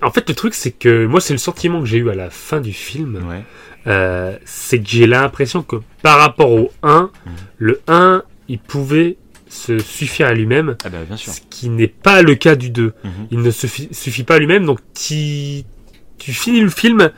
en 0.00 0.10
fait, 0.10 0.28
le 0.28 0.34
truc, 0.34 0.54
c'est 0.54 0.70
que 0.72 1.06
moi, 1.06 1.20
c'est 1.20 1.34
le 1.34 1.38
sentiment 1.38 1.80
que 1.80 1.86
j'ai 1.86 1.98
eu 1.98 2.08
à 2.08 2.14
la 2.14 2.30
fin 2.30 2.60
du 2.60 2.72
film. 2.72 3.16
Ouais. 3.28 3.42
Euh, 3.86 4.36
c'est 4.44 4.78
que 4.80 4.88
j'ai 4.88 5.06
l'impression 5.06 5.62
que 5.62 5.76
par 6.02 6.18
rapport 6.18 6.50
au 6.52 6.70
1, 6.82 7.10
Mhm. 7.26 7.32
le 7.58 7.80
1, 7.88 8.22
il 8.48 8.58
pouvait 8.58 9.16
se 9.48 9.78
suffire 9.78 10.26
à 10.26 10.34
lui-même, 10.34 10.76
Ah 10.84 10.88
bah 10.90 10.98
ce 11.16 11.40
qui 11.50 11.68
n'est 11.68 11.86
pas 11.88 12.22
le 12.22 12.34
cas 12.34 12.54
du 12.56 12.70
2. 12.70 12.92
Mhm. 13.04 13.10
Il 13.30 13.40
ne 13.40 13.50
suffit, 13.50 13.88
suffit 13.92 14.24
pas 14.24 14.34
à 14.36 14.38
lui-même, 14.38 14.66
donc 14.66 14.80
tu, 14.94 15.64
finis 16.18 16.60
le 16.60 16.70
film 16.70 17.10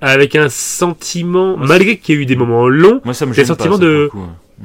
avec 0.00 0.36
un 0.36 0.48
sentiment, 0.48 1.56
Moi, 1.56 1.66
malgré 1.66 1.98
qu'il 1.98 2.14
y 2.14 2.18
ait 2.18 2.22
eu 2.22 2.26
des 2.26 2.36
moments 2.36 2.68
longs. 2.68 3.00
Moi, 3.04 3.14
ça 3.14 3.26
me 3.26 3.32
Des 3.34 3.42
pas, 3.42 3.46
sentiments 3.48 3.76
ça, 3.76 3.82
de-. 3.82 4.10
Mm. 4.14 4.64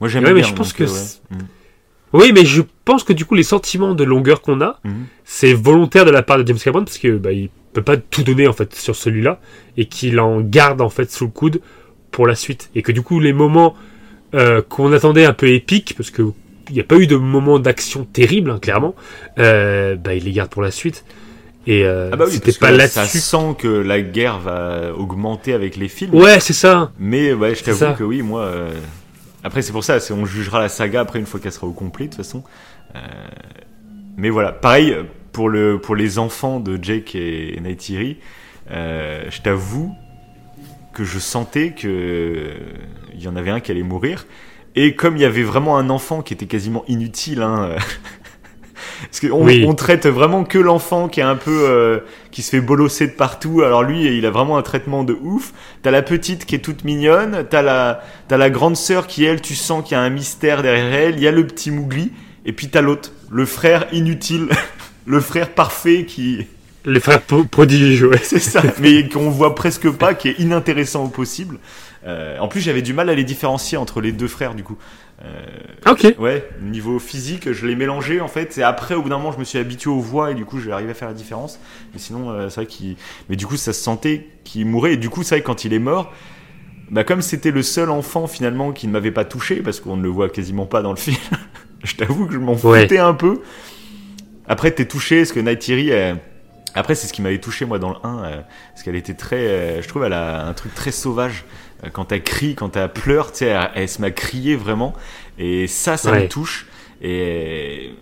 Moi, 0.00 0.08
j'aime 0.08 0.24
Ouais, 0.24 0.34
mais 0.34 0.42
je 0.42 0.54
pense 0.54 0.72
que 0.72 0.84
ouais. 0.84 0.90
Mm. 1.30 1.38
Oui, 2.12 2.32
mais 2.32 2.44
je 2.44 2.62
pense 2.84 3.02
que 3.04 3.12
du 3.12 3.24
coup, 3.24 3.34
les 3.34 3.42
sentiments 3.42 3.94
de 3.94 4.04
longueur 4.04 4.40
qu'on 4.40 4.60
a, 4.60 4.78
Mhm. 4.84 5.06
c'est 5.24 5.52
volontaire 5.52 6.04
de 6.04 6.10
la 6.10 6.22
part 6.22 6.38
de 6.38 6.46
James 6.46 6.58
Cameron 6.58 6.84
parce 6.84 6.98
que 6.98 7.16
bah, 7.16 7.32
il 7.32 7.50
peut 7.72 7.82
pas 7.82 7.96
tout 7.96 8.22
donner 8.22 8.46
en 8.46 8.52
fait 8.52 8.74
sur 8.74 8.94
celui-là 8.96 9.40
et 9.76 9.86
qu'il 9.86 10.18
en 10.20 10.40
garde 10.40 10.80
en 10.80 10.88
fait 10.88 11.10
sous 11.10 11.24
le 11.24 11.30
coude 11.30 11.60
pour 12.10 12.26
la 12.26 12.34
suite 12.34 12.70
et 12.74 12.80
que 12.82 12.90
du 12.92 13.02
coup 13.02 13.20
les 13.20 13.34
moments 13.34 13.74
euh, 14.34 14.62
qu'on 14.62 14.92
attendait 14.92 15.24
un 15.24 15.32
peu 15.32 15.48
épiques 15.48 15.94
parce 15.96 16.10
que 16.10 16.22
il 16.68 16.74
n'y 16.74 16.80
a 16.80 16.84
pas 16.84 16.96
eu 16.96 17.06
de 17.06 17.16
moments 17.16 17.58
d'action 17.58 18.04
terribles 18.04 18.50
hein, 18.50 18.58
clairement 18.60 18.94
euh, 19.38 19.94
bah 19.96 20.14
il 20.14 20.24
les 20.24 20.32
garde 20.32 20.50
pour 20.50 20.62
la 20.62 20.70
suite 20.72 21.04
et 21.68 21.84
euh, 21.84 22.10
Ah 22.12 22.16
bah 22.16 22.24
oui, 22.26 22.34
c'était 22.34 22.52
pas 22.52 22.70
là, 22.70 22.86
ça 22.86 23.04
sent 23.04 23.56
que 23.58 23.66
la 23.66 24.00
guerre 24.00 24.38
va 24.38 24.92
augmenter 24.96 25.52
avec 25.52 25.76
les 25.76 25.88
films. 25.88 26.14
ouais 26.14 26.38
c'est 26.38 26.52
ça 26.52 26.92
Mais 26.98 27.32
ouais, 27.32 27.54
je 27.56 27.64
t'avoue 27.64 27.94
que 27.96 28.04
oui, 28.04 28.22
moi. 28.22 28.42
euh, 28.42 28.70
Après, 29.42 29.62
c'est 29.62 29.72
pour 29.72 29.82
ça, 29.82 29.98
on 30.12 30.26
jugera 30.26 30.60
la 30.60 30.68
saga 30.68 31.00
après 31.00 31.18
une 31.18 31.26
fois 31.26 31.40
qu'elle 31.40 31.50
sera 31.50 31.66
au 31.66 31.72
complet, 31.72 32.06
de 32.06 32.10
toute 32.10 32.18
façon. 32.18 32.44
Mais 34.16 34.30
voilà, 34.30 34.52
pareil 34.52 34.96
pour 35.32 35.48
le 35.48 35.78
pour 35.78 35.96
les 35.96 36.18
enfants 36.18 36.60
de 36.60 36.78
Jake 36.82 37.14
et, 37.14 37.56
et 37.58 38.18
euh, 38.70 39.24
je 39.28 39.42
t'avoue 39.42 39.94
que 40.94 41.04
je 41.04 41.18
sentais 41.18 41.72
que 41.72 42.52
il 43.16 43.22
y 43.22 43.28
en 43.28 43.36
avait 43.36 43.50
un 43.50 43.60
qui 43.60 43.70
allait 43.70 43.82
mourir. 43.82 44.26
Et 44.74 44.94
comme 44.94 45.16
il 45.16 45.22
y 45.22 45.24
avait 45.24 45.42
vraiment 45.42 45.78
un 45.78 45.88
enfant 45.90 46.20
qui 46.22 46.34
était 46.34 46.46
quasiment 46.46 46.84
inutile, 46.86 47.40
hein, 47.42 47.70
euh, 47.70 47.78
parce 49.10 49.20
qu'on 49.20 49.44
Oui. 49.44 49.64
on 49.66 49.74
traite 49.74 50.06
vraiment 50.06 50.44
que 50.44 50.58
l'enfant 50.58 51.08
qui 51.08 51.20
est 51.20 51.24
un 51.24 51.36
peu 51.36 51.50
euh, 51.68 52.00
qui 52.30 52.42
se 52.42 52.50
fait 52.50 52.60
bolosser 52.60 53.06
de 53.06 53.12
partout. 53.12 53.62
Alors 53.62 53.82
lui, 53.82 54.04
il 54.16 54.26
a 54.26 54.30
vraiment 54.30 54.58
un 54.58 54.62
traitement 54.62 55.02
de 55.04 55.16
ouf. 55.22 55.52
T'as 55.82 55.90
la 55.90 56.02
petite 56.02 56.44
qui 56.44 56.54
est 56.54 56.58
toute 56.60 56.84
mignonne, 56.84 57.44
t'as 57.48 57.62
la 57.62 58.02
t'as 58.28 58.36
la 58.36 58.50
grande 58.50 58.76
sœur 58.76 59.06
qui 59.06 59.24
elle, 59.24 59.40
tu 59.40 59.54
sens 59.54 59.82
qu'il 59.82 59.96
y 59.96 60.00
a 60.00 60.02
un 60.02 60.10
mystère 60.10 60.62
derrière 60.62 60.92
elle. 60.92 61.14
Il 61.16 61.22
y 61.22 61.28
a 61.28 61.32
le 61.32 61.46
petit 61.46 61.70
Mougli, 61.70 62.12
et 62.44 62.52
puis 62.52 62.68
t'as 62.68 62.82
l'autre, 62.82 63.12
le 63.30 63.46
frère 63.46 63.86
inutile, 63.92 64.48
le 65.06 65.20
frère 65.20 65.50
parfait 65.50 66.04
qui 66.04 66.46
les 66.88 67.00
frères 67.00 67.22
pro- 67.22 67.42
prodiges 67.44 68.04
ouais 68.04 68.18
c'est 68.22 68.38
ça, 68.38 68.62
mais 68.78 69.08
qu'on 69.08 69.28
voit 69.30 69.54
presque 69.56 69.90
pas, 69.90 70.14
qui 70.14 70.28
est 70.28 70.38
inintéressant 70.38 71.04
au 71.04 71.08
possible. 71.08 71.58
Euh, 72.06 72.38
en 72.38 72.48
plus, 72.48 72.60
j'avais 72.60 72.82
du 72.82 72.92
mal 72.92 73.10
à 73.10 73.14
les 73.14 73.24
différencier 73.24 73.76
entre 73.76 74.00
les 74.00 74.12
deux 74.12 74.28
frères, 74.28 74.54
du 74.54 74.62
coup. 74.62 74.76
Euh, 75.24 75.90
ok 75.90 76.14
ouais, 76.18 76.46
niveau 76.60 76.98
physique, 76.98 77.50
je 77.52 77.66
les 77.66 77.74
mélangeais 77.74 78.20
en 78.20 78.28
fait. 78.28 78.58
Et 78.58 78.62
après, 78.62 78.94
au 78.94 79.00
bout 79.02 79.08
d'un 79.08 79.16
moment, 79.16 79.32
je 79.32 79.38
me 79.38 79.44
suis 79.44 79.58
habitué 79.58 79.88
aux 79.90 79.98
voix 80.00 80.30
et 80.30 80.34
du 80.34 80.44
coup, 80.44 80.60
j'ai 80.60 80.70
arrivé 80.72 80.90
à 80.90 80.94
faire 80.94 81.08
la 81.08 81.14
différence. 81.14 81.58
Mais 81.92 81.98
sinon, 81.98 82.30
euh, 82.30 82.48
c'est 82.50 82.56
vrai 82.56 82.66
qu'il. 82.66 82.96
Mais 83.28 83.36
du 83.36 83.46
coup, 83.46 83.56
ça 83.56 83.72
se 83.72 83.82
sentait 83.82 84.28
qu'il 84.44 84.66
mourait. 84.66 84.92
Et 84.92 84.96
du 84.98 85.08
coup, 85.08 85.22
c'est 85.22 85.36
vrai 85.36 85.40
que 85.40 85.46
quand 85.46 85.64
il 85.64 85.72
est 85.72 85.78
mort, 85.78 86.12
bah 86.90 87.02
comme 87.02 87.22
c'était 87.22 87.50
le 87.50 87.62
seul 87.62 87.90
enfant 87.90 88.26
finalement 88.26 88.72
qui 88.72 88.86
ne 88.86 88.92
m'avait 88.92 89.10
pas 89.10 89.24
touché, 89.24 89.56
parce 89.62 89.80
qu'on 89.80 89.96
ne 89.96 90.02
le 90.02 90.08
voit 90.10 90.28
quasiment 90.28 90.66
pas 90.66 90.82
dans 90.82 90.90
le 90.90 90.96
film. 90.98 91.16
je 91.82 91.94
t'avoue 91.96 92.26
que 92.26 92.34
je 92.34 92.38
m'en 92.38 92.54
Ouais. 92.54 92.82
foutais 92.82 92.98
un 92.98 93.14
peu. 93.14 93.40
Après, 94.48 94.70
t'es 94.70 94.84
touché, 94.86 95.20
parce 95.20 95.32
que 95.32 95.40
Nightiri, 95.40 95.88
elle- 95.90 96.18
après, 96.74 96.94
c'est 96.94 97.06
ce 97.06 97.12
qui 97.12 97.22
m'avait 97.22 97.38
touché 97.40 97.64
moi 97.64 97.78
dans 97.78 97.90
le 97.90 97.96
1, 98.02 98.24
euh, 98.24 98.40
parce 98.72 98.82
qu'elle 98.82 98.96
était 98.96 99.14
très, 99.14 99.36
euh, 99.38 99.82
je 99.82 99.88
trouve, 99.88 100.04
elle 100.04 100.12
a 100.12 100.46
un 100.46 100.52
truc 100.52 100.74
très 100.74 100.92
sauvage. 100.92 101.44
Euh, 101.84 101.88
Quand 101.92 102.12
elle 102.12 102.22
crie, 102.22 102.54
quand 102.54 102.76
elle 102.76 102.92
pleure, 102.92 103.32
tu 103.32 103.38
sais, 103.38 103.46
elle, 103.46 103.70
elle 103.74 103.88
se 103.88 104.02
à 104.02 104.10
crier 104.10 104.56
vraiment. 104.56 104.94
Et 105.38 105.66
ça, 105.66 105.96
ça 105.96 106.12
Ouais. 106.12 106.24
me 106.24 106.28
touche. 106.28 106.66
Et 107.02 107.92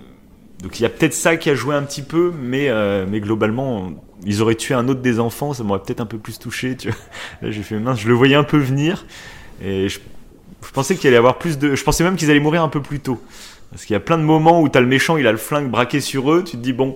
donc 0.62 0.78
il 0.80 0.82
y 0.82 0.86
a 0.86 0.88
peut-être 0.88 1.14
ça 1.14 1.36
qui 1.36 1.50
a 1.50 1.54
joué 1.54 1.74
un 1.74 1.82
petit 1.82 2.02
peu, 2.02 2.32
mais 2.40 2.68
euh, 2.68 3.06
mais 3.08 3.20
globalement, 3.20 3.90
ils 4.24 4.40
auraient 4.42 4.54
tué 4.54 4.74
un 4.74 4.88
autre 4.88 5.00
des 5.02 5.20
enfants, 5.20 5.52
ça 5.52 5.62
m'aurait 5.64 5.80
peut-être 5.82 6.00
un 6.00 6.06
peu 6.06 6.18
plus 6.18 6.38
touché. 6.38 6.76
Tu 6.76 6.88
vois. 6.88 6.96
Là, 7.42 7.50
j'ai 7.50 7.62
fait 7.62 7.78
mince, 7.78 8.00
je 8.00 8.08
le 8.08 8.14
voyais 8.14 8.36
un 8.36 8.44
peu 8.44 8.58
venir, 8.58 9.04
et 9.62 9.88
je, 9.88 9.98
je 10.64 10.70
pensais 10.72 10.96
qu'il 10.96 11.08
allait 11.08 11.16
avoir 11.18 11.38
plus 11.38 11.58
de, 11.58 11.74
je 11.74 11.84
pensais 11.84 12.04
même 12.04 12.16
qu'ils 12.16 12.30
allaient 12.30 12.40
mourir 12.40 12.62
un 12.62 12.68
peu 12.68 12.80
plus 12.80 13.00
tôt, 13.00 13.20
parce 13.70 13.84
qu'il 13.84 13.94
y 13.94 13.96
a 13.96 14.00
plein 14.00 14.16
de 14.18 14.22
moments 14.22 14.62
où 14.62 14.68
t'as 14.68 14.80
le 14.80 14.86
méchant, 14.86 15.16
il 15.16 15.26
a 15.26 15.32
le 15.32 15.38
flingue 15.38 15.70
braqué 15.70 16.00
sur 16.00 16.32
eux, 16.32 16.44
tu 16.44 16.52
te 16.52 16.62
dis 16.62 16.72
bon. 16.72 16.94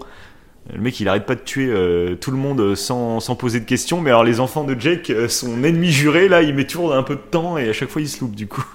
Le 0.75 0.81
mec, 0.81 1.01
il 1.01 1.09
arrête 1.09 1.25
pas 1.27 1.35
de 1.35 1.41
tuer 1.41 1.69
euh, 1.71 2.15
tout 2.15 2.31
le 2.31 2.37
monde 2.37 2.75
sans, 2.75 3.21
sans 3.21 3.35
poser 3.37 3.61
de 3.61 3.65
questions, 3.65 4.01
mais 4.03 4.11
alors 4.11 4.25
les 4.25 4.39
enfants 4.41 4.65
de 4.65 4.79
Jake, 4.79 5.09
euh, 5.11 5.27
son 5.29 5.65
ennemi 5.65 5.91
juré, 5.91 6.29
là, 6.29 6.43
il 6.43 6.55
met 6.55 6.67
toujours 6.67 6.95
un 6.95 7.03
peu 7.03 7.15
de 7.17 7.21
temps 7.21 7.57
et 7.57 7.69
à 7.69 7.73
chaque 7.73 7.89
fois 7.89 8.03
il 8.03 8.09
se 8.09 8.21
loupe 8.21 8.35
du 8.35 8.47
coup. 8.47 8.65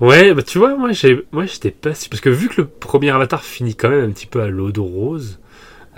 Ouais, 0.00 0.34
bah 0.34 0.42
tu 0.42 0.58
vois, 0.58 0.76
moi, 0.76 0.92
j'ai, 0.92 1.24
moi, 1.30 1.46
j'étais 1.46 1.70
pas 1.70 1.94
si 1.94 2.08
parce 2.08 2.20
que 2.20 2.28
vu 2.28 2.48
que 2.48 2.62
le 2.62 2.66
premier 2.66 3.10
Avatar 3.10 3.44
finit 3.44 3.76
quand 3.76 3.88
même 3.90 4.04
un 4.04 4.12
petit 4.12 4.26
peu 4.26 4.40
à 4.42 4.48
l'eau 4.48 4.72
de 4.72 4.80
rose, 4.80 5.38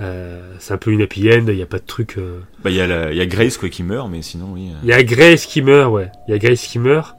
euh, 0.01 0.55
c'est 0.59 0.75
un 0.75 0.77
peu 0.77 0.91
une 0.91 1.01
happy 1.01 1.31
end. 1.33 1.47
Il 1.49 1.57
y 1.57 1.63
a 1.63 1.67
pas 1.67 1.79
de 1.79 1.87
truc. 1.87 2.17
euh, 2.19 2.41
Bah, 2.63 2.71
il 2.71 2.77
y, 2.77 2.81
a 2.81 2.87
la- 2.87 3.13
y 3.13 3.21
a 3.21 3.27
Grace 3.27 3.57
quoi, 3.57 3.71
qui 3.71 3.83
meurt, 3.83 4.11
mais 4.11 4.21
sinon, 4.21 4.49
oui. 4.53 4.69
euh. 4.71 4.79
Il 4.83 4.89
y 4.91 4.93
a 4.93 5.03
Grace 5.03 5.47
qui 5.47 5.63
meurt, 5.63 5.91
ouais. 5.93 6.11
Il 6.29 6.33
y 6.33 6.35
a 6.35 6.39
Grace 6.39 6.67
qui 6.67 6.79
meurt. 6.79 7.17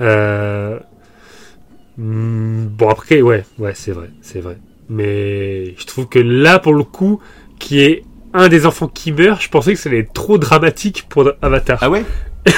Euh... 0.00 0.78
hmm, 1.96 2.66
Bon 2.66 2.88
après, 2.88 3.22
ouais, 3.22 3.44
ouais, 3.58 3.72
c'est 3.74 3.92
vrai, 3.92 4.10
c'est 4.20 4.40
vrai. 4.40 4.58
Mais 4.88 5.74
je 5.78 5.84
trouve 5.86 6.06
que 6.08 6.18
là, 6.18 6.58
pour 6.58 6.74
le 6.74 6.84
coup, 6.84 7.20
qui 7.58 7.80
est 7.80 8.04
un 8.34 8.48
des 8.48 8.66
enfants 8.66 8.88
qui 8.88 9.12
meurt, 9.12 9.40
je 9.42 9.48
pensais 9.48 9.74
que 9.74 9.78
ça 9.78 9.88
allait 9.88 10.00
être 10.00 10.12
trop 10.12 10.38
dramatique 10.38 11.06
pour 11.08 11.30
Avatar. 11.42 11.78
Ah 11.80 11.90
ouais 11.90 12.04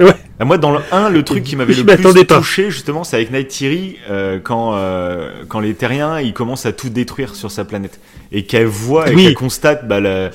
Ouais. 0.00 0.12
Ah, 0.38 0.44
Moi, 0.44 0.58
dans 0.58 0.72
le 0.72 0.80
1, 0.92 1.08
le 1.10 1.22
truc 1.22 1.42
qui 1.44 1.56
m'avait 1.56 1.74
le 1.74 1.84
plus 1.96 2.24
pas. 2.24 2.36
touché, 2.38 2.70
justement, 2.70 3.04
c'est 3.04 3.16
avec 3.16 3.30
Night 3.32 3.48
Thierry, 3.48 3.96
euh, 4.10 4.38
quand, 4.42 4.74
euh, 4.74 5.30
quand 5.48 5.60
les 5.60 5.74
terriens, 5.74 6.20
ils 6.20 6.32
commencent 6.34 6.66
à 6.66 6.72
tout 6.72 6.90
détruire 6.90 7.34
sur 7.34 7.50
sa 7.50 7.64
planète. 7.64 7.98
Et 8.32 8.44
qu'elle 8.44 8.66
voit 8.66 9.10
et 9.10 9.14
Oui. 9.14 9.24
qu'elle 9.24 9.34
constate 9.34 9.88
bah, 9.88 10.00
la- 10.00 10.08
euh, 10.10 10.30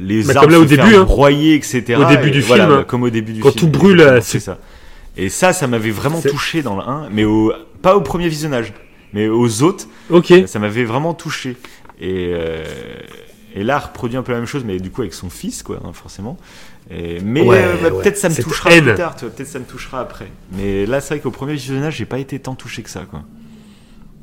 les 0.00 0.22
Bah, 0.22 0.34
arbres 0.36 0.42
comme 0.42 0.50
là 0.52 0.58
au 0.60 0.62
se 0.68 0.74
faire 0.74 0.84
début, 0.84 0.96
hein. 0.96 1.04
broyer, 1.04 1.54
etc. 1.54 1.96
Au 2.00 2.04
début 2.04 2.28
Et 2.28 2.30
du 2.30 2.40
voilà, 2.40 2.66
film, 2.66 2.76
bah, 2.78 2.84
Comme 2.86 3.02
au 3.02 3.10
début 3.10 3.32
du 3.32 3.40
Quand 3.40 3.50
film. 3.50 3.60
tout 3.72 3.78
brûle, 3.78 4.00
euh, 4.00 4.20
c'est 4.22 4.40
ça. 4.40 4.58
Et 5.16 5.28
ça, 5.28 5.52
ça 5.52 5.66
m'avait 5.66 5.90
vraiment 5.90 6.20
touché 6.20 6.62
dans 6.62 6.76
le 6.76 6.82
1, 6.82 7.08
mais 7.10 7.24
au, 7.24 7.52
pas 7.82 7.96
au 7.96 8.00
premier 8.02 8.28
visionnage, 8.28 8.72
mais 9.16 9.28
aux 9.28 9.62
autres, 9.62 9.86
Ok. 10.10 10.32
ça 10.46 10.58
m'avait 10.58 10.84
vraiment 10.84 11.14
touché. 11.14 11.56
Et, 12.00 12.30
euh, 12.34 12.62
et 13.54 13.64
là, 13.64 13.78
reproduit 13.78 14.16
un 14.18 14.22
peu 14.22 14.32
la 14.32 14.38
même 14.38 14.46
chose, 14.46 14.64
mais 14.64 14.78
du 14.78 14.90
coup 14.90 15.00
avec 15.00 15.14
son 15.14 15.30
fils, 15.30 15.62
quoi, 15.62 15.80
hein, 15.84 15.92
forcément. 15.92 16.36
Et, 16.90 17.18
mais 17.24 17.40
Ouais, 17.40 17.58
euh, 17.58 17.74
bah, 17.82 17.88
ouais. 17.90 18.02
peut-être 18.02 18.18
ça 18.18 18.28
me 18.28 18.34
touchera 18.34 18.70
haine. 18.72 18.84
plus 18.84 18.94
tard, 18.94 19.16
peut-être 19.16 19.46
ça 19.48 19.58
me 19.58 19.64
touchera 19.64 20.00
après. 20.00 20.28
Mais 20.52 20.86
là, 20.86 21.00
c'est 21.00 21.14
vrai 21.14 21.20
qu'au 21.22 21.30
premier 21.30 21.54
visionnage, 21.54 21.96
j'ai 21.96 22.04
pas 22.04 22.18
été 22.18 22.38
tant 22.38 22.54
touché 22.54 22.82
que 22.82 22.90
ça, 22.90 23.04
quoi. 23.10 23.22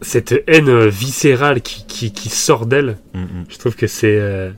Cette 0.01 0.43
haine 0.47 0.69
euh, 0.69 0.87
viscérale 0.87 1.61
qui, 1.61 1.85
qui, 1.87 2.11
qui 2.13 2.29
sort 2.29 2.65
d'elle, 2.65 2.97
Mm, 3.13 3.19
mm. 3.21 3.45
je 3.49 3.57
trouve 3.57 3.75
que 3.75 3.87
c'est. 3.87 4.17
euh, 4.19 4.51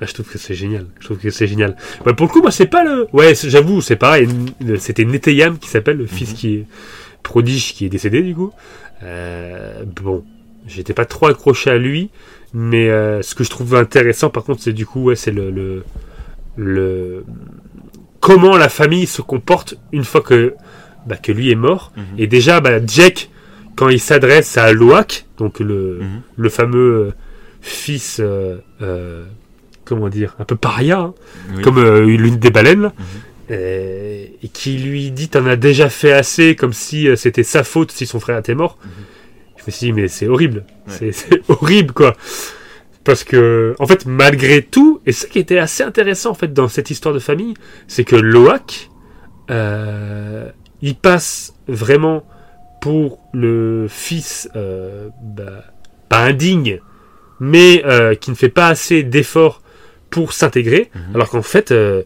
ah, 0.00 0.06
je 0.06 0.14
trouve 0.14 0.26
que 0.28 0.38
c'est 0.38 0.54
génial. 0.54 0.86
Je 0.98 1.04
trouve 1.06 1.18
que 1.18 1.30
c'est 1.30 1.46
génial. 1.46 1.76
Ouais, 2.04 2.12
pour 2.14 2.26
le 2.26 2.32
coup, 2.32 2.40
moi, 2.42 2.50
c'est 2.50 2.66
pas 2.66 2.82
le. 2.82 3.06
Ouais, 3.12 3.34
j'avoue, 3.34 3.80
c'est 3.80 3.96
pareil. 3.96 4.26
C'était 4.78 5.04
Neteyam 5.04 5.58
qui 5.58 5.68
s'appelle, 5.68 5.98
le 5.98 6.06
fils 6.06 6.30
Mhm. 6.30 6.36
qui 6.36 6.54
est 6.54 6.66
prodige, 7.22 7.74
qui 7.74 7.84
est 7.86 7.88
décédé, 7.88 8.20
du 8.22 8.34
coup. 8.34 8.50
Euh, 9.02 9.84
bon, 9.84 10.24
j'étais 10.66 10.92
pas 10.94 11.04
trop 11.04 11.26
accroché 11.26 11.70
à 11.70 11.78
lui, 11.78 12.10
mais 12.54 12.88
euh, 12.90 13.22
ce 13.22 13.34
que 13.34 13.44
je 13.44 13.50
trouve 13.50 13.74
intéressant, 13.74 14.30
par 14.30 14.44
contre, 14.44 14.62
c'est 14.62 14.72
du 14.72 14.86
coup, 14.86 15.04
ouais, 15.04 15.16
c'est 15.16 15.30
le, 15.32 15.50
le, 15.50 15.84
le. 16.56 17.24
Comment 18.20 18.56
la 18.56 18.68
famille 18.68 19.06
se 19.06 19.20
comporte 19.22 19.74
une 19.90 20.04
fois 20.04 20.20
que, 20.20 20.54
bah, 21.06 21.16
que 21.16 21.32
lui 21.32 21.50
est 21.50 21.56
mort. 21.56 21.92
Mhm. 21.96 22.04
Et 22.18 22.26
déjà, 22.28 22.60
bah, 22.60 22.78
Jack, 22.86 23.30
quand 23.74 23.88
il 23.88 23.98
s'adresse 23.98 24.56
à 24.58 24.72
Loak, 24.72 25.26
donc 25.38 25.58
le, 25.58 25.98
Mhm. 26.00 26.20
le 26.36 26.48
fameux 26.48 26.78
euh, 27.08 27.10
fils, 27.60 28.20
euh, 28.20 29.24
comment 29.84 30.08
dire, 30.08 30.36
un 30.38 30.44
peu 30.44 30.54
paria, 30.56 31.00
hein, 31.00 31.14
Oui. 31.56 31.62
comme 31.62 31.82
l'une 32.06 32.36
des 32.36 32.50
baleines, 32.50 32.82
Mhm. 32.82 32.92
Euh, 33.50 34.24
et 34.42 34.48
qui 34.48 34.78
lui 34.78 35.10
dit 35.10 35.28
T'en 35.28 35.46
as 35.46 35.56
déjà 35.56 35.88
fait 35.88 36.12
assez, 36.12 36.56
comme 36.56 36.72
si 36.72 37.08
euh, 37.08 37.16
c'était 37.16 37.42
sa 37.42 37.64
faute 37.64 37.90
si 37.92 38.06
son 38.06 38.20
frère 38.20 38.38
était 38.38 38.54
mort. 38.54 38.78
Mhm. 38.84 38.90
Je 39.58 39.62
me 39.66 39.70
suis 39.70 39.86
dit, 39.86 39.92
mais 39.92 40.08
c'est 40.08 40.26
horrible, 40.26 40.64
Ouais. 40.88 40.94
c'est 40.98 41.12
c'est 41.12 41.40
horrible 41.48 41.92
quoi. 41.92 42.16
Parce 43.04 43.24
que, 43.24 43.74
en 43.80 43.86
fait, 43.86 44.06
malgré 44.06 44.62
tout, 44.62 45.00
et 45.06 45.12
ce 45.12 45.26
qui 45.26 45.38
était 45.40 45.58
assez 45.58 45.82
intéressant 45.82 46.30
en 46.30 46.34
fait 46.34 46.52
dans 46.52 46.68
cette 46.68 46.90
histoire 46.90 47.12
de 47.14 47.18
famille, 47.18 47.54
c'est 47.88 48.04
que 48.04 48.14
Loak, 48.16 48.90
euh, 49.50 50.48
il 50.82 50.94
passe 50.94 51.54
vraiment 51.66 52.24
pour 52.80 53.18
le 53.32 53.86
fils, 53.88 54.48
euh, 54.56 55.08
bah, 55.22 55.64
pas 56.08 56.20
indigne, 56.20 56.80
mais 57.40 57.82
euh, 57.86 58.14
qui 58.14 58.30
ne 58.30 58.36
fait 58.36 58.48
pas 58.48 58.68
assez 58.68 59.02
d'efforts 59.02 59.62
pour 60.12 60.32
s'intégrer, 60.32 60.90
Mhm. 60.94 61.14
alors 61.16 61.28
qu'en 61.30 61.42
fait, 61.42 61.72
euh, 61.72 62.02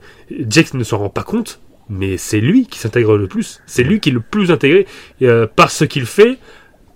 Jack 0.48 0.72
ne 0.72 0.82
s'en 0.84 0.98
rend 0.98 1.10
pas 1.10 1.24
compte, 1.24 1.60
mais 1.90 2.16
c'est 2.16 2.40
lui 2.40 2.66
qui 2.66 2.78
s'intègre 2.78 3.18
le 3.18 3.26
plus. 3.26 3.60
C'est 3.66 3.82
lui 3.82 4.00
qui 4.00 4.08
est 4.08 4.12
le 4.12 4.20
plus 4.20 4.50
intégré 4.50 4.86
euh, 5.22 5.46
par 5.46 5.70
ce 5.70 5.84
qu'il 5.84 6.06
fait, 6.06 6.38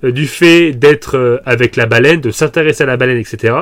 euh, 0.04 0.12
du 0.12 0.26
fait 0.26 0.72
d'être 0.72 1.42
avec 1.44 1.76
la 1.76 1.84
baleine, 1.86 2.20
de 2.22 2.30
s'intéresser 2.30 2.84
à 2.84 2.86
la 2.86 2.96
baleine, 2.96 3.18
etc. 3.18 3.54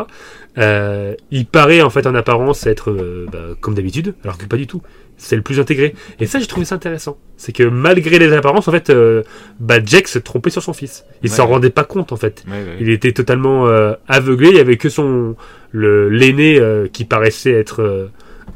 Il 1.31 1.47
paraît 1.47 1.83
en 1.83 1.91
fait 1.91 2.07
en 2.07 2.15
apparence 2.15 2.67
être 2.67 2.91
bah, 3.33 3.55
comme 3.61 3.75
d'habitude, 3.75 4.15
alors 4.25 4.39
que 4.39 4.45
pas 4.47 4.57
du 4.57 4.67
tout. 4.67 4.83
C'est 5.21 5.35
le 5.35 5.43
plus 5.43 5.59
intégré. 5.59 5.95
Et 6.21 6.27
ça, 6.27 6.39
j'ai 6.39 6.47
trouvé 6.47 6.65
ça 6.65 6.77
intéressant. 6.77 7.19
C'est 7.37 7.53
que 7.53 7.65
malgré 7.65 8.21
les 8.21 8.33
apparences, 8.33 8.69
en 8.69 8.73
fait, 8.73 8.89
euh, 8.89 9.25
bah, 9.59 9.79
Jack 9.85 10.07
se 10.07 10.21
trompait 10.21 10.51
sur 10.51 10.63
son 10.63 10.73
fils. 10.73 11.05
Il 11.23 11.31
Ouais. 11.31 11.37
s'en 11.37 11.49
rendait 11.49 11.71
pas 11.71 11.83
compte, 11.85 12.13
en 12.13 12.17
fait. 12.17 12.45
Ouais, 12.47 12.53
ouais. 12.55 12.77
Il 12.81 12.89
était 12.91 13.13
totalement 13.13 13.67
euh, 13.67 13.95
aveuglé. 14.07 14.51
Il 14.51 14.57
y 14.57 14.61
avait 14.61 14.77
que 14.77 14.89
son 14.89 15.35
le 15.73 16.09
l'aîné 16.09 16.59
euh, 16.59 16.87
qui 16.87 17.05
paraissait 17.05 17.53
être 17.53 18.11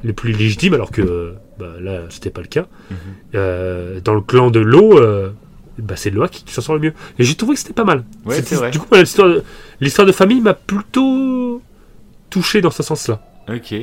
le 0.05 0.13
plus 0.13 0.33
légitime, 0.33 0.75
alors 0.75 0.93
que 0.93 1.35
bah, 1.59 1.75
là, 1.81 2.03
c'était 2.11 2.31
pas 2.31 2.41
le 2.43 2.47
cas. 2.47 2.67
Mhm. 2.91 2.97
Euh, 3.35 4.01
dans 4.01 4.15
le 4.15 4.21
clan 4.21 4.51
de 4.53 4.61
l'eau, 4.61 5.01
bah, 5.79 5.97
c'est 5.97 6.11
Loa 6.11 6.29
qui, 6.29 6.45
qui 6.45 6.55
s'en 6.55 6.63
sort 6.63 6.77
le 6.77 6.81
mieux. 6.81 6.93
Et 7.19 7.25
j'ai 7.25 7.35
trouvé 7.35 7.55
que 7.55 7.61
c'était 7.61 7.75
pas 7.75 7.85
mal. 7.85 8.05
Vrai. 8.25 8.41
Du 8.71 8.79
coup, 8.79 8.95
l'histoire 8.95 10.07
de, 10.07 10.13
famille 10.13 10.41
m'a 10.41 10.55
plutôt 10.55 11.61
touché 12.31 12.61
dans 12.61 12.71
ce 12.71 12.85
sens-là. 12.85 13.21
Ok. 13.49 13.75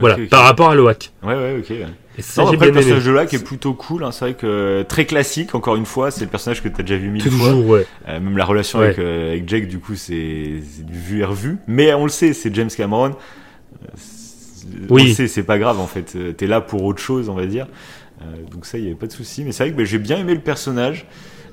Voilà, 0.00 0.16
par 0.28 0.42
rapport 0.42 0.70
à 0.70 0.74
Loak. 0.74 1.12
Ouais, 1.22 1.34
ouais, 1.34 1.56
ok. 1.60 1.72
Et 2.16 2.22
ça, 2.22 2.42
Non, 2.42 2.48
après, 2.48 2.66
le 2.66 2.72
aimé. 2.72 2.78
personnage 2.80 3.04
de 3.04 3.10
Lac 3.10 3.34
est 3.34 3.42
plutôt 3.44 3.74
cool. 3.74 4.04
Hein. 4.04 4.12
C'est 4.12 4.24
vrai 4.24 4.34
que 4.34 4.82
très 4.88 5.04
classique, 5.04 5.54
encore 5.54 5.74
une 5.76 5.86
fois, 5.86 6.10
c'est 6.12 6.20
le 6.24 6.30
personnage 6.30 6.62
que 6.62 6.68
t'as 6.68 6.82
déjà 6.84 6.96
vu 6.96 7.08
mille 7.10 7.22
fois. 7.22 7.30
Toujours, 7.50 7.66
ouais. 7.66 7.86
Euh, 8.08 8.20
même 8.20 8.36
la 8.36 8.44
relation 8.44 8.78
Ouais. 8.78 8.86
avec, 8.86 8.98
euh, 9.00 9.30
avec 9.32 9.48
Jake, 9.48 9.66
du 9.68 9.78
coup, 9.80 9.96
c'est 9.96 10.14
vu 10.88 11.20
et 11.20 11.24
revu. 11.24 11.56
Mais 11.66 11.92
on 11.94 12.04
le 12.04 12.10
sait, 12.10 12.32
c'est 12.32 12.54
James 12.54 12.70
Cameron. 12.76 13.10
Euh, 13.10 13.86
c'est- 13.96 14.66
On 14.90 14.94
Oui. 14.94 15.08
le 15.08 15.14
sait, 15.14 15.26
c'est 15.28 15.42
pas 15.42 15.58
grave 15.58 15.78
en 15.80 15.86
fait. 15.86 16.12
Euh, 16.16 16.32
T'es 16.32 16.46
là 16.46 16.60
pour 16.60 16.84
autre 16.84 17.00
chose, 17.02 17.28
on 17.28 17.34
va 17.34 17.46
dire. 17.46 17.66
Euh, 18.22 18.24
donc 18.50 18.64
ça, 18.64 18.78
il 18.78 18.84
y 18.84 18.86
avait 18.86 18.96
pas 18.96 19.06
de 19.06 19.12
souci. 19.12 19.44
Mais 19.44 19.52
c'est 19.52 19.64
vrai 19.64 19.72
que 19.72 19.76
bah, 19.76 19.84
j'ai 19.84 19.98
bien 19.98 20.16
aimé 20.18 20.34
le 20.34 20.40
personnage. 20.40 21.06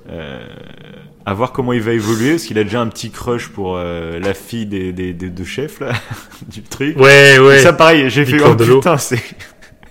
Euh, 0.10 0.44
à 1.28 1.34
voir 1.36 1.52
comment 1.52 1.74
il 1.74 1.82
va 1.82 1.92
évoluer, 1.94 2.32
parce 2.32 2.44
qu'il 2.46 2.58
a 2.58 2.64
déjà 2.64 2.82
un 2.82 2.88
petit 2.88 3.12
crush 3.12 3.50
pour 3.50 3.76
euh, 3.78 4.20
la 4.20 4.34
fille 4.34 4.66
des, 4.66 4.92
des, 4.94 5.14
des 5.14 5.30
deux 5.30 5.44
chefs 5.44 5.80
là, 5.80 5.92
du 6.50 6.64
truc. 6.64 6.98
Ouais, 7.00 7.38
ouais. 7.38 7.60
Ça 7.60 7.72
pareil, 7.74 8.10
j'ai 8.10 8.26
fait 8.26 8.42
oh 8.44 8.56
putain, 8.56 8.98
c'est 8.98 9.22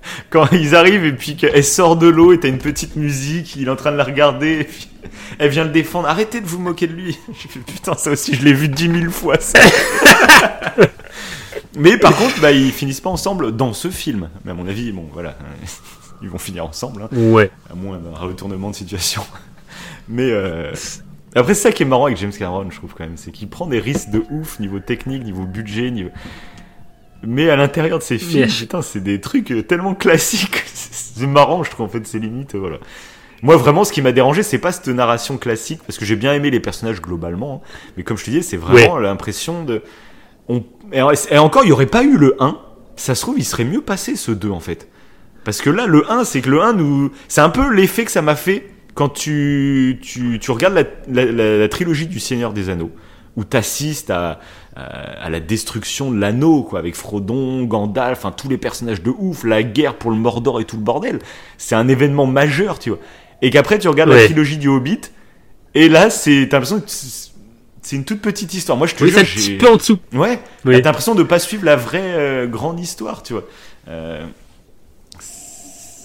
quand 0.31 0.49
ils 0.53 0.75
arrivent 0.75 1.05
et 1.05 1.13
puis 1.13 1.37
qu'elle 1.37 1.65
sort 1.65 1.97
de 1.97 2.09
l'eau 2.09 2.33
et 2.33 2.41
t'as 2.41 2.49
une 2.49 2.59
petite 2.59 2.97
musique, 2.97 3.57
il 3.57 3.69
est 3.69 3.71
en 3.71 3.77
train 3.77 3.93
de 3.93 3.97
la 3.97 4.05
regarder 4.05 4.61
et 4.61 4.65
puis 4.65 4.89
elle 5.39 5.51
vient 5.51 5.65
le 5.65 5.71
défendre. 5.71 6.09
Arrêtez 6.09 6.41
de 6.41 6.47
vous 6.47 6.59
moquer 6.59 6.87
de 6.87 6.93
lui. 6.95 7.19
J'ai 7.41 7.49
fait 7.49 7.61
putain, 7.61 7.95
ça 7.95 8.11
aussi 8.11 8.35
je 8.35 8.45
l'ai 8.45 8.53
vu 8.53 8.69
dix 8.69 8.89
mille 8.89 9.11
fois. 9.11 9.39
Ça. 9.41 9.59
Mais 11.77 11.97
par 11.97 12.17
contre, 12.17 12.41
bah 12.41 12.53
ils 12.53 12.73
finissent 12.73 13.01
pas 13.01 13.11
ensemble 13.11 13.55
dans 13.57 13.73
ce 13.73 13.91
film. 13.91 14.29
Mais 14.45 14.51
à 14.51 14.55
mon 14.55 14.67
avis, 14.67 14.93
bon 14.93 15.07
voilà, 15.13 15.37
ils 16.23 16.29
vont 16.29 16.39
finir 16.39 16.65
ensemble, 16.67 17.03
hein, 17.03 17.09
Ouais. 17.17 17.51
à 17.71 17.75
moins 17.75 17.99
d'un 17.99 18.15
retournement 18.15 18.71
de 18.71 18.75
situation. 18.75 19.23
Mais 20.09 20.31
euh, 20.31 20.73
après, 21.35 21.55
c'est 21.55 21.63
ça 21.63 21.73
qui 21.73 21.85
est 21.85 21.87
marrant 21.87 22.07
avec 22.07 22.19
James 22.19 22.33
Cameron, 22.37 22.69
je 22.71 22.77
trouve 22.77 22.93
quand 22.97 23.05
même, 23.05 23.17
c'est 23.17 23.31
qu'il 23.31 23.49
prend 23.49 23.67
des 23.67 23.79
risques 23.79 24.11
de 24.11 24.25
ouf 24.31 24.59
niveau 24.59 24.81
technique, 24.81 25.23
niveau 25.23 25.45
budget, 25.45 25.91
niveau. 25.91 26.11
Mais 27.27 27.51
à 27.51 27.57
l'intérieur 27.57 27.99
de 27.99 28.03
ses 28.03 28.19
films, 28.19 28.49
putain, 28.61 28.83
c'est 28.83 29.03
des 29.03 29.21
trucs 29.21 29.51
euh, 29.53 29.63
tellement 29.63 29.95
classiques. 29.95 30.63
C'est 30.75 31.27
marrant, 31.27 31.63
je 31.63 31.71
trouve, 31.71 31.85
en 31.85 31.89
fait, 31.89 32.07
c'est 32.07 32.19
limite, 32.19 32.55
euh, 32.55 32.59
voilà. 32.59 32.79
Moi, 33.43 33.57
vraiment, 33.57 33.85
ce 33.85 33.93
qui 33.93 34.01
m'a 34.01 34.13
dérangé, 34.13 34.43
c'est 34.43 34.59
pas 34.59 34.73
cette 34.73 34.89
narration 34.89 35.37
classique, 35.37 35.81
parce 35.87 35.99
que 35.99 36.05
j'ai 36.07 36.17
bien 36.17 36.33
aimé 36.33 36.51
les 36.51 36.61
personnages 36.61 37.03
globalement, 37.03 37.63
hein. 37.65 37.69
mais 37.97 38.03
comme 38.05 38.17
je 38.17 38.25
te 38.25 38.31
disais, 38.31 38.43
c'est 38.43 38.57
vraiment 38.57 38.99
l'impression 38.99 39.65
de. 39.65 39.83
On... 40.49 40.65
Et, 40.93 41.03
encore, 41.39 41.65
il 41.65 41.69
y 41.69 41.73
aurait 41.73 41.87
pas 41.87 42.03
eu 42.05 42.17
le 42.17 42.37
1, 42.39 42.59
ça 42.97 43.15
se 43.15 43.21
trouve, 43.21 43.39
il 43.39 43.45
serait 43.45 43.65
mieux 43.65 43.83
passé 43.83 44.17
ce 44.17 44.31
2, 44.31 44.51
en 44.51 44.61
fait. 44.61 44.89
Parce 45.45 45.61
que 45.61 45.69
là, 45.71 45.87
le 45.87 46.11
1, 46.11 46.25
c'est 46.25 46.41
que 46.41 46.51
le 46.51 46.63
1 46.63 46.73
nous. 46.75 47.11
C'est 47.29 47.41
un 47.43 47.51
peu 47.51 47.71
l'effet 47.73 48.05
que 48.05 48.11
ça 48.11 48.23
m'a 48.23 48.37
fait 48.37 48.71
quand 48.95 49.09
tu, 49.11 49.99
tu, 50.03 50.39
tu 50.39 50.51
regardes 50.51 50.75
la, 50.75 50.85
la, 51.09 51.25
la- 51.31 51.59
la 51.59 51.69
trilogie 51.69 52.07
du 52.07 52.21
Seigneur 52.21 52.53
des 52.53 52.69
Anneaux, 52.71 52.91
où 53.37 53.45
t'assistes 53.45 54.11
à, 54.11 54.41
à, 54.77 54.83
à 55.25 55.31
la 55.31 55.41
destruction 55.41 56.11
de 56.11 56.19
l'anneau, 56.19 56.63
quoi, 56.63 56.79
avec 56.79 56.95
Frodon, 56.97 57.65
Gandalf, 57.65 58.19
enfin 58.19 58.33
tous 58.33 58.49
les 58.49 58.59
personnages 58.59 59.03
de 59.03 59.11
ouf, 59.11 59.45
la 59.45 59.63
guerre 59.63 59.95
pour 59.97 60.11
le 60.11 60.17
Mordor 60.17 60.61
et 60.61 60.65
tout 60.65 60.77
le 60.77 60.83
bordel. 60.83 61.19
C'est 61.59 61.75
un 61.75 61.89
événement 61.89 62.27
majeur, 62.27 62.79
tu 62.79 62.91
vois. 62.91 62.99
Et 63.43 63.51
qu'après, 63.51 63.79
tu 63.79 63.89
regardes 63.89 64.11
la 64.11 64.17
Ouais. 64.17 64.25
trilogie 64.27 64.59
du 64.59 64.69
Hobbit, 64.69 65.01
et 65.75 65.89
là, 65.89 66.11
c'est, 66.11 66.49
t'as 66.51 66.57
l'impression 66.59 66.81
que 66.81 66.87
c'est 67.83 67.97
une 67.97 68.05
toute 68.05 68.21
petite 68.21 68.53
histoire. 68.53 68.77
Moi, 68.77 68.87
je 68.87 68.95
te 68.95 69.05
Oui, 69.05 69.11
jure, 69.11 69.21
c'est 69.21 69.23
un 69.23 69.35
petit 69.35 69.57
peu 69.57 69.69
en 69.69 69.77
dessous. 69.77 69.99
Ouais, 70.13 70.41
Oui. 70.65 70.75
t'as 70.83 70.89
l'impression 70.91 71.15
de 71.15 71.23
pas 71.23 71.39
suivre 71.39 71.65
la 71.65 71.77
vraie 71.77 72.01
euh, 72.03 72.47
grande 72.47 72.79
histoire, 72.81 73.23
tu 73.23 73.33
vois. 73.33 73.45
Euh, 73.89 74.27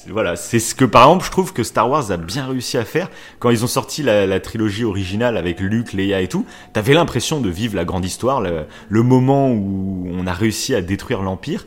voilà, 0.10 0.36
c'est 0.36 0.60
ce 0.60 0.76
que 0.76 0.86
par 0.86 1.04
exemple 1.04 1.26
je 1.26 1.32
trouve 1.32 1.54
que 1.54 1.64
Star 1.64 1.90
Wars 1.90 2.12
a 2.12 2.18
bien 2.18 2.46
réussi 2.46 2.78
à 2.78 2.86
faire 2.86 3.10
quand 3.40 3.50
ils 3.50 3.64
ont 3.64 3.68
sorti 3.68 4.04
la, 4.04 4.40
trilogie 4.40 4.84
originale 4.84 5.38
avec 5.38 5.60
Luke, 5.60 5.94
Leia 5.94 6.22
et 6.22 6.28
tout. 6.28 6.46
T'avais 6.74 6.94
l'impression 6.94 7.42
de 7.42 7.50
vivre 7.50 7.76
la 7.76 7.86
grande 7.86 8.06
histoire, 8.06 8.42
le, 8.42 9.04
moment 9.04 9.52
où 9.52 10.08
on 10.12 10.28
a 10.28 10.34
réussi 10.34 10.76
à 10.76 10.82
détruire 10.82 11.22
l'empire. 11.22 11.66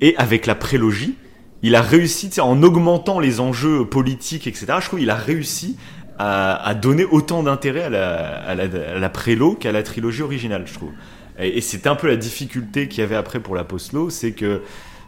Et 0.00 0.16
avec 0.16 0.46
la 0.46 0.54
prélogie, 0.54 1.14
il 1.62 1.76
a 1.76 1.82
réussi, 1.82 2.28
en 2.40 2.62
augmentant 2.62 3.20
les 3.20 3.40
enjeux 3.40 3.86
politiques, 3.86 4.46
etc. 4.46 4.66
Je 4.80 4.86
trouve 4.86 4.98
qu'il 4.98 5.10
a 5.10 5.14
réussi 5.14 5.76
a, 6.18 6.74
donné 6.74 7.04
autant 7.04 7.42
d'intérêt 7.42 7.84
à 7.84 7.90
la, 7.90 8.42
à 8.46 9.04
à 9.04 9.08
prélo 9.08 9.54
qu'à 9.54 9.72
la 9.72 9.82
trilogie 9.82 10.22
originale, 10.22 10.64
je 10.66 10.74
trouve. 10.74 10.90
Et, 11.38 11.60
c'était 11.60 11.88
un 11.88 11.94
peu 11.94 12.08
la 12.08 12.16
difficulté 12.16 12.88
qu'il 12.88 13.00
y 13.00 13.04
avait 13.04 13.16
après 13.16 13.40
pour 13.40 13.54
la 13.54 13.64
post-lo, 13.64 14.10
c'est 14.10 14.32
que 14.32 14.62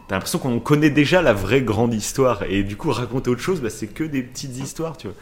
t'as 0.07 0.15
l'impression 0.15 0.39
qu'on 0.39 0.59
connaît 0.59 0.89
déjà 0.89 1.21
la 1.21 1.33
vraie 1.33 1.61
grande 1.61 1.93
histoire. 1.93 2.43
Et 2.49 2.63
du 2.63 2.75
coup 2.75 2.91
raconter 2.91 3.29
autre 3.29 3.41
chose 3.41 3.61
bah, 3.61 3.69
c'est 3.69 3.87
que 3.87 4.03
des 4.03 4.21
petites 4.23 4.57
histoires 4.57 4.97
tu 4.97 5.07
vois. 5.07 5.15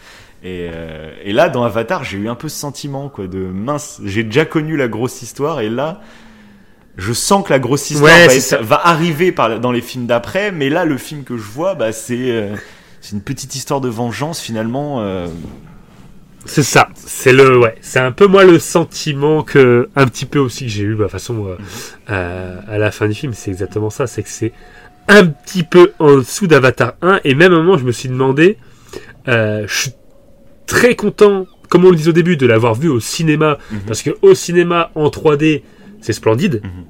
Et, 0.43 0.69
euh, 0.73 1.11
et 1.23 1.31
là 1.31 1.49
dans 1.49 1.64
Avatar 1.64 2.03
j'ai 2.03 2.18
eu 2.18 2.27
un 2.27 2.35
peu 2.35 2.49
ce 2.49 2.57
sentiment 2.57 3.07
quoi 3.10 3.27
de 3.27 3.39
mince 3.39 4.01
j'ai 4.03 4.23
déjà 4.23 4.45
connu 4.45 4.76
la 4.77 4.88
grosse 4.88 5.22
histoire. 5.22 5.61
Et 5.61 5.69
là 5.69 6.01
je 6.97 7.11
sens 7.14 7.43
que 7.45 7.51
la 7.51 7.60
grosse 7.60 7.89
histoire 7.89 8.11
Ouais, 8.14 8.27
va, 8.27 8.34
être- 8.35 8.80
arriver 8.84 9.31
par, 9.31 9.60
dans 9.60 9.72
les 9.72 9.81
films 9.81 10.05
d'après. 10.05 10.51
Mais 10.51 10.69
là 10.69 10.85
le 10.85 10.97
film 10.97 11.23
que 11.23 11.38
je 11.38 11.43
vois 11.43 11.76
bah, 11.76 11.91
c'est 11.91 12.30
euh, 12.31 12.55
c'est 13.01 13.14
une 13.15 13.22
petite 13.22 13.55
histoire 13.55 13.81
de 13.81 13.89
vengeance 13.89 14.39
finalement 14.39 15.01
euh, 15.01 15.27
C'est 16.45 16.64
ça. 16.64 16.90
C'est 16.95 17.34
le, 17.34 17.57
ouais. 17.57 17.76
C'est 17.82 17.99
un 17.99 18.11
peu 18.11 18.28
moi 18.28 18.44
le 18.44 18.60
sentiment 18.60 19.44
que, 19.44 19.90
un 19.95 20.06
petit 20.07 20.26
peu 20.26 20.40
aussi 20.40 20.65
que 20.65 20.72
j'ai 20.72 20.84
eu, 20.84 20.95
bah, 20.95 20.95
de 20.95 21.03
toute 21.03 21.11
façon, 21.11 21.48
euh, 21.48 21.56
euh, 22.10 22.60
à 22.68 22.78
la 22.78 22.91
fin 22.91 23.07
du 23.07 23.14
film, 23.14 23.34
c'est 23.34 23.52
exactement 23.52 23.90
ça. 23.90 24.07
C'est 24.07 24.24
que 24.24 24.30
c'est 24.30 24.52
un 25.07 25.26
petit 25.26 25.64
peu 25.64 25.94
en 25.99 26.18
dessous 26.18 26.48
d'Avatar 26.48 26.94
1. 27.02 27.22
Et 27.24 27.36
même 27.36 27.53
à 27.53 27.56
un 27.56 27.64
moment, 27.64 27.78
je 27.78 27.86
me 27.86 27.91
suis 27.91 28.10
demandé, 28.10 28.57
euh, 29.28 29.65
je 29.68 29.74
suis 29.74 29.91
très 30.65 30.95
content, 30.95 31.48
comme 31.70 31.86
on 31.86 31.90
le 31.90 31.95
disait 31.95 32.10
au 32.10 32.14
début, 32.14 32.38
de 32.38 32.45
l'avoir 32.45 32.76
vu 32.76 32.90
au 32.90 32.99
cinéma. 32.99 33.57
Mhm. 33.72 33.80
Parce 33.88 34.02
que 34.02 34.11
au 34.22 34.34
cinéma, 34.34 34.91
en 34.95 35.07
3D, 35.07 35.64
c'est 36.02 36.14
splendide. 36.14 36.61
Mhm. 36.64 36.86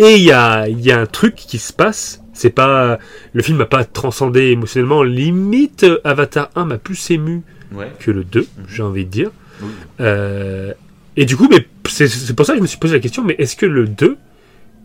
Et 0.00 0.16
il 0.16 0.22
y 0.22 0.32
a, 0.32 0.68
il 0.68 0.80
y 0.80 0.92
a 0.92 1.00
un 1.00 1.06
truc 1.06 1.34
qui 1.34 1.58
se 1.58 1.72
passe. 1.72 2.22
C'est 2.32 2.50
pas, 2.50 2.98
le 3.32 3.42
film 3.42 3.58
m'a 3.58 3.66
pas 3.66 3.84
transcendé 3.84 4.50
émotionnellement. 4.50 5.02
Limite, 5.02 5.86
Avatar 6.04 6.50
1 6.54 6.66
m'a 6.66 6.78
plus 6.78 7.10
ému 7.10 7.42
ouais. 7.72 7.90
que 7.98 8.10
le 8.10 8.24
2, 8.24 8.46
j'ai 8.68 8.82
envie 8.82 9.04
de 9.04 9.10
dire. 9.10 9.30
Oui. 9.62 9.68
Euh, 10.00 10.72
et 11.16 11.24
du 11.24 11.36
coup, 11.36 11.48
mais 11.50 11.66
c'est 11.88 12.34
pour 12.36 12.46
ça 12.46 12.52
que 12.52 12.58
je 12.58 12.62
me 12.62 12.66
suis 12.68 12.78
posé 12.78 12.94
la 12.94 13.00
question, 13.00 13.24
mais 13.24 13.34
est-ce 13.38 13.56
que 13.56 13.66
le 13.66 13.86
2, 13.88 14.16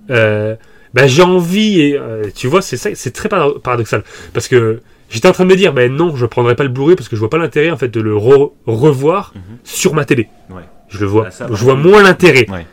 euh, 0.10 0.56
bah, 0.94 1.08
j'ai 1.08 1.22
envie, 1.24 1.80
et 1.82 1.98
euh, 1.98 2.24
tu 2.34 2.48
vois, 2.48 2.62
c'est 2.62 3.12
très 3.12 3.30
para- 3.30 3.60
paradoxal. 3.62 4.04
Parce 4.34 4.48
que 4.48 4.82
j'étais 5.10 5.28
en 5.28 5.32
train 5.32 5.44
de 5.46 5.50
me 5.50 5.56
dire, 5.56 5.74
ben 5.74 5.92
non, 5.94 6.16
je 6.16 6.26
prendrai 6.26 6.56
pas 6.56 6.64
le 6.64 6.70
Blu-ray 6.70 6.96
parce 6.96 7.08
que 7.10 7.16
je 7.16 7.20
vois 7.20 7.30
pas 7.30 7.38
l'intérêt 7.38 7.70
en 7.72 7.78
fait 7.78 7.88
de 7.90 8.02
le 8.02 8.16
re- 8.16 8.52
revoir 8.66 9.34
Mhm. 9.36 9.42
sur 9.64 9.94
ma 9.94 10.06
télé. 10.06 10.28
Ouais. 10.50 10.62
Je 10.90 11.00
le 11.00 11.06
vois, 11.06 11.26
Ah, 11.28 11.32
ça, 11.32 11.48
je 11.52 11.64
vois 11.64 11.76
moins 11.76 12.04
l'intérêt. 12.04 12.46
Ouais. 12.50 12.66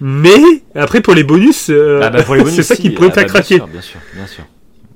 Mais 0.00 0.36
après 0.74 1.00
pour 1.00 1.14
les 1.14 1.22
bonus, 1.22 1.68
euh, 1.70 2.00
Ah 2.02 2.10
bah, 2.10 2.24
c'est 2.48 2.62
ça 2.62 2.76
qui 2.76 2.90
pourrait 2.90 3.06
me 3.08 3.12
Ah 3.12 3.14
faire 3.14 3.22
bah, 3.24 3.28
craquer. 3.30 3.58
Bien 3.70 3.80
sûr, 3.80 4.00
bien 4.14 4.26
sûr. 4.26 4.44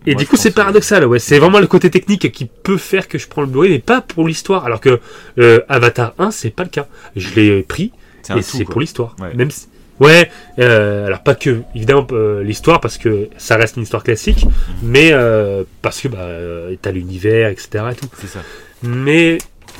Et 0.07 0.15
du 0.15 0.27
coup, 0.27 0.37
c'est 0.37 0.53
paradoxal, 0.53 1.05
ouais. 1.07 1.19
C'est 1.19 1.39
vraiment 1.39 1.59
le 1.59 1.67
côté 1.67 1.91
technique 1.91 2.31
qui 2.33 2.45
peut 2.47 2.77
faire 2.79 3.09
que 3.09 3.19
je 3.19 3.27
prends 3.29 3.43
le 3.43 3.49
Blu-ray, 3.49 3.71
mais 3.71 3.79
pas 3.81 4.01
pour 4.01 4.27
l'histoire. 4.29 4.65
Alors 4.65 4.81
que 4.81 5.01
euh, 5.39 5.61
Avatar 5.69 6.15
1, 6.19 6.31
c'est 6.31 6.51
pas 6.51 6.63
le 6.63 6.69
cas. 6.71 6.87
Je 7.17 7.35
l'ai 7.35 7.63
pris 7.63 7.93
et 8.37 8.43
c'est 8.43 8.65
pour 8.65 8.81
l'histoire. 8.81 9.15
Ouais. 9.21 9.35
Même 9.35 9.51
si- 9.51 9.67
ouais. 10.01 10.31
euh, 10.59 11.07
alors 11.07 11.23
pas 11.23 11.35
que 11.35 11.63
évidemment 11.75 12.07
euh, 12.13 12.43
l'histoire 12.43 12.81
parce 12.81 12.99
que 12.99 13.29
ça 13.37 13.57
reste 13.57 13.77
une 13.77 13.83
histoire 13.85 14.03
classique, 14.05 14.45
Mhm. 14.45 14.51
mais 14.83 15.11
euh, 15.13 15.65
parce 15.83 16.01
que 16.01 16.09
bah 16.09 16.19
euh, 16.21 16.75
t'as 16.81 16.91
l'univers, 16.93 17.49
etc. 17.51 17.85
Et 17.93 17.95
tout. 17.95 18.09
C'est 18.21 18.27
ça. 18.29 18.41
Mais 18.83 19.39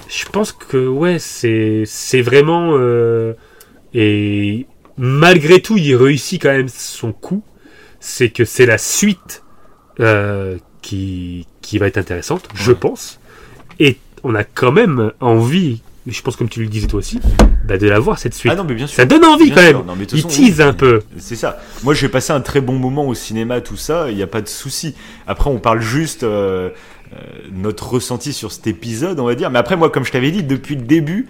je 0.09 0.25
pense 0.27 0.53
que 0.53 0.87
ouais, 0.89 1.19
c'est 1.19 1.83
c'est 1.87 2.23
vraiment 2.23 2.73
euh, 2.79 3.35
et 3.95 4.67
malgré 4.97 5.61
tout, 5.61 5.77
il 5.77 5.95
réussit 5.97 6.41
quand 6.43 6.53
même 6.53 6.69
son 6.69 7.13
coup. 7.13 7.43
C'est 8.01 8.31
que 8.31 8.45
c'est 8.45 8.67
la 8.67 8.79
suite 8.79 9.43
euh, 10.01 10.57
qui 10.83 11.47
qui 11.63 11.79
va 11.79 11.87
être 11.87 11.99
intéressante, 11.99 12.49
je 12.55 12.73
pense. 12.73 13.19
Et 13.81 13.99
on 14.23 14.35
a 14.35 14.45
quand 14.45 14.73
même 14.73 15.13
envie, 15.21 15.83
je 16.07 16.23
pense 16.23 16.37
comme 16.37 16.49
tu 16.49 16.61
le 16.63 16.69
disais 16.69 16.87
toi 16.87 16.99
aussi, 17.01 17.21
bah, 17.67 17.77
de 17.79 17.89
la 17.89 17.99
voir 17.99 18.19
cette 18.19 18.35
suite. 18.35 18.53
Ah 18.55 18.57
non, 18.57 18.65
mais 18.65 18.75
bien 18.75 18.87
sûr. 18.87 18.97
Ça 18.97 19.05
donne 19.05 19.25
envie 19.25 19.47
Bien 19.47 19.55
quand 19.55 19.61
sûr. 19.69 19.79
même. 19.79 19.87
Non, 19.87 19.97
mais 19.97 20.05
Il 20.05 20.25
tease 20.27 20.61
un 20.61 20.73
peu. 20.73 21.03
C'est 21.19 21.35
ça. 21.37 21.59
Moi, 21.83 21.93
j'ai 21.95 22.09
passé 22.09 22.33
un 22.33 22.41
très 22.41 22.61
bon 22.61 22.75
moment 22.79 23.07
au 23.07 23.15
cinéma, 23.15 23.61
tout 23.61 23.77
ça. 23.77 24.11
Il 24.11 24.17
n'y 24.17 24.23
a 24.23 24.27
pas 24.29 24.41
de 24.43 24.49
souci. 24.49 24.95
Après, 25.27 25.51
on 25.51 25.59
parle 25.59 25.81
juste 25.81 26.23
euh, 26.23 26.71
euh, 27.13 27.17
notre 27.53 27.89
ressenti 27.89 28.33
sur 28.33 28.53
cet 28.53 28.67
épisode, 28.69 29.19
on 29.19 29.25
va 29.27 29.35
dire. 29.35 29.51
Mais 29.51 29.59
après, 29.59 29.77
moi, 29.77 29.91
comme 29.91 30.05
je 30.05 30.13
t'avais 30.13 30.31
dit 30.31 30.43
depuis 30.45 30.77
le 30.77 30.83
début, 30.83 31.27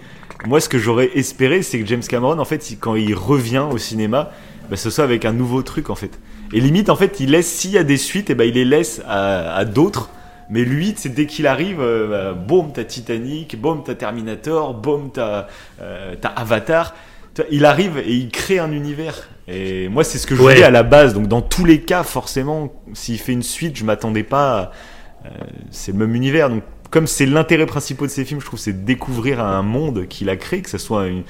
moi, 0.47 0.61
ce 0.61 0.69
que 0.69 0.79
j'aurais 0.79 1.11
espéré, 1.15 1.63
c'est 1.63 1.81
que 1.81 1.87
James 1.87 2.03
Cameron, 2.07 2.39
en 2.39 2.45
fait, 2.45 2.71
il- 2.71 2.79
quand 2.79 2.95
il 2.95 3.15
revient 3.15 3.65
au 3.71 3.79
cinéma, 3.79 4.31
bah, 4.71 4.77
ce 4.77 4.91
soit 4.91 5.05
avec 5.05 5.25
un 5.25 5.33
nouveau 5.33 5.63
truc, 5.63 5.89
en 5.91 5.95
fait. 5.95 6.19
Et 6.53 6.61
limite, 6.61 6.91
en 6.91 6.97
fait, 6.97 7.19
il 7.21 7.31
laisse, 7.33 7.49
s'il 7.53 7.73
y 7.73 7.79
a 7.79 7.85
des 7.85 7.97
suites, 7.97 8.31
et 8.31 8.35
ben, 8.35 8.45
il 8.49 8.55
les 8.55 8.65
laisse 8.65 9.03
à, 9.07 9.55
à 9.55 9.65
d'autres. 9.65 10.11
Mais 10.49 10.63
lui, 10.63 10.95
c'est 10.97 11.09
dès 11.09 11.27
qu'il 11.27 11.47
arrive, 11.49 11.81
euh, 11.81 12.33
bah, 12.33 12.33
boum, 12.35 12.71
t'as 12.73 12.85
Titanic, 12.85 13.61
boum, 13.61 13.83
t'as 13.85 13.95
Terminator, 13.97 14.75
boum, 14.75 15.11
t'as 15.13 15.47
euh, 15.83 16.15
Avatar. 16.37 16.95
Il 17.51 17.65
arrive 17.67 17.99
et 17.99 18.13
il 18.13 18.29
crée 18.31 18.59
un 18.59 18.71
univers. 18.73 19.29
Et 19.49 19.89
moi, 19.89 20.05
c'est 20.05 20.19
ce 20.19 20.27
que 20.27 20.35
je 20.35 20.43
Ouais. 20.43 20.55
voulais 20.55 20.65
à 20.65 20.71
la 20.71 20.83
base. 20.85 21.15
Donc, 21.15 21.27
dans 21.29 21.43
tous 21.43 21.65
les 21.65 21.81
cas, 21.81 22.03
forcément, 22.03 22.73
s'il 22.95 23.19
fait 23.19 23.33
une 23.33 23.43
suite, 23.43 23.77
je 23.77 23.85
m'attendais 23.85 24.23
pas. 24.23 24.59
à- 24.59 24.73
euh, 25.27 25.29
c'est 25.73 25.93
le 25.93 25.99
même 25.99 26.15
univers. 26.15 26.49
Donc, 26.49 26.63
comme 26.91 27.07
c'est 27.09 27.27
l'intérêt 27.27 27.67
principal 27.67 28.07
de 28.07 28.13
ces 28.13 28.25
films, 28.25 28.41
je 28.41 28.47
trouve, 28.47 28.61
c'est 28.61 28.73
de 28.73 28.87
découvrir 28.87 29.41
un 29.45 29.63
monde 29.63 30.07
qu'il 30.09 30.31
a 30.31 30.37
créé, 30.37 30.63
que 30.63 30.71
ce 30.71 30.79
soit 30.79 31.09
une- 31.09 31.25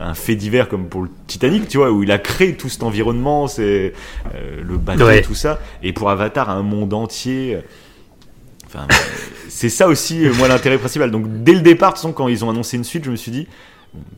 un 0.00 0.14
fait 0.14 0.34
divers 0.36 0.68
comme 0.68 0.88
pour 0.88 1.02
le 1.02 1.10
Titanic, 1.26 1.68
tu 1.68 1.78
vois, 1.78 1.90
où 1.90 2.02
il 2.02 2.10
a 2.12 2.18
créé 2.18 2.54
tout 2.56 2.68
cet 2.68 2.82
environnement, 2.82 3.46
c'est 3.48 3.92
euh, 4.34 4.62
le 4.62 4.76
bateau, 4.78 5.06
Ouais. 5.06 5.22
tout 5.22 5.34
ça. 5.34 5.58
Et 5.82 5.92
pour 5.92 6.10
Avatar, 6.10 6.50
un 6.50 6.62
monde 6.62 6.92
entier. 6.94 7.58
Enfin, 8.66 8.86
euh, 8.90 8.94
c'est 9.48 9.70
ça 9.70 9.88
aussi, 9.88 10.26
euh, 10.26 10.32
moi, 10.34 10.46
l'intérêt 10.48 10.78
principal. 10.78 11.10
Donc, 11.10 11.42
dès 11.42 11.54
le 11.54 11.60
départ, 11.62 11.90
de 11.90 11.94
toute 11.94 12.02
façon, 12.02 12.12
quand 12.12 12.28
ils 12.28 12.44
ont 12.44 12.50
annoncé 12.50 12.76
une 12.76 12.84
suite, 12.84 13.04
je 13.04 13.10
me 13.10 13.16
suis 13.16 13.30
dit, 13.32 13.46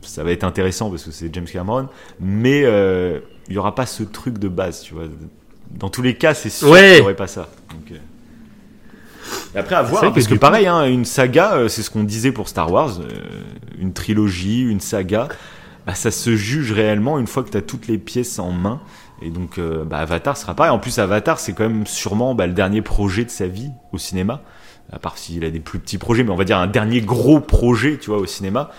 ça 0.01 0.23
va 0.23 0.31
être 0.31 0.43
intéressant 0.43 0.89
parce 0.89 1.03
que 1.05 1.11
c'est 1.11 1.33
James 1.33 1.45
Cameron, 1.45 1.87
mais 2.19 2.63
euh, 2.65 3.19
il 3.47 3.55
y 3.55 3.57
aura 3.57 3.73
pas 3.73 3.85
ce 3.85 4.03
truc 4.03 4.37
de 4.39 4.49
base, 4.49 4.81
tu 4.81 4.93
vois. 4.93 5.05
Dans 5.71 5.89
tous 5.89 6.01
les 6.01 6.15
cas, 6.15 6.33
c'est 6.33 6.49
sûr 6.49 6.69
Ouais. 6.69 6.81
qu'il 6.87 6.95
n'y 6.95 7.01
aurait 7.01 7.15
pas 7.15 7.27
ça. 7.27 7.47
Donc, 7.69 7.97
et 9.55 9.57
après, 9.57 9.75
à 9.75 9.81
voir, 9.83 10.01
que 10.01 10.07
parce 10.09 10.27
que 10.27 10.33
pareil, 10.35 10.67
hein, 10.67 10.85
une 10.85 11.05
saga, 11.05 11.69
c'est 11.69 11.81
ce 11.83 11.89
qu'on 11.89 12.03
disait 12.03 12.33
pour 12.33 12.49
Star 12.49 12.69
Wars, 12.71 12.99
une 13.79 13.93
trilogie, 13.93 14.61
une 14.61 14.81
saga, 14.81 15.29
bah, 15.85 15.95
ça 15.95 16.11
se 16.11 16.35
juge 16.35 16.71
réellement 16.71 17.19
une 17.19 17.27
fois 17.27 17.43
que 17.43 17.49
tu 17.49 17.57
as 17.57 17.61
toutes 17.61 17.87
les 17.87 17.97
pièces 17.97 18.39
en 18.39 18.51
main. 18.51 18.81
Et 19.21 19.29
donc, 19.29 19.57
euh, 19.57 19.83
bah, 19.83 19.99
Avatar 19.99 20.37
sera 20.37 20.55
pareil. 20.55 20.71
En 20.71 20.79
plus, 20.79 20.99
Avatar, 20.99 21.39
c'est 21.39 21.53
quand 21.53 21.67
même 21.67 21.85
sûrement 21.85 22.35
bah, 22.35 22.47
le 22.47 22.53
dernier 22.53 22.81
projet 22.81 23.25
de 23.25 23.29
sa 23.29 23.47
vie 23.47 23.71
au 23.91 23.97
cinéma. 23.97 24.41
À 24.91 24.99
part 24.99 25.17
s'il 25.17 25.45
a 25.45 25.51
des 25.51 25.59
plus 25.59 25.79
petits 25.79 25.97
projets, 25.97 26.23
mais 26.23 26.31
on 26.31 26.35
va 26.35 26.43
dire 26.43 26.57
un 26.57 26.67
dernier 26.67 27.01
gros 27.01 27.39
projet, 27.39 27.97
tu 27.97 28.09
vois, 28.09 28.19
au 28.19 28.25
cinéma. 28.25 28.71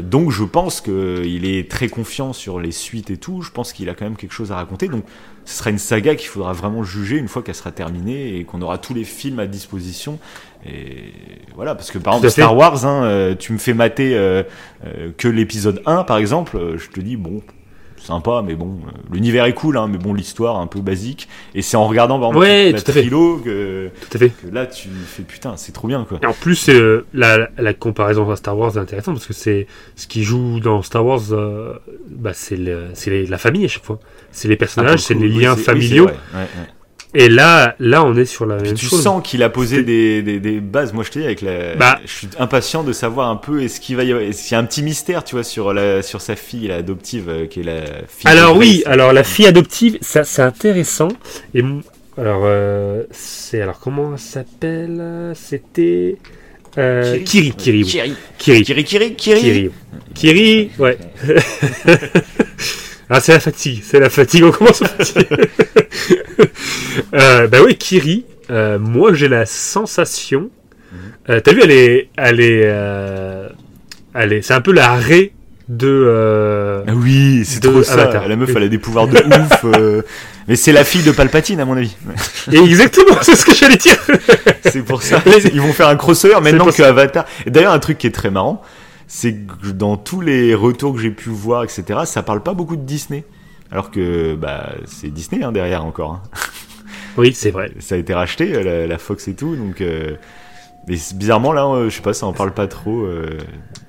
Donc, 0.00 0.30
je 0.30 0.44
pense 0.44 0.80
qu'il 0.80 1.44
est 1.44 1.70
très 1.70 1.88
confiant 1.88 2.32
sur 2.32 2.58
les 2.58 2.72
suites 2.72 3.10
et 3.10 3.18
tout. 3.18 3.42
Je 3.42 3.50
pense 3.50 3.74
qu'il 3.74 3.90
a 3.90 3.94
quand 3.94 4.06
même 4.06 4.16
quelque 4.16 4.32
chose 4.32 4.50
à 4.50 4.56
raconter. 4.56 4.88
Donc, 4.88 5.04
ce 5.44 5.58
sera 5.58 5.70
une 5.70 5.78
saga 5.78 6.14
qu'il 6.14 6.28
faudra 6.28 6.54
vraiment 6.54 6.82
juger 6.82 7.18
une 7.18 7.28
fois 7.28 7.42
qu'elle 7.42 7.54
sera 7.54 7.72
terminée 7.72 8.38
et 8.38 8.44
qu'on 8.44 8.62
aura 8.62 8.78
tous 8.78 8.94
les 8.94 9.04
films 9.04 9.38
à 9.38 9.46
disposition. 9.46 10.18
Et 10.66 11.12
voilà, 11.54 11.74
parce 11.74 11.90
que 11.90 11.98
par 11.98 12.14
exemple. 12.14 12.30
Star 12.30 12.56
Wars, 12.56 12.84
hein, 12.86 13.04
euh, 13.04 13.34
tu 13.34 13.52
me 13.52 13.58
fais 13.58 13.74
mater 13.74 14.14
euh, 14.14 14.42
euh, 14.86 15.10
que 15.16 15.28
l'épisode 15.28 15.82
1, 15.86 16.04
par 16.04 16.18
exemple, 16.18 16.56
euh, 16.56 16.78
je 16.78 16.88
te 16.88 17.00
dis, 17.00 17.16
bon, 17.16 17.42
sympa, 17.98 18.42
mais 18.44 18.54
bon, 18.54 18.78
euh, 18.86 18.90
l'univers 19.12 19.44
est 19.44 19.54
cool, 19.54 19.76
hein, 19.76 19.86
mais 19.88 19.98
bon, 19.98 20.12
l'histoire 20.14 20.58
un 20.58 20.66
peu 20.66 20.80
basique. 20.80 21.28
Et 21.54 21.62
c'est 21.62 21.76
en 21.76 21.86
regardant 21.86 22.18
par 22.18 22.30
exemple, 22.30 22.44
Ouais, 22.46 22.72
la 22.72 22.80
tout 22.80 22.90
trilo 22.90 23.36
que, 23.44 23.90
Tout 24.00 24.16
à 24.16 24.18
fait. 24.18 24.30
que 24.30 24.48
là, 24.52 24.66
tu 24.66 24.88
fais 24.88 25.22
putain, 25.22 25.56
c'est 25.56 25.72
trop 25.72 25.86
bien, 25.88 26.04
quoi. 26.08 26.18
Et 26.22 26.26
en 26.26 26.32
plus, 26.32 26.68
euh, 26.68 27.06
la, 27.14 27.48
la 27.58 27.74
comparaison 27.74 28.28
à 28.30 28.36
Star 28.36 28.56
Wars 28.58 28.76
est 28.76 28.80
intéressante 28.80 29.14
parce 29.14 29.26
que 29.26 29.32
c'est 29.32 29.66
ce 29.96 30.06
qui 30.08 30.22
joue 30.24 30.58
dans 30.60 30.82
Star 30.82 31.04
Wars, 31.06 31.20
euh, 31.32 31.74
bah, 32.08 32.32
c'est 32.34 32.56
la 32.56 33.38
famille 33.38 33.64
à 33.64 33.68
chaque 33.68 33.84
fois. 33.84 34.00
C'est 34.32 34.48
les 34.48 34.54
Ah, 34.54 34.58
personnages, 34.58 35.00
c'est 35.00 35.14
les 35.14 35.28
liens 35.28 35.54
oui, 35.56 35.62
et 37.14 37.28
là, 37.28 37.74
là, 37.78 38.04
on 38.04 38.16
est 38.16 38.24
sur 38.24 38.46
la 38.46 38.56
Puis 38.56 38.68
même 38.68 38.74
tu 38.74 38.86
chose. 38.86 39.02
sens 39.02 39.22
qu'il 39.22 39.42
a 39.42 39.50
posé 39.50 39.82
des, 39.82 40.22
des, 40.22 40.40
des 40.40 40.60
bases. 40.60 40.92
Moi, 40.92 41.04
je 41.04 41.10
te 41.10 41.18
dis, 41.18 41.24
avec 41.24 41.42
la, 41.42 41.74
Bah. 41.76 42.00
je 42.06 42.10
suis 42.12 42.28
impatient 42.38 42.82
de 42.84 42.92
savoir 42.92 43.28
un 43.28 43.36
peu 43.36 43.62
est-ce 43.62 43.80
qu'il 43.80 43.96
va 43.96 44.04
y 44.04 44.12
avoir, 44.12 44.24
est-ce 44.26 44.42
qu'il 44.42 44.52
y 44.52 44.54
a 44.54 44.58
un 44.58 44.64
petit 44.64 44.82
mystère, 44.82 45.22
tu 45.24 45.34
vois, 45.34 45.44
sur 45.44 45.72
la, 45.74 46.02
sur 46.02 46.20
sa 46.22 46.36
fille, 46.36 46.68
la 46.68 46.76
adoptive, 46.76 47.28
euh, 47.28 47.46
qui 47.46 47.60
est 47.60 47.64
la 47.64 47.82
fille. 48.08 48.30
Alors 48.30 48.56
oui, 48.56 48.82
alors 48.86 49.12
la 49.12 49.24
fille 49.24 49.46
adoptive, 49.46 49.98
ça 50.00 50.24
c'est 50.24 50.42
intéressant. 50.42 51.08
Et 51.54 51.62
alors 52.16 52.42
euh, 52.44 53.04
c'est 53.10 53.60
alors 53.60 53.78
comment 53.78 54.12
elle 54.14 54.18
s'appelle 54.18 55.32
C'était 55.34 56.16
euh, 56.78 57.18
Kiri. 57.24 57.52
Kiri, 57.52 57.82
Kiri, 57.84 58.14
Kiri, 58.38 58.64
Kiri, 58.64 58.84
Kiri. 58.84 59.14
Kiri, 59.16 59.70
Kiri, 60.14 60.70
ouais. 60.78 60.98
ah 63.10 63.20
c'est 63.20 63.32
la 63.32 63.40
fatigue, 63.40 63.82
c'est 63.84 64.00
la 64.00 64.10
fatigue. 64.10 64.44
On 64.44 64.50
commence 64.52 64.82
à 64.82 64.86
fatiguer. 64.86 65.26
euh, 67.14 67.46
bah 67.48 67.58
oui, 67.64 67.76
Kiri. 67.76 68.24
euh, 68.50 68.78
moi 68.78 69.12
j'ai 69.14 69.28
la 69.28 69.46
sensation. 69.46 70.50
Euh, 71.28 71.40
T'as 71.40 71.52
vu, 71.52 71.60
elle 71.62 71.70
est, 71.70 72.08
elle 72.16 72.40
est, 72.40 72.68
elle 74.14 74.32
est, 74.32 74.42
c'est 74.42 74.54
un 74.54 74.60
peu 74.60 74.72
la 74.72 74.94
raie 74.94 75.32
de. 75.68 76.84
Ah 76.86 76.92
oui, 76.94 77.44
c'est 77.44 77.60
trop 77.60 77.82
ça. 77.82 77.94
Avatar. 77.94 78.28
La 78.28 78.36
meuf, 78.36 78.50
elle 78.54 78.64
a 78.64 78.68
des 78.68 78.78
pouvoirs 78.78 79.08
de 79.08 79.16
ouf. 79.18 80.04
Mais 80.48 80.56
c'est 80.56 80.72
la 80.72 80.84
fille 80.84 81.02
de 81.02 81.12
Palpatine, 81.12 81.60
à 81.60 81.64
mon 81.64 81.76
avis. 81.76 81.94
Et 82.50 82.58
exactement, 82.58 83.16
c'est 83.22 83.36
ce 83.36 83.44
que 83.46 83.54
j'allais 83.54 83.76
dire. 83.76 83.96
C'est 84.64 84.82
pour 84.82 85.02
ça. 85.02 85.22
Ils 85.52 85.60
vont 85.60 85.72
faire 85.72 85.88
un 85.88 85.96
crossover 85.96 86.40
maintenant 86.40 86.66
que 86.66 86.82
Avatar. 86.82 87.26
Et 87.46 87.50
d'ailleurs, 87.50 87.72
un 87.72 87.78
truc 87.78 87.98
qui 87.98 88.06
est 88.06 88.12
très 88.12 88.30
marrant, 88.30 88.62
c'est 89.14 89.34
que 89.34 89.68
dans 89.68 89.98
tous 89.98 90.22
les 90.22 90.54
retours 90.54 90.94
que 90.94 90.98
j'ai 90.98 91.10
pu 91.10 91.28
voir, 91.28 91.64
etc., 91.64 92.00
ça 92.06 92.22
parle 92.22 92.42
pas 92.42 92.54
beaucoup 92.54 92.76
de 92.76 92.82
Disney. 92.82 93.24
Alors 93.70 93.90
que 93.90 94.34
bah, 94.34 94.70
c'est 94.86 95.08
Disney 95.08 95.44
hein, 95.44 95.52
derrière 95.52 95.84
encore. 95.84 96.12
Hein. 96.12 96.22
Oui, 97.18 97.34
c'est 97.34 97.50
vrai. 97.50 97.70
Ça 97.78 97.96
a 97.96 97.98
été 97.98 98.14
racheté, 98.14 98.54
euh, 98.54 98.62
la, 98.62 98.86
la 98.86 98.96
Fox 98.96 99.28
et 99.28 99.34
tout, 99.34 99.54
donc. 99.54 99.82
Euh, 99.82 100.16
mais 100.88 100.96
bizarrement 101.14 101.52
là, 101.52 101.66
euh, 101.66 101.90
je 101.90 101.96
sais 101.96 102.00
pas, 102.00 102.14
ça 102.14 102.24
en 102.24 102.32
parle 102.32 102.54
pas 102.54 102.66
trop. 102.68 103.02
euh, 103.02 103.36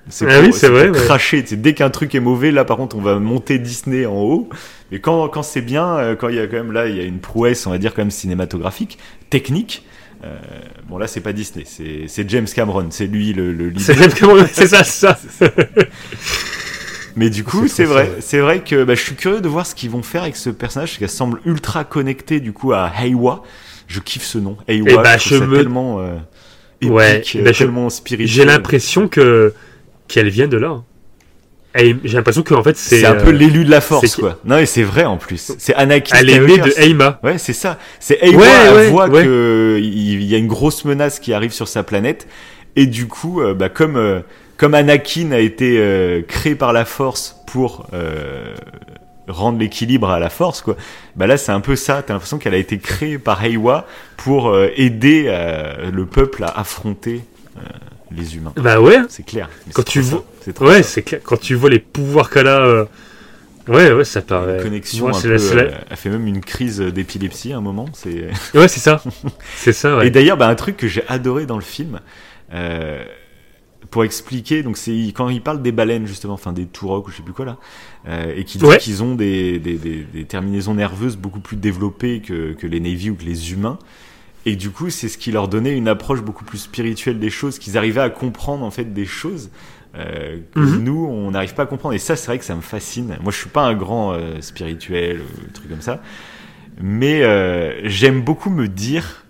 c'est 0.10 0.30
Ah 0.30 0.41
oui, 0.41 0.52
c'est 0.52 0.68
vrai, 0.68 0.88
pour 0.91 0.98
ouais. 0.98 1.06
Cracher, 1.06 1.41
dès 1.41 1.74
qu'un 1.74 1.90
truc 1.90 2.14
est 2.16 2.20
mauvais, 2.20 2.52
là 2.52 2.66
par 2.66 2.76
contre, 2.76 2.98
on 2.98 3.02
va 3.02 3.18
monter 3.18 3.60
Disney 3.60 4.06
en 4.06 4.18
haut. 4.18 4.50
Mais 4.91 5.00
quand, 5.00 5.30
quand 5.30 5.41
c'est 5.41 5.62
bien, 5.62 5.88
euh, 6.00 6.16
quand 6.18 6.28
il 6.28 6.36
y 6.36 6.40
a 6.40 6.48
quand 6.48 6.58
même 6.58 6.74
là, 6.74 6.88
il 6.88 6.98
y 6.98 7.00
a 7.00 7.04
une 7.04 7.20
prouesse, 7.22 7.66
on 7.66 7.72
va 7.72 7.78
dire 7.78 7.94
quand 7.94 8.02
même 8.02 8.12
cinématographique, 8.12 8.98
technique. 9.30 9.86
Euh, 10.24 10.38
bon 10.88 10.98
là, 10.98 11.08
c'est 11.08 11.22
pas 11.22 11.34
Disney, 11.34 11.66
c'est 11.66 12.30
James 12.30 12.48
Cameron, 12.54 12.88
c'est 12.91 13.08
lui 13.08 13.34
le, 13.34 13.52
le 13.52 13.70
leader. 13.70 13.82
C'est 13.82 13.95
James 13.95 14.12
Cameron, 14.14 14.45
c'est 14.52 14.68
ça, 14.68 14.84
c'est 14.84 15.08
ça. 15.08 15.18
Mais 17.16 17.30
du 17.30 17.44
coup, 17.44 17.68
C'est 17.68 17.84
vrai, 17.84 18.10
c'est 18.22 18.40
vrai 18.40 18.62
que 18.64 18.84
bah, 18.84 18.95
je 18.95 19.02
suis 19.02 19.14
curieux 19.16 19.40
de 19.41 19.48
voir 19.48 19.68
ce 19.68 19.76
qu'ils 19.76 19.91
vont 19.91 20.02
faire 20.02 20.24
avec 20.24 20.36
ce 20.36 20.50
personnage, 20.50 20.98
qu'elle 20.98 21.10
semble 21.10 21.40
ultra 21.45 21.84
connectée 21.84 22.40
du 22.40 22.54
coup 22.54 22.74
à 22.74 22.91
Heiwa. 23.00 23.44
Je 23.88 24.00
kiffe 24.00 24.24
ce 24.24 24.40
nom, 24.40 24.58
Heiwa. 24.68 24.88
Eh 24.90 24.95
bah, 24.95 25.18
je 25.18 25.36
me- 25.36 25.58
tellement 25.58 26.00
euh, 26.00 26.16
épique, 26.82 26.91
Ouais, 26.95 27.22
eh 27.36 27.38
euh, 27.40 27.44
bah, 27.44 27.52
je- 27.52 27.58
tellement 27.60 27.90
spirituel. 27.91 28.28
J'ai 28.28 28.45
l'impression 28.45 29.08
que 29.08 29.54
qu'elle 30.08 30.30
vient 30.30 30.48
de 30.48 30.58
là. 30.58 30.82
J'ai 31.76 31.98
l'impression 32.18 32.44
que 32.44 32.54
en 32.54 32.62
fait 32.64 32.78
c'est 32.78 33.00
c'est 33.00 33.06
un 33.06 33.16
peu 33.16 33.30
euh, 33.30 33.32
l'élu 33.32 33.66
de 33.66 33.72
la 33.72 33.82
force, 33.82 34.16
quoi. 34.16 34.38
Non, 34.45 34.58
et 34.60 34.66
c'est 34.68 34.84
vrai 34.84 35.06
en 35.06 35.18
plus. 35.18 35.54
C'est 35.58 35.74
Anakin. 35.74 36.16
elle 36.20 36.30
est 36.30 36.40
née 36.40 36.58
de 36.60 36.72
Heima. 36.80 37.20
Ouais, 37.24 37.38
c'est 37.40 37.54
ça. 37.54 37.80
C'est 38.00 38.20
Heiwa, 38.22 38.41
Ouais, 38.41 38.48
elle 38.68 38.76
ouais, 38.76 38.90
voit 38.90 39.08
ouais. 39.10 39.24
que 39.24 39.80
il 39.82 40.24
y 40.24 40.36
a 40.36 40.38
une 40.38 40.48
grosse 40.48 40.86
menace 40.86 41.20
qui 41.20 41.34
arrive 41.34 41.52
sur 41.52 41.68
sa 41.68 41.82
planète, 41.84 42.28
et 42.76 42.86
du 42.86 43.08
coup, 43.08 43.41
euh, 43.41 43.54
bah, 43.56 43.70
comme 43.70 43.98
euh, 43.98 44.20
comme 44.58 44.76
Anakin 44.76 45.32
a 45.32 45.40
été 45.40 45.78
euh, 45.80 46.22
créé 46.22 46.54
par 46.56 46.74
la 46.74 46.86
Force 46.86 47.38
pour 47.48 47.88
euh, 47.94 48.54
rendre 49.28 49.58
l'équilibre 49.58 50.10
à 50.12 50.20
la 50.20 50.30
Force, 50.30 50.62
quoi. 50.62 50.76
Bah 51.16 51.26
là, 51.26 51.38
c'est 51.38 51.52
un 51.52 51.60
peu 51.60 51.76
ça. 51.76 52.04
T'as 52.06 52.14
l'impression 52.14 52.38
qu'elle 52.38 52.54
a 52.54 52.58
été 52.58 52.78
créée 52.78 53.18
par 53.18 53.44
Heiwa 53.44 53.88
pour 54.18 54.50
euh, 54.50 54.70
aider 54.76 55.24
le 55.91 56.06
peuple 56.06 56.44
à 56.44 56.60
affronter 56.60 57.22
euh, 57.58 57.62
les 58.15 58.35
humains. 58.35 58.53
Bah 58.57 58.80
ouais. 58.81 58.99
C'est 59.10 59.26
clair. 59.26 59.49
Mais 59.68 59.73
Quand 59.73 59.84
tu 59.85 60.02
vois- 60.02 60.26
Ouais, 60.61 60.84
c'est 60.84 61.02
clair. 61.03 61.22
Quand 61.23 61.40
tu 61.40 61.56
vois 61.56 61.69
les 61.69 61.80
pouvoirs 61.80 62.30
qu'elle 62.30 62.48
a, 62.48 62.60
euh, 62.65 62.85
ouais, 63.68 63.91
ouais, 63.94 64.03
ça 64.06 64.22
paraît. 64.22 64.57
Une 64.57 64.64
connexion 64.64 65.07
Moi, 65.10 65.18
un 65.18 65.22
peu, 65.22 65.30
la- 65.56 65.61
euh, 65.64 65.72
elle 65.90 65.98
fait 65.98 66.10
même 66.10 66.27
une 66.27 66.41
crise 66.41 66.80
d'épilepsie 66.80 67.53
à 67.53 67.57
un 67.57 67.61
moment. 67.61 67.85
C'est 67.94 68.27
Ouais, 68.53 68.68
c'est 68.68 68.80
ça. 68.80 69.02
C'est 69.56 69.73
ça. 69.73 69.98
Ouais. 69.98 70.07
Et 70.07 70.10
d'ailleurs, 70.10 70.38
bah, 70.38 70.48
un 70.48 70.56
truc 70.56 70.77
que 70.77 70.88
j'ai 70.88 71.03
adoré 71.07 71.45
dans 71.45 71.56
le 71.57 71.61
film, 71.64 71.99
euh, 72.53 73.03
pour 73.90 74.03
expliquer, 74.03 74.64
donc 74.64 74.77
c'est 74.77 74.91
quand 75.14 75.30
il 75.30 75.41
parle 75.41 75.61
des 75.61 75.72
baleines 75.72 76.07
justement, 76.07 76.34
enfin 76.34 76.52
des 76.52 76.65
tourocs 76.65 77.07
ou 77.07 77.11
je 77.11 77.18
sais 77.18 77.22
plus 77.23 77.34
quoi 77.34 77.45
là, 77.45 77.57
euh, 78.07 78.34
et 78.35 78.44
qu'il 78.44 78.60
dit 78.60 78.65
Ouais. 78.65 78.77
qu'ils 78.80 79.03
ont 79.03 79.14
des, 79.14 79.60
des, 79.60 79.76
des, 79.76 80.03
des 80.11 80.26
terminaisons 80.26 80.73
nerveuses 80.73 81.15
beaucoup 81.15 81.40
plus 81.41 81.57
développées 81.57 82.19
que, 82.22 82.53
que 82.53 82.65
les 82.65 82.80
Navy 82.80 83.11
ou 83.11 83.15
que 83.15 83.23
les 83.23 83.52
humains. 83.52 83.77
Et 84.45 84.56
du 84.56 84.70
coup, 84.72 84.90
c'est 84.90 85.07
ce 85.10 85.18
qui 85.18 85.32
leur 85.32 85.48
donnait 85.48 85.76
une 85.78 85.88
approche 85.88 86.22
beaucoup 86.22 86.44
plus 86.44 86.57
spirituelle 86.57 87.20
des 87.20 87.30
choses, 87.30 87.60
qu'ils 87.60 87.78
arrivaient 87.78 88.02
à 88.02 88.10
comprendre 88.10 88.65
en 88.65 88.72
fait 88.72 88.94
des 88.94 89.06
choses 89.06 89.49
euh, 89.95 90.40
que 90.53 90.60
Mhm. 90.60 90.84
nous, 90.84 91.06
on 91.06 91.32
n'arrive 91.32 91.53
pas 91.53 91.64
à 91.64 91.65
comprendre. 91.68 91.94
Et 91.94 91.99
ça, 91.99 92.15
c'est 92.15 92.26
vrai 92.28 92.40
que 92.40 92.45
ça 92.45 92.56
me 92.56 92.61
fascine. 92.61 93.15
Moi, 93.22 93.32
je 93.32 93.38
suis 93.38 93.49
pas 93.49 93.61
un 93.64 93.76
grand 93.76 94.14
euh, 94.14 94.41
spirituel 94.41 95.22
ou 95.22 95.52
truc 95.52 95.70
comme 95.70 95.82
ça, 95.82 96.02
mais 96.82 97.22
euh, 97.24 97.88
j'aime 97.88 98.22
beaucoup 98.22 98.49
me 98.49 98.68
dire 98.68 99.24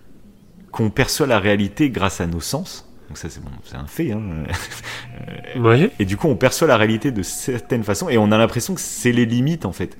qu'on 0.72 0.90
perçoit 0.90 1.27
la 1.27 1.38
réalité 1.40 1.90
grâce 1.90 2.22
à 2.22 2.26
nos 2.27 2.40
sens. 2.40 2.90
Donc 3.10 3.18
ça, 3.18 3.30
c'est 3.30 3.44
bon, 3.44 3.52
c'est 3.65 3.76
un 3.76 3.85
fait. 3.88 4.11
Hein. 4.14 4.22
Ouais. 5.60 5.91
Et 5.99 6.06
du 6.06 6.18
coup, 6.18 6.27
on 6.27 6.35
perçoit 6.35 6.68
la 6.68 6.77
réalité 6.77 7.11
de 7.11 7.22
certaines 7.22 7.84
façons 7.84 8.10
et 8.10 8.18
on 8.18 8.31
a 8.31 8.38
l'impression 8.40 8.73
que 8.73 8.81
c'est 8.81 9.11
les 9.11 9.26
limites 9.26 9.65
en 9.65 9.72
fait, 9.72 9.95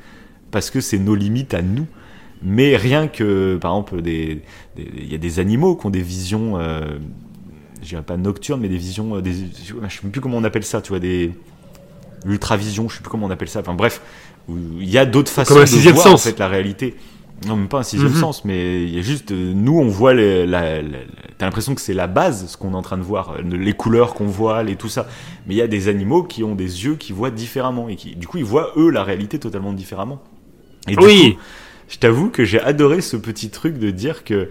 parce 0.50 0.72
que 0.72 0.82
c'est 0.82 0.98
nos 0.98 1.14
limites 1.14 1.54
à 1.54 1.62
nous. 1.62 1.86
Mais 2.44 2.76
rien 2.76 3.08
que, 3.08 3.58
par 3.62 3.72
exemple, 3.72 4.02
des, 4.02 4.42
des- 4.76 4.92
il 4.98 5.12
y 5.12 5.16
a 5.16 5.18
des 5.18 5.40
animaux 5.40 5.76
qui 5.76 5.86
ont 5.86 5.90
des 5.90 6.02
visions, 6.02 6.58
euh, 6.58 6.98
je 7.82 7.88
dirais 7.90 8.02
pas 8.04 8.18
nocturnes, 8.18 8.60
mais 8.62 8.68
des 8.70 8.78
visions, 8.78 9.16
euh, 9.16 9.22
des, 9.22 9.34
je 9.34 9.74
sais 9.96 10.08
plus 10.12 10.22
comment 10.22 10.38
on 10.38 10.44
appelle 10.44 10.64
ça, 10.66 10.82
tu 10.82 10.90
vois, 10.90 11.00
des 11.00 11.32
ultravisions, 12.26 12.90
je 12.90 12.96
sais 12.98 13.02
plus 13.02 13.10
comment 13.10 13.28
on 13.28 13.32
appelle 13.32 13.50
ça. 13.50 13.60
Enfin 13.62 13.74
bref, 13.74 14.02
il 14.50 14.90
y 14.90 14.98
a 14.98 15.06
d'autres 15.06 15.32
façons 15.32 15.56
de 15.56 15.60
voir 15.92 16.08
en 16.08 16.12
sens. 16.12 16.24
fait 16.26 16.40
la 16.40 16.48
réalité. 16.48 16.96
Non, 17.48 17.58
même 17.58 17.68
pas 17.68 17.80
un 17.80 17.84
sixième 17.84 18.12
Mhm. 18.12 18.20
sens, 18.20 18.46
mais 18.46 18.84
il 18.84 18.96
y 18.96 19.00
a 19.00 19.02
juste, 19.02 19.32
euh, 19.32 19.52
nous, 19.54 19.78
on 19.78 19.90
voit 19.90 20.14
les, 20.14 20.46
la, 20.46 20.82
la- 20.82 21.00
t'as 21.38 21.46
l'impression 21.46 21.76
que 21.76 21.82
c'est 21.82 21.94
la 21.94 22.08
base, 22.08 22.48
ce 22.48 22.56
qu'on 22.56 22.72
est 22.72 22.76
en 22.76 22.82
train 22.82 22.98
de 22.98 23.02
voir, 23.04 23.32
euh, 23.32 23.42
les 23.42 23.74
couleurs 23.74 24.14
qu'on 24.14 24.28
voit, 24.28 24.64
les 24.64 24.78
tout 24.78 24.88
ça. 24.88 25.08
Mais 25.46 25.56
il 25.56 25.58
y 25.58 25.62
a 25.62 25.68
des 25.68 25.90
animaux 25.90 26.24
qui 26.24 26.44
ont 26.44 26.56
des 26.56 26.86
yeux 26.86 26.96
qui 26.96 27.12
voient 27.12 27.32
différemment 27.32 27.90
et 27.90 27.98
qui, 27.98 28.16
du 28.16 28.28
coup, 28.28 28.38
ils 28.38 28.46
voient 28.46 28.72
eux 28.78 28.90
la 28.90 29.04
réalité 29.04 29.40
totalement 29.40 29.74
différemment. 29.74 30.22
Et 30.88 30.96
du 30.96 31.04
Oui. 31.04 31.34
coup, 31.34 31.40
je 31.88 31.98
t'avoue 31.98 32.30
que 32.30 32.46
j'ai 32.46 32.60
adoré 32.60 33.02
ce 33.02 33.18
petit 33.18 33.50
truc 33.50 33.78
de 33.78 33.90
dire 33.90 34.24
que 34.24 34.50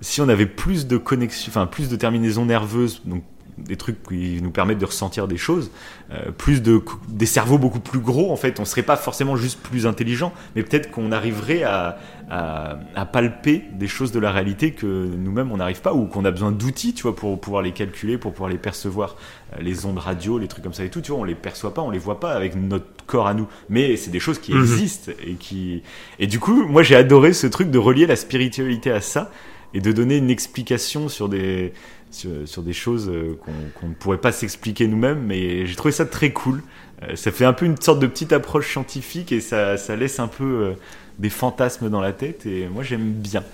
si 0.00 0.20
on 0.20 0.28
avait 0.28 0.46
plus 0.46 0.86
de 0.86 0.96
connexion, 0.96 1.50
enfin 1.50 1.66
plus 1.66 1.88
de 1.88 1.96
terminaisons 1.96 2.44
nerveuses, 2.44 3.02
donc 3.04 3.24
des 3.66 3.76
trucs 3.76 4.02
qui 4.02 4.40
nous 4.42 4.50
permettent 4.50 4.78
de 4.78 4.84
ressentir 4.86 5.28
des 5.28 5.36
choses, 5.36 5.70
euh, 6.12 6.30
plus 6.30 6.62
de 6.62 6.80
des 7.08 7.26
cerveaux 7.26 7.58
beaucoup 7.58 7.80
plus 7.80 8.00
gros 8.00 8.32
en 8.32 8.36
fait, 8.36 8.60
on 8.60 8.64
serait 8.64 8.82
pas 8.82 8.96
forcément 8.96 9.36
juste 9.36 9.60
plus 9.60 9.86
intelligent, 9.86 10.32
mais 10.56 10.62
peut-être 10.62 10.90
qu'on 10.90 11.12
arriverait 11.12 11.62
à, 11.64 11.98
à, 12.30 12.78
à 12.94 13.06
palper 13.06 13.64
des 13.72 13.88
choses 13.88 14.12
de 14.12 14.20
la 14.20 14.30
réalité 14.32 14.72
que 14.72 14.86
nous-mêmes 14.86 15.50
on 15.52 15.56
n'arrive 15.58 15.80
pas 15.80 15.92
ou 15.94 16.06
qu'on 16.06 16.24
a 16.24 16.30
besoin 16.30 16.52
d'outils, 16.52 16.94
tu 16.94 17.02
vois, 17.02 17.14
pour 17.16 17.40
pouvoir 17.40 17.62
les 17.62 17.72
calculer, 17.72 18.18
pour 18.18 18.32
pouvoir 18.32 18.50
les 18.50 18.58
percevoir, 18.58 19.16
Euh, 19.54 19.62
les 19.62 19.86
ondes 19.86 19.96
radio, 19.98 20.38
les 20.38 20.46
trucs 20.46 20.62
comme 20.62 20.74
ça 20.74 20.84
et 20.84 20.90
tout, 20.90 21.00
tu 21.00 21.10
vois, 21.10 21.20
on 21.22 21.24
les 21.24 21.34
perçoit 21.34 21.72
pas, 21.72 21.80
on 21.80 21.90
les 21.90 21.98
voit 21.98 22.20
pas 22.20 22.32
avec 22.34 22.54
notre 22.54 22.84
corps 23.06 23.26
à 23.26 23.32
nous, 23.32 23.46
mais 23.70 23.96
c'est 23.96 24.10
des 24.10 24.20
choses 24.20 24.38
qui 24.38 24.52
Mhm. 24.52 24.60
existent 24.60 25.12
et 25.26 25.34
qui 25.36 25.82
et 26.18 26.26
du 26.26 26.38
coup, 26.38 26.66
moi 26.68 26.82
j'ai 26.82 26.96
adoré 26.96 27.32
ce 27.32 27.46
truc 27.46 27.70
de 27.70 27.78
relier 27.78 28.06
la 28.06 28.16
spiritualité 28.16 28.90
à 28.90 29.00
ça 29.00 29.30
et 29.72 29.80
de 29.80 29.90
donner 29.92 30.16
une 30.18 30.28
explication 30.30 31.08
sur 31.08 31.30
des 31.30 31.72
sur, 32.10 32.30
sur 32.46 32.62
des 32.62 32.72
choses 32.72 33.08
euh, 33.08 33.38
qu'on 33.78 33.88
ne 33.88 33.94
pourrait 33.94 34.18
pas 34.18 34.32
s'expliquer 34.32 34.86
nous-mêmes, 34.88 35.20
mais 35.26 35.66
j'ai 35.66 35.74
trouvé 35.76 35.92
ça 35.92 36.06
très 36.06 36.32
cool. 36.32 36.62
Euh, 37.02 37.14
ça 37.16 37.30
fait 37.30 37.44
un 37.44 37.52
peu 37.52 37.64
une 37.66 37.80
sorte 37.80 38.00
de 38.00 38.06
petite 38.06 38.32
approche 38.32 38.70
scientifique 38.72 39.32
et 39.32 39.40
ça, 39.40 39.76
ça 39.76 39.94
laisse 39.96 40.18
un 40.20 40.28
peu 40.28 40.44
euh, 40.44 40.72
des 41.18 41.30
fantasmes 41.30 41.88
dans 41.90 42.00
la 42.00 42.12
tête 42.12 42.46
et 42.46 42.66
moi 42.68 42.82
j'aime 42.82 43.12
bien. 43.12 43.44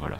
Voilà. 0.00 0.18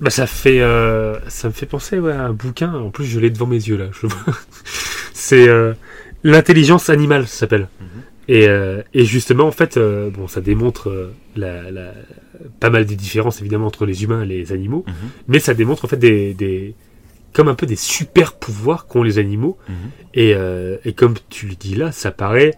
Bah 0.00 0.10
ça 0.10 0.26
fait, 0.26 0.60
euh, 0.60 1.18
ça 1.28 1.48
me 1.48 1.52
fait 1.52 1.66
penser 1.66 1.98
ouais, 1.98 2.12
à 2.12 2.22
un 2.24 2.32
bouquin. 2.32 2.72
En 2.74 2.90
plus, 2.90 3.04
je 3.04 3.20
l'ai 3.20 3.30
devant 3.30 3.46
mes 3.46 3.56
yeux 3.56 3.76
là. 3.76 3.86
Je 3.92 4.06
le 4.06 4.12
vois. 4.12 4.34
C'est 5.12 5.46
euh, 5.48 5.74
l'intelligence 6.24 6.88
animale, 6.88 7.26
ça 7.28 7.36
s'appelle. 7.40 7.68
Mhm. 7.80 7.86
Et, 8.28 8.48
euh, 8.48 8.82
et 8.94 9.04
justement, 9.04 9.44
en 9.46 9.52
fait, 9.52 9.78
bon, 9.78 10.26
ça 10.26 10.40
démontre 10.40 11.12
la, 11.36 11.70
la- 11.70 11.92
pas 12.60 12.70
mal 12.70 12.84
des 12.86 12.96
différences 12.96 13.40
évidemment 13.40 13.66
entre 13.66 13.86
les 13.86 14.02
humains 14.04 14.22
et 14.22 14.26
les 14.26 14.52
animaux, 14.52 14.84
Mhm. 14.86 14.94
mais 15.28 15.38
ça 15.40 15.54
démontre 15.54 15.84
en 15.84 15.88
fait 15.88 15.96
des, 15.96 16.34
des 16.34 16.74
comme 17.32 17.48
un 17.48 17.54
peu 17.54 17.66
des 17.66 17.76
super 17.76 18.32
pouvoirs 18.32 18.86
qu'ont 18.86 19.02
les 19.04 19.18
animaux. 19.18 19.56
Mhm. 19.68 19.74
Et, 20.14 20.34
euh, 20.34 20.76
et 20.84 20.92
comme 20.92 21.14
tu 21.28 21.46
le 21.46 21.54
dis 21.54 21.74
là, 21.76 21.92
ça 21.92 22.10
paraît 22.10 22.54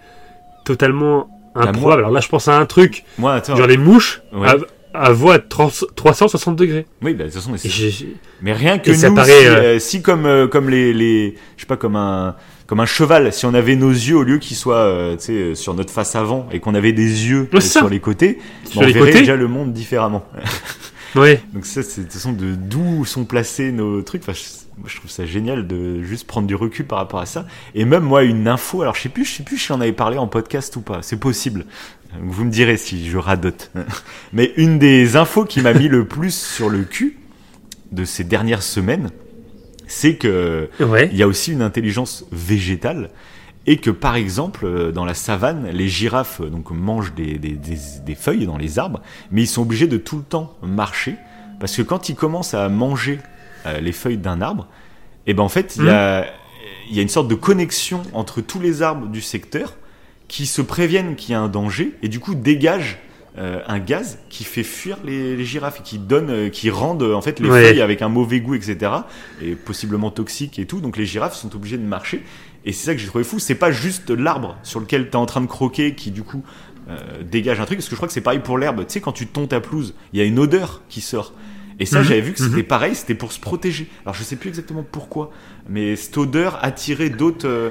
totalement 0.64 1.28
improbable. 1.54 2.00
Alors 2.02 2.10
là, 2.12 2.20
je 2.20 2.28
pense 2.28 2.48
à 2.48 2.59
un 2.59 2.66
truc, 2.66 3.04
Moi, 3.18 3.34
attends. 3.34 3.56
genre 3.56 3.66
les 3.66 3.76
mouches 3.76 4.22
Ouais. 4.32 4.48
à, 4.48 4.56
à 5.09 5.12
voix 5.12 5.34
à 5.34 5.38
30 5.38 5.84
360 5.94 6.56
degrés. 6.56 6.86
Oui, 7.02 7.12
bah, 7.14 7.24
de 7.24 7.28
toute 7.30 7.40
façon, 7.40 7.52
mais 7.52 8.06
Mais 8.40 8.52
rien 8.52 8.78
que 8.78 8.90
Et 8.90 8.94
ça 8.94 9.10
paraît, 9.10 9.30
si, 9.40 9.46
euh, 9.46 9.56
euh, 9.62 9.78
si 9.78 10.02
comme 10.02 10.26
euh, 10.26 10.46
comme 10.48 10.70
les 10.70 10.92
les 10.94 11.34
je 11.56 11.62
sais 11.62 11.66
pas 11.66 11.76
comme 11.76 11.96
un 11.96 12.34
comme 12.66 12.80
un 12.80 12.86
cheval, 12.86 13.32
si 13.32 13.47
on 13.47 13.55
avait 13.55 13.76
nos 13.76 13.90
yeux 13.90 14.16
au 14.16 14.22
lieu 14.22 14.39
qu'ils 14.39 14.56
soient 14.56 14.76
euh, 14.76 15.16
tu 15.16 15.24
sais 15.24 15.32
euh, 15.32 15.55
sur 15.55 15.74
notre 15.74 15.93
face 15.93 16.16
avant 16.16 16.48
et 16.52 16.60
qu'on 16.60 16.74
avait 16.74 16.93
des 16.93 17.28
yeux 17.28 17.48
euh, 17.52 17.60
sur 17.60 17.89
les 17.89 18.01
côtés, 18.01 18.39
sur 18.64 18.80
on 18.80 18.84
les 18.84 18.93
verrait 18.93 19.06
côtés, 19.06 19.20
déjà 19.20 19.36
le 19.36 19.48
monde 19.48 19.72
différemment. 19.72 20.24
ouais. 21.16 21.43
Donc 21.52 21.66
ça, 21.66 21.82
c'est 21.82 22.02
de 22.02 22.06
toute 22.06 22.14
façon 22.14 22.32
de 22.32 22.55
d'où 22.55 23.05
sont 23.05 23.24
placés 23.24 23.72
nos 23.72 24.02
trucs. 24.02 24.22
Enfin, 24.22 24.32
je, 24.32 24.62
moi, 24.78 24.89
je 24.89 24.97
trouve 24.97 25.10
ça 25.10 25.26
génial 25.26 25.66
de 25.66 26.02
juste 26.02 26.26
prendre 26.26 26.47
du 26.47 26.55
recul 26.55 26.86
par 26.86 26.98
rapport 26.98 27.20
à 27.20 27.26
ça. 27.26 27.47
Et 27.74 27.84
même 27.84 28.05
moi, 28.05 28.24
une 28.24 28.48
info. 28.48 28.82
Alors, 28.82 28.94
je 28.94 29.02
sais 29.02 29.09
plus, 29.09 29.24
je 29.24 29.36
sais 29.36 29.43
plus 29.43 29.59
si 29.59 29.66
j'en 29.66 29.80
avais 29.80 29.93
parlé 29.93 30.16
en 30.16 30.26
podcast 30.26 30.74
ou 30.76 30.80
pas. 30.80 31.01
C'est 31.02 31.18
possible. 31.18 31.66
Vous 32.20 32.44
me 32.44 32.51
direz 32.51 32.76
si 32.76 33.09
je 33.09 33.18
radote. 33.18 33.70
Mais 34.32 34.52
une 34.56 34.78
des 34.78 35.16
infos 35.16 35.44
qui 35.44 35.60
m'a 35.60 35.74
mis 35.74 35.89
le 35.89 36.06
plus 36.06 36.34
sur 36.34 36.68
le 36.68 36.84
cul 36.84 37.18
de 37.90 38.05
ces 38.05 38.24
dernières 38.24 38.62
semaines, 38.62 39.10
c'est 39.86 40.16
que 40.16 40.68
Ouais. 40.80 41.09
il 41.12 41.18
y 41.18 41.22
a 41.22 41.26
aussi 41.26 41.52
une 41.52 41.62
intelligence 41.62 42.24
végétale 42.32 43.10
et 43.66 43.76
que 43.76 43.90
par 43.90 44.16
exemple 44.16 44.64
euh, 44.66 44.90
dans 44.92 45.04
la 45.04 45.14
savane 45.14 45.68
les 45.70 45.88
girafes 45.88 46.40
euh, 46.40 46.48
donc 46.50 46.70
mangent 46.70 47.14
des, 47.14 47.38
des, 47.38 47.52
des, 47.52 47.78
des 48.04 48.14
feuilles 48.14 48.46
dans 48.46 48.59
les 48.59 48.78
arbres 48.78 49.00
mais 49.30 49.42
ils 49.42 49.46
sont 49.46 49.62
obligés 49.62 49.86
de 49.86 49.96
tout 49.98 50.16
le 50.16 50.24
temps 50.24 50.56
marcher 50.62 51.14
parce 51.60 51.76
que 51.76 51.82
quand 51.82 52.09
ils 52.09 52.16
commencent 52.16 52.54
à 52.54 52.68
manger 52.68 53.20
euh, 53.66 53.80
les 53.80 53.92
feuilles 53.92 54.16
d'un 54.18 54.40
arbre 54.40 54.66
et 55.28 55.34
ben 55.34 55.44
en 55.44 55.48
fait 55.48 55.76
il 55.76 55.84
y 55.84 55.90
a 55.90 56.26
il 56.90 56.96
y 56.96 56.98
a 56.98 57.02
une 57.02 57.09
sorte 57.09 57.28
de 57.28 57.36
connexion 57.36 58.02
entre 58.12 58.40
tous 58.40 58.59
les 58.60 58.82
arbres 58.82 59.06
du 59.06 59.20
secteur 59.20 59.74
qui 60.26 60.46
se 60.46 60.60
préviennent 60.62 61.14
qu'il 61.14 61.30
y 61.30 61.34
a 61.34 61.40
un 61.40 61.48
danger 61.48 61.92
et 62.02 62.09
du 62.09 62.18
coup 62.18 62.34
dégagent 62.34 62.98
euh, 63.38 63.60
un 63.66 63.78
gaz 63.78 64.18
qui 64.28 64.44
fait 64.44 64.62
fuir 64.62 64.98
les, 65.04 65.36
les 65.36 65.44
girafes 65.44 65.80
et 65.80 65.82
qui 65.82 65.98
donne, 65.98 66.28
euh, 66.30 66.48
qui 66.50 66.68
rendent 66.70 67.02
euh, 67.02 67.14
en 67.14 67.22
fait 67.22 67.40
les 67.40 67.48
Ouais. 67.48 67.62
feuilles 67.68 67.80
avec 67.80 68.02
un 68.02 68.09
mauvais 68.09 68.40
goût, 68.40 68.54
etc. 68.54 68.92
Et 69.40 69.54
possiblement 69.54 70.10
toxique 70.10 70.59
et 70.59 70.66
tout. 70.66 70.80
Donc 70.80 70.96
les 70.98 71.06
girafes 71.06 71.34
sont 71.34 71.54
obligées 71.56 71.78
de 71.78 71.82
marcher. 71.86 72.22
Et 72.64 72.72
c'est 72.72 72.84
ça 72.86 72.94
que 72.94 73.00
j'ai 73.00 73.06
trouvé 73.06 73.24
fou. 73.24 73.38
C'est 73.38 73.54
pas 73.54 73.72
juste 73.72 74.10
l'arbre 74.10 74.56
sur 74.62 74.80
lequel 74.80 75.06
tu 75.06 75.12
es 75.12 75.16
en 75.16 75.26
train 75.26 75.40
de 75.40 75.46
croquer 75.46 75.94
qui 75.94 76.10
du 76.10 76.22
coup 76.22 76.44
euh, 76.90 77.22
dégage 77.22 77.59
un 77.60 77.64
truc. 77.64 77.78
Parce 77.78 77.86
que 77.86 77.92
je 77.92 77.96
crois 77.96 78.06
que 78.09 78.14
c'est 78.14 78.20
pareil 78.20 78.40
pour 78.40 78.59
l'herbe. 78.59 78.80
Tu 78.86 78.92
sais, 78.94 79.00
quand 79.00 79.12
tu 79.12 79.26
tonds 79.26 79.46
ta 79.46 79.60
pelouse, 79.60 79.94
il 80.12 80.18
y 80.18 80.22
a 80.22 80.26
une 80.26 80.38
odeur 80.38 80.82
qui 80.90 81.00
sort. 81.00 81.32
Et 81.80 81.86
ça, 81.86 82.00
Mhm. 82.00 82.04
j'avais 82.04 82.20
vu 82.20 82.32
que 82.34 82.38
c'était 82.38 82.56
Mhm. 82.59 82.62
pareil, 82.64 82.94
c'était 82.94 83.14
pour 83.14 83.32
se 83.32 83.40
protéger. 83.40 83.88
Alors 84.04 84.14
je 84.14 84.22
sais 84.22 84.36
plus 84.36 84.48
exactement 84.50 84.84
pourquoi, 84.88 85.30
mais 85.68 85.96
cette 85.96 86.18
odeur 86.18 86.59
attirait 86.62 87.09
d'autres 87.09 87.46
euh, 87.48 87.70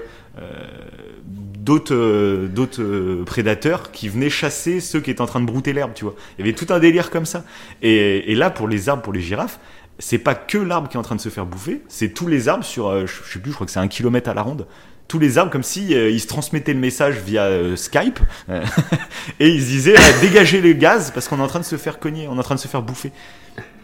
d'autres 1.62 1.94
euh, 1.94 2.50
euh, 2.80 3.24
prédateurs 3.24 3.92
qui 3.92 4.10
venaient 4.10 4.30
chasser 4.30 4.80
ceux 4.80 5.00
qui 5.00 5.12
étaient 5.12 5.22
en 5.22 5.28
train 5.28 5.42
de 5.42 5.46
brouter 5.46 5.74
l'herbe, 5.74 5.92
tu 5.94 6.04
vois. 6.04 6.16
Il 6.38 6.46
y 6.46 6.50
avait 6.50 6.58
tout 6.58 6.72
un 6.74 6.80
délire 6.80 7.12
comme 7.12 7.26
ça. 7.26 7.44
Et, 7.82 8.32
et 8.32 8.36
là, 8.36 8.50
pour 8.50 8.68
les 8.68 8.90
arbres, 8.90 9.04
pour 9.04 9.14
les 9.14 9.22
girafes, 9.22 9.60
c'est 10.00 10.18
pas 10.18 10.34
que 10.34 10.58
l'arbre 10.58 10.90
qui 10.90 10.98
est 10.98 11.00
en 11.00 11.04
train 11.04 11.16
de 11.16 11.22
se 11.22 11.30
faire 11.30 11.46
bouffer, 11.46 11.84
c'est 11.88 12.10
tous 12.10 12.28
les 12.28 12.48
arbres 12.48 12.64
sur, 12.64 12.88
euh, 12.88 13.06
je 13.06 13.32
sais 13.32 13.40
plus, 13.40 13.52
je 13.52 13.56
crois 13.56 13.68
que 13.68 13.72
c'est 13.72 13.80
un 13.80 13.88
kilomètre 13.88 14.30
à 14.30 14.34
la 14.34 14.42
ronde. 14.42 14.66
Tous 15.08 15.20
les 15.20 15.38
arbres, 15.38 15.52
comme 15.52 15.62
si 15.62 15.90
ils 15.90 16.22
se 16.22 16.28
transmettaient 16.28 16.74
le 16.74 16.80
message 16.80 17.18
via 17.18 17.76
Skype, 17.76 18.22
et 19.42 19.50
ils 19.50 19.66
disaient 19.66 19.96
dégagez 20.22 20.62
les 20.62 20.74
gaz 20.74 21.12
parce 21.12 21.28
qu'on 21.28 21.38
est 21.40 21.42
en 21.42 21.48
train 21.48 21.60
de 21.60 21.66
se 21.66 21.76
faire 21.76 22.00
cogner, 22.00 22.30
on 22.30 22.38
est 22.38 22.40
en 22.40 22.44
train 22.44 22.56
de 22.56 22.62
se 22.62 22.70
faire 22.70 22.82
bouffer. 22.82 23.12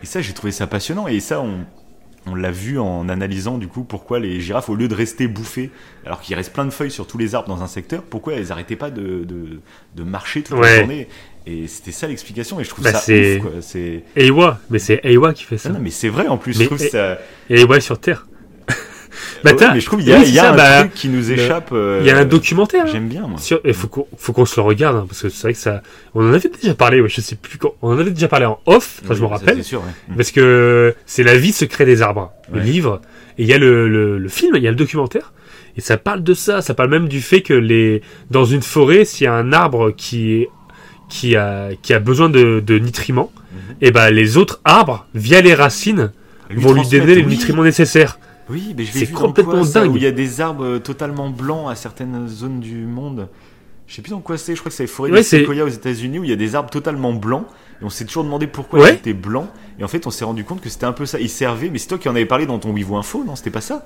Et 0.01 0.05
ça, 0.05 0.21
j'ai 0.21 0.31
trouvé 0.31 0.53
ça 0.53 0.67
passionnant. 0.67 1.05
Et 1.09 1.19
ça, 1.19 1.41
on, 1.41 1.65
on 2.29 2.35
l'a 2.35 2.51
vu 2.51 2.79
en 2.79 3.09
analysant 3.09 3.57
du 3.57 3.67
coup 3.67 3.83
pourquoi 3.83 4.19
les 4.19 4.39
girafes, 4.39 4.69
au 4.69 4.75
lieu 4.75 4.87
de 4.87 4.95
rester 4.95 5.27
bouffées, 5.27 5.69
alors 6.05 6.21
qu'il 6.21 6.35
reste 6.35 6.53
plein 6.53 6.65
de 6.65 6.71
feuilles 6.71 6.91
sur 6.91 7.07
tous 7.07 7.17
les 7.17 7.35
arbres 7.35 7.47
dans 7.49 7.63
un 7.63 7.67
secteur, 7.67 8.03
pourquoi 8.03 8.33
elles 8.33 8.51
arrêtaient 8.51 8.75
pas 8.75 8.89
de, 8.91 9.23
de, 9.23 9.59
de 9.95 10.03
marcher 10.03 10.41
toute 10.43 10.59
la 10.59 10.79
journée? 10.79 11.07
Et 11.49 11.67
c'était 11.67 11.93
ça 11.93 12.07
l'explication. 12.07 12.59
Et 12.59 12.65
je 12.65 12.69
trouve 12.69 12.83
Bah, 12.83 12.91
ça 12.91 12.99
c'est- 12.99 13.37
ouf. 13.37 13.41
Quoi. 13.43 13.51
C'est... 13.61 14.03
Ewa, 14.17 14.59
mais 14.69 14.79
c'est 14.79 14.99
Ewa 15.05 15.33
qui 15.33 15.43
fait 15.45 15.57
ça. 15.57 15.69
Ah 15.71 15.73
non, 15.73 15.79
mais 15.81 15.91
c'est 15.91 16.09
vrai 16.09 16.27
en 16.27 16.37
plus. 16.37 16.57
Mais- 16.57 16.65
je 16.65 16.69
trouve 16.69 16.83
et- 16.83 16.89
ça. 16.89 17.17
Ewa 17.49 17.79
sur 17.79 17.99
Terre. 17.99 18.27
Bah, 19.43 19.51
Ouais, 19.53 19.67
mais 19.73 19.79
je 19.79 19.85
trouve 19.85 19.99
qu'il 19.99 20.09
y 20.09 20.13
a, 20.13 20.17
oui, 20.19 20.25
il 20.27 20.33
y 20.33 20.39
a 20.39 20.43
ça, 20.43 20.51
un 20.53 20.55
bah, 20.55 20.79
truc 20.79 20.93
qui 20.93 21.09
nous 21.09 21.31
échappe. 21.31 21.69
euh, 21.71 21.99
Il 22.01 22.07
y 22.07 22.11
a 22.11 22.17
un 22.17 22.25
documentaire. 22.25 22.83
hein. 22.85 22.89
J'aime 22.91 23.07
bien 23.07 23.27
moi. 23.27 23.39
Sur- 23.39 23.59
Il 23.65 23.73
faut 23.73 23.87
qu'on 23.87 24.07
faut 24.17 24.33
qu'on 24.33 24.45
se 24.45 24.59
le 24.59 24.65
regarde, 24.65 24.95
hein, 24.97 25.05
parce 25.07 25.21
que 25.21 25.29
c'est 25.29 25.41
vrai 25.43 25.53
que 25.53 25.59
ça. 25.59 25.81
On 26.15 26.27
en 26.29 26.33
avait 26.33 26.49
déjà 26.49 26.73
parlé, 26.73 27.01
ouais, 27.01 27.09
je 27.09 27.21
sais 27.21 27.35
plus 27.35 27.57
quand. 27.57 27.73
On 27.81 27.89
en 27.93 27.99
avait 27.99 28.11
déjà 28.11 28.27
parlé 28.27 28.45
en 28.45 28.59
off, 28.65 29.01
Oui, 29.09 29.15
je 29.15 29.21
me 29.21 29.27
rappelle. 29.27 29.57
C'est 29.57 29.63
sûr. 29.63 29.79
ouais. 29.81 30.15
Parce 30.15 30.31
que 30.31 30.95
c'est 31.05 31.23
la 31.23 31.37
vie 31.37 31.51
secrète 31.51 31.87
des 31.87 32.01
arbres, 32.01 32.31
le 32.53 32.59
livre. 32.61 33.01
Et 33.37 33.43
il 33.43 33.47
y 33.49 33.53
a 33.53 33.57
le, 33.57 33.87
le, 33.87 34.17
le 34.17 34.29
film, 34.29 34.55
il 34.55 34.63
y 34.63 34.67
a 34.67 34.71
le 34.71 34.75
documentaire. 34.75 35.33
Et 35.77 35.81
ça 35.81 35.97
parle 35.97 36.23
de 36.23 36.33
ça. 36.33 36.61
Ça 36.63 36.73
parle 36.73 36.89
même 36.89 37.07
du 37.07 37.21
fait 37.21 37.41
que 37.41 37.53
les 37.53 38.01
dans 38.31 38.45
une 38.45 38.63
forêt, 38.63 39.05
s'il 39.05 39.25
y 39.25 39.27
a 39.27 39.33
un 39.33 39.53
arbre 39.53 39.91
qui 39.91 40.33
est 40.33 40.49
qui 41.09 41.35
a 41.35 41.69
qui 41.81 41.93
a 41.93 41.99
besoin 41.99 42.29
de, 42.29 42.61
de 42.65 42.79
nutriments, 42.79 43.31
Mhm. 43.53 43.75
et 43.81 43.91
ben 43.91 44.09
les 44.09 44.35
autres 44.37 44.59
arbres, 44.65 45.05
via 45.15 45.39
les 45.41 45.53
racines, 45.53 46.11
vont 46.53 46.73
lui 46.73 46.81
donner 46.87 47.15
les 47.15 47.21
oui. 47.21 47.27
nutriments 47.27 47.63
nécessaires. 47.63 48.19
Oui, 48.49 48.73
mais 48.77 48.85
je 48.85 48.93
l'ai 48.93 49.05
C'est 49.05 49.11
complètement 49.11 49.53
quoi, 49.53 49.65
ça, 49.65 49.81
dingue. 49.81 49.91
Où 49.93 49.97
il 49.97 50.03
y 50.03 50.07
a 50.07 50.11
des 50.11 50.41
arbres 50.41 50.63
euh, 50.63 50.79
totalement 50.79 51.29
blancs 51.29 51.69
à 51.69 51.75
certaines 51.75 52.27
zones 52.27 52.59
du 52.59 52.85
monde. 52.85 53.27
Je 53.87 53.95
sais 53.95 54.01
plus 54.01 54.11
dans 54.11 54.19
quoi 54.19 54.37
c'est. 54.37 54.55
Je 54.55 54.59
crois 54.59 54.69
que 54.69 54.75
c'est 54.75 54.83
les 54.83 54.87
forêts 54.87 55.11
Ouais, 55.11 55.19
de 55.19 55.23
séquoia 55.23 55.63
aux 55.63 55.69
États-Unis 55.69 56.19
où 56.19 56.23
il 56.23 56.29
y 56.29 56.33
a 56.33 56.37
des 56.37 56.55
arbres 56.55 56.69
totalement 56.69 57.13
blancs. 57.13 57.45
Et 57.81 57.85
on 57.85 57.89
s'est 57.89 58.05
toujours 58.05 58.23
demandé 58.23 58.47
pourquoi 58.47 58.79
Ouais. 58.81 58.91
ils 58.93 58.95
étaient 58.95 59.13
blancs. 59.13 59.47
Et 59.79 59.83
en 59.83 59.87
fait, 59.87 60.07
on 60.07 60.11
s'est 60.11 60.25
rendu 60.25 60.43
compte 60.43 60.61
que 60.61 60.69
c'était 60.69 60.85
un 60.85 60.93
peu 60.93 61.05
ça. 61.05 61.19
Ils 61.19 61.29
servaient. 61.29 61.69
Mais 61.69 61.77
c'est 61.77 61.87
toi 61.87 61.97
qui 61.97 62.09
en 62.09 62.15
avais 62.15 62.25
parlé 62.25 62.45
dans 62.45 62.59
ton 62.59 62.71
Wivo 62.71 62.95
Info, 62.97 63.23
non 63.25 63.35
C'était 63.35 63.49
pas 63.51 63.61
ça? 63.61 63.85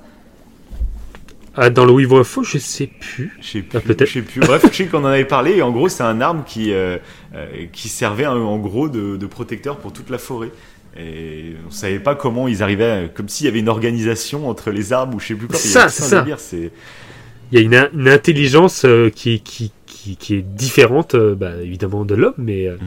Ah, 1.54 1.68
dans 1.68 1.84
le 1.84 1.92
Weaver 1.92 2.24
Faux, 2.24 2.42
je 2.44 2.56
sais 2.56 2.86
plus. 2.86 3.36
Je 3.40 3.46
sais 3.46 3.62
plus. 3.62 3.76
Ah, 3.78 3.80
peut-être. 3.82 4.06
Je 4.08 4.12
sais 4.14 4.22
plus. 4.22 4.40
Bref, 4.40 4.64
je 4.70 4.74
sais 4.74 4.86
qu'on 4.86 5.00
en 5.00 5.04
avait 5.06 5.26
parlé. 5.26 5.56
Et 5.58 5.62
en 5.62 5.70
gros, 5.70 5.88
c'est 5.90 6.02
un 6.02 6.20
arbre 6.22 6.44
qui 6.46 6.72
euh, 6.72 6.96
euh, 7.34 7.66
qui 7.72 7.90
servait 7.90 8.24
en 8.26 8.56
gros 8.58 8.88
de, 8.88 9.16
de 9.18 9.26
protecteur 9.26 9.76
pour 9.76 9.92
toute 9.92 10.08
la 10.08 10.16
forêt. 10.18 10.50
Et 10.98 11.54
on 11.66 11.70
savait 11.70 11.98
pas 12.00 12.14
comment 12.14 12.48
ils 12.48 12.62
arrivaient, 12.62 13.10
comme 13.14 13.28
s'il 13.28 13.46
y 13.46 13.48
avait 13.48 13.60
une 13.60 13.68
organisation 13.70 14.48
entre 14.48 14.70
les 14.70 14.92
arbres 14.92 15.16
ou 15.16 15.20
je 15.20 15.28
sais 15.28 15.34
plus 15.34 15.46
quoi. 15.46 15.56
Ça, 15.56 15.88
c'est 15.88 16.02
ça. 16.02 16.24
Il 17.50 17.58
y 17.58 17.62
a 17.62 17.64
une, 17.64 17.74
in- 17.74 17.88
une 17.94 18.08
intelligence 18.08 18.84
euh, 18.84 19.10
qui, 19.10 19.40
qui, 19.40 19.72
qui, 19.86 20.16
qui 20.16 20.34
est 20.36 20.42
différente, 20.42 21.14
euh, 21.14 21.34
bah, 21.34 21.52
évidemment, 21.62 22.04
de 22.04 22.14
l'homme, 22.14 22.34
mais 22.38 22.66
euh, 22.66 22.76
Mhm. 22.76 22.80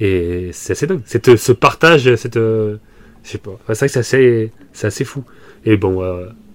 et 0.00 0.50
c'est 0.52 0.72
assez 0.72 0.86
dingue. 0.86 1.00
Cette, 1.06 1.36
ce 1.36 1.52
partage, 1.52 2.14
cette, 2.16 2.36
je 2.36 2.76
sais 3.24 3.38
pas, 3.38 3.50
Enfin, 3.52 3.74
c'est 3.74 3.78
vrai 3.80 3.86
que 3.88 3.92
c'est 3.92 3.98
assez, 4.00 4.52
c'est 4.72 4.86
assez 4.88 5.04
fou. 5.04 5.24
Et 5.64 5.76
bon, 5.76 6.04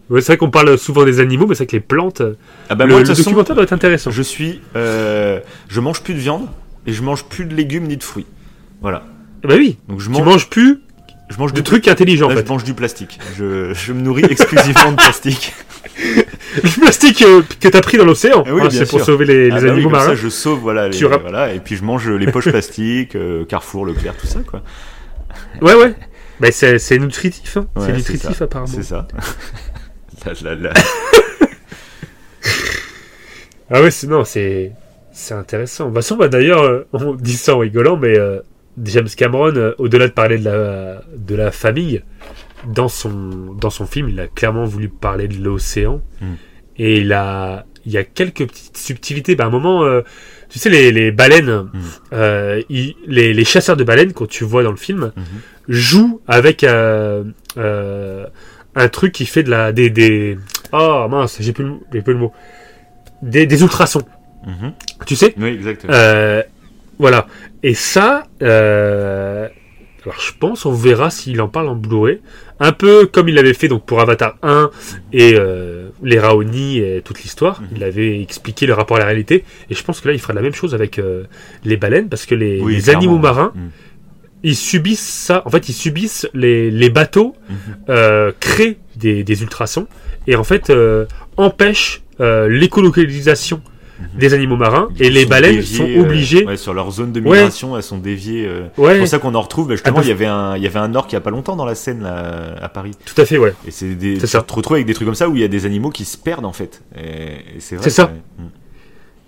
ouais, 0.10 0.22
c'est 0.22 0.28
vrai 0.28 0.38
qu'on 0.38 0.50
parle 0.52 0.78
souvent 0.78 1.04
des 1.06 1.20
animaux, 1.22 1.46
mais 1.48 1.56
c'est 1.56 1.64
vrai 1.64 1.68
que 1.68 1.76
les 1.78 1.82
plantes, 1.82 2.22
Ah 2.70 2.76
bah 2.76 2.86
le, 2.86 2.92
moi, 2.92 3.00
le 3.02 3.06
façon, 3.06 3.24
documentaire 3.24 3.56
doit 3.56 3.64
être 3.64 3.74
intéressant. 3.74 4.12
Je 4.12 4.22
suis, 4.22 4.60
je 4.76 5.80
mange 5.80 6.02
plus 6.04 6.14
de 6.14 6.20
viande 6.20 6.48
et 6.86 6.92
je 6.94 7.02
mange 7.02 7.26
plus 7.26 7.46
de 7.46 7.54
légumes 7.56 7.88
ni 7.88 7.96
de 7.98 8.04
fruits. 8.04 8.26
Voilà. 8.82 9.06
Bah 9.44 9.56
oui, 9.58 9.78
Donc 9.88 10.00
je 10.00 10.06
tu 10.08 10.12
mange, 10.12 10.26
manges 10.26 10.50
plus 10.50 10.80
je 11.30 11.38
mange 11.38 11.52
de 11.52 11.58
du 11.58 11.64
trucs 11.64 11.88
intelligents, 11.88 12.28
Là, 12.28 12.34
en 12.34 12.38
je 12.38 12.42
fait. 12.44 12.50
mange 12.50 12.64
du 12.64 12.74
plastique. 12.74 13.20
Je, 13.38 13.74
je 13.76 13.94
me 13.94 14.02
nourris 14.02 14.26
exclusivement 14.30 14.92
de 14.92 14.96
plastique. 14.98 15.54
Le 16.64 16.80
plastique 16.82 17.22
euh, 17.24 17.42
que 17.60 17.68
t'as 17.68 17.82
pris 17.82 17.98
dans 17.98 18.06
l'océan, 18.06 18.44
Ah 18.46 18.54
oui, 18.54 18.62
hein, 18.64 18.68
bien 18.68 18.80
c'est 18.80 18.90
pour 18.90 19.02
sauver 19.02 19.26
les, 19.26 19.52
Ah 19.52 19.60
les 19.60 19.68
bah 19.68 19.74
animaux 19.74 19.90
marins. 19.90 20.06
ça, 20.08 20.16
je 20.16 20.30
sauve 20.30 20.60
voilà, 20.60 20.88
les- 20.88 21.06
rap- 21.06 21.22
voilà, 21.22 21.54
et 21.54 21.60
puis 21.60 21.76
je 21.76 21.84
mange 21.84 22.10
les 22.10 22.32
poches 22.32 22.50
plastiques, 22.50 23.16
euh, 23.16 23.46
Carrefour, 23.46 23.86
Leclerc, 23.86 24.16
tout 24.16 24.28
ça 24.28 24.40
quoi. 24.42 24.62
Ouais, 25.62 25.74
ouais. 25.76 25.94
Bah, 26.40 26.50
c'est, 26.52 26.78
c'est 26.80 27.00
nutritif, 27.00 27.58
hein. 27.58 27.68
Ouais, 27.76 27.84
c'est 27.88 27.94
nutritif 27.94 28.42
apparemment. 28.42 28.72
C'est 28.72 28.84
ça. 28.84 29.08
Ah 33.70 33.82
ouais, 33.82 33.92
c'est, 33.92 34.08
non, 34.08 34.24
c'est, 34.24 34.72
c'est 35.12 35.34
intéressant. 35.34 35.86
De 35.86 35.90
toute 35.90 35.96
façon, 36.04 36.16
bah, 36.16 36.28
d'ailleurs, 36.30 36.64
euh, 36.64 36.88
on 36.94 37.14
dit 37.16 37.36
ça 37.36 37.56
en 37.56 37.60
rigolant, 37.60 37.98
mais 37.98 38.18
euh, 38.18 38.40
James 38.84 39.08
Cameron, 39.16 39.56
euh, 39.56 39.74
au-delà 39.78 40.08
de 40.08 40.14
parler 40.14 40.38
de 40.38 40.46
la, 40.46 41.02
de 41.18 41.36
la 41.36 41.52
famille, 41.52 42.04
dans 42.68 42.88
son, 42.88 43.56
dans 43.60 43.70
son 43.70 43.86
film, 43.86 44.10
il 44.10 44.20
a 44.20 44.28
clairement 44.28 44.66
voulu 44.66 44.90
parler 44.90 45.28
de 45.28 45.44
l'océan. 45.44 46.02
Mm. 46.22 46.26
Et 46.80 46.98
il 47.00 47.12
a, 47.14 47.66
il 47.86 47.92
y 47.92 47.98
a 47.98 48.04
quelques 48.04 48.46
petites 48.48 48.78
subtilités. 48.78 49.36
Bah, 49.36 49.46
à 49.46 49.48
un 49.48 49.50
moment, 49.52 49.84
euh, 49.84 50.02
tu 50.50 50.60
sais, 50.60 50.70
les, 50.70 50.92
les 50.92 51.12
baleines, 51.12 51.64
Mm. 51.64 51.70
euh, 52.14 52.62
ils- 52.70 52.96
les, 53.08 53.34
les 53.34 53.46
chasseurs 53.46 53.78
de 53.78 53.84
baleines, 53.84 54.14
quand 54.14 54.28
tu 54.28 54.44
vois 54.44 54.62
dans 54.64 54.72
le 54.72 54.78
film, 54.78 55.12
Mhm. 55.16 55.24
jouent 55.70 56.22
avec 56.28 56.64
euh, 56.64 57.24
un 58.76 58.90
truc 58.90 59.12
qui 59.14 59.26
fait 59.26 59.44
de 59.44 59.50
la, 59.50 59.72
des, 59.72 59.90
des, 59.90 60.38
oh 60.72 61.08
mince, 61.10 61.38
j'ai 61.40 61.52
plus, 61.54 61.64
le- 61.66 61.80
j'ai 61.92 62.02
plus 62.02 62.14
le 62.14 62.20
mot. 62.20 62.34
Des, 63.24 63.48
des 63.48 63.62
ultrasons. 63.64 64.04
Mhm. 64.46 64.74
Tu 65.08 65.16
sais? 65.16 65.34
Oui, 65.38 65.48
exactement. 65.50 65.94
Voilà. 67.00 67.28
Et 67.64 67.74
ça, 67.74 68.28
euh, 68.44 69.48
alors 70.04 70.20
je 70.20 70.32
pense, 70.40 70.66
on 70.66 70.72
verra 70.74 71.10
s'il 71.10 71.42
en 71.42 71.48
parle 71.50 71.68
en 71.70 71.76
Blu-ray. 71.76 72.20
Un 72.60 72.72
peu 72.72 73.06
comme 73.06 73.30
il 73.30 73.36
l'avait 73.36 73.54
fait 73.54 73.68
donc 73.68 73.86
pour 73.86 74.00
Avatar 74.00 74.36
1 74.42 74.72
et 75.14 75.34
euh, 75.36 75.90
les 76.04 76.20
Raoni 76.20 76.80
et 76.80 77.02
toute 77.04 77.22
l'histoire. 77.24 77.62
Mhm. 77.62 77.68
Il 77.76 77.84
avait 77.84 78.22
expliqué 78.22 78.66
le 78.66 78.74
rapport 78.74 78.98
à 78.98 79.00
la 79.02 79.06
réalité. 79.06 79.44
Et 79.70 79.76
je 79.76 79.84
pense 79.84 80.00
que 80.02 80.08
là, 80.08 80.14
il 80.14 80.20
fera 80.20 80.34
la 80.34 80.42
même 80.42 80.54
chose 80.54 80.74
avec 80.74 80.98
euh, 80.98 81.24
les 81.64 81.78
baleines 81.78 82.10
parce 82.10 82.26
que 82.26 82.36
les, 82.36 82.60
Oui, 82.62 82.76
les 82.76 82.82
clairement. 82.82 83.00
animaux 83.02 83.18
marins, 83.20 83.52
Mhm. 83.56 83.70
ils 84.44 84.56
subissent 84.56 85.08
ça. 85.08 85.44
En 85.46 85.50
fait, 85.52 85.68
ils 85.70 85.74
subissent 85.74 86.28
les, 86.34 86.72
les 86.72 86.90
bateaux 86.90 87.36
Mhm. 87.50 87.56
euh, 87.90 88.32
créent 88.40 88.78
des, 88.96 89.24
des 89.24 89.42
ultrasons 89.44 89.88
et 90.26 90.36
en 90.36 90.44
fait 90.44 90.72
empêchent 91.38 92.02
l'écolocalisation 92.20 93.62
Mhm. 94.00 94.08
des 94.20 94.34
animaux 94.34 94.58
marins 94.58 94.90
et 95.00 95.10
les 95.10 95.26
baleines 95.26 95.62
sont 95.64 95.88
euh, 95.88 96.02
obligées. 96.02 96.46
ouais, 96.46 96.58
sur 96.58 96.74
leur 96.74 96.92
zone 96.92 97.12
de 97.12 97.20
Ouais. 97.20 97.38
migration, 97.38 97.76
elles 97.78 97.84
sont 97.84 97.98
déviées. 97.98 98.46
euh, 98.46 98.68
C'est 98.76 98.98
pour 99.00 99.08
ça 99.08 99.20
qu'on 99.20 99.34
en 99.36 99.42
retrouve. 99.42 99.68
bah, 99.70 99.74
justement, 99.76 99.98
Ah, 100.00 100.04
il 100.04 100.10
y 100.10 100.12
avait 100.12 100.26
un, 100.26 100.56
il 100.56 100.64
y 100.64 100.68
avait 100.68 100.80
un 100.80 100.94
orque 100.96 101.12
il 101.12 101.16
y 101.16 101.18
a 101.18 101.22
pas 101.22 101.32
longtemps 101.32 101.56
dans 101.56 101.66
la 101.66 101.76
Seine 101.76 102.04
là, 102.04 102.56
à 102.62 102.70
Paris. 102.70 102.92
tout 103.06 103.20
à 103.20 103.26
fait, 103.26 103.38
ouais. 103.38 103.54
Et 103.68 103.72
c'est 103.72 103.96
des, 103.96 104.18
tu 104.20 104.28
ça. 104.28 104.42
te 104.42 104.54
retrouves 104.54 104.76
avec 104.76 104.86
des 104.86 104.94
trucs 104.94 105.08
comme 105.08 105.16
ça 105.16 105.28
où 105.30 105.36
il 105.36 105.42
y 105.42 105.46
a 105.46 105.48
des 105.48 105.66
animaux 105.66 105.90
qui 105.90 106.06
se 106.06 106.18
perdent 106.18 106.46
en 106.46 106.54
fait. 106.54 106.82
Et, 106.96 107.02
et 107.58 107.60
c'est 107.60 107.76
vrai. 107.76 107.84
C'est 107.86 107.90
ça. 107.96 108.12
Mm. 108.38 108.44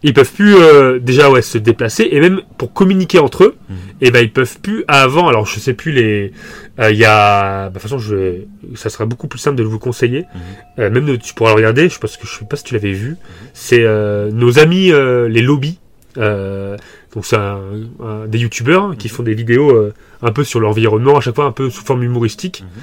Ils 0.02 0.14
peuvent 0.14 0.32
plus 0.32 0.56
euh, 0.56 0.98
déjà 1.00 1.30
ouais 1.30 1.42
se 1.42 1.58
déplacer 1.58 2.08
et 2.12 2.22
même 2.22 2.42
pour 2.58 2.72
communiquer 2.72 3.20
entre 3.20 3.44
eux, 3.44 3.56
Mhm. 3.70 3.76
et 4.00 4.12
ben 4.12 4.22
ils 4.24 4.32
peuvent 4.32 4.60
plus 4.62 4.86
avant. 4.88 5.28
Alors 5.28 5.46
je 5.46 5.60
sais 5.60 5.74
plus 5.74 5.92
les, 5.92 6.32
euh, 6.80 6.90
il 6.92 6.98
y 6.98 7.04
a, 7.04 7.64
bah, 7.66 7.68
de 7.70 7.74
toute 7.74 7.82
façon 7.82 7.98
je 8.00 8.44
ça 8.76 8.90
sera 8.90 9.06
beaucoup 9.06 9.28
plus 9.28 9.40
simple 9.40 9.58
de 9.58 9.64
vous 9.64 9.78
conseiller. 9.80 10.20
Mhm. 10.22 10.42
Euh, 10.80 10.90
même 10.90 11.06
de- 11.06 11.16
tu 11.18 11.34
pourras 11.34 11.50
le 11.50 11.58
regarder. 11.58 11.90
Je 11.90 12.00
pense 12.00 12.16
que 12.16 12.26
je 12.26 12.34
sais 12.40 12.46
pas 12.46 12.56
si 12.56 12.64
tu 12.64 12.74
l'avais 12.76 12.94
vu. 12.94 13.18
C'est 13.54 13.84
euh, 13.84 14.32
nos 14.32 14.58
amis 14.58 14.92
euh, 14.92 15.28
les 15.28 15.42
lobbies. 15.42 15.80
Euh, 16.18 16.78
donc 17.14 17.26
c'est 17.26 17.38
des 18.28 18.38
youtubeurs 18.40 18.84
hein, 18.86 18.96
qui 18.98 19.08
Mhm. 19.10 19.14
font 19.14 19.24
des 19.24 19.34
vidéos 19.34 19.70
euh, 19.72 19.94
un 20.22 20.32
peu 20.32 20.44
sur 20.46 20.60
l'environnement 20.62 21.18
à 21.18 21.22
chaque 21.22 21.36
fois 21.36 21.46
un 21.46 21.52
peu 21.52 21.70
sous 21.70 21.84
forme 21.84 22.04
humoristique. 22.04 22.64
Mhm. 22.64 22.82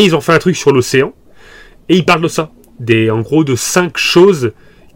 Et 0.00 0.02
ils 0.04 0.16
ont 0.16 0.20
fait 0.22 0.32
un 0.32 0.38
truc 0.38 0.56
sur 0.56 0.72
l'océan 0.72 1.12
et 1.90 1.96
ils 1.96 2.04
parlent 2.06 2.22
de 2.22 2.28
ça. 2.28 2.50
Des 2.80 3.10
en 3.10 3.20
gros 3.20 3.44
de 3.44 3.54
cinq 3.54 3.98
choses 3.98 4.52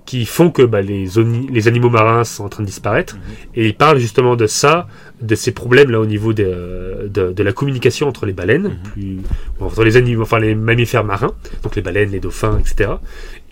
qui 0.09 0.25
font 0.25 0.51
que 0.51 0.63
bah, 0.63 0.81
les, 0.81 1.19
oni- 1.19 1.49
les 1.53 1.69
animaux 1.69 1.91
marins 1.91 2.25
sont 2.25 2.43
en 2.45 2.49
train 2.49 2.63
de 2.63 2.69
disparaître. 2.69 3.17
Mhm. 3.17 3.21
Et 3.57 3.67
il 3.67 3.75
parle 3.75 3.99
justement 3.99 4.37
de 4.37 4.47
ça, 4.47 4.89
de 5.21 5.35
ces 5.35 5.53
problèmes 5.53 5.91
là 5.91 6.01
au 6.01 6.07
niveau 6.07 6.33
de, 6.33 7.11
de 7.13 7.43
la 7.43 7.53
communication 7.53 8.09
entre 8.09 8.25
les 8.25 8.33
baleines, 8.33 8.69
Mhm. 8.69 8.93
plus, 8.93 9.17
entre 9.61 9.85
les 9.85 9.97
animaux, 9.99 10.23
enfin 10.23 10.39
les 10.39 10.55
mammifères 10.55 11.05
marins, 11.05 11.35
donc 11.63 11.77
les 11.77 11.83
baleines, 11.83 12.11
les 12.11 12.21
dauphins, 12.21 12.59
etc. 12.59 12.93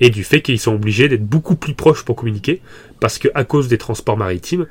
Et 0.00 0.08
du 0.08 0.24
fait 0.24 0.40
qu'ils 0.40 0.58
sont 0.58 0.74
obligés 0.74 1.08
d'être 1.10 1.26
beaucoup 1.26 1.56
plus 1.56 1.74
proches 1.74 2.04
pour 2.06 2.16
communiquer, 2.16 2.62
parce 3.00 3.18
que 3.18 3.28
à 3.34 3.44
cause 3.44 3.68
des 3.68 3.76
transports 3.78 4.16
maritimes, 4.16 4.66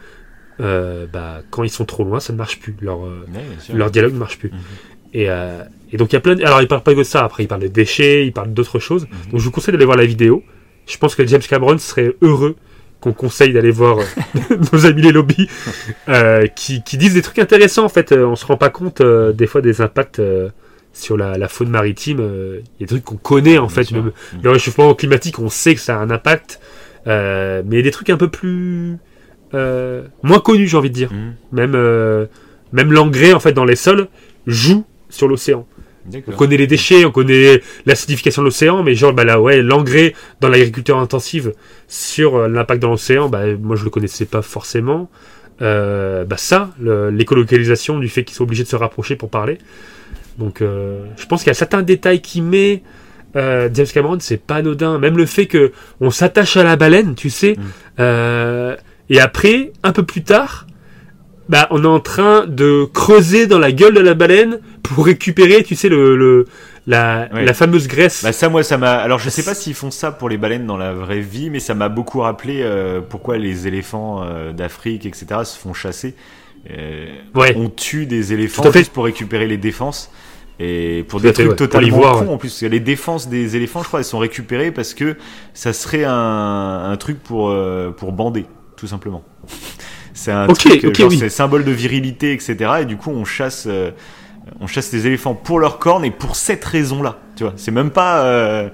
euh, 0.62 1.06
bah, 1.12 1.42
quand 1.52 1.64
ils 1.64 1.70
sont 1.70 1.86
trop 1.86 2.04
loin, 2.04 2.20
ça 2.20 2.34
ne 2.34 2.38
marche 2.40 2.60
plus. 2.60 2.76
Leur, 2.82 3.06
euh, 3.06 3.26
Ouais, 3.34 3.76
leur 3.78 3.92
dialogue 3.92 4.14
ne 4.14 4.20
marche 4.20 4.40
plus. 4.40 4.50
Mhm. 4.50 4.58
Et, 5.14 5.30
euh, 5.30 5.62
et 5.92 5.98
donc 5.98 6.12
il 6.12 6.16
y 6.16 6.18
a 6.18 6.22
plein. 6.22 6.34
De... 6.36 6.44
Alors 6.44 6.62
il 6.62 6.68
parle 6.68 6.82
pas 6.82 6.94
que 6.94 7.00
de 7.00 7.04
ça. 7.04 7.24
Après 7.24 7.44
il 7.44 7.48
parle 7.48 7.62
de 7.62 7.68
déchets, 7.68 8.26
il 8.26 8.32
parle 8.34 8.52
d'autres 8.54 8.80
choses. 8.80 9.06
Donc 9.32 9.40
je 9.40 9.46
vous 9.46 9.52
conseille 9.52 9.72
d'aller 9.74 9.86
voir 9.86 9.98
la 9.98 10.06
vidéo. 10.06 10.44
Je 10.88 10.98
pense 10.98 11.16
que 11.16 11.26
James 11.26 11.42
Cameron 11.42 11.78
serait 11.78 12.16
heureux 12.22 12.56
qu'on 13.02 13.14
conseille 13.14 13.54
d'aller 13.54 13.72
voir 13.72 14.00
euh, 14.00 14.58
nos 14.74 14.86
amis 14.86 15.02
les 15.02 15.12
lobbies 15.12 15.48
euh, 16.10 16.48
qui, 16.48 16.82
qui 16.82 16.98
disent 16.98 17.14
des 17.14 17.22
trucs 17.22 17.40
intéressants 17.40 17.86
en 17.86 17.90
fait. 17.90 18.12
Euh, 18.12 18.26
on 18.26 18.36
se 18.36 18.46
rend 18.46 18.58
pas 18.58 18.70
compte 18.70 19.02
euh, 19.02 19.32
des 19.32 19.48
fois 19.48 19.62
des 19.62 19.82
impacts 19.82 20.20
euh, 20.20 20.50
sur 20.94 21.18
la, 21.18 21.38
la 21.38 21.48
faune 21.48 21.70
maritime. 21.70 22.20
Il 22.20 22.82
y 22.82 22.84
a 22.84 22.86
des 22.86 22.86
trucs 22.88 23.04
qu'on 23.04 23.18
connaît 23.18 23.58
en 23.58 23.68
Bien 23.68 23.76
fait. 23.84 23.92
Mhm. 23.92 24.12
le 24.42 24.50
réchauffement 24.50 24.94
climatique, 24.96 25.40
on 25.40 25.50
sait 25.50 25.76
que 25.76 25.82
ça 25.82 25.98
a 25.98 26.00
un 26.00 26.10
impact. 26.10 26.60
Mais 27.06 27.64
il 27.70 27.76
y 27.76 27.80
a 27.80 27.84
des 27.84 27.92
trucs 27.92 28.10
un 28.10 28.18
peu 28.18 28.30
plus 28.30 28.98
moins 29.54 30.40
connus, 30.44 30.68
j'ai 30.68 30.78
envie 30.78 30.90
de 30.90 30.96
dire. 30.96 31.12
Mhm. 31.12 31.34
Même 31.52 32.28
même 32.72 32.92
l'engrais 32.92 33.34
en 33.34 33.40
fait 33.40 33.54
dans 33.54 33.66
les 33.66 33.76
sols 33.76 34.08
joue 34.48 34.86
sur 35.10 35.28
l'océan. 35.28 35.68
On 36.28 36.32
connaît 36.34 36.58
les 36.58 36.68
déchets, 36.68 37.04
on 37.06 37.12
connaît 37.12 37.62
l'acidification 37.86 38.42
de 38.42 38.48
l'océan, 38.48 38.84
mais 38.84 38.94
genre 38.96 39.14
bah 39.14 39.24
là 39.24 39.42
ouais 39.42 39.62
l'engrais 39.62 40.14
dans 40.40 40.50
l'agriculture 40.50 40.98
intensive 40.98 41.54
sur 41.88 42.36
euh, 42.36 42.48
l'impact 42.48 42.82
dans 42.82 42.92
l'océan, 42.92 43.28
bah 43.30 43.42
moi 43.60 43.76
je 43.76 43.84
le 43.84 43.90
connaissais 43.90 44.26
pas 44.26 44.42
forcément. 44.42 45.10
Euh, 45.62 46.26
bah 46.26 46.38
ça, 46.38 46.72
l'écolocalisation 46.80 47.98
du 48.00 48.10
fait 48.10 48.24
qu'ils 48.24 48.36
sont 48.36 48.44
obligés 48.44 48.64
de 48.64 48.68
se 48.68 48.76
rapprocher 48.76 49.16
pour 49.16 49.30
parler. 49.30 49.58
Donc 50.38 50.62
euh, 50.62 51.06
je 51.18 51.26
pense 51.26 51.42
qu'il 51.42 51.50
y 51.50 51.52
a 51.52 51.56
certains 51.56 51.82
détails 51.82 52.22
qui 52.22 52.42
met 52.42 52.84
euh, 53.36 53.70
James 53.74 53.88
Cameron, 53.94 54.18
c'est 54.20 54.38
pas 54.38 54.56
anodin. 54.56 55.00
Même 55.00 55.18
le 55.18 55.26
fait 55.26 55.46
que 55.46 55.72
on 56.02 56.10
s'attache 56.10 56.58
à 56.58 56.64
la 56.64 56.76
baleine, 56.76 57.16
tu 57.16 57.30
sais, 57.30 57.56
Mm. 57.58 57.62
euh, 58.00 58.76
et 59.10 59.20
après 59.20 59.72
un 59.84 59.92
peu 59.92 60.04
plus 60.04 60.24
tard, 60.24 60.65
bah 61.50 61.68
on 61.72 61.84
est 61.84 61.88
en 61.88 62.00
train 62.00 62.46
de 62.48 62.86
creuser 62.94 63.48
dans 63.48 63.60
la 63.60 63.72
gueule 63.72 63.94
de 63.94 64.00
la 64.00 64.14
baleine 64.14 64.60
pour 64.84 65.06
récupérer, 65.06 65.64
tu 65.64 65.76
sais, 65.76 65.90
le, 65.90 66.16
le 66.16 66.46
la, 66.88 67.28
la 67.34 67.54
fameuse 67.56 67.88
graisse. 67.88 68.24
Bah 68.24 68.32
ça 68.32 68.48
moi 68.50 68.62
ça 68.64 68.78
m'a 68.78 68.92
alors 68.94 69.18
je 69.20 69.30
sais 69.30 69.42
pas 69.44 69.56
s'ils 69.56 69.74
font 69.74 69.90
ça 69.92 70.12
pour 70.12 70.30
les 70.30 70.38
baleines 70.38 70.68
dans 70.68 70.78
la 70.78 70.94
vraie 70.94 71.20
vie 71.22 71.50
mais 71.50 71.60
ça 71.60 71.74
m'a 71.74 71.90
beaucoup 71.90 72.20
rappelé 72.20 72.62
euh, 72.62 73.02
pourquoi 73.02 73.38
les 73.40 73.68
éléphants 73.68 74.22
euh, 74.24 74.52
d'Afrique 74.54 75.06
etc 75.08 75.42
se 75.46 75.58
font 75.58 75.74
chasser 75.74 76.14
Euh, 76.70 77.08
Ouais. 77.36 77.54
on 77.58 77.70
tue 77.70 78.06
des 78.08 78.34
éléphants 78.34 78.62
Tout 78.64 78.70
à 78.70 78.72
fait. 78.72 78.80
juste 78.80 78.94
pour 78.94 79.06
récupérer 79.06 79.46
les 79.48 79.58
défenses 79.58 80.10
et 80.60 81.04
pour 81.08 81.20
Tout 81.20 81.28
des 81.28 81.34
trucs 81.34 81.50
ouais. 81.50 81.56
Totalement 81.56 82.02
cons 82.02 82.22
ouais. 82.26 82.30
en 82.34 82.38
plus 82.38 82.62
les 82.64 82.80
défenses 82.80 83.30
des 83.30 83.56
éléphants 83.56 83.82
je 83.84 83.88
crois 83.88 84.00
elles 84.00 84.06
sont 84.06 84.20
récupérées 84.20 84.72
parce 84.72 84.94
que 84.94 85.16
ça 85.54 85.74
serait 85.74 86.06
un, 86.06 86.12
un 86.92 86.98
truc 86.98 87.22
pour 87.22 87.50
euh, 87.50 87.90
pour 87.92 88.12
bander 88.14 88.46
tout 88.78 88.88
simplement 88.88 89.24
c'est 90.16 90.32
un 90.32 90.48
Ok, 90.50 90.58
truc 90.58 90.84
ok, 90.84 90.96
genre 90.98 91.10
oui. 91.12 91.18
c'est 91.20 91.30
symbole 91.30 91.64
de 91.64 91.72
virilité 91.72 92.32
etc 92.34 92.72
et 92.82 92.86
du 92.86 92.98
coup 92.98 93.12
on 93.12 93.24
chasse 93.26 93.66
euh, 93.68 93.92
on 94.60 94.66
chasse 94.68 94.92
les 94.94 95.06
éléphants 95.06 95.36
pour 95.36 95.60
leurs 95.60 95.78
cornes 95.78 96.06
et 96.06 96.12
pour 96.12 96.36
cette 96.36 96.64
raison-là. 96.66 97.18
Tu 97.36 97.44
vois, 97.44 97.54
c'est 97.58 97.72
même 97.72 97.90
pas 97.92 98.24
euh, 98.24 98.70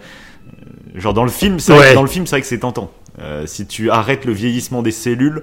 genre 0.95 1.13
dans 1.13 1.23
le 1.23 1.29
film. 1.29 1.59
C'est 1.59 1.71
vrai 1.71 1.81
Ouais. 1.81 1.89
que 1.91 1.95
dans 1.95 2.01
le 2.03 2.09
film, 2.09 2.25
c'est 2.27 2.31
vrai 2.35 2.41
que 2.41 2.47
c'est 2.47 2.59
tentant. 2.59 2.91
Euh, 3.21 3.45
si 3.45 3.65
tu 3.65 3.89
arrêtes 3.89 4.25
le 4.25 4.33
vieillissement 4.33 4.81
des 4.81 4.91
cellules, 4.91 5.41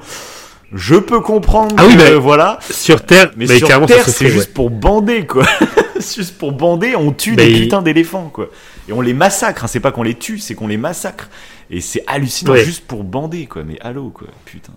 je 0.74 0.96
peux 0.96 1.20
comprendre. 1.20 1.74
Ah 1.78 1.84
oui, 1.86 1.96
que, 1.96 2.12
voilà. 2.14 2.58
Sur 2.70 3.04
Terre, 3.06 3.30
Mais, 3.36 3.46
sur 3.46 3.68
Terre, 3.86 4.06
c'est 4.08 4.28
juste 4.28 4.52
pour 4.52 4.68
bander, 4.70 5.26
quoi. 5.26 5.44
C'est 6.00 6.22
juste 6.22 6.38
pour 6.38 6.52
bander, 6.52 6.94
on 6.94 7.10
tue 7.10 7.34
des 7.34 7.52
putains 7.60 7.82
d'éléphants, 7.82 8.30
quoi. 8.32 8.50
Et 8.88 8.92
on 8.92 9.00
les 9.00 9.14
massacre. 9.14 9.64
Hein. 9.64 9.66
C'est 9.66 9.80
pas 9.80 9.90
qu'on 9.90 10.04
les 10.04 10.14
tue, 10.14 10.38
c'est 10.38 10.54
qu'on 10.54 10.68
les 10.68 10.76
massacre. 10.76 11.28
Et 11.70 11.80
c'est 11.80 12.04
hallucinant, 12.06 12.52
Ouais. 12.52 12.64
juste 12.64 12.86
pour 12.86 13.02
bander, 13.02 13.46
quoi. 13.46 13.64
Mais 13.64 13.78
allô, 13.80 14.10
quoi. 14.10 14.28
Putain. 14.44 14.72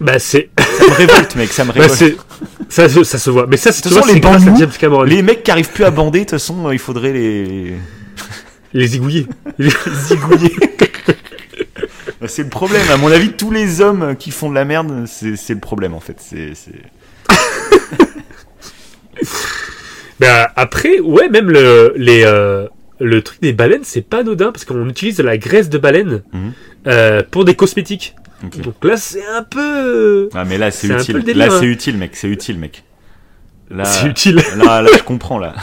Bah 0.00 0.18
c'est, 0.18 0.50
Ça 0.58 0.84
me 0.84 0.94
révolte, 0.94 1.36
mec. 1.36 1.52
Ça 1.52 1.64
me 1.64 1.72
bah, 1.72 1.80
révolte. 1.82 2.16
ça, 2.68 2.88
se- 2.88 3.04
ça 3.04 3.18
se 3.18 3.30
voit. 3.30 3.46
Mais 3.46 3.56
ça, 3.56 3.72
c'est- 3.72 3.88
c'est 3.88 4.12
les 4.12 4.20
grâce 4.20 4.42
à 4.42 4.46
bambous, 4.46 4.58
James 4.60 4.70
Cameron. 4.78 5.02
les 5.04 5.22
mecs 5.22 5.42
qui 5.42 5.50
arrivent 5.50 5.70
plus 5.70 5.84
à 5.84 5.90
bander, 5.90 6.20
de 6.20 6.24
toute 6.24 6.30
façon, 6.32 6.70
il 6.70 6.78
faudrait 6.78 7.12
les 7.12 7.74
Les 8.74 8.86
zigouiller. 8.88 9.26
zigouiller. 9.58 10.52
c'est 12.26 12.42
le 12.42 12.48
problème. 12.50 12.82
À 12.92 12.96
mon 12.98 13.10
avis, 13.10 13.32
tous 13.32 13.50
les 13.50 13.80
hommes 13.80 14.16
qui 14.18 14.30
font 14.32 14.50
de 14.50 14.54
la 14.54 14.64
merde, 14.66 15.04
c'est 15.06 15.54
le 15.54 15.60
problème 15.60 15.94
en 15.94 16.00
fait. 16.00 16.16
C'est 16.18 16.52
c'est- 16.54 16.72
Bah 20.20 20.50
après, 20.56 20.98
ouais, 21.00 21.28
même 21.28 21.50
le, 21.50 21.92
les, 21.96 22.22
euh, 22.24 22.66
le 23.00 23.22
truc 23.22 23.40
des 23.42 23.52
baleines, 23.52 23.82
c'est 23.84 24.00
pas 24.02 24.18
anodin 24.20 24.50
parce 24.50 24.64
qu'on 24.64 24.88
utilise 24.88 25.16
de 25.18 25.22
la 25.22 25.36
graisse 25.36 25.68
de 25.68 25.76
baleine 25.78 26.22
Mhm. 26.32 26.52
euh, 26.86 27.22
pour 27.30 27.44
des 27.44 27.54
cosmétiques. 27.54 28.14
Donc 28.42 28.84
là, 28.84 28.96
c'est 28.96 29.24
un 29.26 29.42
peu, 29.42 30.28
Ah 30.34 30.44
mais 30.44 30.58
là 30.58 30.70
c'est 30.70 30.88
utile. 30.88 31.16
le 31.16 31.22
délire, 31.22 31.46
là 31.48 31.54
hein. 31.54 31.58
c'est 31.60 31.66
utile, 31.66 31.96
mec. 31.96 32.10
C'est 32.14 32.28
utile, 32.28 32.58
mec. 32.58 32.84
Là, 33.70 33.84
c'est 33.84 34.06
utile. 34.06 34.36
là, 34.56 34.82
là, 34.82 34.90
je 34.96 35.02
comprends 35.02 35.38
là. 35.38 35.54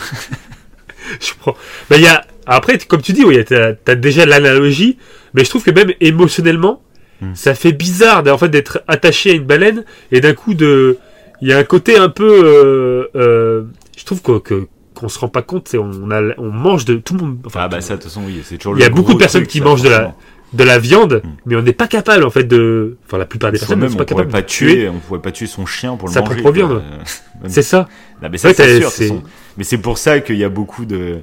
je 1.21 1.31
prends. 1.39 1.55
Bah 1.89 1.97
il 1.97 2.03
y 2.03 2.07
a, 2.07 2.25
après, 2.45 2.77
comme 2.79 3.01
tu 3.01 3.13
dis, 3.13 3.23
oui, 3.23 3.37
t'as, 3.45 3.95
déjà 3.95 4.25
l'analogie, 4.25 4.97
mais 5.33 5.43
je 5.45 5.49
trouve 5.49 5.63
que 5.63 5.71
même 5.71 5.91
émotionnellement, 6.01 6.81
Mhm. 7.21 7.35
ça 7.35 7.53
fait 7.55 7.71
bizarre 7.71 8.23
en 8.27 8.37
fait 8.37 8.49
d'être 8.49 8.83
attaché 8.87 9.31
à 9.31 9.33
une 9.33 9.43
baleine 9.45 9.85
et 10.11 10.19
d'un 10.19 10.33
coup 10.33 10.55
de, 10.55 10.97
il 11.41 11.47
y 11.47 11.53
a 11.53 11.57
un 11.57 11.63
côté 11.63 11.95
un 11.95 12.09
peu, 12.09 12.25
euh, 12.43 13.07
euh, 13.15 13.63
je 13.95 14.03
trouve 14.03 14.21
que, 14.21 14.39
que 14.39 14.67
qu'on 14.93 15.09
se 15.09 15.19
rend 15.19 15.27
pas 15.29 15.41
compte, 15.41 15.67
c'est 15.69 15.77
on 15.77 16.11
a, 16.11 16.21
on 16.37 16.51
mange 16.51 16.85
de 16.85 16.95
tout 16.95 17.13
le 17.15 17.21
monde. 17.21 17.37
Enfin, 17.45 17.61
Ah 17.63 17.67
bah 17.67 17.81
ça, 17.81 17.95
de 17.95 18.01
toute 18.01 18.09
façon, 18.09 18.23
oui, 18.25 18.41
c'est 18.43 18.57
toujours. 18.57 18.77
Il 18.77 18.81
y 18.81 18.83
a 18.83 18.89
le 18.89 18.93
beaucoup 18.95 19.13
de 19.13 19.19
personnes 19.19 19.41
truc, 19.41 19.51
qui 19.51 19.59
ça, 19.59 19.63
mangent 19.63 19.81
de 19.83 19.89
la-. 19.89 20.13
De 20.53 20.63
la 20.63 20.77
viande, 20.79 21.21
Mm. 21.23 21.27
mais 21.45 21.55
on 21.55 21.61
n'est 21.61 21.73
pas 21.73 21.87
capable 21.87 22.23
en 22.23 22.29
fait 22.29 22.43
de, 22.43 22.97
enfin 23.05 23.17
la 23.17 23.25
plupart 23.25 23.51
des 23.51 23.57
personnes 23.59 23.79
ne 23.79 23.87
sont 23.87 23.95
on 23.95 23.97
pas 23.97 24.05
capables 24.05 24.31
pas 24.31 24.41
de 24.41 24.47
tuer. 24.47 24.73
tuer, 24.75 24.89
on 24.89 24.99
pourrait 24.99 25.21
pas 25.21 25.31
tuer 25.31 25.47
son 25.47 25.65
chien 25.65 25.95
pour 25.95 26.07
le 26.07 26.13
Sa 26.13 26.19
manger. 26.21 26.35
propre 26.35 26.43
quoi. 26.43 26.51
viande. 26.51 26.83
Euh, 26.85 27.03
C'est 27.47 27.61
ça. 27.63 27.87
Ah, 28.21 28.29
mais 28.29 28.37
ça, 28.37 28.49
Ouais, 28.49 28.53
c'est 28.53 29.07
sûr. 29.07 29.21
Mais 29.57 29.63
c'est 29.63 29.77
pour 29.79 29.97
ça 29.97 30.19
qu'il 30.19 30.37
y 30.37 30.43
a 30.43 30.49
beaucoup 30.49 30.85
de, 30.85 31.19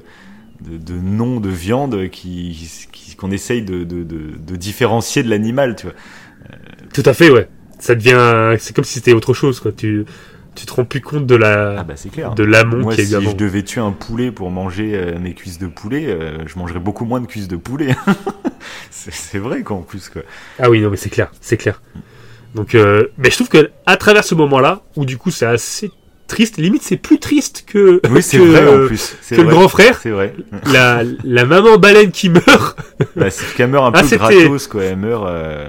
de, 0.61 0.77
de 0.77 0.93
noms 0.99 1.39
de 1.39 1.49
viande 1.49 2.09
qui, 2.09 2.69
qui- 2.91 3.15
qu'on 3.15 3.31
essaye 3.31 3.61
de, 3.61 3.83
de, 3.83 4.03
de, 4.03 4.19
de 4.37 4.55
différencier 4.55 5.23
de 5.23 5.29
l'animal, 5.29 5.75
tu 5.75 5.87
vois. 5.87 5.95
Tout 6.93 7.03
à 7.05 7.13
fait, 7.13 7.29
ouais. 7.29 7.47
Ça 7.79 7.95
devient, 7.95 8.55
c'est 8.59 8.75
comme 8.75 8.83
si 8.85 8.95
c'était 8.95 9.13
autre 9.13 9.33
chose, 9.33 9.59
quoi. 9.59 9.71
Tu, 9.71 10.05
tu 10.55 10.65
te 10.65 10.73
rends 10.73 10.85
plus 10.85 11.01
compte 11.01 11.25
de 11.25 11.35
la, 11.35 11.79
Ah 11.79 11.83
bah 11.83 11.93
c'est 11.95 12.09
clair. 12.11 12.33
de 12.35 12.43
l'amont 12.43 12.77
Moi, 12.79 12.93
qu'il 12.95 13.03
y 13.03 13.07
a 13.07 13.09
si 13.09 13.15
avant. 13.15 13.31
je 13.31 13.35
devais 13.37 13.63
tuer 13.63 13.81
un 13.81 13.91
poulet 13.91 14.31
pour 14.31 14.51
manger 14.51 14.91
euh, 14.95 15.17
mes 15.19 15.33
cuisses 15.33 15.59
de 15.59 15.67
poulet, 15.67 16.05
euh, 16.07 16.39
je 16.45 16.59
mangerais 16.59 16.79
beaucoup 16.79 17.05
moins 17.05 17.21
de 17.21 17.25
cuisses 17.27 17.47
de 17.47 17.55
poulet. 17.55 17.95
c'est 18.89 19.37
vrai, 19.39 19.61
quoi, 19.63 19.77
en 19.77 19.81
plus, 19.81 20.09
quoi. 20.09 20.21
Ah 20.59 20.69
oui, 20.69 20.81
non, 20.81 20.89
mais 20.89 20.97
c'est 20.97 21.09
clair, 21.09 21.31
c'est 21.41 21.57
clair. 21.57 21.81
Donc, 22.55 22.75
euh, 22.75 23.07
mais 23.17 23.29
je 23.29 23.35
trouve 23.35 23.49
que 23.49 23.69
à 23.85 23.95
travers 23.97 24.23
ce 24.25 24.35
moment-là, 24.35 24.81
où 24.97 25.05
du 25.05 25.17
coup 25.17 25.31
c'est 25.31 25.45
assez 25.45 25.89
triste, 26.27 26.57
limite 26.57 26.83
c'est 26.83 26.97
plus 26.97 27.17
triste 27.19 27.63
que, 27.65 28.01
Oui, 28.09 28.21
c'est 28.21 28.37
vrai, 28.37 28.67
en 28.67 28.87
plus. 28.87 29.15
C'est 29.21 29.35
que 29.37 29.41
le 29.41 29.47
vrai. 29.47 29.55
grand 29.55 29.67
frère, 29.69 29.97
C'est 30.01 30.09
vrai. 30.09 30.33
la, 30.71 31.03
la 31.23 31.45
maman 31.45 31.77
baleine 31.77 32.11
qui 32.11 32.29
meurt. 32.29 32.77
Bah, 33.15 33.29
c'est 33.29 33.55
qu'elle 33.55 33.69
meurt 33.69 33.85
un 33.85 33.91
Ah, 33.97 34.01
peu 34.01 34.07
c'était- 34.07 34.17
gratos, 34.17 34.67
quoi. 34.67 34.83
Elle 34.83 34.97
meurt 34.97 35.25
euh, 35.27 35.67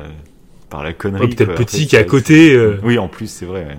par 0.71 0.83
la 0.83 0.93
connerie. 0.93 1.29
Oh, 1.31 1.35
peut-être 1.35 1.55
petit 1.55 1.87
qui 1.87 1.95
est 1.97 2.01
à 2.01 2.05
côté. 2.05 2.53
euh. 2.55 2.79
Oui, 2.83 2.99
en 2.99 3.09
plus, 3.09 3.29
c'est 3.31 3.47
vrai. 3.47 3.65
ouais. 3.65 3.79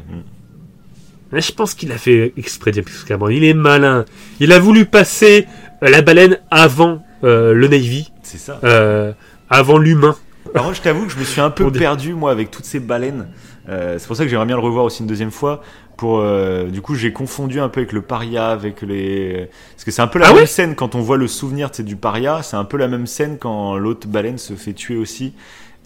Mais 1.34 1.42
je 1.42 1.52
pense 1.52 1.74
qu'il 1.74 1.92
a 1.92 1.98
fait 1.98 2.34
exprès 2.38 2.72
James 2.74 2.86
Cameron. 3.08 3.30
Il 3.30 3.44
est 3.44 3.54
malin. 3.54 4.06
Il 4.40 4.52
a 4.52 4.60
voulu 4.60 4.86
passer 4.86 5.48
euh, 5.84 5.90
la 5.90 6.02
baleine 6.02 6.38
avant 6.52 7.04
euh, 7.24 7.54
le 7.54 7.68
Navy, 7.68 8.12
C'est 8.22 8.38
ça. 8.38 8.60
euh, 8.64 9.12
avant 9.50 9.78
l'humain. 9.78 10.16
Contre, 10.54 10.76
je 10.76 10.82
t'avoue 10.82 11.06
que 11.08 11.12
je 11.12 11.18
me 11.18 11.24
suis 11.24 11.42
un 11.42 11.50
peu 11.50 11.72
perdu, 11.72 12.14
moi, 12.14 12.32
avec 12.32 12.52
toutes 12.52 12.66
ces 12.66 12.80
baleines. 12.80 13.28
Euh, 13.70 13.96
c'est 13.98 14.08
pour 14.08 14.16
ça 14.16 14.24
que 14.24 14.30
j'aimerais 14.30 14.46
bien 14.46 14.58
le 14.58 14.62
revoir 14.62 14.86
aussi 14.86 15.02
une 15.02 15.08
deuxième 15.08 15.32
fois. 15.32 15.62
Pour, 15.98 16.20
euh, 16.20 16.66
du 16.66 16.82
coup, 16.82 16.96
j'ai 16.96 17.14
confondu 17.14 17.60
un 17.60 17.70
peu 17.70 17.80
avec 17.82 17.94
le 17.94 18.02
paria, 18.02 18.50
avec 18.50 18.82
les. 18.82 19.50
Parce 19.76 19.84
que 19.86 19.92
c'est 19.92 20.02
un 20.02 20.08
peu 20.08 20.20
la 20.20 20.28
Ah 20.30 20.34
même 20.34 20.46
scène 20.46 20.76
quand 20.76 20.96
on 20.96 21.02
voit 21.02 21.18
le 21.18 21.28
souvenir 21.28 21.70
du 21.80 21.96
paria. 21.96 22.42
C'est 22.44 22.58
un 22.58 22.66
peu 22.66 22.78
la 22.78 22.88
même 22.88 23.08
scène 23.08 23.38
quand 23.40 23.78
l'autre 23.78 24.08
baleine 24.08 24.38
se 24.38 24.54
fait 24.54 24.74
tuer 24.74 24.98
aussi. 24.98 25.34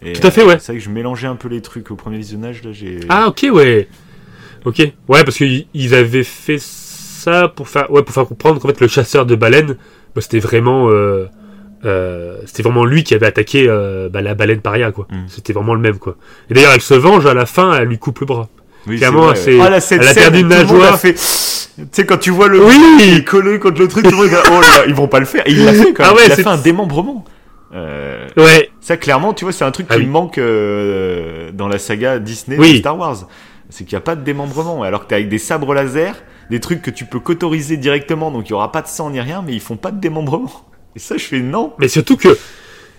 Et, 0.03 0.14
Tout 0.14 0.26
à 0.28 0.32
fait, 0.32 0.41
euh, 0.41 0.48
ouais. 0.48 0.60
C'est 0.60 0.72
vrai 0.72 0.80
que 0.80 0.84
je 0.84 0.90
mélangeais 0.90 1.28
un 1.28 1.36
peu 1.36 1.48
les 1.49 1.61
trucs 1.61 1.91
au 1.91 1.95
premier 1.95 2.18
visionnage. 2.18 2.64
Là, 2.64 2.72
j'ai. 2.72 2.99
Ah 3.10 3.28
ok 3.28 3.48
ouais. 3.52 3.88
Ok. 4.68 4.80
Ouais 5.07 5.23
parce 5.23 5.38
qu'ils 5.38 5.65
ils 5.73 5.95
avaient 5.95 6.23
fait 6.23 6.57
ça 6.60 7.48
pour 7.48 7.68
faire 7.68 7.89
ouais 7.91 8.03
pour 8.03 8.14
faire 8.14 8.26
comprendre 8.27 8.60
qu'en 8.60 8.68
fait 8.68 8.80
le 8.81 8.88
chasseur 8.88 9.26
de 9.26 9.35
baleines 9.35 9.77
bah, 10.15 10.22
c'était 10.22 10.39
vraiment 10.39 10.89
euh, 10.89 11.26
euh, 11.85 12.38
c'était 12.45 12.64
vraiment 12.64 12.85
lui 12.85 13.03
qui 13.03 13.14
avait 13.14 13.27
attaqué 13.27 13.65
euh, 13.68 14.10
bah, 14.10 14.22
la 14.22 14.35
baleine 14.35 14.61
paria 14.61 14.91
quoi. 14.91 15.07
Mm. 15.10 15.26
C'était 15.27 15.53
vraiment 15.53 15.73
le 15.73 15.80
même 15.80 15.98
quoi. 15.99 16.15
Et 16.49 16.53
d'ailleurs 16.53 16.73
elle 16.73 16.81
se 16.81 16.94
venge 16.94 17.26
à 17.26 17.34
la 17.34 17.45
fin, 17.45 17.73
elle 17.77 17.88
lui 17.88 17.98
coupe 17.98 18.19
le 18.19 18.26
bras. 18.26 18.49
Oui, 18.88 18.98
clairement, 18.98 19.26
vrai, 19.27 19.35
c'est- 19.35 19.53
ouais. 19.56 19.61
Ah, 19.65 19.69
là, 19.69 19.80
cette 19.81 20.02
elle 20.02 20.07
a 20.07 20.14
perdu 20.14 20.39
une 20.39 20.48
nageoire. 20.48 20.94
a 20.94 20.98
fait- 20.98 21.14
Tu 21.14 21.19
sais, 21.91 22.06
quand 22.06 22.18
tu 22.18 22.31
vois 22.31 22.48
le. 22.48 22.64
Oui 22.65 22.76
Il 23.02 23.18
est 23.18 23.23
collé 23.26 23.60
contre 23.60 23.81
le 23.81 23.88
truc, 23.89 24.06
tout 24.06 24.11
le 24.11 24.18
monde 24.18 24.30
oh 24.49 24.61
là, 24.61 24.85
ils 24.88 24.94
vont 24.95 25.10
pas 25.10 25.19
le 25.19 25.26
faire. 25.26 25.44
Et 25.45 25.52
il 25.52 25.65
l'a 25.65 25.73
fait 25.73 25.91
quand 25.94 26.03
même. 26.03 26.11
Ah 26.14 26.15
ouais, 26.15 26.22
il 26.26 26.31
a 26.31 26.35
fait 26.35 26.48
un 26.48 26.57
démembrement. 26.57 27.26
Euh, 27.76 28.27
Ouais. 28.38 28.69
Ça, 28.80 28.95
clairement, 28.95 29.34
tu 29.34 29.44
vois, 29.44 29.52
c'est 29.52 29.65
un 29.65 29.72
truc 29.72 29.88
Ah 29.89 29.95
qui 29.95 29.99
oui. 30.02 30.06
me 30.07 30.11
manque 30.11 30.38
euh, 30.38 31.52
dans 31.53 31.68
la 31.68 31.77
saga 31.80 32.18
Disney 32.19 32.56
Oui. 32.57 32.73
de 32.76 32.77
Star 32.77 32.98
Wars. 32.98 33.27
C'est 33.69 33.84
qu'il 33.84 33.95
n'y 33.95 33.98
a 33.98 34.02
pas 34.02 34.15
de 34.15 34.23
démembrement. 34.23 34.84
Alors 34.84 35.03
que 35.03 35.10
t'es 35.10 35.15
avec 35.15 35.30
des 35.30 35.39
sabres 35.39 35.73
laser, 35.73 36.15
des 36.49 36.60
trucs 36.60 36.81
que 36.81 36.91
tu 36.91 37.06
peux 37.06 37.19
qu'autoriser 37.19 37.77
directement, 37.77 38.31
donc 38.31 38.48
il 38.48 38.52
y 38.52 38.53
aura 38.53 38.72
pas 38.72 38.81
de 38.81 38.88
sang 38.88 39.10
ni 39.10 39.19
rien, 39.19 39.44
mais 39.45 39.53
ils 39.53 39.60
font 39.61 39.77
pas 39.77 39.91
de 39.91 39.99
démembrement. 39.99 40.52
Et 40.95 40.99
ça, 40.99 41.18
je 41.18 41.23
fais 41.26 41.41
non. 41.41 41.73
Mais 41.80 41.88
surtout 41.88 42.18
que 42.18 42.38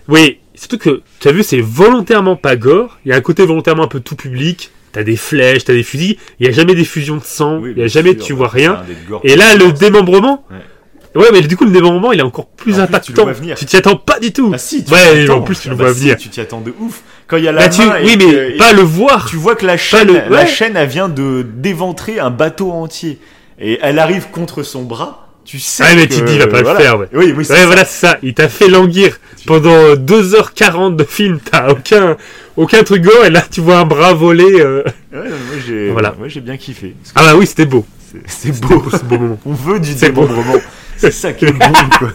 oui 0.07 0.39
surtout 0.55 0.77
que 0.77 1.03
tu 1.19 1.27
as 1.27 1.31
vu 1.31 1.41
c'est 1.43 1.61
volontairement 1.61 2.35
pas 2.35 2.55
gore. 2.55 2.99
Il 3.05 3.09
y 3.09 3.13
a 3.13 3.17
un 3.17 3.21
côté 3.21 3.45
volontairement 3.45 3.83
un 3.83 3.87
peu 3.87 3.99
tout 3.99 4.15
public 4.15 4.71
t'as 4.91 5.03
des 5.03 5.15
flèches, 5.17 5.65
t'as 5.65 5.73
des 5.73 5.83
fusils. 5.83 6.17
Il 6.39 6.45
y 6.45 6.49
a 6.49 6.51
jamais 6.51 6.75
des 6.75 6.85
fusions 6.85 7.17
de 7.17 7.23
sang. 7.23 7.59
Oui, 7.59 7.73
il 7.75 7.79
y 7.79 7.83
a 7.83 7.87
jamais, 7.87 8.13
sûr, 8.13 8.25
tu 8.25 8.33
bah, 8.33 8.37
vois 8.39 8.47
rien. 8.47 8.83
Et 9.23 9.35
là, 9.35 9.55
le 9.55 9.71
démembrement. 9.71 10.45
Ouais. 10.49 11.21
Ouais, 11.21 11.29
mais 11.33 11.41
du 11.41 11.57
coup, 11.57 11.65
le 11.65 11.71
démembrement, 11.71 12.11
il 12.11 12.19
est 12.19 12.23
encore 12.23 12.47
plus 12.47 12.73
En 12.73 12.75
plus, 12.75 12.81
impactant. 12.83 13.25
venir. 13.25 13.57
Tu 13.57 13.65
t'y 13.65 13.77
attends 13.77 13.95
pas 13.95 14.19
du 14.19 14.31
tout. 14.31 14.51
Ah 14.53 14.57
si, 14.57 14.83
tu 14.83 14.93
Ouais, 14.93 15.29
en 15.29 15.41
plus, 15.41 15.59
tu 15.59 15.69
le 15.69 15.73
Ah 15.73 15.77
bah 15.77 15.85
vois 15.85 15.93
si, 15.93 16.01
venir. 16.01 16.17
Tu 16.17 16.29
t'y 16.29 16.39
attends 16.39 16.61
de 16.61 16.73
ouf. 16.79 17.03
Quand 17.29 17.37
il 17.37 17.43
y 17.43 17.47
a 17.47 17.51
la 17.51 17.61
Là, 17.61 17.69
tu, 17.69 17.81
et 17.81 17.85
oui, 18.03 18.17
que- 18.17 18.25
mais 18.25 18.55
et 18.55 18.57
pas 18.57 18.73
le 18.73 18.81
voir. 18.81 19.27
tu 19.29 19.35
vois 19.35 19.55
que 19.55 19.65
la 19.65 19.77
chaîne, 19.77 20.07
le- 20.07 20.13
la 20.33 20.41
ouais. 20.41 20.47
chaîne, 20.47 20.75
elle 20.75 20.87
vient 20.89 21.09
de 21.09 21.45
d'éventrer 21.47 22.19
un 22.19 22.31
bateau 22.31 22.71
entier 22.71 23.19
et 23.59 23.77
elle 23.81 23.99
arrive 23.99 24.27
contre 24.31 24.63
son 24.63 24.83
bras. 24.83 25.27
Tu 25.45 25.57
sais. 25.59 25.83
Ouais, 25.83 25.95
mais 25.95 26.07
que- 26.07 26.13
tu 26.15 26.19
te 26.21 26.25
dis, 26.25 26.33
il 26.33 26.39
va 26.39 26.47
pas 26.47 26.61
voilà. 26.61 26.79
le 26.79 26.83
faire, 26.85 26.99
ouais. 26.99 27.07
Oui, 27.13 27.25
oui, 27.27 27.33
Ouais, 27.37 27.43
ça. 27.43 27.65
voilà, 27.65 27.85
c'est 27.85 28.07
ça. 28.07 28.17
Il 28.21 28.33
t'a 28.33 28.49
fait 28.49 28.67
languir 28.67 29.17
pendant 29.47 29.95
2h40 29.95 30.95
de 30.95 31.03
film. 31.03 31.39
T'as 31.39 31.69
aucun, 31.69 32.17
aucun 32.57 32.83
truc 32.83 33.01
gore. 33.03 33.25
Et 33.25 33.29
là, 33.31 33.43
tu 33.49 33.61
vois 33.61 33.77
un 33.77 33.85
bras 33.85 34.13
voler. 34.13 34.59
euh. 34.59 34.83
Ouais, 35.11 35.19
moi 35.29 35.57
j'ai, 35.67 35.89
Voilà. 35.91 36.13
moi 36.17 36.27
j'ai 36.27 36.41
bien 36.41 36.57
kiffé. 36.57 36.89
Que 36.89 36.95
Ah 37.15 37.23
bah 37.23 37.35
oui, 37.35 37.45
c'était 37.47 37.65
beau. 37.65 37.85
c'est- 38.27 38.59
beau. 38.59 38.79
beau, 38.79 38.89
ce 38.91 39.03
beau 39.03 39.17
moment. 39.17 39.39
On 39.45 39.53
veut 39.53 39.79
du 39.79 39.93
démembrement. 39.95 40.55
C'est 40.97 41.11
ça 41.11 41.31
qui 41.33 41.45
est 41.45 41.51
bon, 41.53 41.71
quoi. 41.97 42.09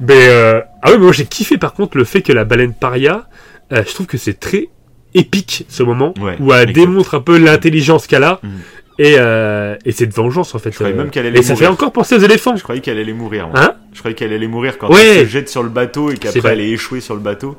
Mais 0.00 0.28
euh... 0.28 0.60
ah 0.82 0.88
oui, 0.90 0.92
mais 0.98 1.04
moi 1.04 1.12
j'ai 1.12 1.26
kiffé 1.26 1.58
par 1.58 1.74
contre 1.74 1.96
le 1.96 2.04
fait 2.04 2.22
que 2.22 2.32
la 2.32 2.44
baleine 2.44 2.74
paria, 2.74 3.28
euh, 3.72 3.82
je 3.86 3.94
trouve 3.94 4.06
que 4.06 4.18
c'est 4.18 4.38
très 4.38 4.68
épique 5.14 5.64
ce 5.68 5.82
moment 5.82 6.14
Ouais, 6.20 6.36
où 6.40 6.52
elle 6.52 6.70
exact. 6.70 6.74
démontre 6.86 7.14
un 7.14 7.20
peu 7.20 7.38
l'intelligence 7.38 8.06
qu'elle 8.06 8.24
a 8.24 8.40
Mhm. 8.42 8.50
et 8.98 9.14
euh, 9.18 9.76
et 9.84 9.92
cette 9.92 10.14
vengeance 10.14 10.54
en 10.54 10.58
fait. 10.58 10.70
Je 10.70 10.76
croyais 10.76 10.92
euh, 10.94 10.96
même 10.96 11.10
qu'elle 11.10 11.26
allait 11.26 11.38
et 11.38 11.42
ça 11.42 11.56
fait 11.56 11.66
encore 11.66 11.92
penser 11.92 12.14
aux 12.16 12.20
éléphants. 12.20 12.56
Je 12.56 12.62
croyais 12.62 12.80
qu'elle 12.80 12.98
allait 12.98 13.12
mourir. 13.12 13.48
Moi. 13.48 13.60
Hein? 13.60 13.74
Je 13.92 13.98
croyais 13.98 14.14
qu'elle 14.14 14.32
allait 14.32 14.46
mourir 14.48 14.78
quand 14.78 14.88
Ouais. 14.92 15.18
elle 15.18 15.26
se 15.26 15.30
jette 15.32 15.48
sur 15.48 15.62
le 15.62 15.68
bateau 15.68 16.10
et 16.10 16.16
qu'après 16.16 16.52
elle 16.52 16.60
est 16.60 16.70
échouée 16.70 17.00
sur 17.00 17.14
le 17.14 17.20
bateau. 17.20 17.56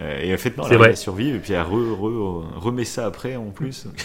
Euh, 0.00 0.20
et 0.22 0.34
en 0.34 0.36
fait, 0.36 0.56
non, 0.58 0.64
elle 0.70 0.76
vrai. 0.76 0.90
va 0.90 0.94
survivre 0.96 1.36
et 1.36 1.38
puis 1.38 1.54
elle 1.54 1.60
re- 1.60 1.98
re- 1.98 2.44
remet 2.58 2.84
ça 2.84 3.06
après 3.06 3.36
en 3.36 3.46
plus. 3.50 3.86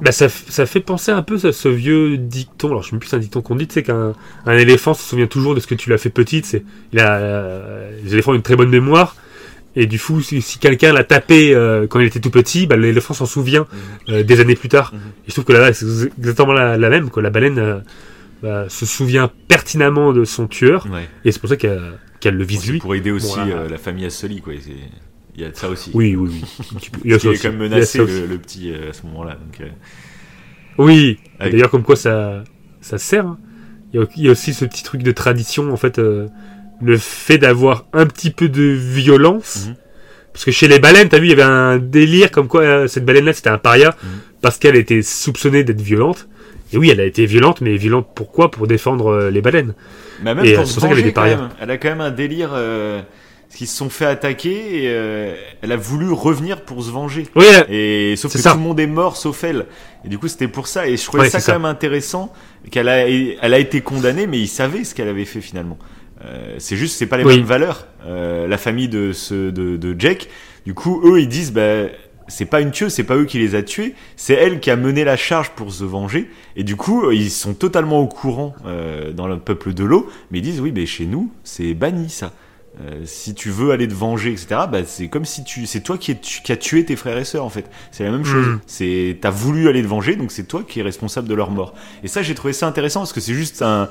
Bah 0.00 0.12
ça, 0.12 0.28
ça 0.28 0.66
fait 0.66 0.80
penser 0.80 1.10
un 1.10 1.22
peu 1.22 1.38
à 1.44 1.52
ce 1.52 1.68
vieux 1.68 2.18
dicton. 2.18 2.68
Alors 2.68 2.82
je 2.82 2.88
sais 2.90 2.92
même 2.92 3.00
plus 3.00 3.06
si 3.06 3.10
c'est 3.10 3.16
un 3.16 3.20
dicton 3.20 3.40
qu'on 3.40 3.56
dit, 3.56 3.66
sais 3.70 3.82
qu'un 3.82 4.12
un 4.44 4.58
éléphant 4.58 4.92
se 4.94 5.02
souvient 5.02 5.26
toujours 5.26 5.54
de 5.54 5.60
ce 5.60 5.66
que 5.66 5.74
tu 5.74 5.88
l'as 5.88 5.96
fait 5.98 6.10
petite. 6.10 6.44
C'est 6.44 6.64
il 6.92 7.00
a 7.00 7.14
euh, 7.16 7.90
les 8.04 8.12
éléphants 8.12 8.32
ont 8.32 8.34
une 8.34 8.42
très 8.42 8.56
bonne 8.56 8.68
mémoire. 8.68 9.16
Et 9.78 9.86
du 9.86 9.98
coup, 10.00 10.22
si, 10.22 10.40
si 10.40 10.58
quelqu'un 10.58 10.92
l'a 10.94 11.04
tapé 11.04 11.54
euh, 11.54 11.86
quand 11.86 12.00
il 12.00 12.06
était 12.06 12.20
tout 12.20 12.30
petit, 12.30 12.66
bah, 12.66 12.76
l'éléphant 12.76 13.12
s'en 13.12 13.26
souvient 13.26 13.66
euh, 14.08 14.22
des 14.22 14.40
années 14.40 14.54
plus 14.54 14.70
tard. 14.70 14.92
Mhm. 14.94 15.00
Et 15.00 15.28
je 15.28 15.32
trouve 15.32 15.44
que 15.44 15.52
là, 15.52 15.70
c'est 15.74 15.84
exactement 16.18 16.52
la, 16.54 16.78
la 16.78 16.88
même. 16.88 17.10
Quoi. 17.10 17.22
La 17.22 17.28
baleine 17.30 17.58
euh, 17.58 17.78
bah, 18.42 18.66
se 18.70 18.86
souvient 18.86 19.30
pertinemment 19.48 20.12
de 20.14 20.24
son 20.24 20.46
tueur, 20.46 20.86
Ouais. 20.90 21.06
et 21.26 21.32
c'est 21.32 21.38
pour 21.40 21.48
ça 21.50 21.56
qu'elle 21.56 21.98
qu'elle 22.20 22.36
le 22.36 22.44
vise 22.44 22.62
c'est 22.62 22.72
lui. 22.72 22.78
pour 22.78 22.94
aider 22.94 23.10
aussi 23.10 23.36
Bon, 23.36 23.50
euh, 23.50 23.68
la 23.68 23.76
famille 23.76 24.06
Assoli, 24.06 24.40
quoi. 24.40 24.54
Il 25.36 25.42
y 25.42 25.44
a 25.44 25.50
de 25.50 25.56
ça 25.56 25.68
aussi. 25.68 25.90
Oui, 25.92 26.16
oui, 26.16 26.30
oui. 26.32 26.44
Il 27.04 27.10
y 27.10 27.14
a 27.14 27.18
ça 27.18 27.28
est 27.28 27.30
aussi. 27.32 27.42
quand 27.42 27.52
même 27.52 27.60
Il 27.60 27.64
y 27.64 27.72
a 27.72 27.76
menacé 27.76 27.98
le, 27.98 28.26
le 28.26 28.38
petit 28.38 28.72
euh, 28.72 28.90
à 28.90 28.92
ce 28.94 29.02
moment-là. 29.06 29.36
Euh, 29.60 29.64
Oui. 30.78 31.18
Avec- 31.38 31.52
D'ailleurs, 31.52 31.70
comme 31.70 31.82
quoi 31.82 31.96
ça, 31.96 32.44
ça 32.80 32.98
sert. 32.98 33.26
hein. 33.26 33.38
Il 33.92 34.00
y, 34.00 34.02
a, 34.02 34.06
il 34.16 34.22
y 34.24 34.28
a 34.28 34.32
aussi 34.32 34.52
ce 34.54 34.64
petit 34.64 34.82
truc 34.82 35.02
de 35.02 35.12
tradition, 35.12 35.72
en 35.72 35.76
fait, 35.76 35.98
euh, 35.98 36.26
le 36.82 36.96
fait 36.98 37.38
d'avoir 37.38 37.86
un 37.92 38.06
petit 38.06 38.30
peu 38.30 38.48
de 38.48 38.62
violence. 38.62 39.66
Mhm. 39.68 39.74
Parce 40.32 40.44
que 40.44 40.50
chez 40.50 40.68
les 40.68 40.78
baleines, 40.78 41.08
t'as 41.08 41.18
vu, 41.18 41.26
il 41.26 41.30
y 41.30 41.32
avait 41.32 41.42
un 41.42 41.78
délire 41.78 42.30
comme 42.30 42.48
quoi 42.48 42.88
cette 42.88 43.04
baleine-là, 43.06 43.32
c'était 43.32 43.48
un 43.50 43.58
paria, 43.58 43.90
Mhm. 44.02 44.08
parce 44.42 44.58
qu'elle 44.58 44.76
était 44.76 45.00
soupçonnée 45.02 45.64
d'être 45.64 45.80
violente. 45.80 46.28
Et 46.72 46.78
oui, 46.78 46.90
elle 46.90 47.00
a 47.00 47.04
été 47.04 47.26
violente, 47.26 47.60
mais 47.60 47.76
violente 47.76 48.08
pourquoi 48.14 48.50
Pour 48.50 48.66
défendre 48.66 49.28
les 49.32 49.40
baleines. 49.40 49.74
Mais 50.22 50.34
même 50.34 50.44
Et, 50.44 50.54
pour 50.54 50.66
se 50.66 50.80
venger, 50.80 51.00
était 51.00 51.12
paria. 51.12 51.48
Elle 51.60 51.70
a 51.70 51.78
quand 51.78 51.88
même 51.88 52.00
un 52.00 52.10
délire. 52.10 52.50
Euh, 52.54 53.02
parce 53.48 53.58
qu'ils 53.58 53.66
se 53.68 53.76
sont 53.76 53.88
fait 53.90 54.04
attaquer 54.06 54.82
et 54.82 54.88
euh, 54.88 55.34
elle 55.62 55.72
a 55.72 55.76
voulu 55.76 56.10
revenir 56.10 56.62
pour 56.62 56.82
se 56.82 56.90
venger. 56.90 57.26
Oui, 57.36 57.44
Et 57.68 58.14
sauf 58.16 58.32
que 58.32 58.38
ça. 58.38 58.50
tout 58.52 58.56
le 58.58 58.62
monde 58.62 58.80
est 58.80 58.86
mort 58.86 59.16
sauf 59.16 59.44
elle. 59.44 59.66
Et 60.04 60.08
du 60.08 60.18
coup, 60.18 60.28
c'était 60.28 60.48
pour 60.48 60.66
ça. 60.66 60.88
Et 60.88 60.96
je 60.96 61.04
trouvais 61.04 61.24
Ouais, 61.24 61.30
ça 61.30 61.38
quand 61.38 61.44
ça. 61.44 61.52
même 61.52 61.64
intéressant 61.64 62.32
qu'elle 62.70 62.88
a, 62.88 63.08
elle 63.08 63.54
a 63.54 63.58
été 63.58 63.80
condamnée, 63.82 64.26
mais 64.26 64.38
ils 64.40 64.48
savaient 64.48 64.84
ce 64.84 64.94
qu'elle 64.94 65.08
avait 65.08 65.24
fait 65.24 65.40
finalement. 65.40 65.78
Euh, 66.24 66.56
c'est 66.58 66.76
juste, 66.76 66.96
c'est 66.96 67.06
pas 67.06 67.18
les 67.18 67.24
Oui. 67.24 67.36
mêmes 67.36 67.44
valeurs. 67.46 67.86
Euh, 68.06 68.48
la 68.48 68.58
famille 68.58 68.88
de 68.88 69.12
ce 69.12 69.50
de, 69.50 69.76
de 69.76 69.94
Jack, 69.98 70.28
du 70.64 70.74
coup, 70.74 71.00
eux, 71.04 71.20
ils 71.20 71.28
disent, 71.28 71.52
bah, 71.52 71.84
c'est 72.28 72.46
pas 72.46 72.60
une 72.60 72.72
tueuse, 72.72 72.92
c'est 72.92 73.04
pas 73.04 73.14
eux 73.16 73.24
qui 73.26 73.38
les 73.38 73.54
a 73.54 73.62
tués, 73.62 73.94
c'est 74.16 74.34
elle 74.34 74.58
qui 74.58 74.70
a 74.70 74.76
mené 74.76 75.04
la 75.04 75.16
charge 75.16 75.50
pour 75.50 75.72
se 75.72 75.84
venger. 75.84 76.28
Et 76.56 76.64
du 76.64 76.74
coup, 76.74 77.10
ils 77.12 77.30
sont 77.30 77.54
totalement 77.54 78.00
au 78.00 78.08
courant 78.08 78.54
euh, 78.66 79.12
dans 79.12 79.28
le 79.28 79.38
peuple 79.38 79.72
de 79.74 79.84
l'eau, 79.84 80.08
mais 80.30 80.38
ils 80.38 80.42
disent, 80.42 80.60
oui, 80.60 80.72
mais 80.74 80.86
chez 80.86 81.06
nous, 81.06 81.30
c'est 81.44 81.74
banni 81.74 82.08
ça. 82.10 82.32
Euh, 82.82 83.02
si 83.06 83.34
tu 83.34 83.48
veux 83.48 83.70
aller 83.70 83.88
te 83.88 83.94
venger, 83.94 84.32
etc., 84.32 84.46
bah, 84.70 84.84
c'est 84.84 85.08
comme 85.08 85.24
si 85.24 85.44
tu, 85.44 85.64
c'est 85.64 85.80
toi 85.80 85.96
qui, 85.96 86.10
es- 86.10 86.20
qui 86.20 86.52
as 86.52 86.58
tué 86.58 86.84
tes 86.84 86.94
frères 86.96 87.16
et 87.16 87.24
sœurs 87.24 87.44
en 87.44 87.48
fait. 87.48 87.70
C'est 87.90 88.04
la 88.04 88.10
même 88.10 88.24
chose. 88.24 88.46
Mm. 88.46 88.60
C'est, 88.66 89.18
t'as 89.20 89.30
voulu 89.30 89.68
aller 89.68 89.82
te 89.82 89.86
venger, 89.88 90.16
donc 90.16 90.30
c'est 90.30 90.44
toi 90.44 90.62
qui 90.66 90.80
es 90.80 90.82
responsable 90.82 91.26
de 91.26 91.34
leur 91.34 91.50
mort. 91.50 91.72
Et 92.04 92.08
ça, 92.08 92.20
j'ai 92.22 92.34
trouvé 92.34 92.52
ça 92.52 92.66
intéressant 92.66 93.00
parce 93.00 93.14
que 93.14 93.20
c'est 93.20 93.32
juste 93.32 93.62
un, 93.62 93.88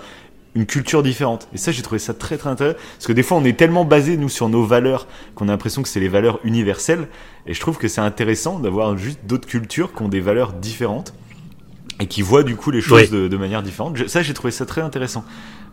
une 0.53 0.67
culture 0.67 1.01
différente. 1.01 1.47
Et 1.53 1.57
ça, 1.57 1.71
j'ai 1.71 1.81
trouvé 1.81 1.97
ça 1.97 2.13
très 2.13 2.37
très 2.37 2.51
intéressant 2.51 2.77
parce 2.97 3.07
que 3.07 3.13
des 3.13 3.23
fois, 3.23 3.37
on 3.37 3.43
est 3.43 3.57
tellement 3.57 3.85
basé 3.85 4.17
nous 4.17 4.29
sur 4.29 4.49
nos 4.49 4.63
valeurs 4.63 5.07
qu'on 5.33 5.47
a 5.47 5.51
l'impression 5.51 5.81
que 5.81 5.89
c'est 5.89 5.99
les 5.99 6.07
valeurs 6.07 6.39
universelles. 6.43 7.07
Et 7.47 7.55
je 7.55 7.59
trouve 7.59 7.77
que 7.79 7.87
c'est 7.87 8.01
intéressant 8.01 8.59
d'avoir 8.59 8.95
juste 8.97 9.19
d'autres 9.25 9.47
cultures 9.47 9.93
qui 9.95 10.03
ont 10.03 10.09
des 10.09 10.21
valeurs 10.21 10.53
différentes 10.53 11.13
et 11.99 12.07
qui 12.07 12.21
voient 12.21 12.43
du 12.43 12.55
coup 12.55 12.71
les 12.71 12.81
choses 12.81 13.09
de, 13.09 13.27
de 13.27 13.37
manière 13.37 13.63
différente. 13.63 13.95
Je- 13.97 14.05
ça, 14.07 14.21
j'ai 14.21 14.33
trouvé 14.33 14.51
ça 14.51 14.65
très 14.65 14.81
intéressant. 14.81 15.23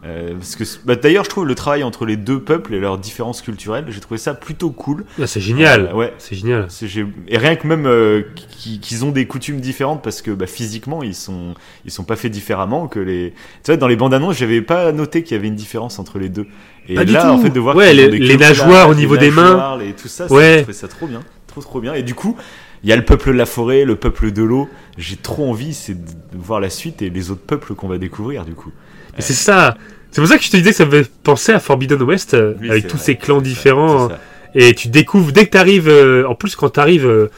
Euh, 0.05 0.35
parce 0.35 0.57
que 0.57 0.65
bah, 0.85 0.97
d'ailleurs, 0.97 1.23
je 1.24 1.31
trouve 1.31 1.47
le 1.47 1.55
travail 1.55 1.85
entre 1.85 2.07
les 2.07 2.16
deux 2.16 2.40
peuples 2.40 2.74
et 2.74 2.81
leurs 2.81 2.99
différences 2.99 3.40
culturelles, 3.40 3.85
j'ai 3.89 4.01
trouvé 4.01 4.19
ça 4.19 4.35
plutôt 4.35 4.70
cool. 4.70 5.05
Ah, 5.20 5.28
c'est 5.28 5.40
génial. 5.40 5.90
Euh, 5.93 5.94
ouais. 5.97 6.12
C'est 6.19 6.35
génial. 6.35 6.66
C'est- 6.70 6.89
j'ai- 6.89 7.07
Et 7.28 7.39
rien 7.39 7.55
que 7.55 7.69
même 7.69 7.86
euh, 7.86 8.23
qui- 8.59 8.81
qu'ils 8.81 9.05
ont 9.05 9.12
des 9.12 9.27
coutumes 9.27 9.61
différentes 9.61 10.03
parce 10.03 10.20
que 10.20 10.32
bah, 10.32 10.49
physiquement 10.49 11.05
ils 11.05 11.15
sont 11.15 11.55
ils 11.85 11.93
sont 11.93 12.03
pas 12.03 12.16
faits 12.16 12.32
différemment 12.32 12.89
que 12.89 12.99
les. 12.99 13.32
Tu 13.62 13.70
vois 13.70 13.77
dans 13.77 13.86
les 13.86 13.94
bandes 13.94 14.12
annonces 14.15 14.36
j'avais 14.36 14.61
pas 14.61 14.90
noté 14.90 15.23
qu'il 15.23 15.36
y 15.36 15.39
avait 15.39 15.47
une 15.49 15.55
différence 15.55 16.01
entre 16.01 16.19
les 16.19 16.28
deux. 16.28 16.47
Et 16.89 16.97
Pas 16.97 17.05
du 17.05 17.12
là 17.12 17.23
tout. 17.23 17.28
en 17.28 17.39
fait 17.39 17.51
de 17.51 17.61
voir 17.61 17.77
Ouais, 17.77 17.94
les- 17.94 18.36
nageoires 18.36 18.89
au 18.89 18.94
niveau 18.97 19.16
des 19.16 19.31
mains. 19.31 19.78
et 19.81 19.93
tout 19.93 20.09
ça, 20.09 20.27
ça 20.27 20.35
Ouais. 20.35 20.55
j'ai 20.57 20.62
trouvé 20.62 20.73
ça 20.73 20.89
trop 20.89 21.07
bien, 21.07 21.20
trop 21.47 21.61
trop 21.61 21.81
bien. 21.81 21.94
Et 21.94 22.03
du 22.03 22.15
coup 22.16 22.36
il 22.82 22.90
y 22.90 22.92
a 22.92 22.96
le 22.96 23.04
peuple 23.04 23.32
de 23.32 23.38
la 23.38 23.46
forêt, 23.46 23.84
le 23.84 23.96
peuple 23.96 24.32
de 24.32 24.42
l'eau. 24.42 24.68
J'ai 24.98 25.16
trop 25.16 25.48
envie 25.48 25.74
c'est 25.74 25.94
de 25.94 26.10
voir 26.34 26.60
la 26.60 26.70
suite 26.70 27.02
et 27.02 27.10
les 27.10 27.30
autres 27.30 27.42
peuples 27.46 27.74
qu'on 27.74 27.88
va 27.88 27.98
découvrir 27.98 28.44
du 28.44 28.54
coup. 28.54 28.72
C'est 29.18 29.32
ça. 29.34 29.76
C'est 30.10 30.20
pour 30.20 30.28
ça 30.28 30.36
que 30.36 30.44
je 30.44 30.50
te 30.50 30.56
disais 30.56 30.70
que 30.70 30.76
ça 30.76 30.84
me 30.84 30.90
fait 30.90 31.10
penser 31.22 31.52
à 31.52 31.59
Forbidden 31.60 32.02
West, 32.02 32.34
euh, 32.34 32.54
Oui, 32.60 32.70
avec 32.70 32.86
tous 32.86 32.96
vrai, 32.96 33.04
ces 33.06 33.16
clans 33.16 33.40
différents. 33.40 34.10
ça. 34.10 34.18
Et 34.54 34.74
tu 34.74 34.88
découvres, 34.88 35.32
dès 35.32 35.46
que 35.46 35.52
tu 35.52 35.56
arrives, 35.56 35.90
en 36.28 36.34
plus 36.34 36.56
quand 36.56 36.68
tu 36.70 36.80
arrives 36.80 37.28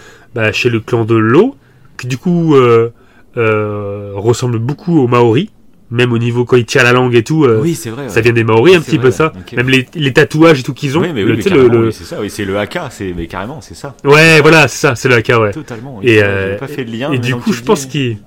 chez 0.53 0.69
le 0.69 0.81
clan 0.81 1.05
de 1.05 1.15
l'eau, 1.15 1.55
qui 1.97 2.07
du 2.07 2.19
coup 2.19 2.55
euh, 2.55 2.93
euh, 3.37 4.13
ressemble 4.15 4.59
beaucoup 4.59 4.99
aux 5.01 5.07
Maoris, 5.07 5.49
même 5.95 6.13
au 6.13 6.19
niveau 6.19 6.45
quand 6.45 6.57
il 6.57 6.67
tient 6.67 6.83
la 6.83 6.93
langue 6.93 7.15
et 7.15 7.23
tout, 7.23 7.45
euh, 7.45 7.61
Oui 7.63 7.75
c'est 7.75 7.91
vrai. 7.91 8.09
ça 8.09 8.21
vient 8.21 8.33
des 8.33 8.45
Maoris 8.45 8.75
un 8.77 8.81
C'est 8.81 8.85
petit 8.87 8.97
vrai, 8.99 9.07
peu 9.07 9.11
ça. 9.11 9.33
Même 9.57 9.69
les, 9.71 9.87
les 9.95 10.13
tatouages 10.13 10.61
et 10.61 10.63
tout 10.63 10.75
qu'ils 10.75 10.99
ont. 10.99 11.03
Oui 11.03 11.13
mais 11.15 11.25
oui, 11.25 11.39
carrément, 11.43 11.69
le- 11.73 11.91
c'est 11.91 12.05
ça, 12.05 12.19
c'est 12.29 12.45
le 12.45 12.59
AK, 12.59 12.79
c'est 12.91 13.15
mais 13.17 13.27
carrément 13.27 13.61
c'est 13.61 13.75
ça. 13.75 13.95
Ouais, 14.05 14.41
voilà, 14.41 14.69
c'est 14.69 14.79
ça, 14.79 14.95
c'est 14.97 15.09
le 15.09 15.15
AK, 15.15 15.33
ouais. 15.41 15.53
Totalement. 15.53 16.01
Et, 16.03 16.15
Et 16.17 16.23
euh, 16.23 16.59
pas 16.59 16.67
fait 16.67 16.85
de 16.85 16.91
lien. 16.97 17.13
Et 17.13 17.19
du 17.19 17.35
coup, 17.37 17.53
je 17.53 17.63
pense 17.63 17.87
qu'il. 17.87 18.19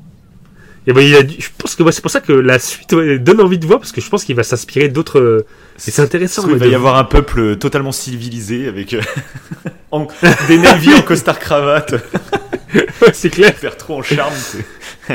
Et 0.90 0.94
ben, 0.94 1.02
il 1.02 1.14
a 1.16 1.20
je 1.20 1.50
pense 1.58 1.76
que 1.76 1.84
ouais, 1.84 1.92
c'est 1.92 2.02
pour 2.02 2.10
ça 2.12 2.22
que 2.22 2.32
la 2.32 2.60
suite 2.60 2.94
ouais, 2.94 3.20
donne 3.20 3.42
envie 3.42 3.58
de 3.60 3.66
voir 3.66 3.80
parce 3.80 3.92
que 3.92 4.00
je 4.00 4.10
pense 4.10 4.24
qu'il 4.24 4.38
va 4.38 4.44
s'inspirer 4.44 4.88
d'autres. 4.88 5.20
euh, 5.20 5.46
c'est 5.76 6.00
intéressant. 6.00 6.48
Ouais, 6.48 6.56
va 6.56 6.66
de- 6.66 6.72
y 6.72 6.76
avoir 6.76 6.96
un 6.98 7.04
peuple 7.04 7.58
totalement 7.58 7.92
civilisé 7.92 8.70
avec 8.70 8.96
en- 9.92 10.08
des 10.48 10.58
navires 10.58 10.98
en 10.98 11.02
costard 11.02 11.40
cravate, 11.40 11.96
Ouais, 12.74 13.12
c'est 13.12 13.30
clair. 13.30 13.54
faire 13.54 13.76
trop 13.76 13.98
en 14.00 14.02
charme. 14.02 14.32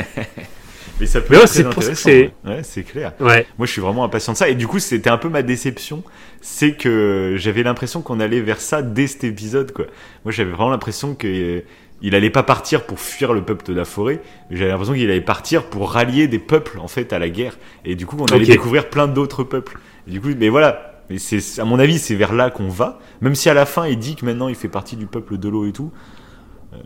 Mais 0.99 1.05
ça 1.07 1.21
peut 1.21 1.27
Mais 1.31 1.37
ouais, 1.37 1.43
être 1.43 1.51
très 1.51 1.61
intéressant. 1.67 1.95
c'est- 2.09 2.31
Ouais, 2.45 2.55
Ouais, 2.55 2.63
c'est 2.63 2.83
clair. 2.83 3.13
Ouais. 3.19 3.47
Moi, 3.57 3.65
je 3.65 3.71
suis 3.71 3.81
vraiment 3.81 4.03
impatient 4.03 4.33
de 4.33 4.37
ça. 4.37 4.47
Et 4.49 4.55
du 4.55 4.67
coup, 4.67 4.79
c'était 4.79 5.09
un 5.09 5.17
peu 5.17 5.29
ma 5.29 5.41
déception. 5.41 6.03
C'est 6.41 6.73
que 6.73 7.33
j'avais 7.37 7.63
l'impression 7.63 8.01
qu'on 8.01 8.19
allait 8.19 8.41
vers 8.41 8.59
ça 8.61 8.81
dès 8.81 9.07
cet 9.07 9.23
épisode, 9.23 9.71
quoi. 9.71 9.85
Moi, 10.25 10.31
j'avais 10.31 10.51
vraiment 10.51 10.69
l'impression 10.69 11.15
que 11.15 11.27
euh, 11.27 11.61
il 12.01 12.15
allait 12.15 12.29
pas 12.29 12.43
partir 12.43 12.83
pour 12.85 12.99
fuir 12.99 13.33
le 13.33 13.41
peuple 13.43 13.65
de 13.65 13.73
la 13.73 13.85
forêt. 13.85 14.19
J'avais 14.51 14.69
l'impression 14.71 14.93
qu'il 14.93 15.09
allait 15.09 15.21
partir 15.21 15.63
pour 15.63 15.91
rallier 15.91 16.27
des 16.27 16.39
peuples, 16.39 16.77
en 16.79 16.87
fait, 16.87 17.11
à 17.13 17.19
la 17.19 17.29
guerre. 17.29 17.57
Et 17.85 17.95
du 17.95 18.05
coup, 18.05 18.17
on 18.19 18.25
allait 18.25 18.45
découvrir 18.53 18.89
plein 18.89 19.07
d'autres 19.07 19.43
peuples. 19.43 19.77
Et 20.07 20.11
du 20.11 20.21
coup, 20.21 20.29
mais 20.37 20.49
voilà. 20.49 20.89
Mais 21.09 21.17
c'est, 21.17 21.59
à 21.59 21.65
mon 21.65 21.79
avis, 21.79 21.97
c'est 21.99 22.15
vers 22.15 22.33
là 22.33 22.49
qu'on 22.49 22.69
va. 22.69 22.99
Même 23.21 23.35
si 23.35 23.49
à 23.49 23.53
la 23.53 23.65
fin, 23.65 23.87
il 23.87 23.97
dit 23.97 24.15
que 24.15 24.25
maintenant, 24.25 24.47
il 24.47 24.55
fait 24.55 24.69
partie 24.69 24.95
du 24.95 25.05
peuple 25.05 25.37
de 25.37 25.49
l'eau 25.49 25.65
et 25.65 25.71
tout. 25.73 25.91
Euh, 26.73 26.77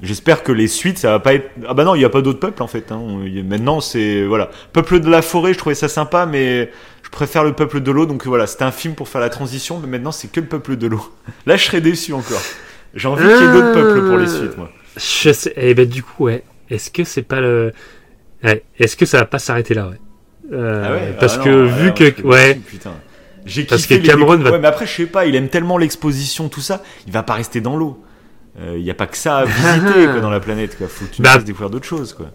J'espère 0.00 0.44
que 0.44 0.52
les 0.52 0.68
suites, 0.68 0.96
ça 0.98 1.10
va 1.10 1.18
pas 1.18 1.34
être. 1.34 1.50
Ah 1.66 1.74
bah 1.74 1.82
non, 1.84 1.96
il 1.96 2.00
y 2.00 2.04
a 2.04 2.08
pas 2.08 2.22
d'autres 2.22 2.38
peuples 2.38 2.62
en 2.62 2.68
fait. 2.68 2.92
Hein. 2.92 3.00
Maintenant, 3.44 3.80
c'est 3.80 4.24
voilà, 4.24 4.48
peuple 4.72 5.00
de 5.00 5.10
la 5.10 5.22
forêt. 5.22 5.52
Je 5.54 5.58
trouvais 5.58 5.74
ça 5.74 5.88
sympa, 5.88 6.24
mais 6.24 6.70
je 7.02 7.08
préfère 7.10 7.42
le 7.42 7.52
peuple 7.52 7.80
de 7.80 7.90
l'eau. 7.90 8.06
Donc 8.06 8.24
voilà, 8.24 8.46
c'était 8.46 8.62
un 8.62 8.70
film 8.70 8.94
pour 8.94 9.08
faire 9.08 9.20
la 9.20 9.28
transition, 9.28 9.80
mais 9.80 9.88
maintenant 9.88 10.12
c'est 10.12 10.30
que 10.30 10.38
le 10.38 10.46
peuple 10.46 10.76
de 10.76 10.86
l'eau. 10.86 11.02
Là, 11.46 11.56
je 11.56 11.64
serais 11.64 11.80
déçu 11.80 12.12
encore. 12.12 12.40
J'ai 12.94 13.08
envie 13.08 13.24
qu'il 13.24 13.32
y 13.32 13.34
ait 13.48 13.52
d'autres 13.52 13.72
peuples 13.72 14.06
pour 14.08 14.18
les 14.18 14.28
suites, 14.28 14.56
moi. 14.56 14.70
Je 14.96 15.32
sais. 15.32 15.52
Et 15.56 15.74
ben, 15.74 15.88
du 15.88 16.04
coup, 16.04 16.24
ouais. 16.26 16.44
Est-ce 16.70 16.92
que 16.92 17.02
c'est 17.02 17.22
pas 17.22 17.40
le. 17.40 17.72
Ouais. 18.44 18.62
Est-ce 18.78 18.96
que 18.96 19.04
ça 19.04 19.18
va 19.18 19.24
pas 19.24 19.40
s'arrêter 19.40 19.74
là, 19.74 19.88
ouais? 19.88 19.98
Euh, 20.52 20.84
Ah 20.86 20.92
ouais, 20.92 21.16
parce 21.18 21.38
ah 21.40 21.44
que 21.44 21.48
non, 21.50 21.66
vu 21.66 21.92
que. 21.92 22.22
Ouais. 22.22 22.54
déçu, 22.54 22.60
putain. 22.60 22.92
J'ai 23.46 23.64
Parce 23.64 23.84
que 23.86 23.94
les 23.94 24.02
Cameron 24.02 24.36
décou- 24.36 24.42
va- 24.44 24.50
Ouais, 24.52 24.58
mais 24.60 24.68
après, 24.68 24.86
je 24.86 24.92
sais 24.94 25.06
pas. 25.06 25.26
Il 25.26 25.34
aime 25.34 25.48
tellement 25.48 25.76
l'exposition, 25.76 26.48
tout 26.48 26.60
ça. 26.60 26.84
Il 27.08 27.12
va 27.12 27.24
pas 27.24 27.34
rester 27.34 27.60
dans 27.60 27.76
l'eau. 27.76 28.00
Il 28.76 28.82
n'y 28.82 28.90
a 28.90 28.94
pas 28.94 29.06
que 29.06 29.16
ça 29.16 29.38
à 29.38 29.44
visiter 29.44 30.06
quoi, 30.12 30.20
dans 30.20 30.30
la 30.30 30.40
planète. 30.40 30.76
Quoi. 30.78 30.88
Faut 30.88 31.04
que 31.06 31.10
tu 31.14 31.22
nous 31.22 31.28
Bah- 31.28 31.38
découvrir 31.38 31.70
d'autres 31.70 31.86
choses. 31.86 32.12
Quoi. 32.12 32.26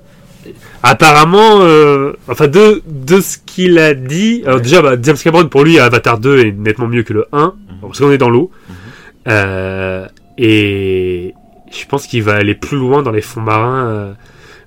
Apparemment, 0.82 1.60
euh, 1.62 2.14
enfin 2.28 2.48
de, 2.48 2.82
de 2.86 3.22
ce 3.22 3.38
qu'il 3.45 3.80
a 3.80 3.94
dit, 3.94 4.44
alors 4.45 4.60
déjà 4.60 4.82
bah, 4.82 4.95
James 5.02 5.16
Cameron 5.16 5.48
pour 5.48 5.64
lui 5.64 5.80
Avatar 5.80 6.20
2 6.20 6.40
est 6.40 6.52
nettement 6.52 6.88
mieux 6.88 7.04
que 7.04 7.14
le 7.14 7.26
1 7.32 7.54
parce 7.82 8.00
qu'on 8.00 8.12
est 8.12 8.18
dans 8.18 8.30
l'eau 8.30 8.52
Mhm. 8.70 8.76
Euh, 9.30 10.06
et 10.38 11.34
je 11.72 11.86
pense 11.86 12.08
qu'il 12.08 12.24
va 12.24 12.34
aller 12.34 12.56
plus 12.56 12.76
loin 12.78 13.02
dans 13.04 13.12
les 13.12 13.22
fonds 13.22 13.40
marins. 13.41 13.86
euh, 13.88 14.14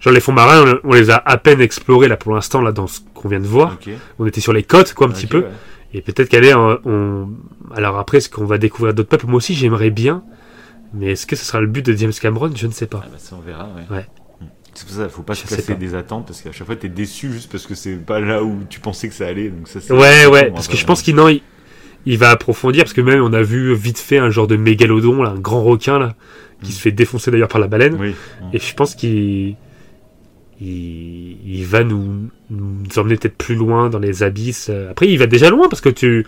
genre 0.01 0.15
les 0.15 0.20
fonds 0.20 0.33
marins, 0.33 0.78
on, 0.85 0.91
on 0.91 0.93
les 0.95 1.11
a 1.11 1.16
à 1.27 1.37
peine 1.37 1.61
explorés 1.61 2.09
là 2.09 2.16
pour 2.16 2.35
l'instant 2.35 2.62
là 2.62 2.73
dans 2.73 2.87
ce 2.87 3.01
qu'on 3.15 3.28
vient 3.28 3.41
de 3.41 3.47
voir. 3.47 3.77
On 4.19 4.24
était 4.27 4.41
sur 4.41 4.55
les 4.55 4.62
côtes 4.62 4.95
quoi 4.95 5.09
un 5.09 5.11
petit 5.11 5.27
peu 5.27 5.41
ouais. 5.41 5.47
et 5.93 6.01
peut-être 6.01 6.31
qu'aller 6.31 6.55
on, 6.55 7.28
alors 7.74 7.99
après 7.99 8.16
est-ce 8.19 8.31
qu'on 8.31 8.47
va 8.47 8.57
découvrir 8.57 8.95
d'autres 8.95 9.11
peuples 9.11 9.27
Moi 9.27 9.37
aussi 9.37 9.53
j'aimerais 9.55 9.91
bien, 9.91 10.23
mais 10.95 11.13
est-ce 11.13 11.27
que 11.27 11.37
ce 11.37 11.45
sera 11.45 11.61
le 11.61 11.67
but 11.67 11.85
de 11.85 11.95
James 11.97 12.13
Cameron? 12.21 12.51
Je 12.55 12.67
ne 12.67 12.73
sais 12.73 12.87
pas. 12.87 13.03
Ah 13.05 13.09
bah 13.11 13.19
ça 13.19 13.37
on 13.37 13.41
verra. 13.41 13.69
Ouais. 13.91 13.97
Ouais. 13.97 14.07
C'est 14.75 14.87
pour 14.87 14.97
ça, 14.97 15.09
faut 15.09 15.23
pas 15.23 15.33
Je 15.35 15.41
se 15.47 15.63
pas. 15.63 15.75
des 15.75 15.95
attentes 15.95 16.27
parce 16.27 16.43
qu'à 16.43 16.53
chaque 16.53 16.67
fois 16.67 16.77
t'es 16.77 16.89
déçu 16.91 17.33
juste 17.33 17.51
parce 17.51 17.67
que 17.67 17.75
c'est 17.75 17.97
pas 17.97 18.21
là 18.21 18.43
où 18.45 18.59
tu 18.69 18.79
pensais 18.81 19.09
que 19.09 19.15
ça 19.15 19.27
allait. 19.27 19.49
Donc 19.49 19.69
ça, 19.69 19.81
c'est- 19.81 19.93
Ouais, 19.93 20.27
ouais, 20.27 20.51
parce 20.51 20.69
que 20.69 20.77
je 20.77 20.85
pense 20.85 21.01
qu'il 21.03 21.15
non, 21.17 21.29
il, 21.29 21.41
il 22.05 22.19
va 22.19 22.31
approfondir, 22.31 22.85
parce 22.85 22.93
que 22.93 23.01
même 23.01 23.23
on 23.23 23.33
a 23.33 23.43
vu 23.43 23.75
vite 23.75 23.99
fait 23.99 24.19
un 24.19 24.29
genre 24.31 24.47
de 24.47 24.57
mégalodon, 24.57 25.23
là, 25.23 25.31
un 25.31 25.39
grand 25.41 25.63
requin, 25.65 25.99
là, 25.99 26.15
qui 26.63 26.71
Mm. 26.71 26.75
se 26.75 26.81
fait 26.81 26.93
défoncer 26.93 27.31
d'ailleurs 27.31 27.49
par 27.49 27.61
la 27.61 27.69
baleine. 27.69 27.97
Oui. 27.99 28.15
Et 28.53 28.59
je 28.59 28.75
pense 28.75 28.95
qu'il 28.95 29.57
il, 30.61 31.37
il 31.47 31.65
va 31.67 31.85
nous, 31.85 32.29
nous 32.51 32.85
emmener 32.99 33.17
peut-être 33.17 33.37
plus 33.37 33.55
loin 33.55 33.89
dans 33.91 33.99
les 33.99 34.23
abysses. 34.23 34.71
Après, 34.91 35.09
il 35.09 35.19
va 35.19 35.27
déjà 35.27 35.51
loin, 35.51 35.69
parce 35.69 35.81
que 35.83 35.89
tu 35.89 36.27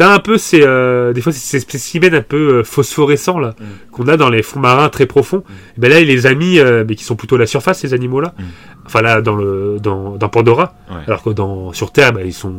as 0.00 0.10
un 0.12 0.18
peu 0.18 0.38
ces, 0.38 0.62
euh, 0.62 1.12
des 1.12 1.20
fois, 1.20 1.32
ces 1.32 1.60
spécimens 1.60 2.14
un 2.14 2.22
peu 2.22 2.58
euh, 2.58 2.64
phosphorescents, 2.64 3.38
là, 3.38 3.54
Mm. 3.58 3.64
qu'on 3.92 4.08
a 4.08 4.16
dans 4.16 4.30
les 4.30 4.42
fonds 4.42 4.60
marins 4.60 4.88
très 4.88 5.06
profonds. 5.06 5.42
Et 5.76 5.80
ben 5.80 5.90
là, 5.90 6.00
il 6.00 6.06
les 6.08 6.26
a 6.26 6.34
mis, 6.34 6.58
euh, 6.58 6.84
mais 6.88 6.94
qui 6.94 7.04
sont 7.04 7.16
plutôt 7.16 7.36
à 7.36 7.38
la 7.38 7.46
surface, 7.46 7.80
ces 7.80 7.94
animaux-là. 7.94 8.34
Mm. 8.38 8.42
Enfin, 8.86 9.02
là, 9.02 9.20
dans, 9.22 9.36
le, 9.36 9.78
dans, 9.80 10.16
dans 10.16 10.28
Pandora. 10.28 10.74
Ouais. 10.90 10.96
Alors 11.06 11.22
que 11.22 11.30
dans, 11.30 11.72
sur 11.72 11.92
Terre, 11.92 12.12
bah, 12.12 12.22
ils 12.24 12.32
sont, 12.32 12.54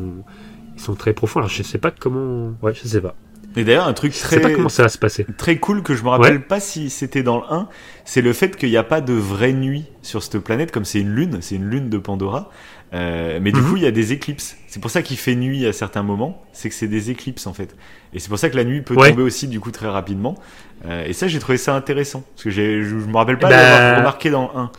ils 0.76 0.82
sont 0.82 0.96
très 0.96 1.14
profonds. 1.14 1.40
Alors 1.40 1.50
je 1.50 1.64
sais 1.64 1.78
pas 1.78 1.92
comment. 1.92 2.54
Ouais, 2.62 2.74
je 2.74 2.88
sais 2.88 3.02
pas. 3.02 3.16
Et 3.56 3.64
d'ailleurs 3.64 3.88
un 3.88 3.94
truc 3.94 4.14
Je 4.16 4.20
très 4.20 4.38
sais 4.38 4.42
pas 4.42 4.50
comment 4.50 4.68
ça 4.68 4.82
va 4.82 4.90
se 4.90 4.98
passer. 4.98 5.28
très 5.38 5.58
cool 5.58 5.84
que 5.84 5.94
je 5.94 6.04
me 6.04 6.10
rappelle 6.10 6.42
pas 6.42 6.60
si 6.60 6.90
c'était 6.90 7.22
dans 7.22 7.38
le 7.38 7.44
1, 7.52 7.68
c'est 8.04 8.24
le 8.24 8.34
fait 8.34 8.56
qu'il 8.58 8.70
n'y 8.70 8.78
a 8.78 8.84
pas 8.84 9.00
de 9.00 9.14
vraie 9.14 9.54
nuit 9.54 9.86
sur 10.02 10.24
cette 10.24 10.40
planète, 10.40 10.72
comme 10.72 10.86
c'est 10.86 11.00
une 11.00 11.14
lune, 11.14 11.38
c'est 11.42 11.54
une 11.58 11.70
lune 11.70 11.88
de 11.88 12.00
Pandora. 12.00 12.50
Euh, 12.94 13.40
mais 13.42 13.52
du 13.52 13.60
Mhm. 13.60 13.70
coup, 13.70 13.78
il 13.78 13.84
y 13.84 13.88
a 13.88 13.92
des 13.92 14.14
éclipses. 14.14 14.56
C'est 14.68 14.80
pour 14.82 14.92
ça 14.92 15.02
qu'il 15.02 15.18
fait 15.18 15.36
nuit 15.36 15.66
à 15.66 15.74
certains 15.74 16.04
moments. 16.04 16.44
C'est 16.54 16.70
que 16.70 16.76
c'est 16.76 16.88
des 16.88 17.10
éclipses 17.10 17.48
en 17.48 17.54
fait. 17.54 17.76
Et 18.14 18.20
c'est 18.20 18.30
pour 18.30 18.38
ça 18.38 18.50
que 18.50 18.56
la 18.56 18.64
nuit 18.64 18.82
peut 18.82 18.94
Ouais. 18.96 19.10
tomber 19.10 19.24
aussi 19.24 19.48
du 19.48 19.60
coup 19.60 19.72
très 19.72 19.88
rapidement. 19.88 20.36
Euh, 20.86 21.06
et 21.06 21.14
ça, 21.14 21.28
j'ai 21.28 21.40
trouvé 21.40 21.58
ça 21.58 21.76
intéressant 21.76 22.24
parce 22.36 22.44
que 22.44 22.50
je, 22.52 22.84
je 22.84 22.96
me 22.96 23.16
rappelle 23.18 23.40
pas 23.40 23.50
Bah- 23.50 23.56
l'avoir 23.58 23.98
remarqué 24.00 24.30
dans 24.30 24.52
le 24.54 24.60
1. 24.60 24.72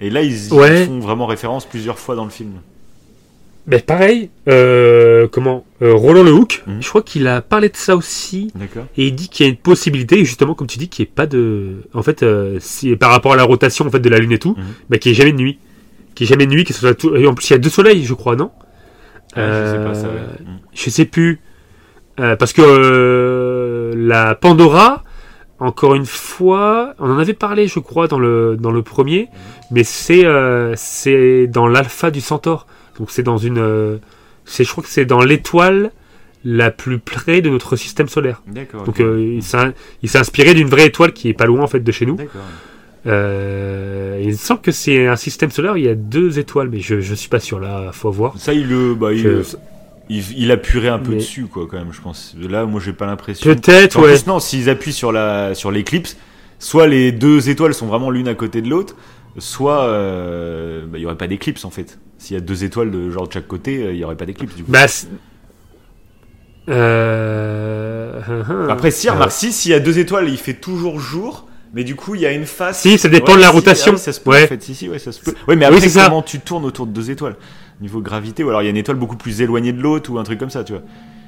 Et 0.00 0.10
là, 0.10 0.22
ils, 0.22 0.48
ils 0.48 0.52
Ouais. 0.52 0.84
font 0.86 0.98
vraiment 0.98 1.24
référence 1.26 1.64
plusieurs 1.64 1.98
fois 1.98 2.16
dans 2.16 2.24
le 2.24 2.30
film. 2.30 2.52
Mais 3.66 3.78
pareil, 3.78 4.28
euh, 4.46 5.26
comment 5.32 5.64
euh, 5.80 5.94
Roland 5.94 6.22
Lehoucq, 6.22 6.62
Mhm. 6.66 6.82
je 6.82 6.88
crois 6.90 7.00
qu'il 7.02 7.26
a 7.26 7.40
parlé 7.40 7.70
de 7.70 7.76
ça 7.76 7.96
aussi. 7.96 8.50
D'accord. 8.54 8.84
Et 8.98 9.06
il 9.06 9.14
dit 9.14 9.30
qu'il 9.30 9.46
y 9.46 9.48
a 9.48 9.50
une 9.50 9.56
possibilité, 9.58 10.22
justement, 10.26 10.52
comme 10.52 10.66
tu 10.66 10.76
dis, 10.78 10.88
qu'il 10.88 11.02
n'y 11.04 11.08
ait 11.08 11.12
pas 11.14 11.26
de. 11.26 11.76
En 11.94 12.02
fait, 12.02 12.22
euh, 12.22 12.58
si, 12.60 12.94
par 12.96 13.10
rapport 13.10 13.32
à 13.32 13.36
la 13.36 13.44
rotation 13.44 13.86
en 13.86 13.90
fait, 13.90 14.00
de 14.00 14.08
la 14.10 14.18
Lune 14.18 14.32
et 14.32 14.38
tout, 14.38 14.54
Mhm. 14.58 14.64
bah, 14.90 14.98
qu'il 14.98 15.12
n'y 15.12 15.16
ait 15.16 15.18
jamais 15.18 15.32
de 15.32 15.38
nuit. 15.38 15.58
N'y 16.18 16.24
ait 16.24 16.28
jamais 16.28 16.46
nuit, 16.46 16.64
soit 16.72 16.94
tout... 16.94 17.14
Et 17.16 17.26
en 17.26 17.34
plus, 17.34 17.48
il 17.50 17.52
y 17.52 17.56
a 17.56 17.58
deux 17.58 17.70
soleils, 17.70 18.04
je 18.04 18.14
crois, 18.14 18.36
non 18.36 18.50
Ah, 19.34 19.64
je 19.64 19.70
sais 19.72 19.84
pas 19.84 19.94
ça. 19.94 20.06
Euh, 20.06 20.26
ouais. 20.26 20.44
Mm. 20.44 20.58
Je 20.72 20.90
sais 20.90 21.04
plus. 21.04 21.40
Euh, 22.20 22.36
parce 22.36 22.52
que 22.52 22.62
euh, 22.64 23.92
la 23.96 24.34
Pandora, 24.36 25.02
encore 25.58 25.94
une 25.94 26.06
fois, 26.06 26.94
on 26.98 27.10
en 27.10 27.18
avait 27.18 27.34
parlé, 27.34 27.66
je 27.66 27.80
crois, 27.80 28.06
dans 28.06 28.18
le, 28.18 28.56
dans 28.56 28.70
le 28.70 28.82
premier, 28.82 29.28
mais 29.70 29.82
c'est 29.82 30.24
euh, 30.24 30.74
c'est 30.76 31.46
dans 31.48 31.66
l'alpha 31.66 32.10
du 32.10 32.20
Centaure. 32.20 32.66
Donc 32.98 33.10
c'est 33.10 33.22
dans 33.24 33.38
une. 33.38 33.58
euh, 33.58 33.96
c'est, 34.44 34.62
je 34.62 34.70
crois 34.70 34.84
que 34.84 34.90
c'est 34.90 35.06
dans 35.06 35.20
l'étoile 35.20 35.90
la 36.44 36.70
plus 36.70 36.98
près 36.98 37.40
de 37.40 37.48
notre 37.50 37.74
système 37.74 38.08
solaire. 38.08 38.42
D'accord. 38.46 38.84
Donc 38.84 38.96
ok. 38.96 39.00
euh, 39.00 39.34
il, 39.36 39.42
s'est, 39.42 39.72
il 40.02 40.08
s'est 40.08 40.18
inspiré 40.18 40.54
d'une 40.54 40.68
vraie 40.68 40.86
étoile 40.86 41.12
qui 41.12 41.28
est 41.28 41.34
pas 41.34 41.46
loin 41.46 41.62
en 41.62 41.66
fait 41.66 41.80
de 41.80 41.90
chez 41.92 42.06
nous. 42.06 42.16
D'accord. 42.16 42.42
Euh, 43.06 44.20
il 44.24 44.36
semble 44.38 44.60
que 44.62 44.72
c'est 44.72 45.06
un 45.06 45.16
système 45.16 45.50
solaire 45.50 45.76
il 45.76 45.84
y 45.84 45.88
a 45.88 45.94
deux 45.94 46.38
étoiles, 46.38 46.68
mais 46.70 46.80
je, 46.80 47.00
je 47.00 47.14
suis 47.14 47.28
pas 47.28 47.40
sûr 47.40 47.60
là, 47.60 47.90
faut 47.92 48.10
voir. 48.10 48.34
Ça, 48.38 48.52
il 48.54 48.68
le, 48.68 48.94
bah, 48.94 49.12
il, 49.12 49.18
Je- 49.18 49.56
il, 50.08 50.22
il 50.38 50.50
appuierait 50.50 50.88
un 50.88 50.98
peu 50.98 51.10
Mais- 51.10 51.16
dessus, 51.16 51.44
quoi, 51.46 51.66
quand 51.70 51.76
même, 51.76 51.92
je 51.92 52.00
pense. 52.00 52.34
Là, 52.40 52.64
moi, 52.64 52.80
j'ai 52.82 52.92
pas 52.94 53.06
l'impression. 53.06 53.52
Peut-être, 53.54 54.00
ouais. 54.00 54.14
plus, 54.14 54.26
non, 54.26 54.38
s'ils 54.40 54.70
appuient 54.70 54.92
sur 54.94 55.12
la, 55.12 55.54
sur 55.54 55.70
l'éclipse, 55.70 56.16
soit 56.58 56.86
les 56.86 57.12
deux 57.12 57.50
étoiles 57.50 57.74
sont 57.74 57.86
vraiment 57.86 58.10
l'une 58.10 58.28
à 58.28 58.34
côté 58.34 58.62
de 58.62 58.68
l'autre, 58.70 58.96
soit, 59.38 59.84
euh, 59.84 60.86
bah, 60.86 60.96
il 60.98 61.02
y 61.02 61.06
aurait 61.06 61.16
pas 61.16 61.26
d'éclipse, 61.26 61.64
en 61.66 61.70
fait. 61.70 61.98
S'il 62.16 62.34
y 62.34 62.38
a 62.38 62.40
deux 62.40 62.64
étoiles 62.64 62.90
de 62.90 63.10
genre 63.10 63.28
de 63.28 63.32
chaque 63.34 63.46
côté, 63.48 63.82
euh, 63.84 63.92
il 63.92 63.98
y 63.98 64.04
aurait 64.04 64.16
pas 64.16 64.24
d'éclipse, 64.26 64.54
du 64.54 64.64
coup. 64.64 64.70
Bah, 64.72 64.88
c'est- 64.88 65.08
euh... 66.68 68.20
Après, 68.70 68.90
si, 68.90 69.08
euh, 69.08 69.12
remarque, 69.12 69.32
si, 69.32 69.52
s'il 69.52 69.70
y 69.72 69.74
a 69.74 69.80
deux 69.80 69.98
étoiles, 69.98 70.28
il 70.28 70.38
fait 70.38 70.54
toujours 70.54 70.98
jour, 71.00 71.46
mais 71.74 71.84
du 71.84 71.94
coup, 71.96 72.14
il 72.14 72.20
y 72.22 72.26
a 72.26 72.32
une 72.32 72.46
face. 72.46 72.80
Si, 72.80 72.98
ça 72.98 73.08
dépend 73.08 73.34
de 73.34 73.40
la 73.40 73.48
si, 73.48 73.52
rotation. 73.54 73.92
ah 73.92 73.96
oui, 73.96 74.00
ça 74.00 74.12
se 74.12 74.20
peut, 74.20 74.30
Ouais. 74.30 74.44
en 74.44 74.48
fait. 74.48 74.62
Si, 74.62 74.74
si, 74.74 74.88
ouais, 74.88 74.98
ça 74.98 75.12
se 75.12 75.20
peut. 75.20 75.34
Ouais, 75.48 75.56
mais 75.56 75.66
Oui, 75.68 75.74
après, 75.76 75.88
ça. 75.88 76.04
comment 76.06 76.22
tu 76.22 76.40
tournes 76.40 76.64
autour 76.64 76.86
de 76.86 76.92
deux 76.92 77.10
étoiles? 77.10 77.36
Niveau 77.80 78.00
gravité, 78.00 78.44
ou 78.44 78.48
alors 78.48 78.62
il 78.62 78.66
y 78.66 78.68
a 78.68 78.70
une 78.70 78.76
étoile 78.76 78.96
beaucoup 78.96 79.16
plus 79.16 79.40
éloignée 79.42 79.72
de 79.72 79.82
l'autre, 79.82 80.10
ou 80.12 80.18
un 80.18 80.22
truc 80.22 80.38
comme 80.38 80.50
ça, 80.50 80.62
tu 80.64 80.72
vois. 80.72 80.82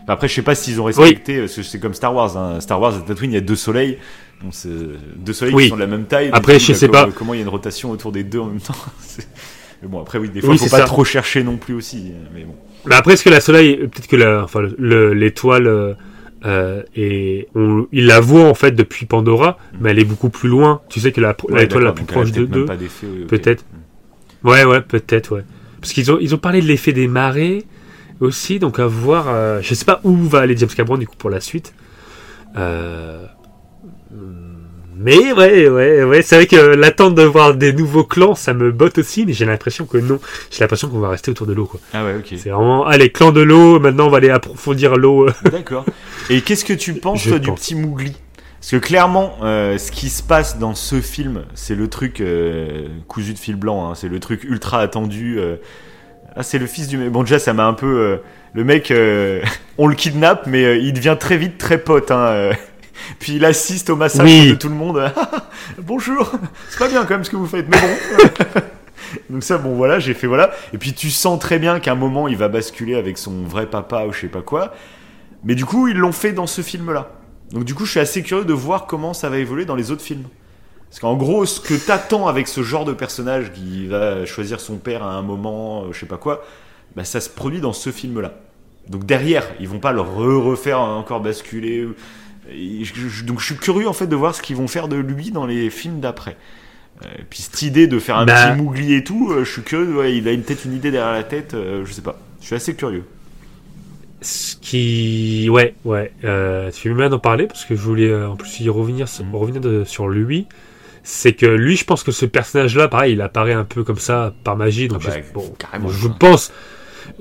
Enfin, 0.04 0.12
Après, 0.12 0.28
je 0.28 0.34
sais 0.34 0.42
pas 0.42 0.54
s'ils 0.54 0.80
ont 0.80 0.84
respecté, 0.84 1.38
que 1.38 1.46
c'est 1.48 1.80
comme 1.80 1.94
Star 1.94 2.14
Wars, 2.14 2.36
hein. 2.36 2.60
Star 2.60 2.80
Wars, 2.80 2.94
à 2.94 3.00
Tatooine, 3.00 3.32
il 3.32 3.34
y 3.34 3.38
a 3.38 3.40
deux 3.40 3.56
soleils. 3.56 3.98
Deux 5.16 5.32
soleils 5.32 5.54
Oui. 5.54 5.64
qui 5.64 5.68
sont 5.70 5.76
de 5.76 5.80
la 5.80 5.86
même 5.86 6.04
taille. 6.04 6.30
Après, 6.32 6.58
je 6.58 6.72
bah, 6.72 6.78
sais 6.78 6.88
pas. 6.88 7.08
Comment 7.14 7.34
il 7.34 7.38
y 7.38 7.40
a 7.40 7.42
une 7.42 7.48
rotation 7.48 7.90
autour 7.90 8.12
des 8.12 8.22
deux 8.22 8.38
en 8.38 8.46
même 8.46 8.60
temps. 8.60 8.74
Mais 9.82 9.88
bon, 9.88 10.00
après, 10.00 10.18
oui, 10.18 10.28
des 10.30 10.40
fois, 10.40 10.50
Oui, 10.50 10.58
faut 10.58 10.68
pas 10.70 10.78
ça. 10.78 10.84
trop 10.84 11.04
chercher 11.04 11.42
non 11.42 11.56
plus 11.56 11.74
aussi. 11.74 12.12
Mais 12.34 12.44
bon. 12.44 12.54
Mais 12.86 12.94
après, 12.94 13.14
est-ce 13.14 13.24
que 13.24 13.30
la 13.30 13.40
soleil, 13.40 13.76
peut-être 13.78 14.06
que 14.06 14.16
la, 14.16 14.44
enfin, 14.44 14.60
le- 14.78 15.12
l'étoile, 15.12 15.96
euh, 16.44 16.82
est, 16.94 17.48
on, 17.54 17.86
il 17.92 18.06
la 18.06 18.20
voit 18.20 18.44
en 18.44 18.54
fait 18.54 18.72
depuis 18.72 19.06
Pandora, 19.06 19.58
mais 19.80 19.90
elle 19.90 19.98
est 19.98 20.04
beaucoup 20.04 20.28
plus 20.30 20.48
loin. 20.48 20.82
Tu 20.88 21.00
sais 21.00 21.12
que 21.12 21.20
la, 21.20 21.34
Ouais, 21.48 21.62
l'étoile 21.62 21.84
la 21.84 21.92
plus 21.92 22.04
proche 22.04 22.30
de 22.32 22.40
peut-être 22.44 22.50
d'eux. 22.50 22.64
pas 22.66 22.76
d'effet, 22.76 23.06
oui, 23.10 23.22
ok. 23.22 23.28
peut-être. 23.28 23.64
Ouais, 24.44 24.64
ouais, 24.64 24.80
peut-être, 24.82 25.34
ouais. 25.36 25.44
Parce 25.80 25.92
qu'ils 25.92 26.10
ont, 26.12 26.18
ils 26.20 26.34
ont 26.34 26.38
parlé 26.38 26.60
de 26.60 26.66
l'effet 26.66 26.92
des 26.92 27.08
marées 27.08 27.64
aussi, 28.20 28.58
donc 28.58 28.78
à 28.78 28.86
voir. 28.86 29.26
euh, 29.28 29.60
je 29.62 29.74
sais 29.74 29.84
pas 29.84 30.00
où 30.04 30.14
va 30.16 30.40
aller 30.40 30.56
James 30.56 30.68
Cameron 30.68 30.98
du 30.98 31.06
coup 31.06 31.16
pour 31.16 31.30
la 31.30 31.40
suite. 31.40 31.74
Euh, 32.56 33.24
mais 34.98 35.32
ouais, 35.32 35.68
ouais, 35.68 36.04
ouais, 36.04 36.22
c'est 36.22 36.36
vrai 36.36 36.46
que 36.46 36.56
l'attente 36.56 37.14
de 37.14 37.22
voir 37.22 37.54
des 37.54 37.72
nouveaux 37.72 38.04
clans, 38.04 38.34
ça 38.34 38.54
me 38.54 38.70
botte 38.72 38.98
aussi, 38.98 39.24
mais 39.26 39.32
j'ai 39.32 39.44
l'impression 39.44 39.84
que 39.86 39.98
non. 39.98 40.18
J'ai 40.50 40.60
l'impression 40.60 40.88
qu'on 40.88 40.98
va 41.00 41.10
rester 41.10 41.30
autour 41.30 41.46
de 41.46 41.52
l'eau, 41.52 41.66
quoi. 41.66 41.80
Ah 41.92 42.04
ouais, 42.04 42.14
ok. 42.16 42.26
C'est 42.38 42.50
vraiment, 42.50 42.86
allez, 42.86 43.10
clan 43.10 43.32
de 43.32 43.40
l'eau, 43.42 43.78
maintenant 43.80 44.06
on 44.06 44.10
va 44.10 44.18
aller 44.18 44.30
approfondir 44.30 44.96
l'eau. 44.96 45.28
euh. 45.28 45.32
D'accord. 45.50 45.84
Et 46.30 46.40
qu'est-ce 46.40 46.64
que 46.64 46.72
tu 46.72 46.94
penses, 46.94 47.24
toi, 47.24 47.38
du 47.38 47.52
petit 47.52 47.74
Mougli 47.74 48.12
Parce 48.60 48.70
que 48.70 48.76
clairement, 48.76 49.36
euh, 49.42 49.76
ce 49.78 49.90
qui 49.92 50.08
se 50.08 50.22
passe 50.22 50.58
dans 50.58 50.74
ce 50.74 51.00
film, 51.00 51.44
c'est 51.54 51.74
le 51.74 51.88
truc 51.88 52.20
euh, 52.20 52.86
cousu 53.08 53.34
de 53.34 53.38
fil 53.38 53.56
blanc, 53.56 53.90
hein, 53.90 53.94
c'est 53.94 54.08
le 54.08 54.18
truc 54.20 54.44
ultra 54.44 54.80
attendu. 54.80 55.38
euh. 55.38 55.56
Ah, 56.38 56.42
c'est 56.42 56.58
le 56.58 56.66
fils 56.66 56.86
du 56.88 56.98
mec. 56.98 57.10
Bon, 57.10 57.22
déjà, 57.22 57.38
ça 57.38 57.54
m'a 57.54 57.64
un 57.66 57.72
peu. 57.72 57.86
euh, 57.86 58.16
le 58.52 58.62
mec, 58.64 58.90
euh, 58.90 59.40
on 59.78 59.86
le 59.86 59.94
kidnappe, 59.94 60.46
mais 60.46 60.64
euh, 60.64 60.76
il 60.76 60.92
devient 60.92 61.16
très 61.18 61.36
vite 61.38 61.56
très 61.58 61.78
pote. 61.78 62.10
Hein, 62.10 62.26
euh. 62.28 62.52
Puis 63.18 63.34
il 63.36 63.44
assiste 63.44 63.90
au 63.90 63.96
massacre 63.96 64.24
Oui. 64.24 64.50
de 64.50 64.54
tout 64.54 64.68
le 64.68 64.74
monde. 64.74 65.02
Bonjour, 65.78 66.32
c'est 66.68 66.78
pas 66.78 66.88
bien 66.88 67.04
quand 67.04 67.14
même 67.14 67.24
ce 67.24 67.30
que 67.30 67.36
vous 67.36 67.46
faites, 67.46 67.68
mais 67.68 67.78
bon. 67.80 68.60
Donc 69.30 69.42
ça, 69.42 69.58
bon 69.58 69.74
voilà, 69.74 69.98
j'ai 69.98 70.14
fait 70.14 70.26
voilà. 70.26 70.50
Et 70.72 70.78
puis 70.78 70.92
tu 70.92 71.10
sens 71.10 71.38
très 71.38 71.58
bien 71.58 71.78
qu'à 71.80 71.92
un 71.92 71.96
moment, 71.96 72.28
il 72.28 72.36
va 72.36 72.48
basculer 72.48 72.94
avec 72.96 73.18
son 73.18 73.42
vrai 73.44 73.66
papa 73.66 74.04
ou 74.06 74.12
je 74.12 74.20
sais 74.22 74.26
pas 74.28 74.42
quoi. 74.42 74.72
Mais 75.44 75.54
du 75.54 75.64
coup, 75.64 75.88
ils 75.88 75.96
l'ont 75.96 76.12
fait 76.12 76.32
dans 76.32 76.46
ce 76.46 76.62
film-là. 76.62 77.10
Donc 77.52 77.64
du 77.64 77.74
coup, 77.74 77.84
je 77.84 77.92
suis 77.92 78.00
assez 78.00 78.22
curieux 78.22 78.44
de 78.44 78.52
voir 78.52 78.86
comment 78.86 79.14
ça 79.14 79.28
va 79.28 79.38
évoluer 79.38 79.64
dans 79.64 79.76
les 79.76 79.90
autres 79.90 80.02
films. 80.02 80.24
Parce 80.90 81.00
qu'en 81.00 81.14
gros, 81.14 81.46
ce 81.46 81.60
que 81.60 81.74
t'attends 81.74 82.26
avec 82.26 82.48
ce 82.48 82.62
genre 82.62 82.84
de 82.84 82.92
personnage 82.92 83.52
qui 83.52 83.86
va 83.86 84.24
choisir 84.24 84.60
son 84.60 84.76
père 84.76 85.02
à 85.04 85.12
un 85.14 85.22
moment, 85.22 85.82
euh, 85.84 85.92
je 85.92 86.00
sais 86.00 86.06
pas 86.06 86.16
quoi, 86.16 86.42
bah 86.96 87.04
ça 87.04 87.20
se 87.20 87.28
produit 87.28 87.60
dans 87.60 87.72
ce 87.72 87.90
film-là. 87.90 88.32
Donc 88.88 89.04
derrière, 89.04 89.44
ils 89.60 89.68
vont 89.68 89.80
pas 89.80 89.92
le 89.92 90.00
re- 90.00 90.40
refaire 90.42 90.80
encore 90.80 91.20
basculer. 91.20 91.86
Et 92.52 92.84
je- 92.84 93.08
je- 93.08 93.24
donc 93.24 93.40
je 93.40 93.46
suis 93.46 93.56
curieux 93.56 93.88
en 93.88 93.92
fait 93.92 94.06
de 94.06 94.16
voir 94.16 94.34
ce 94.34 94.42
qu'ils 94.42 94.56
vont 94.56 94.68
faire 94.68 94.88
de 94.88 94.96
lui 94.96 95.30
dans 95.30 95.46
les 95.46 95.70
films 95.70 96.00
d'après. 96.00 96.36
Euh, 97.04 97.08
puis 97.28 97.42
cette 97.42 97.60
idée 97.62 97.86
de 97.86 97.98
faire 97.98 98.16
un 98.16 98.24
Bah. 98.26 98.52
petit 98.52 98.62
mougli 98.62 98.94
et 98.94 99.04
tout, 99.04 99.30
euh, 99.30 99.44
je 99.44 99.50
suis 99.52 99.62
curieux. 99.62 99.96
Ouais, 99.96 100.16
il 100.16 100.28
a 100.28 100.32
peut-être 100.36 100.64
une 100.64 100.74
idée 100.74 100.90
derrière 100.90 101.12
la 101.12 101.24
tête, 101.24 101.54
euh, 101.54 101.84
je 101.84 101.92
sais 101.92 102.02
pas. 102.02 102.18
Je 102.40 102.46
suis 102.46 102.54
assez 102.56 102.74
curieux. 102.74 103.04
Ce 104.22 104.56
qui, 104.56 105.48
ouais, 105.50 105.74
ouais, 105.84 106.10
tu 106.72 106.88
fais 106.88 106.94
bien 106.94 107.10
d'en 107.10 107.18
parler 107.18 107.46
parce 107.46 107.64
que 107.64 107.76
je 107.76 107.80
voulais 107.82 108.08
euh, 108.08 108.30
en 108.30 108.36
plus 108.36 108.60
y 108.60 108.68
revenir, 108.68 109.06
Mhm. 109.20 109.34
revenir 109.34 109.60
de- 109.60 109.84
sur 109.84 110.08
lui. 110.08 110.46
C'est 111.02 111.34
que 111.34 111.46
lui, 111.46 111.76
je 111.76 111.84
pense 111.84 112.02
que 112.02 112.10
ce 112.12 112.26
personnage-là, 112.26 112.88
pareil, 112.88 113.12
il 113.12 113.20
apparaît 113.20 113.52
un 113.52 113.64
peu 113.64 113.84
comme 113.84 113.98
ça 113.98 114.34
par 114.42 114.56
magie. 114.56 114.88
Donc 114.88 115.02
Ah 115.04 115.08
bah, 115.10 115.16
je, 115.28 115.32
bon, 115.34 115.54
carrément, 115.58 115.88
je 115.88 116.08
pense 116.08 116.50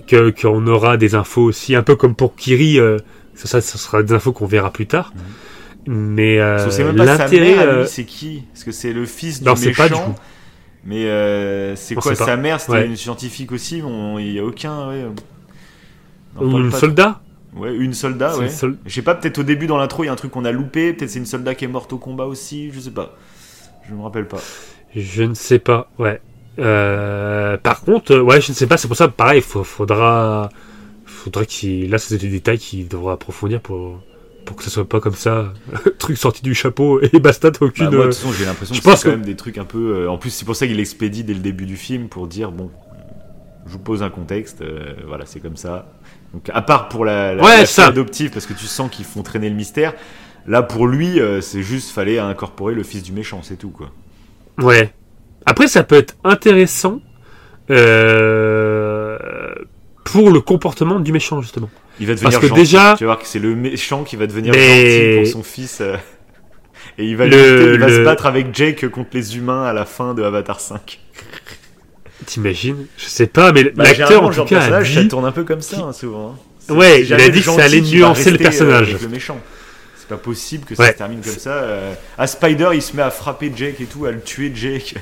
que 0.07 0.31
qu'on 0.31 0.65
aura 0.67 0.97
des 0.97 1.13
infos 1.13 1.43
aussi, 1.43 1.75
un 1.75 1.83
peu 1.83 1.95
comme 1.95 2.15
pour 2.15 2.35
Kiri. 2.35 2.79
euh, 2.79 2.97
ça, 3.35 3.47
ça, 3.47 3.61
ça 3.61 3.77
sera 3.77 4.01
des 4.03 4.13
infos 4.13 4.31
qu'on 4.33 4.45
verra 4.45 4.71
plus 4.71 4.87
tard. 4.87 5.13
Mhm. 5.15 5.21
Mais 5.87 6.39
euh, 6.39 6.57
l'intérêt. 6.93 7.59
euh, 7.59 7.85
c'est 7.85 8.05
qui? 8.05 8.43
Parce 8.51 8.63
que 8.63 8.71
c'est 8.71 8.91
le 8.91 9.05
fils 9.05 9.39
du 9.41 9.45
Non, 9.47 9.55
c'est 9.55 9.67
méchant. 9.67 9.83
pas 9.83 9.89
du 9.89 9.95
coup. 9.95 10.15
Mais 10.83 11.05
euh, 11.05 11.75
c'est 11.75 11.93
quoi 11.95 12.15
sa 12.15 12.37
mère? 12.37 12.59
C'était 12.59 12.71
Ouais. 12.73 12.85
une 12.87 12.95
scientifique 12.95 13.51
aussi. 13.51 13.83
Il 14.19 14.31
y 14.31 14.39
a 14.39 14.43
aucun. 14.43 14.89
Ouais, 14.89 15.05
une 16.41 16.71
soldat? 16.71 17.21
Ouais, 17.55 17.73
une 17.75 17.93
soldat. 17.93 18.37
Ouais. 18.37 18.49
sol- 18.49 18.77
Je 18.85 18.93
sais 18.93 19.01
pas. 19.01 19.15
Peut-être 19.15 19.37
au 19.39 19.43
début 19.43 19.67
dans 19.67 19.77
l'intro, 19.77 20.03
il 20.03 20.07
y 20.07 20.09
a 20.09 20.11
un 20.11 20.15
truc 20.17 20.31
qu'on 20.31 20.45
a 20.45 20.51
loupé. 20.51 20.93
Peut-être 20.93 21.09
c'est 21.09 21.19
une 21.19 21.25
soldat 21.25 21.55
qui 21.55 21.65
est 21.65 21.69
morte 21.69 21.93
au 21.93 21.97
combat 21.97 22.25
aussi. 22.25 22.71
Je 22.73 22.79
sais 22.79 22.91
pas. 22.91 23.15
Je 23.87 23.93
me 23.93 24.01
rappelle 24.01 24.27
pas. 24.27 24.39
Je 24.95 25.23
ne 25.23 25.33
sais 25.33 25.59
pas, 25.59 25.89
ouais. 25.99 26.19
Euh, 26.57 27.57
par 27.57 27.81
contre, 27.81 28.17
ouais, 28.17 28.41
je 28.41 28.51
ne 28.51 28.55
sais 28.55 28.65
pas, 28.65 28.77
c'est 28.77 28.87
pour 28.87 28.97
ça, 28.97 29.07
pareil, 29.09 29.41
faut, 29.41 29.63
faudra. 29.63 30.49
Qu'il. 31.31 31.89
Là, 31.89 31.97
c'est 31.97 32.17
des 32.17 32.29
détails 32.29 32.57
qu'il 32.57 32.87
devra 32.87 33.13
approfondir 33.13 33.61
pour, 33.61 34.01
pour 34.45 34.55
que 34.55 34.63
ça 34.63 34.69
soit 34.69 34.87
pas 34.87 34.99
comme 34.99 35.15
ça, 35.15 35.53
truc 35.99 36.17
sorti 36.17 36.41
du 36.43 36.53
chapeau 36.55 36.99
et 37.01 37.19
basta, 37.19 37.51
t'as 37.51 37.65
aucune. 37.65 37.85
Bah, 37.85 37.91
moi, 37.91 37.99
de 38.05 38.09
euh, 38.09 38.11
toute 38.11 38.19
façon, 38.21 38.33
j'ai 38.33 38.45
l'impression 38.45 38.75
que 38.75 38.81
c'est 38.81 38.89
pense 38.89 39.03
quand 39.03 39.09
que- 39.11 39.15
même 39.15 39.25
des 39.25 39.35
trucs 39.35 39.57
un 39.57 39.65
peu. 39.65 39.95
euh, 39.95 40.09
en 40.09 40.17
plus, 40.17 40.29
c'est 40.29 40.45
pour 40.45 40.55
ça 40.55 40.67
qu'il 40.67 40.79
expédie 40.79 41.23
dès 41.23 41.33
le 41.33 41.39
début 41.39 41.65
du 41.65 41.77
film 41.77 42.07
pour 42.09 42.27
dire 42.27 42.51
bon, 42.51 42.69
je 43.65 43.71
vous 43.71 43.79
pose 43.79 44.03
un 44.03 44.09
contexte. 44.09 44.61
euh, 44.61 44.93
voilà, 45.07 45.25
c'est 45.25 45.39
comme 45.39 45.57
ça. 45.57 45.91
Donc, 46.33 46.49
à 46.53 46.61
part 46.61 46.89
pour 46.89 47.05
la, 47.05 47.33
la, 47.33 47.43
Ouais, 47.43 47.57
la 47.59 47.65
ça. 47.65 47.87
adoptive, 47.87 48.29
parce 48.31 48.45
que 48.45 48.53
tu 48.53 48.65
sens 48.65 48.89
qu'ils 48.91 49.05
font 49.05 49.23
traîner 49.23 49.49
le 49.49 49.55
mystère. 49.55 49.93
Là, 50.47 50.61
pour 50.61 50.85
lui, 50.85 51.19
euh, 51.19 51.41
c'est 51.41 51.63
juste 51.63 51.89
fallait 51.91 52.19
incorporer 52.19 52.75
le 52.75 52.83
fils 52.83 53.01
du 53.03 53.11
méchant, 53.13 53.41
c'est 53.41 53.55
tout 53.57 53.71
quoi. 53.71 53.89
Ouais. 54.59 54.93
Après, 55.47 55.67
ça 55.67 55.83
peut 55.83 55.95
être 55.95 56.15
intéressant 56.23 57.01
euh, 57.71 59.17
pour 60.05 60.31
le 60.31 60.39
comportement 60.39 60.99
du 61.01 61.11
méchant, 61.11 61.41
justement. 61.41 61.69
Il 61.99 62.07
va 62.07 62.13
devenir 62.13 62.31
Parce 62.31 62.41
que 62.41 62.47
gentil. 62.47 62.61
déjà- 62.61 62.95
tu 62.97 63.03
vas 63.03 63.09
voir 63.13 63.19
que 63.19 63.27
c'est 63.27 63.39
le 63.39 63.53
méchant 63.55 64.03
qui 64.05 64.15
va 64.15 64.25
devenir 64.27 64.53
Mais- 64.53 65.11
gentil 65.17 65.23
pour 65.33 65.41
son 65.41 65.43
fils. 65.43 65.81
euh, 65.81 65.97
et 66.97 67.05
il 67.05 67.17
va, 67.17 67.25
Le- 67.25 67.31
lutter, 67.59 67.73
il 67.73 67.79
va 67.79 67.87
le- 67.87 67.95
se 67.97 68.03
battre 68.03 68.25
avec 68.25 68.55
Jake 68.55 68.87
contre 68.89 69.09
les 69.13 69.35
humains 69.37 69.63
à 69.65 69.73
la 69.73 69.85
fin 69.85 70.13
de 70.13 70.23
Avatar 70.23 70.59
5. 70.61 70.99
T'imagines? 72.25 72.85
Je 72.97 73.05
sais 73.05 73.27
pas, 73.27 73.51
mais 73.51 73.65
Bah, 73.65 73.83
l'acteur, 73.83 74.23
en 74.23 74.29
tout 74.29 74.35
cas, 74.45 74.57
a 74.57 74.59
personnage, 74.59 74.93
ça 74.93 75.01
dit... 75.01 75.07
tourne 75.09 75.25
un 75.25 75.31
peu 75.31 75.43
comme 75.43 75.61
ça, 75.61 75.77
hein, 75.81 75.93
souvent. 75.93 76.35
hein. 76.69 76.73
Ouais, 76.73 77.03
il 77.03 77.13
a 77.13 77.29
dit 77.29 77.39
que 77.41 77.45
ça 77.45 77.63
allait 77.63 77.81
nuancer 77.81 78.31
le 78.31 78.37
euh, 78.37 78.39
personnage. 78.39 78.89
avec 78.89 79.01
le 79.01 79.09
méchant. 79.09 79.37
C'est 79.97 80.07
pas 80.07 80.17
possible 80.17 80.65
que 80.65 80.75
ça 80.75 80.83
Ouais. 80.83 80.91
se 80.93 80.97
termine 80.97 81.21
comme 81.21 81.33
ça. 81.33 81.49
euh. 81.53 81.93
À 82.17 82.27
Spider, 82.27 82.69
il 82.73 82.81
se 82.81 82.95
met 82.95 83.01
à 83.03 83.09
frapper 83.11 83.51
Jake 83.55 83.81
et 83.81 83.85
tout, 83.85 84.05
à 84.05 84.11
le 84.11 84.21
tuer 84.21 84.51
Jake. 84.55 84.95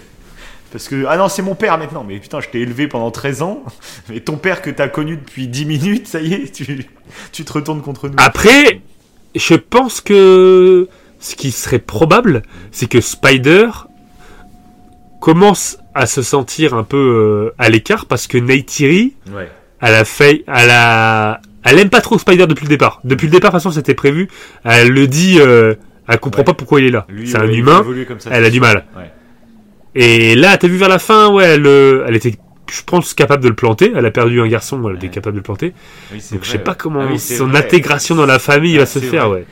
Parce 0.73 0.89
que, 0.89 1.05
ah 1.07 1.15
non, 1.17 1.29
c'est 1.29 1.41
mon 1.43 1.55
père 1.55 1.77
maintenant. 1.77 2.03
Mais 2.05 2.19
putain, 2.19 2.41
je 2.41 2.49
t'ai 2.49 2.59
élevé 2.59 2.87
pendant 2.87 3.11
13 3.11 3.41
ans. 3.43 3.63
Mais 4.09 4.19
ton 4.19 4.35
père 4.37 4.61
que 4.61 4.69
t'as 4.71 4.89
connu 4.89 5.15
depuis 5.17 5.47
10 5.47 5.65
minutes, 5.65 6.07
ça 6.07 6.19
y 6.19 6.33
est, 6.33 6.51
tu, 6.51 6.85
tu 7.31 7.45
te 7.45 7.53
retournes 7.53 7.81
contre 7.81 8.09
nous. 8.09 8.15
Après, 8.17 8.81
je 9.35 9.53
pense 9.55 10.01
que 10.01 10.89
ce 11.19 11.35
qui 11.35 11.51
serait 11.51 11.79
probable, 11.79 12.41
c'est 12.71 12.89
que 12.89 12.99
Spider 12.99 13.67
commence 15.21 15.77
à 15.93 16.05
se 16.05 16.21
sentir 16.21 16.73
un 16.73 16.83
peu 16.83 16.97
euh, 16.97 17.55
à 17.57 17.69
l'écart 17.69 18.05
parce 18.07 18.27
que 18.27 18.37
Neytiri, 18.37 19.15
Ouais. 19.33 19.49
elle 19.81 19.93
a 19.95 20.05
fait, 20.05 20.43
elle 20.47 20.69
a, 20.71 21.39
elle 21.63 21.79
aime 21.79 21.89
pas 21.89 22.01
trop 22.01 22.17
Spider 22.17 22.47
depuis 22.47 22.63
le 22.63 22.69
départ. 22.69 22.99
Depuis 23.03 23.27
le 23.27 23.31
départ, 23.31 23.51
de 23.51 23.57
toute 23.57 23.63
façon, 23.63 23.71
c'était 23.75 23.93
prévu. 23.93 24.27
Elle 24.63 24.89
le 24.89 25.07
dit, 25.07 25.37
euh, 25.39 25.75
elle 26.07 26.19
comprend 26.19 26.39
Ouais. 26.39 26.45
pas 26.45 26.53
pourquoi 26.53 26.81
il 26.81 26.87
est 26.87 26.91
là. 26.91 27.05
C'est 27.25 27.37
un 27.37 27.47
humain. 27.49 27.79
évolue 27.79 28.05
comme 28.05 28.19
ça, 28.19 28.31
elle 28.33 28.43
a 28.43 28.49
du 28.49 28.59
mal. 28.59 28.85
Ouais. 28.97 29.11
Et 29.95 30.35
là, 30.35 30.57
t'as 30.57 30.67
vu 30.67 30.77
vers 30.77 30.89
la 30.89 30.99
fin, 30.99 31.29
ouais, 31.31 31.43
elle, 31.45 31.67
elle 32.07 32.15
était, 32.15 32.35
je 32.71 32.81
pense, 32.83 33.13
capable 33.13 33.43
de 33.43 33.49
le 33.49 33.55
planter. 33.55 33.91
Elle 33.95 34.05
a 34.05 34.11
perdu 34.11 34.41
un 34.41 34.47
garçon, 34.47 34.81
elle 34.89 34.95
était 34.95 35.07
Ouais. 35.07 35.11
capable 35.13 35.35
de 35.35 35.39
le 35.39 35.43
planter. 35.43 35.73
Oui, 36.11 36.17
Donc, 36.17 36.23
je 36.31 36.37
vrai, 36.37 36.45
sais 36.45 36.57
pas 36.59 36.71
ouais. 36.71 36.77
comment 36.79 37.01
Ah 37.01 37.07
oui, 37.11 37.19
son 37.19 37.47
vrai. 37.47 37.59
intégration 37.59 38.15
dans 38.15 38.25
la 38.25 38.39
famille 38.39 38.75
Ah, 38.77 38.79
va 38.81 38.85
se 38.85 38.99
c'est 38.99 39.05
faire, 39.05 39.29
ouais. 39.29 39.45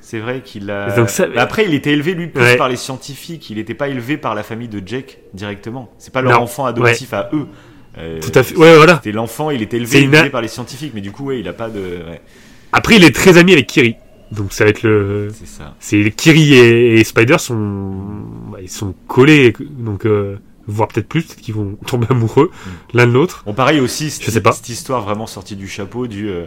C'est 0.00 0.20
vrai 0.20 0.40
qu'il 0.42 0.70
a. 0.70 0.90
Donc 0.96 1.10
ça- 1.10 1.26
Mais 1.28 1.36
après, 1.38 1.66
il 1.66 1.74
était 1.74 1.92
élevé 1.92 2.14
lui 2.14 2.28
plus 2.28 2.42
Ouais. 2.42 2.56
par 2.56 2.68
les 2.70 2.76
scientifiques. 2.76 3.50
Il 3.50 3.56
n'était 3.58 3.74
pas 3.74 3.88
élevé 3.88 4.16
par 4.16 4.34
la 4.34 4.42
famille 4.42 4.68
de 4.68 4.82
Jake 4.86 5.18
directement. 5.34 5.92
C'est 5.98 6.12
pas 6.12 6.22
leur 6.22 6.32
Non. 6.38 6.44
enfant 6.44 6.64
adoptif 6.64 7.12
à 7.12 7.28
eux. 7.34 7.46
Euh, 7.98 8.18
Tout 8.20 8.32
à 8.34 8.42
fait. 8.42 8.56
Ouais, 8.56 8.74
voilà. 8.76 8.94
C'était 8.96 9.12
l'enfant. 9.12 9.50
Il 9.50 9.60
était 9.60 9.76
élevé, 9.76 10.00
une- 10.00 10.30
par 10.30 10.40
les 10.40 10.48
scientifiques, 10.48 10.92
mais 10.94 11.02
du 11.02 11.10
coup, 11.12 11.26
ouais, 11.26 11.40
il 11.40 11.48
a 11.48 11.52
pas 11.52 11.68
de. 11.68 11.98
Après, 12.72 12.96
il 12.96 13.04
est 13.04 13.14
très 13.14 13.36
ami 13.36 13.52
avec 13.52 13.66
Kiri. 13.66 13.96
Donc 14.32 14.52
ça 14.52 14.64
va 14.64 14.70
être 14.70 14.82
le. 14.82 15.30
c'est 15.32 15.46
ça. 15.46 15.74
C'est 15.80 16.10
Kiri 16.10 16.54
et, 16.54 16.94
et 17.00 17.04
Spider 17.04 17.38
sont, 17.38 17.94
bah, 18.52 18.58
ils 18.60 18.68
sont 18.68 18.94
collés, 19.06 19.54
donc 19.78 20.04
euh, 20.06 20.36
voire 20.66 20.88
peut-être 20.88 21.08
plus, 21.08 21.22
peut-être 21.24 21.40
qu'ils 21.40 21.54
vont 21.54 21.76
tomber 21.86 22.06
amoureux 22.10 22.50
l'un 22.92 23.06
de 23.06 23.12
l'autre. 23.12 23.42
Bon, 23.46 23.54
pareil 23.54 23.80
aussi. 23.80 24.10
Cette, 24.10 24.24
Je 24.24 24.30
sais 24.30 24.40
pas. 24.42 24.52
Cette 24.52 24.68
histoire 24.68 25.02
vraiment 25.02 25.26
sortie 25.26 25.56
du 25.56 25.66
chapeau 25.68 26.06
du. 26.06 26.28
euh, 26.28 26.44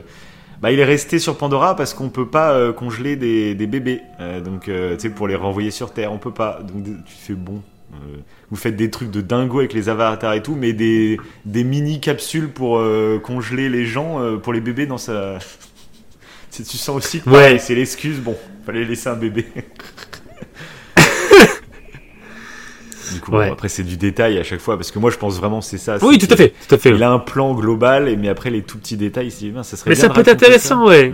Bah, 0.62 0.72
il 0.72 0.80
est 0.80 0.86
resté 0.86 1.18
sur 1.18 1.38
Pandora 1.38 1.76
parce 1.76 1.94
qu'on 1.96 2.10
peut 2.10 2.28
pas 2.28 2.52
euh, 2.52 2.72
congeler 2.72 3.16
des, 3.16 3.56
des 3.56 3.66
bébés. 3.68 4.02
Euh, 4.20 4.42
donc, 4.42 4.68
euh, 4.70 4.96
tu 4.96 5.02
sais, 5.02 5.10
pour 5.10 5.28
les 5.28 5.36
renvoyer 5.36 5.72
sur 5.72 5.92
Terre, 5.92 6.14
on 6.14 6.20
peut 6.20 6.32
pas. 6.34 6.60
Donc, 6.62 6.84
tu 6.84 7.14
fais 7.18 7.34
bon. 7.34 7.64
euh, 7.94 8.18
vous 8.52 8.58
faites 8.58 8.76
des 8.76 8.92
trucs 8.92 9.10
de 9.10 9.22
dingo 9.22 9.58
avec 9.60 9.74
les 9.74 9.90
avatars 9.90 10.34
et 10.34 10.44
tout, 10.44 10.56
mais 10.56 10.74
des, 10.74 11.20
des 11.46 11.64
mini 11.64 12.00
capsules 12.00 12.50
pour 12.50 12.78
euh, 12.78 13.18
congeler 13.20 13.70
les 13.70 13.86
gens, 13.86 14.22
euh, 14.22 14.38
pour 14.38 14.54
les 14.54 14.62
bébés 14.62 14.86
dans 14.86 15.00
sa. 15.00 15.40
Tu 16.52 16.64
tu 16.64 16.78
sens 16.78 16.96
aussi 16.98 17.22
que 17.22 17.30
Ouais. 17.30 17.58
c'est 17.60 17.76
l'excuse. 17.76 18.20
Bon, 18.20 18.36
fallait 18.66 18.84
laisser 18.86 19.10
un 19.10 19.16
bébé. 19.16 19.46
du 23.14 23.20
coup, 23.20 23.32
bon, 23.32 23.40
après 23.52 23.68
c'est 23.70 23.84
du 23.84 23.98
détail 23.98 24.38
à 24.38 24.44
chaque 24.44 24.60
fois 24.62 24.78
parce 24.78 24.92
que 24.92 25.00
moi 25.00 25.12
je 25.12 25.18
pense 25.18 25.38
vraiment 25.38 25.62
c'est 25.62 25.78
ça. 25.78 25.98
Oui, 26.02 26.18
c'est 26.20 26.28
tout 26.28 26.34
à 26.34 26.38
fait, 26.38 26.54
tout 26.68 26.76
à 26.76 26.78
fait. 26.78 26.90
il 26.92 27.04
a 27.04 27.12
un 27.12 27.20
plan 27.20 27.54
global, 27.54 28.08
et 28.08 28.16
mais 28.16 28.30
après 28.30 28.50
les 28.50 28.62
tout 28.64 28.78
petits 28.78 28.96
détails, 28.98 29.32
Ben, 29.54 29.64
ça 29.64 29.76
serait 29.78 29.90
Mais 29.90 29.96
bien 29.96 30.02
ça 30.02 30.10
peut 30.10 30.22
être 30.22 30.30
intéressant, 30.30 30.86
ça. 30.86 30.92
ouais. 30.92 31.14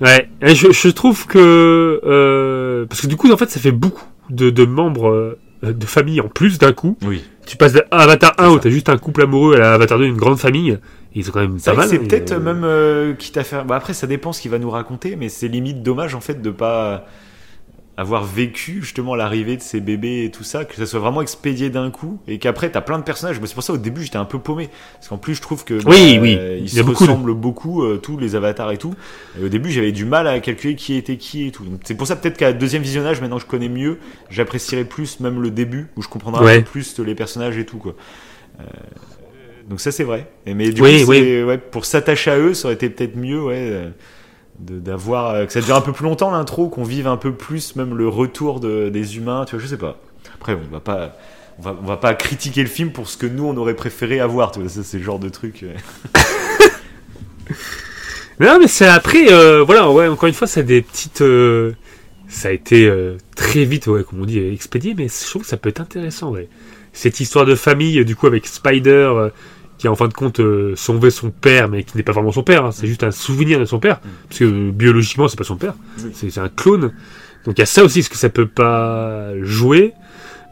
Ouais. 0.00 0.30
Et 0.40 0.54
je, 0.54 0.72
je 0.72 0.88
trouve 0.88 1.26
que 1.26 2.00
euh, 2.04 2.86
parce 2.86 3.02
que 3.02 3.06
du 3.06 3.16
coup, 3.16 3.30
en 3.30 3.36
fait, 3.36 3.50
ça 3.50 3.60
fait 3.60 3.70
beaucoup 3.72 4.06
de, 4.30 4.48
de 4.48 4.64
membres 4.64 5.10
euh, 5.10 5.38
de 5.62 5.84
famille 5.84 6.22
en 6.22 6.28
plus 6.28 6.58
d'un 6.58 6.72
coup. 6.72 6.96
Oui. 7.02 7.22
Tu 7.46 7.58
passes 7.58 7.74
de 7.74 7.82
Avatar 7.90 8.32
1 8.38 8.44
C'est 8.48 8.50
où 8.54 8.58
t'as 8.60 8.70
juste 8.70 8.88
un 8.88 8.96
couple 8.96 9.22
amoureux 9.22 9.60
à 9.60 9.74
Avatar 9.74 9.98
2 9.98 10.06
une 10.06 10.16
grande 10.16 10.38
famille. 10.38 10.78
Ils 11.14 11.24
sont 11.24 11.32
quand 11.32 11.40
même 11.40 11.58
C'est 11.58 11.70
pas 11.70 11.76
vrai 11.76 11.86
que 11.86 11.90
mal. 11.92 12.00
c'est 12.02 12.08
peut-être 12.08 12.32
euh, 12.32 12.40
même 12.40 12.62
euh, 12.64 13.14
quitte 13.14 13.36
à 13.36 13.44
faire. 13.44 13.64
Bah, 13.64 13.76
après, 13.76 13.94
ça 13.94 14.06
dépend 14.06 14.32
ce 14.32 14.40
qu'il 14.40 14.50
va 14.50 14.58
nous 14.58 14.70
raconter, 14.70 15.16
mais 15.16 15.28
c'est 15.28 15.48
limite 15.48 15.82
dommage 15.82 16.14
en 16.14 16.20
fait 16.20 16.40
de 16.40 16.50
pas 16.50 17.04
avoir 17.96 18.24
vécu 18.24 18.78
justement 18.80 19.14
l'arrivée 19.14 19.58
de 19.58 19.62
ces 19.62 19.78
bébés 19.80 20.24
et 20.24 20.30
tout 20.30 20.44
ça, 20.44 20.64
que 20.64 20.74
ça 20.74 20.86
soit 20.86 21.00
vraiment 21.00 21.20
expédié 21.20 21.68
d'un 21.68 21.90
coup 21.90 22.18
et 22.26 22.38
qu'après 22.38 22.70
t'as 22.70 22.80
plein 22.80 22.98
de 22.98 23.02
personnages. 23.02 23.38
Moi, 23.40 23.46
C'est 23.46 23.52
pour 23.52 23.62
ça 23.62 23.74
au 23.74 23.76
début 23.76 24.02
j'étais 24.02 24.16
un 24.16 24.24
peu 24.24 24.38
paumé 24.38 24.70
parce 24.94 25.08
qu'en 25.08 25.18
plus 25.18 25.34
je 25.34 25.42
trouve 25.42 25.64
que 25.66 25.74
Oui, 25.74 26.14
bah, 26.16 26.22
oui. 26.22 26.36
euh, 26.38 26.56
ils 26.58 26.62
Il 26.64 26.68
se 26.70 26.80
beaucoup 26.80 27.04
de- 27.04 27.10
ressemblent 27.10 27.34
beaucoup, 27.34 27.82
euh, 27.82 27.98
tous 27.98 28.16
les 28.16 28.36
avatars 28.36 28.70
et 28.70 28.78
tout. 28.78 28.94
Et 29.38 29.44
au 29.44 29.48
début 29.50 29.70
j'avais 29.70 29.92
du 29.92 30.06
mal 30.06 30.26
à 30.28 30.40
calculer 30.40 30.76
qui 30.76 30.94
était 30.94 31.18
qui 31.18 31.48
et 31.48 31.50
tout. 31.50 31.64
C'est 31.84 31.94
pour 31.94 32.06
ça 32.06 32.16
peut-être 32.16 32.38
qu'à 32.38 32.54
deuxième 32.54 32.82
visionnage, 32.82 33.20
maintenant 33.20 33.36
que 33.36 33.42
je 33.42 33.48
connais 33.48 33.68
mieux, 33.68 33.98
j'apprécierais 34.30 34.84
plus 34.84 35.20
même 35.20 35.42
le 35.42 35.50
début 35.50 35.88
où 35.96 36.02
je 36.02 36.08
comprendrai 36.08 36.54
un 36.54 36.58
peu 36.60 36.70
plus 36.70 36.98
les 37.00 37.14
personnages 37.14 37.58
et 37.58 37.66
tout 37.66 37.78
quoi. 37.78 37.94
Euh, 38.60 38.64
donc 39.70 39.80
ça 39.80 39.90
c'est 39.90 40.04
vrai. 40.04 40.28
Et, 40.44 40.52
mais 40.52 40.70
du 40.70 40.82
Oui, 40.82 41.04
coup, 41.04 41.10
oui. 41.12 41.18
c'est- 41.20 41.42
ouais, 41.44 41.56
pour 41.56 41.86
s'attacher 41.86 42.30
à 42.30 42.38
eux, 42.38 42.52
ça 42.52 42.66
aurait 42.66 42.74
été 42.74 42.90
peut-être 42.90 43.16
mieux, 43.16 43.42
ouais, 43.42 43.56
euh, 43.58 43.88
d'avoir 44.58 45.30
euh, 45.30 45.46
que 45.46 45.52
ça 45.54 45.62
dure 45.62 45.76
un 45.76 45.80
peu 45.80 45.92
plus 45.92 46.04
longtemps 46.04 46.30
l'intro, 46.30 46.68
qu'on 46.68 46.84
vive 46.84 47.06
un 47.06 47.16
peu 47.16 47.32
plus 47.32 47.74
même 47.76 47.96
le 47.96 48.08
retour 48.08 48.60
de- 48.60 48.90
des 48.90 49.16
humains. 49.16 49.46
Tu 49.46 49.54
vois, 49.56 49.62
je 49.64 49.68
sais 49.68 49.78
pas. 49.78 49.96
Après, 50.34 50.54
on 50.54 50.70
va 50.70 50.80
pas, 50.80 51.16
on 51.58 51.62
va, 51.62 51.76
on 51.82 51.86
va 51.86 51.96
pas 51.96 52.12
critiquer 52.14 52.60
le 52.62 52.68
film 52.68 52.90
pour 52.92 53.08
ce 53.08 53.16
que 53.16 53.26
nous 53.26 53.44
on 53.44 53.56
aurait 53.56 53.74
préféré 53.76 54.20
avoir. 54.20 54.50
Tu 54.52 54.60
vois, 54.60 54.68
ça 54.68 54.82
c'est 54.82 54.98
le 54.98 55.04
genre 55.04 55.18
de 55.18 55.30
truc. 55.30 55.62
euh. 55.62 55.72
Non, 58.38 58.58
mais 58.58 58.68
c'est 58.68 58.86
après, 58.86 59.30
euh, 59.32 59.62
voilà, 59.62 59.90
ouais, 59.90 60.08
encore 60.08 60.26
une 60.28 60.34
fois, 60.34 60.46
c'est 60.46 60.62
des 60.62 60.80
petites. 60.80 61.20
euh, 61.20 61.72
ça 62.28 62.48
a 62.48 62.52
été 62.52 62.86
euh, 62.86 63.16
très 63.36 63.64
vite, 63.64 63.86
ouais, 63.86 64.02
comme 64.02 64.22
on 64.22 64.24
dit, 64.24 64.38
expédié, 64.38 64.94
mais 64.96 65.08
je 65.08 65.28
trouve 65.28 65.42
que 65.42 65.48
ça 65.48 65.56
peut 65.58 65.68
être 65.68 65.80
intéressant, 65.80 66.30
ouais. 66.30 66.48
Cette 66.94 67.20
histoire 67.20 67.44
de 67.44 67.54
famille, 67.54 68.02
du 68.04 68.16
coup, 68.16 68.26
avec 68.26 68.46
Spider, 68.46 68.90
euh, 68.90 69.28
qui 69.80 69.88
en 69.88 69.94
fin 69.96 70.08
de 70.08 70.12
compte 70.12 70.40
euh, 70.40 70.74
son 70.76 71.00
père, 71.30 71.68
mais 71.68 71.84
qui 71.84 71.96
n'est 71.96 72.02
pas 72.02 72.12
vraiment 72.12 72.32
son 72.32 72.42
père, 72.42 72.66
hein, 72.66 72.70
c'est 72.70 72.86
juste 72.86 73.02
un 73.02 73.10
souvenir 73.10 73.58
de 73.58 73.64
son 73.64 73.78
père, 73.78 74.00
parce 74.28 74.38
que 74.40 74.44
euh, 74.44 74.70
biologiquement, 74.72 75.26
c'est 75.26 75.38
pas 75.38 75.44
son 75.44 75.56
père, 75.56 75.72
c'est 76.12 76.36
un 76.38 76.50
clone. 76.50 76.92
Donc 77.46 77.56
il 77.56 77.60
y 77.60 77.62
a 77.62 77.66
ça 77.66 77.82
aussi, 77.82 78.00
est-ce 78.00 78.10
que 78.10 78.18
ça 78.18 78.28
peut 78.28 78.46
pas 78.46 79.30
jouer 79.40 79.94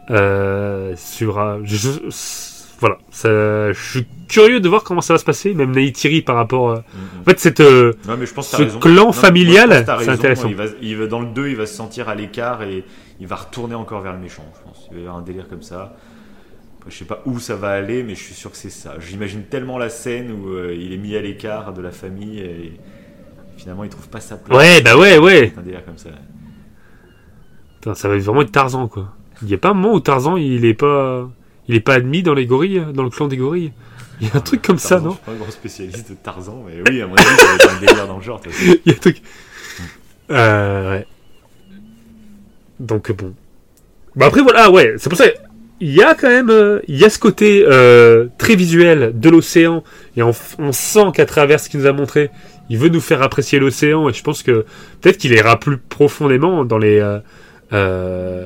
euh, 0.09 0.93
sur. 0.97 1.39
je- 1.63 1.75
je- 2.09 2.59
voilà, 2.79 2.97
ça, 3.11 3.71
je 3.73 3.79
suis 3.91 4.07
curieux 4.29 4.61
de 4.61 4.69
voir 4.69 4.83
comment 4.83 5.01
ça 5.01 5.13
va 5.13 5.17
se 5.19 5.25
passer, 5.25 5.53
même 5.53 5.71
Neytiri 5.71 6.21
par 6.21 6.35
rapport. 6.37 6.69
euh, 6.71 6.77
en 7.21 7.23
fait, 7.25 7.37
cette. 7.39 7.59
euh, 7.59 7.93
Non, 8.07 8.15
mais 8.17 8.25
je 8.25 8.33
pense 8.33 8.49
Ce 8.49 8.63
clan 8.79 9.07
Non, 9.07 9.11
familial, 9.11 9.69
c'est 9.85 10.09
intéressant. 10.09 10.47
Il 10.47 10.55
va, 10.55 10.63
il 10.81 10.97
va- 10.97 11.07
dans 11.07 11.19
le 11.19 11.27
2, 11.27 11.49
il 11.49 11.55
va 11.57 11.65
se 11.65 11.75
sentir 11.75 12.07
à 12.09 12.15
l'écart 12.15 12.63
et 12.63 12.83
il 13.19 13.27
va 13.27 13.35
retourner 13.35 13.75
encore 13.75 14.01
vers 14.01 14.13
le 14.13 14.19
méchant, 14.19 14.45
je 14.57 14.63
pense. 14.63 14.87
Il 14.91 14.95
va 14.95 14.99
y 15.01 15.03
avoir 15.03 15.17
un 15.17 15.21
délire 15.23 15.47
comme 15.49 15.61
ça. 15.61 15.93
Je 16.87 16.95
sais 16.95 17.05
pas 17.05 17.21
où 17.25 17.39
ça 17.39 17.55
va 17.55 17.71
aller, 17.71 18.03
mais 18.03 18.15
je 18.15 18.23
suis 18.23 18.33
sûr 18.33 18.51
que 18.51 18.57
c'est 18.57 18.69
ça. 18.69 18.95
J'imagine 18.99 19.43
tellement 19.43 19.77
la 19.77 19.89
scène 19.89 20.31
où 20.31 20.49
euh, 20.49 20.75
il 20.75 20.93
est 20.93 20.97
mis 20.97 21.15
à 21.15 21.21
l'écart 21.21 21.73
de 21.73 21.81
la 21.81 21.91
famille 21.91 22.39
et 22.39 22.73
finalement 23.57 23.83
il 23.83 23.89
trouve 23.89 24.07
pas 24.07 24.21
sa 24.21 24.37
place. 24.37 24.57
Ouais, 24.57 24.81
bah 24.81 24.97
ouais, 24.97 25.17
ouais. 25.17 25.53
Un 25.57 25.61
délire 25.61 25.85
comme 25.85 25.97
ça. 25.97 26.09
Putain, 27.75 27.95
ça 27.95 28.07
va 28.07 28.17
vraiment 28.17 28.41
être 28.41 28.51
Tarzan, 28.51 28.87
quoi. 28.87 29.13
Il 29.41 29.49
y 29.49 29.53
a 29.53 29.57
pas 29.57 29.69
un 29.69 29.73
moment 29.73 29.93
où 29.93 29.99
Tarzan, 29.99 30.37
il 30.37 30.65
est 30.65 30.73
pas, 30.73 31.29
il 31.67 31.75
est 31.75 31.81
pas 31.81 31.95
admis 31.95 32.23
dans 32.23 32.33
les 32.33 32.45
gorilles, 32.45 32.83
dans 32.93 33.03
le 33.03 33.09
clan 33.09 33.27
des 33.27 33.37
gorilles. 33.37 33.71
Il 34.21 34.27
y 34.27 34.31
a 34.31 34.35
un 34.35 34.41
truc 34.41 34.61
comme 34.61 34.79
ça, 34.79 34.99
non 34.99 35.11
Je 35.11 35.15
suis 35.15 35.25
pas 35.25 35.31
un 35.31 35.35
grand 35.35 35.51
spécialiste 35.51 36.09
de 36.09 36.15
Tarzan, 36.15 36.63
mais 36.65 36.81
oui, 36.89 37.01
à 37.01 37.07
mon 37.07 37.15
avis, 37.15 37.25
ça 37.25 37.45
va 37.45 37.55
être 37.55 37.69
un 37.69 37.79
délire 37.79 38.07
dans 38.07 38.17
le 38.17 38.23
genre. 38.23 38.41
Il 38.61 38.81
y 38.85 38.89
a 38.89 38.93
un 38.93 38.99
truc. 38.99 39.21
Euh, 40.31 40.91
ouais. 40.91 41.07
Donc 42.79 43.11
bon. 43.11 43.33
Bah 44.15 44.27
après 44.27 44.41
voilà, 44.41 44.69
ouais, 44.69 44.95
c'est 44.97 45.09
pour 45.09 45.17
ça. 45.17 45.25
Il 45.81 45.93
y 45.93 46.03
a 46.03 46.13
quand 46.13 46.27
même, 46.29 46.49
euh, 46.49 46.79
il 46.87 46.97
y 46.97 47.05
a 47.05 47.09
ce 47.09 47.19
côté 47.19 47.63
euh, 47.65 48.27
très 48.37 48.55
visuel 48.55 49.13
de 49.17 49.29
l'océan 49.29 49.83
et 50.17 50.23
on, 50.23 50.31
on 50.57 50.71
sent 50.73 51.11
qu'à 51.13 51.25
travers 51.25 51.59
ce 51.59 51.69
qu'il 51.69 51.79
nous 51.79 51.85
a 51.87 51.93
montré, 51.93 52.31
il 52.69 52.77
veut 52.77 52.89
nous 52.89 52.99
faire 53.01 53.21
apprécier 53.21 53.59
l'océan 53.59 54.09
et 54.09 54.13
je 54.13 54.21
pense 54.21 54.43
que 54.43 54.65
peut-être 55.01 55.17
qu'il 55.17 55.31
ira 55.33 55.57
plus 55.59 55.77
profondément 55.77 56.65
dans 56.65 56.77
les 56.77 56.99
euh, 56.99 57.19
euh, 57.71 58.45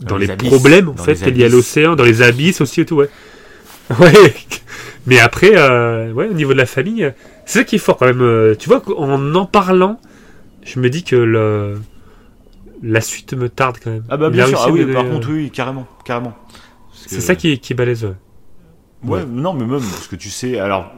dans, 0.00 0.08
Dans 0.10 0.16
les 0.16 0.26
les, 0.26 0.32
abysses, 0.32 0.48
problèmes 0.48 0.88
en 0.88 0.92
dans 0.92 1.02
fait 1.04 1.14
les 1.24 1.30
liés 1.30 1.42
à 1.44 1.46
abysses. 1.46 1.56
l'océan, 1.56 1.94
dans 1.96 2.04
les 2.04 2.22
abysses 2.22 2.60
aussi 2.60 2.80
et 2.80 2.86
tout, 2.86 2.96
ouais. 2.96 3.10
Ouais. 4.00 4.12
Mais 5.06 5.20
après, 5.20 5.52
euh, 5.54 6.10
ouais, 6.12 6.26
au 6.28 6.32
niveau 6.34 6.52
de 6.52 6.58
la 6.58 6.66
famille, 6.66 7.12
c'est 7.44 7.60
ça 7.60 7.64
qui 7.64 7.76
est 7.76 7.78
fort 7.78 7.96
quand 7.96 8.06
même. 8.06 8.22
euh, 8.22 8.56
Tu 8.58 8.68
vois, 8.68 8.82
en 8.98 9.34
en 9.36 9.46
parlant, 9.46 10.00
je 10.64 10.80
me 10.80 10.90
dis 10.90 11.04
que 11.04 11.14
le 11.14 11.78
la 12.82 13.00
suite 13.00 13.32
me 13.34 13.48
tarde 13.48 13.76
quand 13.82 13.90
même. 13.90 14.02
Ah 14.08 14.16
bah 14.16 14.28
bien 14.30 14.46
sûr, 14.46 14.60
ah 14.60 14.70
oui, 14.70 14.84
par 14.92 15.08
contre 15.08 15.30
oui, 15.30 15.50
carrément, 15.50 15.86
carrément. 16.04 16.34
Parce 17.08 17.14
C'est 17.14 17.26
ça 17.26 17.34
qui 17.34 17.58
qui 17.58 17.72
est 17.72 17.76
balèze. 17.76 18.04
ouais. 18.04 18.12
Ouais, 19.04 19.18
Ouais. 19.20 19.26
non, 19.28 19.52
mais 19.52 19.64
même 19.66 19.80
parce 19.80 20.08
que 20.08 20.16
tu 20.16 20.30
sais, 20.30 20.58
alors 20.58 20.90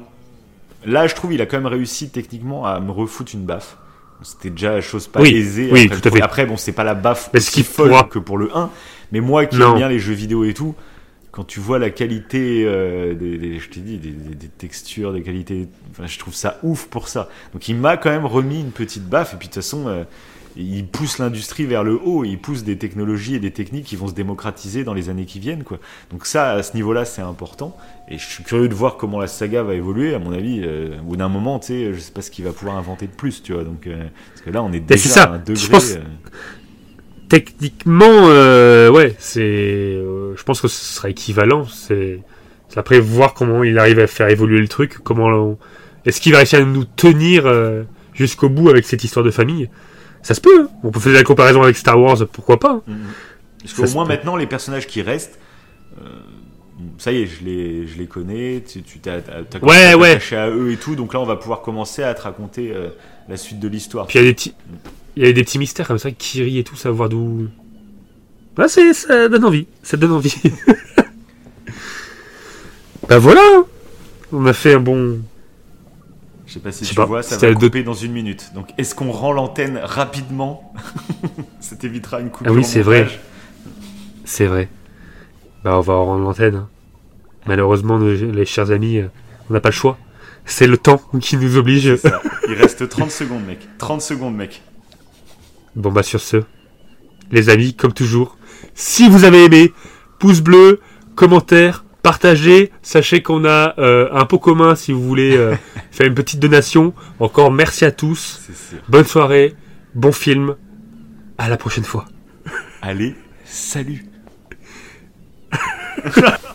là, 0.84 1.06
je 1.06 1.14
trouve 1.14 1.32
il 1.32 1.40
a 1.42 1.46
quand 1.46 1.56
même 1.58 1.66
réussi 1.66 2.10
techniquement 2.10 2.64
à 2.64 2.80
me 2.80 2.90
refoutre 2.90 3.32
une 3.34 3.44
baffe. 3.44 3.76
C'était 4.22 4.50
déjà 4.50 4.80
chose 4.80 5.06
pas 5.06 5.20
Oui, 5.20 5.34
aisée. 5.36 5.68
oui, 5.72 5.84
après, 5.86 6.00
tout 6.00 6.08
à 6.08 6.10
fait. 6.12 6.22
après, 6.22 6.46
bon, 6.46 6.56
c'est 6.56 6.72
pas 6.72 6.82
la 6.84 6.94
baffe 6.94 7.30
Mais 7.32 7.40
ce 7.40 7.48
aussi 7.50 7.62
qui 7.62 7.64
folle 7.64 7.90
pourra- 7.90 8.04
que 8.04 8.18
pour 8.18 8.36
le 8.38 8.50
1. 8.56 8.70
Mais 9.12 9.20
moi 9.20 9.46
qui 9.46 9.56
Non. 9.58 9.70
aime 9.72 9.76
bien 9.76 9.88
les 9.88 9.98
jeux 10.00 10.12
vidéo 10.14 10.44
et 10.44 10.54
tout, 10.54 10.74
quand 11.30 11.44
tu 11.44 11.60
vois 11.60 11.78
la 11.78 11.90
qualité 11.90 12.64
euh, 12.66 13.14
des, 13.14 13.38
des- 13.38 13.58
je 13.60 13.68
t'ai 13.68 13.80
dit, 13.80 13.98
des, 13.98 14.10
des- 14.10 14.34
des 14.34 14.48
textures, 14.48 15.12
des 15.12 15.22
qualités, 15.22 15.68
enfin, 15.92 16.06
je 16.06 16.18
trouve 16.18 16.34
ça 16.34 16.58
ouf 16.64 16.86
pour 16.86 17.06
ça. 17.08 17.28
Donc 17.52 17.68
il 17.68 17.76
m'a 17.76 17.96
quand 17.96 18.10
même 18.10 18.26
remis 18.26 18.60
une 18.60 18.72
petite 18.72 19.08
baffe. 19.08 19.34
Et 19.34 19.36
puis 19.36 19.48
de 19.48 19.52
toute 19.52 19.62
façon, 19.62 19.86
euh, 19.86 20.02
il 20.56 20.86
pousse 20.86 21.18
l'industrie 21.18 21.66
vers 21.66 21.84
le 21.84 21.98
haut. 22.02 22.24
Il 22.24 22.38
pousse 22.38 22.64
des 22.64 22.76
technologies 22.78 23.34
et 23.36 23.38
des 23.38 23.50
techniques 23.52 23.84
qui 23.84 23.96
vont 23.96 24.08
se 24.08 24.14
démocratiser 24.14 24.82
dans 24.84 24.94
les 24.94 25.08
années 25.08 25.24
qui 25.26 25.38
viennent, 25.38 25.62
quoi. 25.64 25.78
Donc 26.10 26.26
ça, 26.26 26.50
à 26.52 26.62
ce 26.62 26.74
niveau-là, 26.74 27.04
c'est 27.04 27.22
important. 27.22 27.76
Et 28.10 28.18
je 28.18 28.24
suis 28.26 28.42
curieux 28.44 28.68
de 28.68 28.74
voir 28.74 28.96
comment 28.96 29.20
la 29.20 29.26
saga 29.26 29.62
va 29.62 29.74
évoluer. 29.74 30.14
À 30.14 30.18
mon 30.18 30.32
avis, 30.32 30.62
euh, 30.64 30.98
au 31.00 31.02
bout 31.10 31.16
d'un 31.16 31.28
moment, 31.28 31.58
tu 31.58 31.66
sais, 31.68 31.92
je 31.94 31.98
sais 32.00 32.12
pas 32.12 32.22
ce 32.22 32.30
qu'il 32.30 32.44
va 32.44 32.52
pouvoir 32.52 32.76
inventer 32.76 33.06
de 33.06 33.12
plus, 33.12 33.42
tu 33.42 33.52
vois. 33.52 33.64
Donc 33.64 33.86
euh, 33.86 34.04
parce 34.32 34.40
que 34.42 34.50
là, 34.50 34.62
on 34.62 34.72
est 34.72 34.78
c'est 34.78 34.94
déjà 34.94 35.08
ça. 35.08 35.22
à 35.24 35.32
un 35.34 35.38
degré. 35.38 35.54
Je 35.56 35.70
pense- 35.70 35.92
euh, 35.92 35.98
Techniquement, 37.28 38.06
euh, 38.28 38.90
ouais, 38.90 39.14
c'est. 39.18 39.40
je 40.34 40.42
pense 40.44 40.62
que 40.62 40.68
ce 40.68 40.94
sera 40.94 41.10
équivalent. 41.10 41.66
C'est. 41.66 42.20
après 42.76 43.00
voir 43.00 43.34
comment 43.34 43.64
il 43.64 43.78
arrive 43.78 43.98
à 43.98 44.06
faire 44.06 44.28
évoluer 44.28 44.60
le 44.60 44.68
truc. 44.68 44.98
Comment 45.04 45.26
on- 45.26 45.58
est-ce 46.06 46.20
qu'il 46.22 46.32
va 46.32 46.38
réussir 46.38 46.60
à 46.60 46.64
nous 46.64 46.84
tenir 46.84 47.44
jusqu'au 48.14 48.48
bout 48.48 48.70
avec 48.70 48.86
cette 48.86 49.04
histoire 49.04 49.24
de 49.26 49.30
famille? 49.30 49.68
Ça 50.22 50.34
se 50.34 50.40
peut. 50.40 50.62
hein. 50.62 50.68
On 50.82 50.90
peut 50.90 51.00
faire 51.00 51.12
la 51.12 51.22
comparaison 51.24 51.62
avec 51.62 51.76
Star 51.76 52.00
Wars, 52.00 52.18
pourquoi 52.32 52.58
pas 52.58 52.82
Mhm. 52.86 52.96
Parce 53.62 53.74
qu'au 53.74 53.86
moins 53.94 54.04
peut. 54.04 54.12
maintenant, 54.12 54.36
les 54.36 54.46
personnages 54.46 54.86
qui 54.86 55.02
restent, 55.02 55.38
euh, 56.00 56.04
ça 56.98 57.10
y 57.12 57.22
est, 57.22 57.26
je 57.26 57.44
les, 57.44 57.86
je 57.88 57.98
les 57.98 58.06
connais, 58.06 58.62
tu 58.66 58.82
t'as, 59.00 59.18
Ouais, 59.62 59.86
à 59.86 59.96
ouais. 59.98 60.10
t'attacher 60.14 60.36
à 60.36 60.48
eux 60.50 60.70
et 60.70 60.76
tout, 60.76 60.94
donc 60.94 61.12
là 61.14 61.20
on 61.20 61.24
va 61.24 61.34
pouvoir 61.36 61.62
commencer 61.62 62.02
à 62.04 62.14
te 62.14 62.22
raconter 62.22 62.70
euh, 62.72 62.88
la 63.28 63.36
suite 63.36 63.58
de 63.58 63.66
l'histoire. 63.68 64.06
Puis 64.06 64.18
il 64.18 64.22
y 64.22 64.24
a 64.24 64.28
des 64.30 64.34
petits, 64.34 64.54
il 65.16 65.24
y 65.24 65.28
a 65.28 65.32
des 65.32 65.42
petits 65.42 65.58
mystères 65.58 65.88
comme 65.88 65.98
ça, 65.98 66.10
Kiri 66.12 66.58
et 66.58 66.64
tout, 66.64 66.76
savoir 66.76 67.08
d'où. 67.08 67.48
Ah, 68.56 68.68
c'est, 68.68 68.92
ça 68.92 69.28
donne 69.28 69.44
envie. 69.44 69.66
Ça 69.82 69.96
donne 69.96 70.12
envie. 70.12 70.34
bah 73.08 73.18
voilà. 73.18 73.40
hein. 73.54 73.64
On 74.32 74.44
a 74.46 74.52
fait 74.52 74.74
un 74.74 74.80
bon. 74.80 75.20
Je 76.48 76.54
sais 76.54 76.60
pas 76.60 76.72
si 76.72 76.84
tu 76.84 76.94
pas, 76.94 77.04
vois, 77.04 77.22
ça 77.22 77.36
va 77.36 77.54
couper 77.54 77.82
dans 77.82 77.92
une 77.92 78.12
minute. 78.12 78.52
Donc 78.54 78.68
est-ce 78.78 78.94
qu'on 78.94 79.12
rend 79.12 79.32
l'antenne 79.32 79.78
rapidement 79.84 80.72
Ça 81.60 81.76
t'évitera 81.76 82.20
une 82.20 82.30
coupure. 82.30 82.50
Ah 82.50 82.56
oui, 82.56 82.64
c'est 82.64 82.80
vrai. 82.80 83.06
C'est 84.24 84.46
vrai. 84.46 84.68
Bah 85.62 85.76
on 85.76 85.80
va 85.80 85.94
rendre 85.94 86.24
l'antenne. 86.24 86.54
hein. 86.56 86.68
Malheureusement, 87.46 87.98
nos- 87.98 88.14
les 88.14 88.44
chers 88.46 88.70
amis, 88.70 88.96
euh, 88.98 89.08
on 89.50 89.54
n'a 89.54 89.60
pas 89.60 89.68
le 89.68 89.74
choix. 89.74 89.98
C'est 90.46 90.66
le 90.66 90.78
temps 90.78 91.00
qui 91.20 91.36
nous 91.36 91.56
oblige. 91.58 91.96
Ça. 91.96 92.22
Il 92.48 92.54
reste 92.54 92.88
30 92.88 93.10
secondes, 93.10 93.44
mec. 93.46 93.68
30 93.76 94.00
secondes, 94.00 94.34
mec. 94.34 94.62
Bon 95.76 95.92
bah 95.92 96.02
sur 96.02 96.20
ce, 96.20 96.38
les 97.30 97.50
amis, 97.50 97.74
comme 97.74 97.92
toujours, 97.92 98.38
si 98.74 99.08
vous 99.08 99.24
avez 99.24 99.44
aimé, 99.44 99.72
pouce 100.18 100.40
bleu, 100.40 100.80
commentaire, 101.14 101.84
partagez. 102.02 102.72
Sachez 102.82 103.22
qu'on 103.22 103.44
a 103.44 103.74
euh, 103.78 104.08
un 104.12 104.24
pot 104.24 104.38
commun 104.38 104.74
si 104.74 104.92
vous 104.92 105.02
voulez 105.02 105.36
euh, 105.36 105.54
faire 105.90 106.06
une 106.06 106.14
petite 106.14 106.40
donation. 106.40 106.94
Encore 107.20 107.50
merci 107.50 107.84
à 107.84 107.92
tous. 107.92 108.48
Bonne 108.88 109.06
soirée, 109.06 109.54
bon 109.94 110.12
film. 110.12 110.56
À 111.38 111.48
la 111.48 111.56
prochaine 111.56 111.84
fois. 111.84 112.06
Allez, 112.82 113.14
salut 113.44 114.04